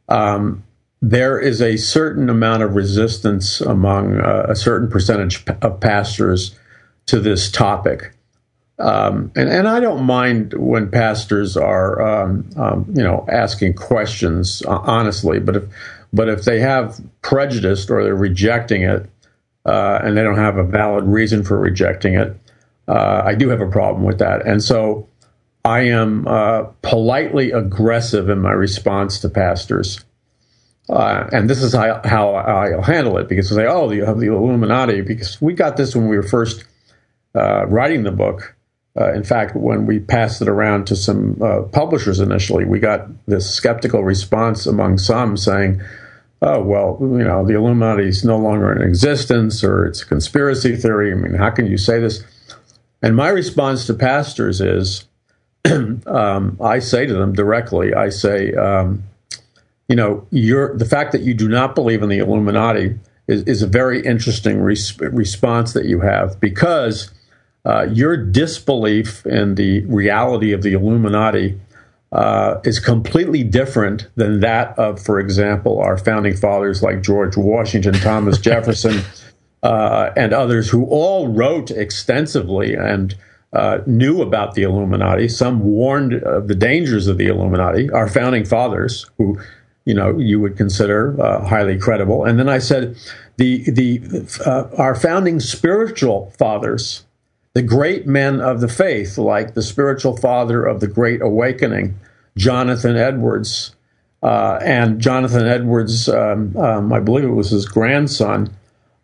Um, 0.10 0.64
there 1.02 1.40
is 1.40 1.61
a 1.61 1.78
certain 1.78 2.30
amount 2.30 2.64
of 2.64 2.76
resistance 2.76 3.61
among 3.61 4.19
uh, 4.19 4.48
a 4.49 4.56
certain 4.56 4.90
percentage 4.90 5.44
of 5.61 5.80
pastors 5.80 6.56
to 7.06 7.19
this 7.19 7.52
topic. 7.52 8.14
Um, 8.80 9.32
and, 9.36 9.49
and 9.49 9.68
I 9.68 9.80
don't 9.80 10.03
mind 10.03 10.53
when 10.53 10.91
pastors 10.91 11.57
are, 11.57 12.02
um, 12.02 12.49
um, 12.57 12.86
you 12.95 13.03
know, 13.03 13.26
asking 13.32 13.74
questions 13.74 14.61
uh, 14.68 14.80
honestly, 14.84 15.40
but 15.40 15.56
if, 15.56 15.64
but 16.14 16.30
if 16.30 16.44
they 16.45 16.60
have 16.60 16.99
prejudice 17.22 17.90
or 17.90 18.03
they're 18.03 18.15
rejecting 18.15 18.84
it, 18.84 19.10
uh, 19.65 19.99
and 20.02 20.15
they 20.15 20.24
don't 20.24 20.38
have 20.38 20.57
a 20.57 20.64
valid 20.64 21.03
reason 21.03 21.44
for 21.44 21.60
rejecting 21.60 22.14
it, 22.14 22.40
uh, 22.88 23.22
I 23.26 23.36
do 23.36 23.49
have 23.49 23.61
a 23.61 23.69
problem 23.69 24.03
with 24.03 24.19
that. 24.19 24.45
And 24.45 24.64
so 24.64 25.07
I 25.65 25.82
am 25.82 26.28
uh, 26.28 26.64
politely 26.82 27.52
aggressive 27.52 28.30
in 28.30 28.40
my 28.40 28.52
response 28.52 29.19
to 29.19 29.30
pastors. 29.30 30.06
Uh, 30.89 31.27
and 31.34 31.49
this 31.49 31.61
is 31.61 31.73
how, 31.73 32.01
how 32.05 32.35
I'll 32.35 32.81
handle 32.81 33.18
it 33.18 33.27
because 33.27 33.49
they 33.49 33.64
say, 33.64 33.68
oh, 33.68 33.91
you 33.91 34.05
have 34.05 34.19
the 34.19 34.27
Illuminati, 34.27 35.01
because 35.01 35.41
we 35.41 35.53
got 35.53 35.76
this 35.76 35.95
when 35.95 36.07
we 36.07 36.15
were 36.15 36.23
first 36.23 36.64
uh, 37.35 37.65
writing 37.68 38.03
the 38.03 38.11
book. 38.11 38.55
Uh, 38.99 39.14
in 39.14 39.23
fact, 39.23 39.55
when 39.55 39.85
we 39.85 39.99
passed 39.99 40.41
it 40.41 40.47
around 40.47 40.88
to 40.88 40.95
some 40.95 41.39
uh, 41.41 41.61
publishers 41.64 42.19
initially, 42.19 42.65
we 42.65 42.80
got 42.80 43.07
this 43.27 43.53
skeptical 43.53 44.03
response 44.03 44.65
among 44.65 44.97
some 44.97 45.38
saying, 45.38 45.81
oh, 46.41 46.61
well, 46.64 46.97
you 47.01 47.23
know, 47.23 47.45
the 47.45 47.53
Illuminati 47.53 48.07
is 48.07 48.23
no 48.23 48.38
longer 48.38 48.72
in 48.72 48.81
existence 48.81 49.64
or 49.64 49.85
it's 49.85 50.01
a 50.01 50.05
conspiracy 50.05 50.76
theory. 50.76 51.11
I 51.11 51.15
mean, 51.15 51.34
how 51.34 51.49
can 51.49 51.68
you 51.68 51.77
say 51.77 51.99
this? 51.99 52.23
And 53.01 53.15
my 53.15 53.30
response 53.30 53.85
to 53.88 53.93
pastors 53.93 54.61
is 54.61 55.05
um, 55.65 56.57
I 56.61 56.80
say 56.80 57.05
to 57.05 57.14
them 57.14 57.34
directly, 57.34 57.93
I 57.93 58.09
say, 58.09 58.53
um, 58.53 59.03
you 59.88 59.95
know, 59.95 60.27
the 60.31 60.88
fact 60.89 61.11
that 61.14 61.22
you 61.22 61.34
do 61.34 61.47
not 61.47 61.76
believe 61.76 62.03
in 62.03 62.09
the 62.09 62.19
Illuminati 62.19 62.99
is, 63.27 63.43
is 63.43 63.61
a 63.61 63.68
very 63.68 64.05
interesting 64.05 64.59
res- 64.61 64.99
response 64.99 65.73
that 65.73 65.85
you 65.85 66.01
have 66.01 66.39
because 66.39 67.11
uh, 67.65 67.88
your 67.91 68.18
disbelief 68.18 69.26
in 69.26 69.55
the 69.55 69.81
reality 69.85 70.51
of 70.51 70.61
the 70.61 70.73
Illuminati 70.73 71.59
uh, 72.11 72.59
is 72.64 72.80
completely 72.80 73.43
different 73.43 74.07
than 74.15 74.39
that 74.39 74.77
of, 74.80 75.01
for 75.01 75.19
example, 75.19 75.80
our 75.80 75.97
founding 75.97 76.35
fathers 76.35 76.81
like 76.81 77.01
George 77.01 77.35
Washington, 77.35 77.93
Thomas 77.93 78.38
Jefferson, 78.38 79.01
uh, 79.64 80.11
and 80.15 80.34
others 80.34 80.69
who 80.69 80.85
all 80.85 81.27
wrote 81.27 81.72
extensively 81.72 82.73
and 82.73 83.15
uh, 83.53 83.80
knew 83.85 84.22
about 84.22 84.53
the 84.53 84.64
Illuminati. 84.64 85.27
Some 85.27 85.61
warned 85.61 86.14
of 86.14 86.47
the 86.47 86.55
dangers 86.55 87.07
of 87.07 87.18
the 87.18 87.27
Illuminati. 87.27 87.89
Our 87.89 88.07
founding 88.07 88.45
fathers, 88.45 89.09
who 89.18 89.39
you 89.88 89.93
know 89.93 90.18
you 90.18 90.39
would 90.39 90.57
consider 90.57 91.19
uh, 91.22 91.45
highly 91.47 91.77
credible, 91.77 92.26
and 92.26 92.38
then 92.38 92.49
I 92.49 92.59
said 92.59 92.95
the 93.38 93.69
the 93.69 94.01
uh, 94.45 94.76
our 94.77 94.93
founding 94.95 95.39
spiritual 95.39 96.34
fathers 96.38 97.05
the 97.57 97.64
great 97.64 98.05
men 98.05 98.39
of 98.39 98.61
the 98.61 98.68
faith, 98.68 99.18
like 99.18 99.55
the 99.55 99.64
spiritual 99.64 100.15
father 100.15 100.64
of 100.64 100.80
the 100.80 100.85
Great 100.85 101.23
Awakening, 101.23 101.99
Jonathan 102.38 102.95
Edwards, 102.95 103.76
uh, 104.22 104.59
and 104.61 105.01
Jonathan 105.01 105.47
Edwards, 105.47 106.07
um, 106.07 106.55
um, 106.55 106.93
I 106.93 106.99
believe 106.99 107.23
it 107.23 107.31
was 107.31 107.49
his 107.49 107.65
grandson, 107.65 108.55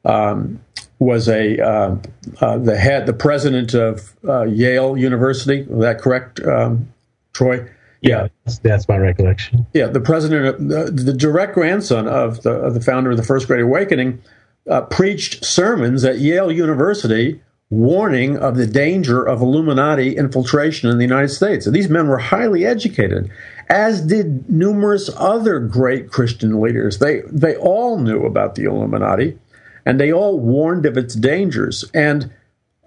um, 0.05 0.61
was 0.99 1.27
a 1.27 1.60
uh, 1.60 1.95
uh, 2.41 2.60
the 2.60 2.77
head, 2.77 3.07
the 3.07 3.14
president 3.14 3.73
of 3.73 4.14
uh, 4.23 4.43
Yale 4.43 4.97
University. 4.97 5.61
Is 5.61 5.80
that 5.80 5.99
correct, 5.99 6.39
um, 6.41 6.93
Troy? 7.34 7.68
Yeah, 8.03 8.27
that's, 8.61 8.88
my 8.89 8.97
recollection. 8.97 9.65
Yeah, 9.73 9.88
the 9.88 10.01
president, 10.01 10.69
the, 10.69 10.91
the 10.91 11.13
direct 11.13 11.53
grandson 11.53 12.07
of 12.07 12.43
the 12.43 12.51
of 12.51 12.73
the 12.73 12.81
founder 12.81 13.11
of 13.11 13.17
the 13.17 13.23
First 13.23 13.47
Great 13.47 13.61
Awakening, 13.61 14.21
uh, 14.69 14.81
preached 14.81 15.45
sermons 15.45 16.03
at 16.03 16.19
Yale 16.19 16.51
University 16.51 17.41
warning 17.69 18.38
of 18.38 18.55
the 18.55 18.67
danger 18.67 19.23
of 19.23 19.41
Illuminati 19.41 20.15
infiltration 20.15 20.89
in 20.89 20.97
the 20.97 21.03
United 21.03 21.30
States. 21.30 21.65
And 21.65 21.75
these 21.75 21.89
men 21.89 22.07
were 22.07 22.19
highly 22.19 22.65
educated, 22.65 23.31
as 23.69 24.01
did 24.01 24.49
numerous 24.49 25.09
other 25.17 25.59
great 25.59 26.09
Christian 26.11 26.61
leaders. 26.61 26.99
They 26.99 27.21
they 27.31 27.55
all 27.55 27.97
knew 27.99 28.25
about 28.25 28.55
the 28.55 28.65
Illuminati, 28.65 29.39
and 29.85 29.99
they 29.99 30.11
all 30.11 30.39
warned 30.39 30.85
of 30.85 30.97
its 30.97 31.15
dangers. 31.15 31.85
And 31.93 32.31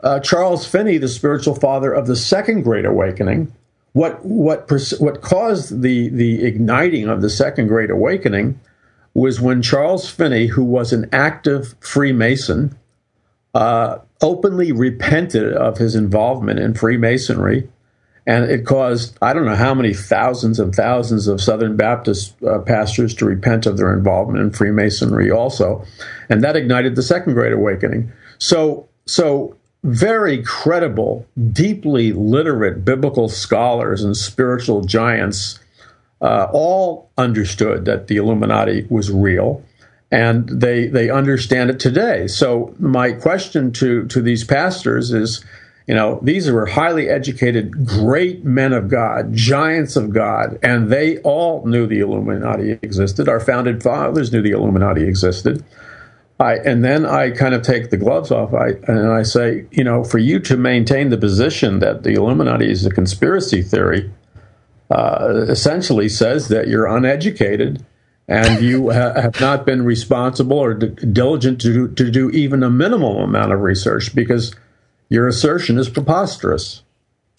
uh, 0.02 0.20
Charles 0.20 0.66
Finney, 0.66 0.98
the 0.98 1.08
spiritual 1.08 1.54
father 1.54 1.92
of 1.92 2.06
the 2.06 2.16
Second 2.16 2.62
Great 2.62 2.84
Awakening, 2.84 3.52
what 3.96 4.22
what 4.26 4.68
pers- 4.68 5.00
what 5.00 5.22
caused 5.22 5.80
the 5.80 6.10
the 6.10 6.44
igniting 6.44 7.08
of 7.08 7.22
the 7.22 7.30
Second 7.30 7.68
Great 7.68 7.88
Awakening 7.88 8.60
was 9.14 9.40
when 9.40 9.62
Charles 9.62 10.06
Finney, 10.06 10.48
who 10.48 10.64
was 10.64 10.92
an 10.92 11.08
active 11.12 11.74
Freemason, 11.80 12.76
uh, 13.54 13.96
openly 14.20 14.70
repented 14.70 15.54
of 15.54 15.78
his 15.78 15.94
involvement 15.94 16.58
in 16.58 16.74
Freemasonry, 16.74 17.70
and 18.26 18.44
it 18.44 18.66
caused 18.66 19.16
I 19.22 19.32
don't 19.32 19.46
know 19.46 19.56
how 19.56 19.72
many 19.72 19.94
thousands 19.94 20.60
and 20.60 20.74
thousands 20.74 21.26
of 21.26 21.40
Southern 21.40 21.74
Baptist 21.74 22.34
uh, 22.42 22.58
pastors 22.58 23.14
to 23.14 23.24
repent 23.24 23.64
of 23.64 23.78
their 23.78 23.94
involvement 23.94 24.44
in 24.44 24.50
Freemasonry 24.50 25.30
also, 25.30 25.82
and 26.28 26.44
that 26.44 26.54
ignited 26.54 26.96
the 26.96 27.02
Second 27.02 27.32
Great 27.32 27.54
Awakening. 27.54 28.12
So 28.36 28.90
so 29.06 29.56
very 29.86 30.42
credible, 30.42 31.26
deeply 31.52 32.12
literate 32.12 32.84
biblical 32.84 33.28
scholars 33.28 34.02
and 34.02 34.16
spiritual 34.16 34.82
giants 34.82 35.60
uh, 36.20 36.48
all 36.52 37.10
understood 37.16 37.84
that 37.84 38.08
the 38.08 38.16
Illuminati 38.16 38.86
was 38.90 39.10
real, 39.10 39.62
and 40.10 40.48
they 40.48 40.86
they 40.86 41.08
understand 41.08 41.70
it 41.70 41.78
today. 41.78 42.26
So 42.26 42.74
my 42.78 43.12
question 43.12 43.70
to 43.72 44.06
to 44.06 44.20
these 44.20 44.42
pastors 44.42 45.12
is, 45.12 45.44
you 45.86 45.94
know, 45.94 46.18
these 46.22 46.50
were 46.50 46.66
highly 46.66 47.08
educated, 47.08 47.86
great 47.86 48.44
men 48.44 48.72
of 48.72 48.88
God, 48.88 49.34
giants 49.34 49.94
of 49.94 50.12
God, 50.12 50.58
and 50.62 50.90
they 50.90 51.18
all 51.18 51.64
knew 51.64 51.86
the 51.86 52.00
Illuminati 52.00 52.72
existed. 52.82 53.28
Our 53.28 53.40
founded 53.40 53.82
fathers 53.82 54.32
knew 54.32 54.42
the 54.42 54.50
Illuminati 54.50 55.06
existed. 55.06 55.62
I 56.38 56.56
and 56.56 56.84
then 56.84 57.06
I 57.06 57.30
kind 57.30 57.54
of 57.54 57.62
take 57.62 57.90
the 57.90 57.96
gloves 57.96 58.30
off. 58.30 58.52
I 58.52 58.68
and 58.86 59.10
I 59.10 59.22
say, 59.22 59.64
you 59.70 59.84
know, 59.84 60.04
for 60.04 60.18
you 60.18 60.38
to 60.40 60.56
maintain 60.56 61.08
the 61.08 61.16
position 61.16 61.78
that 61.78 62.02
the 62.02 62.12
Illuminati 62.14 62.70
is 62.70 62.84
a 62.84 62.90
conspiracy 62.90 63.62
theory, 63.62 64.10
uh, 64.90 65.46
essentially 65.48 66.08
says 66.08 66.48
that 66.48 66.68
you're 66.68 66.86
uneducated 66.86 67.84
and 68.28 68.62
you 68.62 68.90
ha- 68.90 69.14
have 69.14 69.40
not 69.40 69.64
been 69.64 69.84
responsible 69.84 70.58
or 70.58 70.74
d- 70.74 70.88
diligent 71.06 71.60
to 71.62 71.88
to 71.88 72.10
do 72.10 72.28
even 72.30 72.62
a 72.62 72.70
minimal 72.70 73.22
amount 73.22 73.52
of 73.52 73.60
research 73.60 74.14
because 74.14 74.54
your 75.08 75.26
assertion 75.28 75.78
is 75.78 75.88
preposterous. 75.88 76.82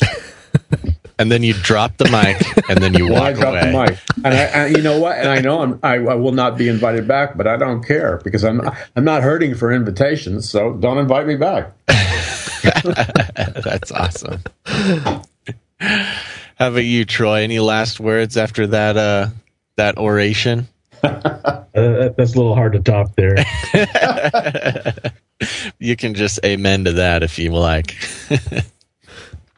and 1.20 1.32
then 1.32 1.44
you 1.44 1.54
drop 1.54 1.98
the 1.98 2.06
mic, 2.06 2.42
and 2.70 2.82
then 2.82 2.94
you 2.94 3.08
walk 3.10 3.22
I 3.22 3.34
drop 3.34 3.54
away. 3.54 3.72
the 3.72 3.72
mic, 3.72 4.00
and, 4.18 4.28
I, 4.28 4.38
and 4.38 4.78
you 4.78 4.84
know 4.84 5.00
what? 5.00 5.18
And 5.18 5.30
I 5.30 5.40
know 5.40 5.62
I'm, 5.62 5.80
I, 5.84 5.96
I 5.96 6.16
will 6.16 6.32
not 6.32 6.58
be 6.58 6.68
invited 6.68 7.08
back, 7.08 7.38
but 7.38 7.48
I 7.48 7.58
don't 7.58 7.84
care 7.84 8.20
because 8.24 8.44
I'm 8.44 8.62
I'm 8.96 9.04
not 9.04 9.24
hurting 9.24 9.56
for 9.56 9.72
invitations, 9.72 10.50
so 10.50 10.74
don't 10.74 10.98
invite 10.98 11.28
me 11.28 11.36
back. 11.36 11.72
That's 13.64 13.92
awesome. 13.92 14.42
How 15.80 16.70
about 16.70 16.86
you, 16.86 17.06
Troy? 17.06 17.42
Any 17.42 17.60
last 17.60 18.00
words 18.00 18.36
after 18.38 18.68
that 18.68 18.98
uh, 18.98 19.28
that 19.76 19.98
oration? 19.98 20.68
Uh, 21.04 22.10
that's 22.18 22.34
a 22.34 22.38
little 22.38 22.56
hard 22.56 22.74
to 22.74 22.80
top 22.80 23.16
there. 23.16 23.36
You 25.78 25.96
can 25.96 26.16
just 26.16 26.44
amen 26.44 26.86
to 26.86 26.94
that 26.94 27.22
if 27.22 27.38
you 27.38 27.54
like. 27.54 27.96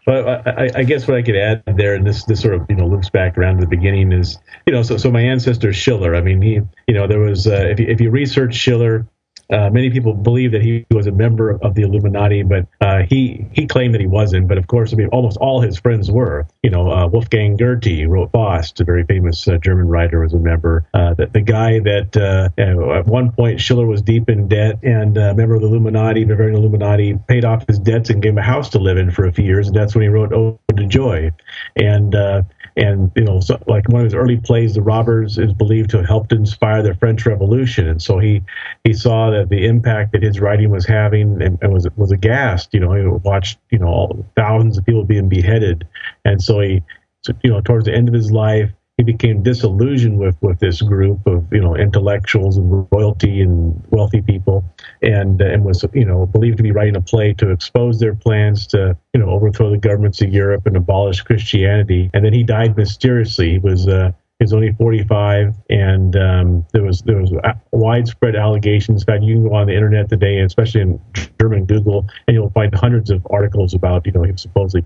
But 0.10 0.48
I, 0.48 0.72
I- 0.76 0.84
guess 0.86 1.08
what 1.08 1.18
I 1.18 1.22
could 1.22 1.36
add 1.36 1.62
there, 1.78 1.94
and 1.94 2.04
this 2.04 2.24
this 2.24 2.42
sort 2.42 2.56
of 2.56 2.66
you 2.68 2.76
know 2.76 2.88
loops 2.88 3.12
back 3.12 3.38
around 3.38 3.58
to 3.58 3.62
the 3.62 3.68
beginning, 3.68 4.12
is 4.12 4.40
you 4.66 4.74
know 4.74 4.82
so 4.82 4.98
so 4.98 5.12
my 5.12 5.22
ancestor 5.22 5.72
Schiller. 5.72 6.16
I 6.16 6.22
mean 6.22 6.42
he 6.42 6.60
you 6.88 6.96
know 6.96 7.06
there 7.06 7.20
was 7.20 7.46
uh, 7.46 7.68
if 7.70 7.80
you, 7.80 7.86
if 7.88 8.02
you 8.02 8.10
research 8.10 8.56
Schiller, 8.56 9.06
uh, 9.50 9.70
many 9.72 9.90
people 9.90 10.14
believe 10.14 10.52
that 10.52 10.62
he 10.62 10.86
was 10.92 11.08
a 11.08 11.12
member 11.12 11.58
of 11.62 11.76
the 11.76 11.82
Illuminati, 11.82 12.44
but 12.44 12.68
uh, 12.82 13.04
he 13.10 13.48
he 13.52 13.66
claimed 13.66 13.94
that 13.94 14.02
he 14.02 14.08
wasn't. 14.08 14.48
But 14.48 14.58
of 14.58 14.68
course, 14.68 14.94
I 14.94 14.96
mean 14.96 15.08
almost 15.10 15.38
all 15.38 15.62
his 15.62 15.80
friends 15.80 16.12
were. 16.12 16.48
You 16.64 16.70
know 16.70 16.92
uh, 16.92 17.08
Wolfgang 17.08 17.58
Goethe 17.58 18.08
wrote 18.08 18.32
Faust, 18.32 18.80
a 18.80 18.84
very 18.84 19.04
famous 19.06 19.48
uh, 19.48 19.58
German 19.58 19.88
writer, 19.88 20.20
was 20.20 20.34
a 20.34 20.40
member. 20.40 20.86
Uh, 20.94 21.14
the, 21.14 21.28
the 21.28 21.42
guy 21.42 21.80
that 21.80 22.16
at 22.58 23.06
one 23.08 23.32
point 23.32 23.60
Schiller 23.60 23.86
was 23.86 24.02
deep 24.02 24.30
in 24.30 24.48
debt 24.48 24.80
and 24.84 25.18
a 25.18 25.34
member 25.34 25.56
of 25.56 25.62
the 25.62 25.68
Illuminati, 25.68 26.26
Bavarian 26.26 26.56
Illuminati, 26.56 27.18
paid 27.28 27.46
off 27.46 27.66
his 27.68 27.80
debts 27.80 28.10
and 28.10 28.22
gave 28.22 28.34
him 28.34 28.38
a 28.38 28.44
house 28.44 28.70
to 28.70 28.80
live 28.80 28.98
in 28.98 29.12
for 29.12 29.26
a 29.26 29.32
few 29.32 29.46
years, 29.46 29.68
and 29.68 29.76
that's 29.76 29.96
when 29.96 30.04
he 30.04 30.10
wrote 30.10 30.34
Ode 30.34 30.60
to 30.78 30.86
Joy. 30.86 31.32
And 31.76 32.14
and 32.76 33.12
you 33.16 33.24
know, 33.24 33.40
so, 33.40 33.62
like 33.68 33.88
one 33.90 34.02
of 34.02 34.06
his 34.06 34.14
early 34.14 34.38
plays, 34.38 34.76
The 34.76 34.82
Robbers, 34.82 35.38
is 35.38 35.54
believed 35.54 35.90
to 35.92 35.98
have 35.98 36.08
helped 36.08 36.32
inspire 36.32 36.82
the 36.82 36.96
French 36.96 37.26
Revolution. 37.26 37.88
And 37.88 38.02
so 38.02 38.20
he 38.20 38.42
he 38.84 38.94
saw 38.94 39.32
that 39.32 39.50
the 39.50 39.66
impact 39.66 40.14
that 40.14 40.24
his 40.24 40.40
writing 40.40 40.70
was 40.70 40.86
having, 40.86 41.42
and, 41.42 41.58
and 41.62 41.74
was 41.74 41.88
was 41.96 42.12
aghast. 42.12 42.74
You 42.74 42.82
know, 42.82 42.94
he 42.94 43.06
watched 43.06 43.60
you 43.70 43.80
know 43.80 44.26
thousands 44.36 44.78
of 44.78 44.86
people 44.86 45.04
being 45.04 45.30
beheaded, 45.30 45.88
and 46.26 46.42
so 46.42 46.60
he, 46.60 46.82
you 47.44 47.52
know, 47.52 47.62
towards 47.62 47.86
the 47.86 47.94
end 47.94 48.08
of 48.08 48.14
his 48.14 48.32
life, 48.32 48.72
he 49.00 49.04
became 49.04 49.42
disillusioned 49.42 50.20
with 50.20 50.36
with 50.42 50.60
this 50.60 50.82
group 50.82 51.26
of 51.26 51.48
you 51.54 51.62
know 51.62 51.74
intellectuals 51.74 52.58
and 52.58 52.86
royalty 52.92 53.42
and 53.42 53.82
wealthy 53.92 54.22
people, 54.22 54.62
and 55.02 55.42
and 55.42 55.64
was 55.64 55.86
you 55.94 56.04
know 56.04 56.26
believed 56.26 56.58
to 56.58 56.64
be 56.64 56.74
writing 56.74 56.98
a 56.98 57.02
play 57.02 57.34
to 57.36 57.50
expose 57.50 58.02
their 58.02 58.14
plans 58.14 58.68
to 58.68 58.98
you 59.14 59.22
know 59.22 59.30
overthrow 59.30 59.70
the 59.72 59.78
governments 59.78 60.22
of 60.22 60.34
Europe 60.34 60.66
and 60.66 60.76
abolish 60.76 61.22
Christianity. 61.22 62.10
And 62.14 62.26
then 62.26 62.34
he 62.34 62.44
died 62.44 62.76
mysteriously. 62.76 63.52
He 63.52 63.60
was 63.60 63.88
uh, 63.88 64.12
he 64.38 64.44
was 64.44 64.52
only 64.52 64.74
45, 64.74 65.56
and 65.70 66.18
um, 66.18 66.66
there 66.74 66.84
was 66.84 67.02
there 67.04 67.22
was 67.22 67.32
widespread 67.72 68.36
allegations. 68.36 69.04
In 69.04 69.06
fact, 69.06 69.24
you 69.24 69.36
can 69.36 69.48
go 69.48 69.56
on 69.56 69.68
the 69.68 69.76
internet 69.76 70.10
today, 70.10 70.42
especially 70.42 70.82
in 70.82 71.00
German 71.40 71.64
Google, 71.64 72.06
and 72.28 72.36
you'll 72.36 72.50
find 72.50 72.76
hundreds 72.76 73.12
of 73.12 73.26
articles 73.30 73.74
about 73.74 74.06
you 74.06 74.12
know 74.12 74.24
him 74.24 74.38
supposedly 74.38 74.86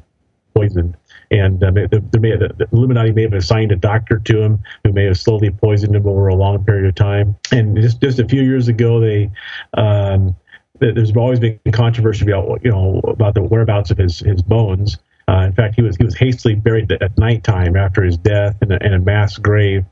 poisoned. 0.55 0.95
And 1.33 1.63
uh, 1.63 1.71
the, 1.71 1.87
the, 2.11 2.53
the, 2.57 2.67
Illuminati 2.71 3.11
may 3.11 3.23
have 3.23 3.33
assigned 3.33 3.71
a 3.71 3.75
doctor 3.75 4.19
to 4.19 4.41
him 4.41 4.59
who 4.83 4.93
may 4.93 5.05
have 5.05 5.17
slowly 5.17 5.49
poisoned 5.49 5.95
him 5.95 6.07
over 6.07 6.27
a 6.27 6.35
long 6.35 6.63
period 6.63 6.85
of 6.85 6.93
time. 6.93 7.35
And 7.51 7.75
just 7.75 7.99
just 8.01 8.19
a 8.19 8.27
few 8.27 8.43
years 8.43 8.67
ago, 8.67 8.99
they 8.99 9.31
um, 9.73 10.35
there's 10.79 11.11
always 11.17 11.39
been 11.39 11.59
controversy 11.71 12.29
about 12.29 12.63
you 12.63 12.69
know 12.69 13.01
about 13.07 13.33
the 13.33 13.41
whereabouts 13.41 13.89
of 13.89 13.97
his 13.97 14.19
his 14.19 14.43
bones. 14.43 14.99
Uh, 15.27 15.45
in 15.47 15.53
fact, 15.53 15.73
he 15.73 15.81
was 15.81 15.97
he 15.97 16.03
was 16.03 16.15
hastily 16.15 16.53
buried 16.53 16.91
at 16.91 17.17
nighttime 17.17 17.75
after 17.75 18.03
his 18.03 18.15
death 18.15 18.55
in 18.61 18.71
a, 18.71 18.77
in 18.85 18.93
a 18.93 18.99
mass 18.99 19.35
grave. 19.39 19.83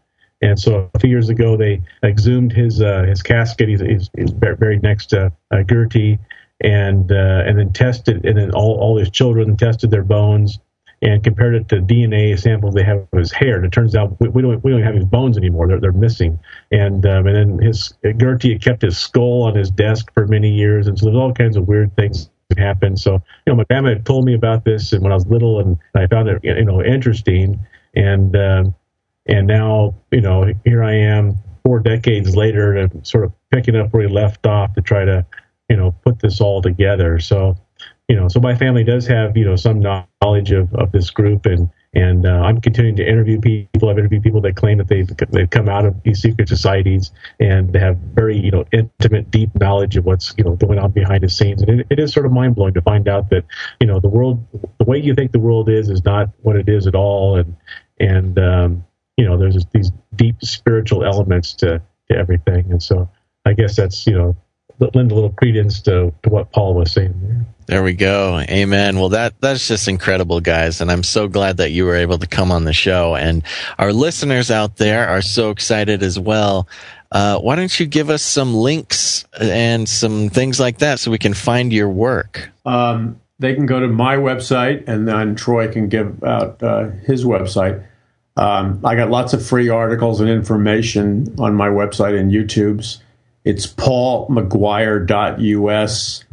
And 0.43 0.59
so 0.59 0.91
a 0.93 0.99
few 0.99 1.09
years 1.09 1.29
ago, 1.29 1.57
they 1.57 1.81
exhumed 2.03 2.51
his 2.51 2.83
uh, 2.83 3.03
his 3.03 3.23
casket. 3.23 3.67
He's, 3.67 3.81
he's, 3.81 4.09
he's 4.15 4.31
buried 4.31 4.83
next 4.83 5.07
to 5.07 5.31
uh, 5.49 5.63
Goethe, 5.63 6.19
and 6.63 7.11
uh, 7.11 7.43
and 7.47 7.57
then 7.57 7.73
tested, 7.73 8.25
and 8.25 8.37
then 8.37 8.51
all, 8.51 8.77
all 8.79 8.97
his 8.97 9.09
children 9.09 9.57
tested 9.57 9.89
their 9.89 10.03
bones 10.03 10.59
and 11.01 11.23
compared 11.23 11.55
it 11.55 11.67
to 11.69 11.77
DNA 11.77 12.39
samples 12.39 12.75
they 12.75 12.83
have 12.83 13.07
of 13.11 13.19
his 13.19 13.31
hair. 13.31 13.55
And 13.55 13.65
it 13.65 13.71
turns 13.71 13.95
out 13.95 14.19
we, 14.19 14.29
we 14.29 14.41
don't 14.41 14.63
we 14.63 14.71
don't 14.71 14.83
have 14.83 14.95
his 14.95 15.05
bones 15.05 15.37
anymore; 15.37 15.67
they're 15.67 15.79
they're 15.79 15.91
missing. 15.91 16.39
And 16.71 17.05
um, 17.05 17.27
and 17.27 17.35
then 17.35 17.59
his 17.59 17.93
Goethe 18.17 18.43
had 18.43 18.61
kept 18.61 18.81
his 18.81 18.97
skull 18.97 19.43
on 19.43 19.55
his 19.55 19.71
desk 19.71 20.11
for 20.13 20.27
many 20.27 20.51
years, 20.51 20.87
and 20.87 20.97
so 20.97 21.05
there's 21.05 21.17
all 21.17 21.33
kinds 21.33 21.57
of 21.57 21.67
weird 21.67 21.95
things 21.95 22.29
that 22.49 22.59
happen. 22.59 22.95
So 22.97 23.13
you 23.13 23.21
know, 23.47 23.55
my 23.55 23.63
grandma 23.63 23.89
had 23.89 24.05
told 24.05 24.25
me 24.25 24.35
about 24.35 24.63
this, 24.63 24.93
and 24.93 25.01
when 25.01 25.11
I 25.11 25.15
was 25.15 25.25
little, 25.27 25.59
and 25.59 25.77
I 25.95 26.07
found 26.07 26.29
it 26.29 26.43
you 26.43 26.65
know 26.65 26.83
interesting, 26.83 27.59
and 27.95 28.35
um, 28.35 28.75
and 29.25 29.47
now 29.47 29.95
you 30.11 30.21
know 30.21 30.53
here 30.65 30.83
I 30.83 30.93
am 30.93 31.37
four 31.63 31.79
decades 31.79 32.35
later, 32.35 32.89
sort 33.03 33.23
of 33.23 33.33
picking 33.51 33.75
up 33.75 33.93
where 33.93 34.07
he 34.07 34.13
left 34.13 34.45
off 34.45 34.73
to 34.75 34.81
try 34.81 35.05
to 35.05 35.25
you 35.69 35.77
know 35.77 35.95
put 36.03 36.19
this 36.19 36.41
all 36.41 36.61
together. 36.61 37.19
So 37.19 37.57
you 38.07 38.15
know, 38.15 38.27
so 38.27 38.39
my 38.39 38.55
family 38.55 38.83
does 38.83 39.07
have, 39.07 39.37
you 39.37 39.45
know, 39.45 39.55
some 39.55 39.79
knowledge 39.79 40.51
of, 40.51 40.73
of 40.75 40.91
this 40.91 41.09
group 41.09 41.45
and, 41.45 41.69
and 41.93 42.25
uh, 42.25 42.29
I'm 42.29 42.61
continuing 42.61 42.95
to 42.97 43.07
interview 43.07 43.39
people. 43.41 43.89
I've 43.89 43.97
interviewed 43.97 44.23
people 44.23 44.41
that 44.41 44.55
claim 44.55 44.77
that 44.77 44.87
they've, 44.87 45.09
they've 45.29 45.49
come 45.49 45.67
out 45.67 45.85
of 45.85 46.01
these 46.03 46.21
secret 46.21 46.47
societies 46.47 47.11
and 47.39 47.73
they 47.73 47.79
have 47.79 47.97
very, 47.97 48.37
you 48.37 48.51
know, 48.51 48.65
intimate, 48.71 49.29
deep 49.29 49.53
knowledge 49.55 49.97
of 49.97 50.05
what's, 50.05 50.33
you 50.37 50.43
know, 50.43 50.55
going 50.55 50.79
on 50.79 50.91
behind 50.91 51.23
the 51.23 51.29
scenes. 51.29 51.61
And 51.61 51.81
it, 51.81 51.87
it 51.89 51.99
is 51.99 52.13
sort 52.13 52.25
of 52.25 52.31
mind 52.31 52.55
blowing 52.55 52.73
to 52.75 52.81
find 52.81 53.09
out 53.09 53.29
that, 53.31 53.43
you 53.81 53.87
know, 53.87 53.99
the 53.99 54.07
world, 54.07 54.45
the 54.77 54.85
way 54.85 54.99
you 54.99 55.13
think 55.13 55.33
the 55.33 55.39
world 55.39 55.69
is, 55.69 55.89
is 55.89 56.05
not 56.05 56.29
what 56.41 56.55
it 56.55 56.69
is 56.69 56.87
at 56.87 56.95
all. 56.95 57.37
And, 57.37 57.57
and, 57.99 58.39
um, 58.39 58.85
you 59.17 59.25
know, 59.25 59.37
there's 59.37 59.65
these 59.73 59.91
deep 60.15 60.37
spiritual 60.41 61.03
elements 61.03 61.53
to, 61.55 61.81
to 62.09 62.17
everything. 62.17 62.71
And 62.71 62.81
so 62.81 63.09
I 63.45 63.53
guess 63.53 63.75
that's, 63.75 64.07
you 64.07 64.17
know, 64.17 64.37
lend 64.93 65.11
a 65.11 65.15
little 65.15 65.31
credence 65.31 65.79
to, 65.81 66.13
to 66.23 66.29
what 66.29 66.51
Paul 66.51 66.75
was 66.75 66.91
saying 66.91 67.13
there. 67.23 67.45
There 67.67 67.83
we 67.83 67.93
go. 67.93 68.39
Amen. 68.39 68.99
Well, 68.99 69.09
that 69.09 69.39
that's 69.39 69.67
just 69.67 69.87
incredible, 69.87 70.41
guys, 70.41 70.81
and 70.81 70.91
I'm 70.91 71.03
so 71.03 71.27
glad 71.27 71.57
that 71.57 71.71
you 71.71 71.85
were 71.85 71.95
able 71.95 72.17
to 72.17 72.27
come 72.27 72.51
on 72.51 72.65
the 72.65 72.73
show. 72.73 73.15
And 73.15 73.43
our 73.79 73.93
listeners 73.93 74.51
out 74.51 74.77
there 74.77 75.07
are 75.07 75.21
so 75.21 75.51
excited 75.51 76.03
as 76.03 76.19
well. 76.19 76.67
Uh, 77.11 77.39
why 77.39 77.55
don't 77.55 77.79
you 77.79 77.85
give 77.85 78.09
us 78.09 78.21
some 78.21 78.53
links 78.53 79.25
and 79.39 79.87
some 79.87 80.29
things 80.29 80.59
like 80.59 80.79
that 80.79 80.99
so 80.99 81.11
we 81.11 81.17
can 81.17 81.33
find 81.33 81.71
your 81.71 81.89
work? 81.89 82.49
Um, 82.65 83.21
they 83.39 83.53
can 83.53 83.65
go 83.65 83.79
to 83.79 83.87
my 83.87 84.17
website, 84.17 84.87
and 84.87 85.07
then 85.07 85.35
Troy 85.35 85.71
can 85.71 85.87
give 85.87 86.23
out 86.23 86.61
uh, 86.61 86.89
his 87.05 87.25
website. 87.25 87.83
Um, 88.37 88.79
I 88.83 88.95
got 88.95 89.09
lots 89.09 89.33
of 89.33 89.45
free 89.45 89.69
articles 89.69 90.21
and 90.21 90.29
information 90.29 91.35
on 91.37 91.53
my 91.53 91.67
website 91.67 92.19
and 92.19 92.31
YouTube's. 92.31 93.01
It's 93.43 93.67
paulmcguire.us, 93.67 96.23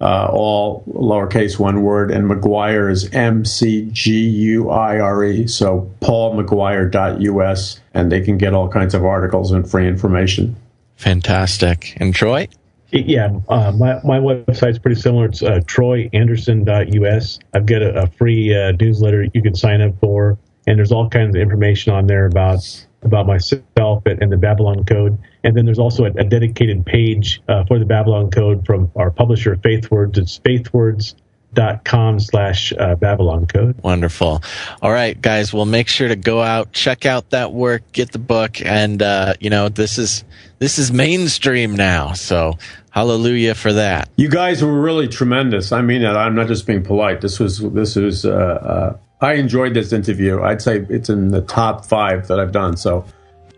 uh, 0.00 0.28
all 0.32 0.82
lowercase 0.88 1.58
one 1.58 1.82
word, 1.82 2.10
and 2.10 2.30
McGuire 2.30 2.90
is 2.90 3.10
M 3.12 3.44
C 3.44 3.86
G 3.92 4.26
U 4.28 4.70
I 4.70 4.98
R 4.98 5.22
E. 5.24 5.46
So 5.46 5.90
paulmcguire.us, 6.00 7.80
and 7.92 8.10
they 8.10 8.22
can 8.22 8.38
get 8.38 8.54
all 8.54 8.68
kinds 8.68 8.94
of 8.94 9.04
articles 9.04 9.52
and 9.52 9.70
free 9.70 9.86
information. 9.86 10.56
Fantastic. 10.96 11.98
And 11.98 12.14
Troy? 12.14 12.48
Yeah, 12.90 13.40
uh, 13.48 13.72
my, 13.72 14.00
my 14.04 14.20
website's 14.20 14.78
pretty 14.78 15.00
similar. 15.00 15.26
It's 15.26 15.42
uh, 15.42 15.60
troyanderson.us. 15.64 17.38
I've 17.52 17.66
got 17.66 17.82
a, 17.82 18.02
a 18.02 18.06
free 18.06 18.54
uh, 18.54 18.70
newsletter 18.72 19.26
you 19.34 19.42
can 19.42 19.56
sign 19.56 19.80
up 19.80 19.98
for, 20.00 20.38
and 20.66 20.78
there's 20.78 20.92
all 20.92 21.10
kinds 21.10 21.34
of 21.34 21.42
information 21.42 21.92
on 21.92 22.06
there 22.06 22.26
about 22.26 22.86
about 23.04 23.26
myself 23.26 24.02
and, 24.06 24.22
and 24.22 24.32
the 24.32 24.36
Babylon 24.36 24.84
Code. 24.84 25.18
And 25.42 25.56
then 25.56 25.64
there's 25.64 25.78
also 25.78 26.04
a, 26.04 26.10
a 26.12 26.24
dedicated 26.24 26.84
page 26.86 27.42
uh, 27.48 27.64
for 27.64 27.78
the 27.78 27.84
Babylon 27.84 28.30
Code 28.30 28.64
from 28.64 28.90
our 28.96 29.10
publisher, 29.10 29.56
FaithWords. 29.56 30.16
It's 30.16 30.38
faithwords.com 30.38 32.20
slash 32.20 32.72
uh, 32.78 32.94
Babylon 32.96 33.46
Code. 33.46 33.76
Wonderful. 33.82 34.42
All 34.82 34.92
right, 34.92 35.20
guys. 35.20 35.52
Well, 35.52 35.66
make 35.66 35.88
sure 35.88 36.08
to 36.08 36.16
go 36.16 36.42
out, 36.42 36.72
check 36.72 37.06
out 37.06 37.30
that 37.30 37.52
work, 37.52 37.82
get 37.92 38.12
the 38.12 38.18
book, 38.18 38.60
and 38.62 39.02
uh, 39.02 39.34
you 39.40 39.50
know 39.50 39.68
this 39.68 39.98
is 39.98 40.24
this 40.58 40.78
is 40.78 40.90
mainstream 40.92 41.76
now. 41.76 42.12
So 42.12 42.58
hallelujah 42.90 43.54
for 43.54 43.72
that. 43.74 44.08
You 44.16 44.28
guys 44.28 44.62
were 44.64 44.80
really 44.80 45.08
tremendous. 45.08 45.72
I 45.72 45.82
mean 45.82 46.02
that. 46.02 46.16
I'm 46.16 46.34
not 46.34 46.48
just 46.48 46.66
being 46.66 46.82
polite. 46.82 47.20
This 47.20 47.38
was 47.38 47.58
this 47.58 47.96
was. 47.96 48.24
Uh, 48.24 48.30
uh, 48.30 48.98
I 49.20 49.34
enjoyed 49.34 49.74
this 49.74 49.92
interview. 49.92 50.42
I'd 50.42 50.60
say 50.62 50.84
it's 50.90 51.08
in 51.08 51.30
the 51.30 51.40
top 51.42 51.84
five 51.86 52.28
that 52.28 52.38
I've 52.40 52.52
done. 52.52 52.76
So 52.76 53.04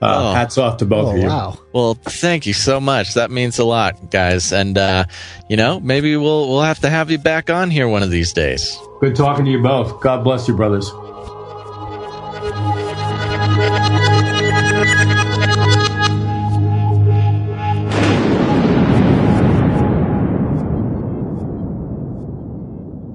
Uh, 0.03 0.13
Oh. 0.31 0.35
Hats 0.35 0.59
off 0.59 0.77
to 0.77 0.85
both 0.85 1.07
Oh 1.09 1.11
of 1.13 1.19
you. 1.23 1.27
wow! 1.27 1.59
Well, 1.73 1.95
thank 1.95 2.45
you 2.45 2.53
so 2.53 2.79
much. 2.79 3.15
That 3.15 3.31
means 3.31 3.59
a 3.59 3.65
lot, 3.65 4.11
guys. 4.11 4.53
And 4.53 4.77
uh, 4.77 5.05
you 5.49 5.57
know, 5.57 5.81
maybe 5.81 6.15
we'll 6.19 6.49
we'll 6.51 6.61
have 6.63 6.81
to 6.81 6.91
have 6.91 7.11
you 7.11 7.17
back 7.17 7.49
on 7.49 7.71
here 7.71 7.89
one 7.89 8.03
of 8.03 8.11
these 8.11 8.35
days. 8.35 8.79
Good 9.01 9.17
talking 9.17 9.47
to 9.47 9.51
you 9.51 9.63
both. 9.63 9.99
God 10.03 10.23
bless 10.23 10.47
you, 10.49 10.55
brothers. 10.55 10.91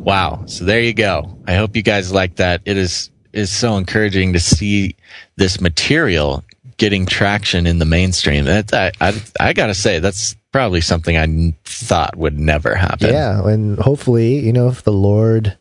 Wow. 0.04 0.44
So 0.48 0.66
there 0.66 0.82
you 0.82 0.94
go. 0.94 1.38
I 1.48 1.56
hope 1.56 1.76
you 1.76 1.82
guys 1.84 2.12
like 2.12 2.36
that. 2.38 2.62
It 2.66 2.78
is 2.78 3.10
is 3.34 3.50
so 3.52 3.78
encouraging 3.78 4.34
to 4.34 4.40
see 4.40 4.96
this 5.38 5.62
material 5.62 6.44
getting 6.78 7.06
traction 7.06 7.66
in 7.68 7.80
the 7.80 7.86
mainstream. 7.86 8.46
That 8.46 8.74
I 8.74 8.92
I, 9.00 9.22
I 9.40 9.54
got 9.54 9.68
to 9.68 9.74
say 9.76 10.00
that's 10.00 10.36
probably 10.52 10.82
something 10.82 11.16
I 11.18 11.54
thought 11.64 12.16
would 12.18 12.38
never 12.38 12.76
happen. 12.76 13.10
Yeah, 13.10 13.48
and 13.48 13.78
hopefully, 13.80 14.40
you 14.40 14.52
know, 14.52 14.68
if 14.68 14.84
the 14.84 14.92
Lord 14.92 15.58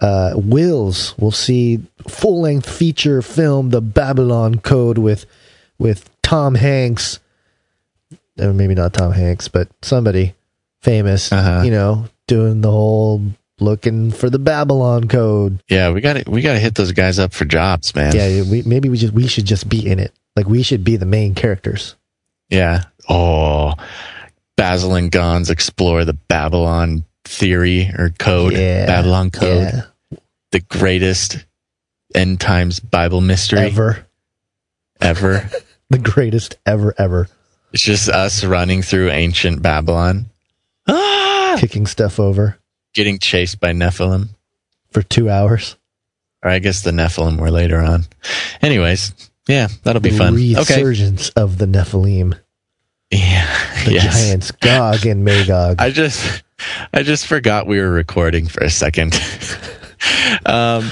uh, 0.00 0.32
wills, 0.36 1.14
we'll 1.16 1.30
see 1.30 1.80
full 2.08 2.40
length 2.42 2.68
feature 2.68 3.22
film, 3.22 3.70
The 3.70 3.80
Babylon 3.80 4.58
Code, 4.58 4.98
with 4.98 5.24
with 5.78 6.10
Tom 6.22 6.56
Hanks, 6.56 7.20
or 8.38 8.52
maybe 8.52 8.74
not 8.74 8.92
Tom 8.92 9.12
Hanks, 9.12 9.48
but 9.48 9.68
somebody 9.82 10.34
famous, 10.82 11.32
Uh-huh. 11.32 11.62
you 11.64 11.70
know, 11.70 12.06
doing 12.26 12.60
the 12.60 12.70
whole 12.70 13.22
looking 13.60 14.10
for 14.10 14.30
the 14.30 14.38
Babylon 14.38 15.08
Code. 15.08 15.62
Yeah, 15.68 15.90
we 15.92 16.00
got 16.00 16.14
to 16.14 16.30
we 16.30 16.42
got 16.42 16.54
to 16.54 16.58
hit 16.58 16.74
those 16.74 16.92
guys 16.92 17.18
up 17.18 17.32
for 17.32 17.44
jobs, 17.44 17.94
man. 17.94 18.14
Yeah, 18.14 18.42
we, 18.42 18.62
maybe 18.62 18.88
we 18.88 18.96
just 18.96 19.12
we 19.12 19.26
should 19.26 19.44
just 19.44 19.68
be 19.68 19.86
in 19.86 19.98
it. 19.98 20.12
Like 20.36 20.46
we 20.46 20.62
should 20.62 20.84
be 20.84 20.96
the 20.96 21.06
main 21.06 21.34
characters. 21.34 21.94
Yeah. 22.48 22.84
Oh, 23.08 23.74
Basil 24.56 24.94
and 24.94 25.10
Gons 25.10 25.50
explore 25.50 26.04
the 26.04 26.14
Babylon 26.14 27.04
theory 27.24 27.90
or 27.96 28.10
code. 28.18 28.52
Yeah, 28.54 28.86
Babylon 28.86 29.30
code. 29.30 29.62
yeah, 29.62 30.18
The 30.50 30.60
greatest 30.60 31.44
end 32.14 32.40
times 32.40 32.80
Bible 32.80 33.20
mystery 33.20 33.60
ever 33.60 34.06
ever. 35.00 35.48
the 35.90 35.98
greatest 35.98 36.56
ever 36.66 36.94
ever 36.96 37.28
it's 37.74 37.82
just 37.82 38.08
us 38.08 38.44
running 38.44 38.82
through 38.82 39.10
ancient 39.10 39.60
Babylon. 39.60 40.26
Ah! 40.86 41.56
kicking 41.58 41.86
stuff 41.86 42.20
over 42.20 42.56
Getting 42.94 43.18
chased 43.18 43.60
by 43.60 43.72
Nephilim. 43.72 44.28
for 44.90 45.02
two 45.02 45.28
hours. 45.28 45.76
Or 46.42 46.50
I 46.50 46.58
guess 46.60 46.82
the 46.82 46.90
Nephilim 46.92 47.38
were 47.38 47.50
later 47.50 47.80
on. 47.80 48.04
Anyways, 48.62 49.12
yeah, 49.48 49.68
that'll 49.82 50.00
be 50.02 50.10
fun. 50.10 50.34
Okay. 50.34 50.54
Resurgence 50.82 51.30
of 51.30 51.58
the 51.58 51.66
Nephilim, 51.66 52.38
Yeah. 53.10 53.84
the 53.84 53.92
yes. 53.94 54.26
giants 54.26 54.50
Gog 54.52 55.06
and 55.06 55.24
Magog. 55.24 55.76
I 55.80 55.90
just 55.90 56.42
I 56.92 57.02
just 57.02 57.26
forgot 57.26 57.66
we 57.66 57.80
were 57.80 57.90
recording 57.90 58.46
for 58.46 58.62
a 58.62 58.70
second. 58.70 59.14
um 60.46 60.88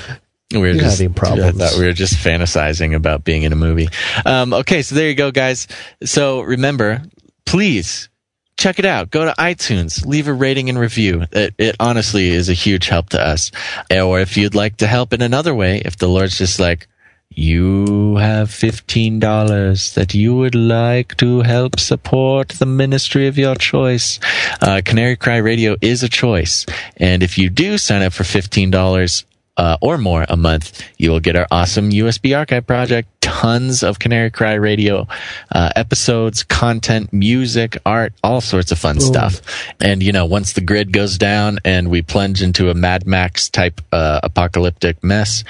we 0.53 0.59
were 0.59 0.67
You're 0.69 0.75
just 0.83 0.99
having 0.99 1.15
problems. 1.15 1.61
I 1.61 1.67
thought 1.69 1.79
we 1.79 1.87
were 1.87 1.93
just 1.93 2.15
fantasizing 2.15 2.95
about 2.95 3.25
being 3.25 3.43
in 3.43 3.53
a 3.53 3.57
movie. 3.57 3.89
Um 4.27 4.53
okay, 4.53 4.83
so 4.83 4.95
there 4.95 5.09
you 5.09 5.15
go 5.15 5.31
guys. 5.31 5.69
So 6.05 6.41
remember, 6.43 7.03
please 7.47 8.09
check 8.57 8.79
it 8.79 8.85
out. 8.85 9.11
Go 9.11 9.25
to 9.25 9.35
iTunes, 9.39 10.07
leave 10.07 10.29
a 10.29 10.33
rating 10.33 10.69
and 10.69 10.79
review. 10.79 11.25
It, 11.33 11.55
it 11.59 11.77
honestly 11.81 12.29
is 12.29 12.49
a 12.49 12.55
huge 12.55 12.89
help 12.89 13.11
to 13.11 13.21
us. 13.21 13.51
Or 13.91 14.21
if 14.21 14.37
you'd 14.37 14.55
like 14.55 14.79
to 14.79 14.87
help 14.87 15.13
in 15.13 15.23
another 15.23 15.55
way, 15.55 15.83
if 15.85 15.97
the 15.97 16.09
Lord's 16.09 16.39
just 16.39 16.61
like 16.61 16.89
you 17.35 18.17
have 18.17 18.49
$15 18.49 19.95
that 19.95 20.15
you 20.15 20.35
would 20.37 20.55
like 20.55 21.17
to 21.17 21.41
help 21.41 21.81
support 21.81 22.51
the 22.51 22.67
ministry 22.67 23.27
of 23.27 23.39
your 23.39 23.55
choice. 23.55 24.21
Uh, 24.61 24.83
Canary 24.85 25.17
Cry 25.17 25.39
Radio 25.39 25.77
is 25.81 26.03
a 26.03 26.09
choice. 26.09 26.67
And 26.97 27.23
if 27.23 27.39
you 27.39 27.49
do 27.49 27.79
sign 27.79 28.03
up 28.03 28.13
for 28.13 28.25
$15, 28.25 29.25
uh, 29.57 29.77
or 29.81 29.99
more 29.99 30.25
a 30.29 30.37
month, 30.37 30.83
you 30.99 31.11
will 31.11 31.21
get 31.21 31.37
our 31.37 31.47
awesome 31.51 31.91
USB 31.91 32.37
archive 32.37 32.67
project. 32.67 33.09
Tons 33.21 33.83
of 33.83 33.99
Canary 33.99 34.31
Cry 34.31 34.55
Radio 34.55 35.07
uh, 35.53 35.71
episodes, 35.75 36.43
content, 36.43 37.13
music, 37.13 37.77
art, 37.87 38.13
all 38.23 38.41
sorts 38.41 38.71
of 38.73 38.79
fun 38.79 39.01
stuff. 39.01 39.41
And 39.81 40.03
you 40.03 40.13
know, 40.13 40.27
once 40.27 40.53
the 40.53 40.61
grid 40.61 40.93
goes 40.93 41.19
down 41.19 41.59
and 41.65 41.91
we 41.91 42.03
plunge 42.03 42.43
into 42.43 42.71
a 42.71 42.75
Mad 42.75 43.07
Max 43.07 43.49
type 43.49 43.81
uh, 43.91 44.21
apocalyptic 44.23 45.03
mess, 45.03 45.45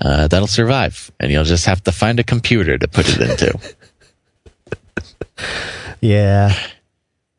uh, 0.00 0.28
that'll 0.28 0.48
survive. 0.48 1.10
And 1.20 1.30
you'll 1.30 1.44
just 1.44 1.66
have 1.66 1.82
to 1.84 1.92
find 1.92 2.18
a 2.18 2.24
computer 2.24 2.76
to 2.78 2.88
put 2.88 3.06
it 3.08 3.20
into. 3.20 3.58
yeah, 6.00 6.54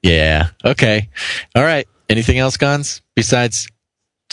Yeah. 0.01 0.49
Okay. 0.65 1.09
All 1.55 1.63
right. 1.63 1.87
Anything 2.09 2.37
else, 2.39 2.57
Gons? 2.57 3.01
Besides 3.15 3.65
s- 3.65 3.70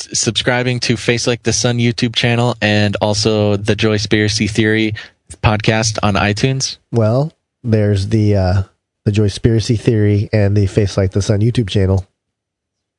subscribing 0.00 0.80
to 0.80 0.96
Face 0.96 1.26
Like 1.26 1.42
the 1.42 1.52
Sun 1.52 1.78
YouTube 1.78 2.14
channel 2.14 2.56
and 2.60 2.96
also 3.00 3.56
the 3.56 3.74
Joy 3.74 3.98
Spiracy 3.98 4.50
Theory 4.50 4.94
podcast 5.42 5.98
on 6.02 6.14
iTunes? 6.14 6.78
well, 6.92 7.32
there's 7.64 8.08
the 8.08 8.36
uh, 8.36 8.62
the 9.04 9.10
Joyspiracy 9.10 9.78
theory 9.78 10.28
and 10.32 10.56
the 10.56 10.66
Face 10.66 10.96
Like 10.96 11.12
the 11.12 11.22
Sun 11.22 11.40
YouTube 11.40 11.68
channel. 11.68 12.06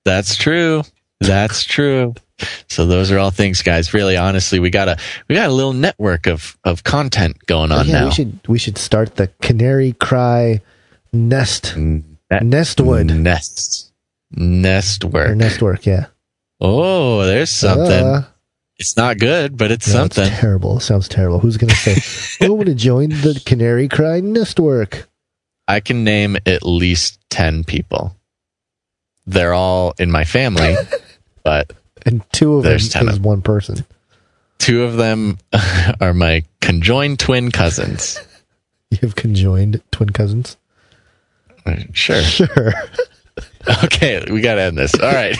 That's 0.05 0.35
true. 0.35 0.83
That's 1.19 1.63
true. 1.63 2.13
So 2.67 2.85
those 2.85 3.11
are 3.11 3.19
all 3.19 3.31
things, 3.31 3.61
guys. 3.61 3.93
Really, 3.93 4.15
honestly, 4.15 4.59
we 4.59 4.69
got 4.69 4.87
a 4.87 4.97
we 5.27 5.35
got 5.35 5.49
a 5.49 5.53
little 5.53 5.73
network 5.73 6.27
of 6.27 6.57
of 6.63 6.83
content 6.83 7.45
going 7.45 7.71
on 7.71 7.87
yeah, 7.87 7.99
now. 7.99 8.05
we 8.05 8.11
should 8.11 8.47
we 8.47 8.57
should 8.57 8.77
start 8.77 9.15
the 9.15 9.27
Canary 9.41 9.93
Cry 9.93 10.61
Nest 11.11 11.75
Nestwood. 11.77 13.07
Nest 13.07 15.03
or 15.03 15.07
work. 15.09 15.37
Nestwork. 15.37 15.85
Yeah, 15.85 16.05
Oh, 16.61 17.23
there's 17.25 17.49
something. 17.49 18.05
Uh, 18.05 18.25
it's 18.77 18.95
not 18.97 19.17
good, 19.17 19.57
but 19.57 19.71
it's 19.71 19.93
no, 19.93 20.05
it's 20.05 20.15
something. 20.15 20.33
terrible. 20.39 20.77
It 20.77 20.81
sounds 20.81 21.07
terrible. 21.07 21.39
Who's 21.39 21.57
gonna 21.57 21.73
say? 21.73 21.95
I 22.45 22.49
want 22.49 22.67
to 22.67 22.75
join 22.75 23.09
the 23.09 23.41
Canary 23.45 23.87
Cry 23.87 24.21
Nestwork. 24.21 25.05
I 25.67 25.79
can 25.81 26.03
name 26.03 26.37
at 26.45 26.63
least 26.63 27.19
10 27.29 27.63
people. 27.63 28.15
They're 29.27 29.53
all 29.53 29.93
in 29.99 30.09
my 30.11 30.23
family, 30.23 30.75
but 31.43 31.73
And 32.05 32.23
two 32.31 32.55
of 32.55 32.63
them 32.63 32.79
10 32.79 33.09
is 33.09 33.17
of- 33.17 33.25
one 33.25 33.41
person. 33.41 33.85
two 34.57 34.83
of 34.83 34.95
them 34.97 35.37
are 36.01 36.13
my 36.13 36.43
conjoined 36.61 37.19
twin 37.19 37.51
cousins. 37.51 38.19
You 38.91 38.97
have 39.03 39.15
conjoined 39.15 39.83
twin 39.91 40.09
cousins. 40.09 40.57
Sure. 41.93 42.23
Sure. 42.23 42.73
Okay, 43.83 44.23
we 44.29 44.41
got 44.41 44.55
to 44.55 44.61
end 44.61 44.77
this. 44.77 44.93
All 44.95 45.11
right. 45.11 45.35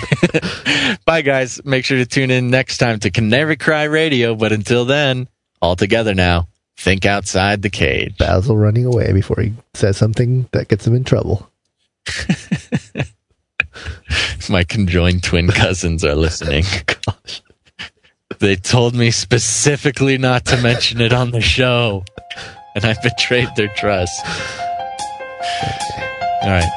Bye, 1.05 1.21
guys. 1.21 1.63
Make 1.63 1.85
sure 1.85 1.97
to 1.97 2.05
tune 2.05 2.31
in 2.31 2.49
next 2.49 2.77
time 2.77 2.99
to 2.99 3.09
Canary 3.09 3.55
Cry 3.55 3.83
Radio. 3.83 4.35
But 4.35 4.51
until 4.51 4.85
then, 4.85 5.27
all 5.61 5.75
together 5.75 6.13
now, 6.13 6.47
think 6.77 7.05
outside 7.05 7.61
the 7.61 7.69
cage. 7.69 8.17
Basil 8.17 8.57
running 8.57 8.85
away 8.85 9.13
before 9.13 9.41
he 9.41 9.53
says 9.73 9.97
something 9.97 10.47
that 10.51 10.67
gets 10.67 10.85
him 10.85 10.95
in 10.95 11.03
trouble. 11.03 11.49
My 14.49 14.63
conjoined 14.63 15.23
twin 15.23 15.47
cousins 15.47 16.03
are 16.03 16.15
listening. 16.15 16.65
Gosh. 16.85 17.41
They 18.39 18.55
told 18.55 18.95
me 18.95 19.11
specifically 19.11 20.17
not 20.17 20.45
to 20.45 20.61
mention 20.61 21.01
it 21.01 21.13
on 21.13 21.31
the 21.31 21.41
show, 21.41 22.03
and 22.75 22.85
I 22.85 22.95
betrayed 23.01 23.49
their 23.55 23.67
trust. 23.69 24.25
All 26.41 26.49
right. 26.49 26.69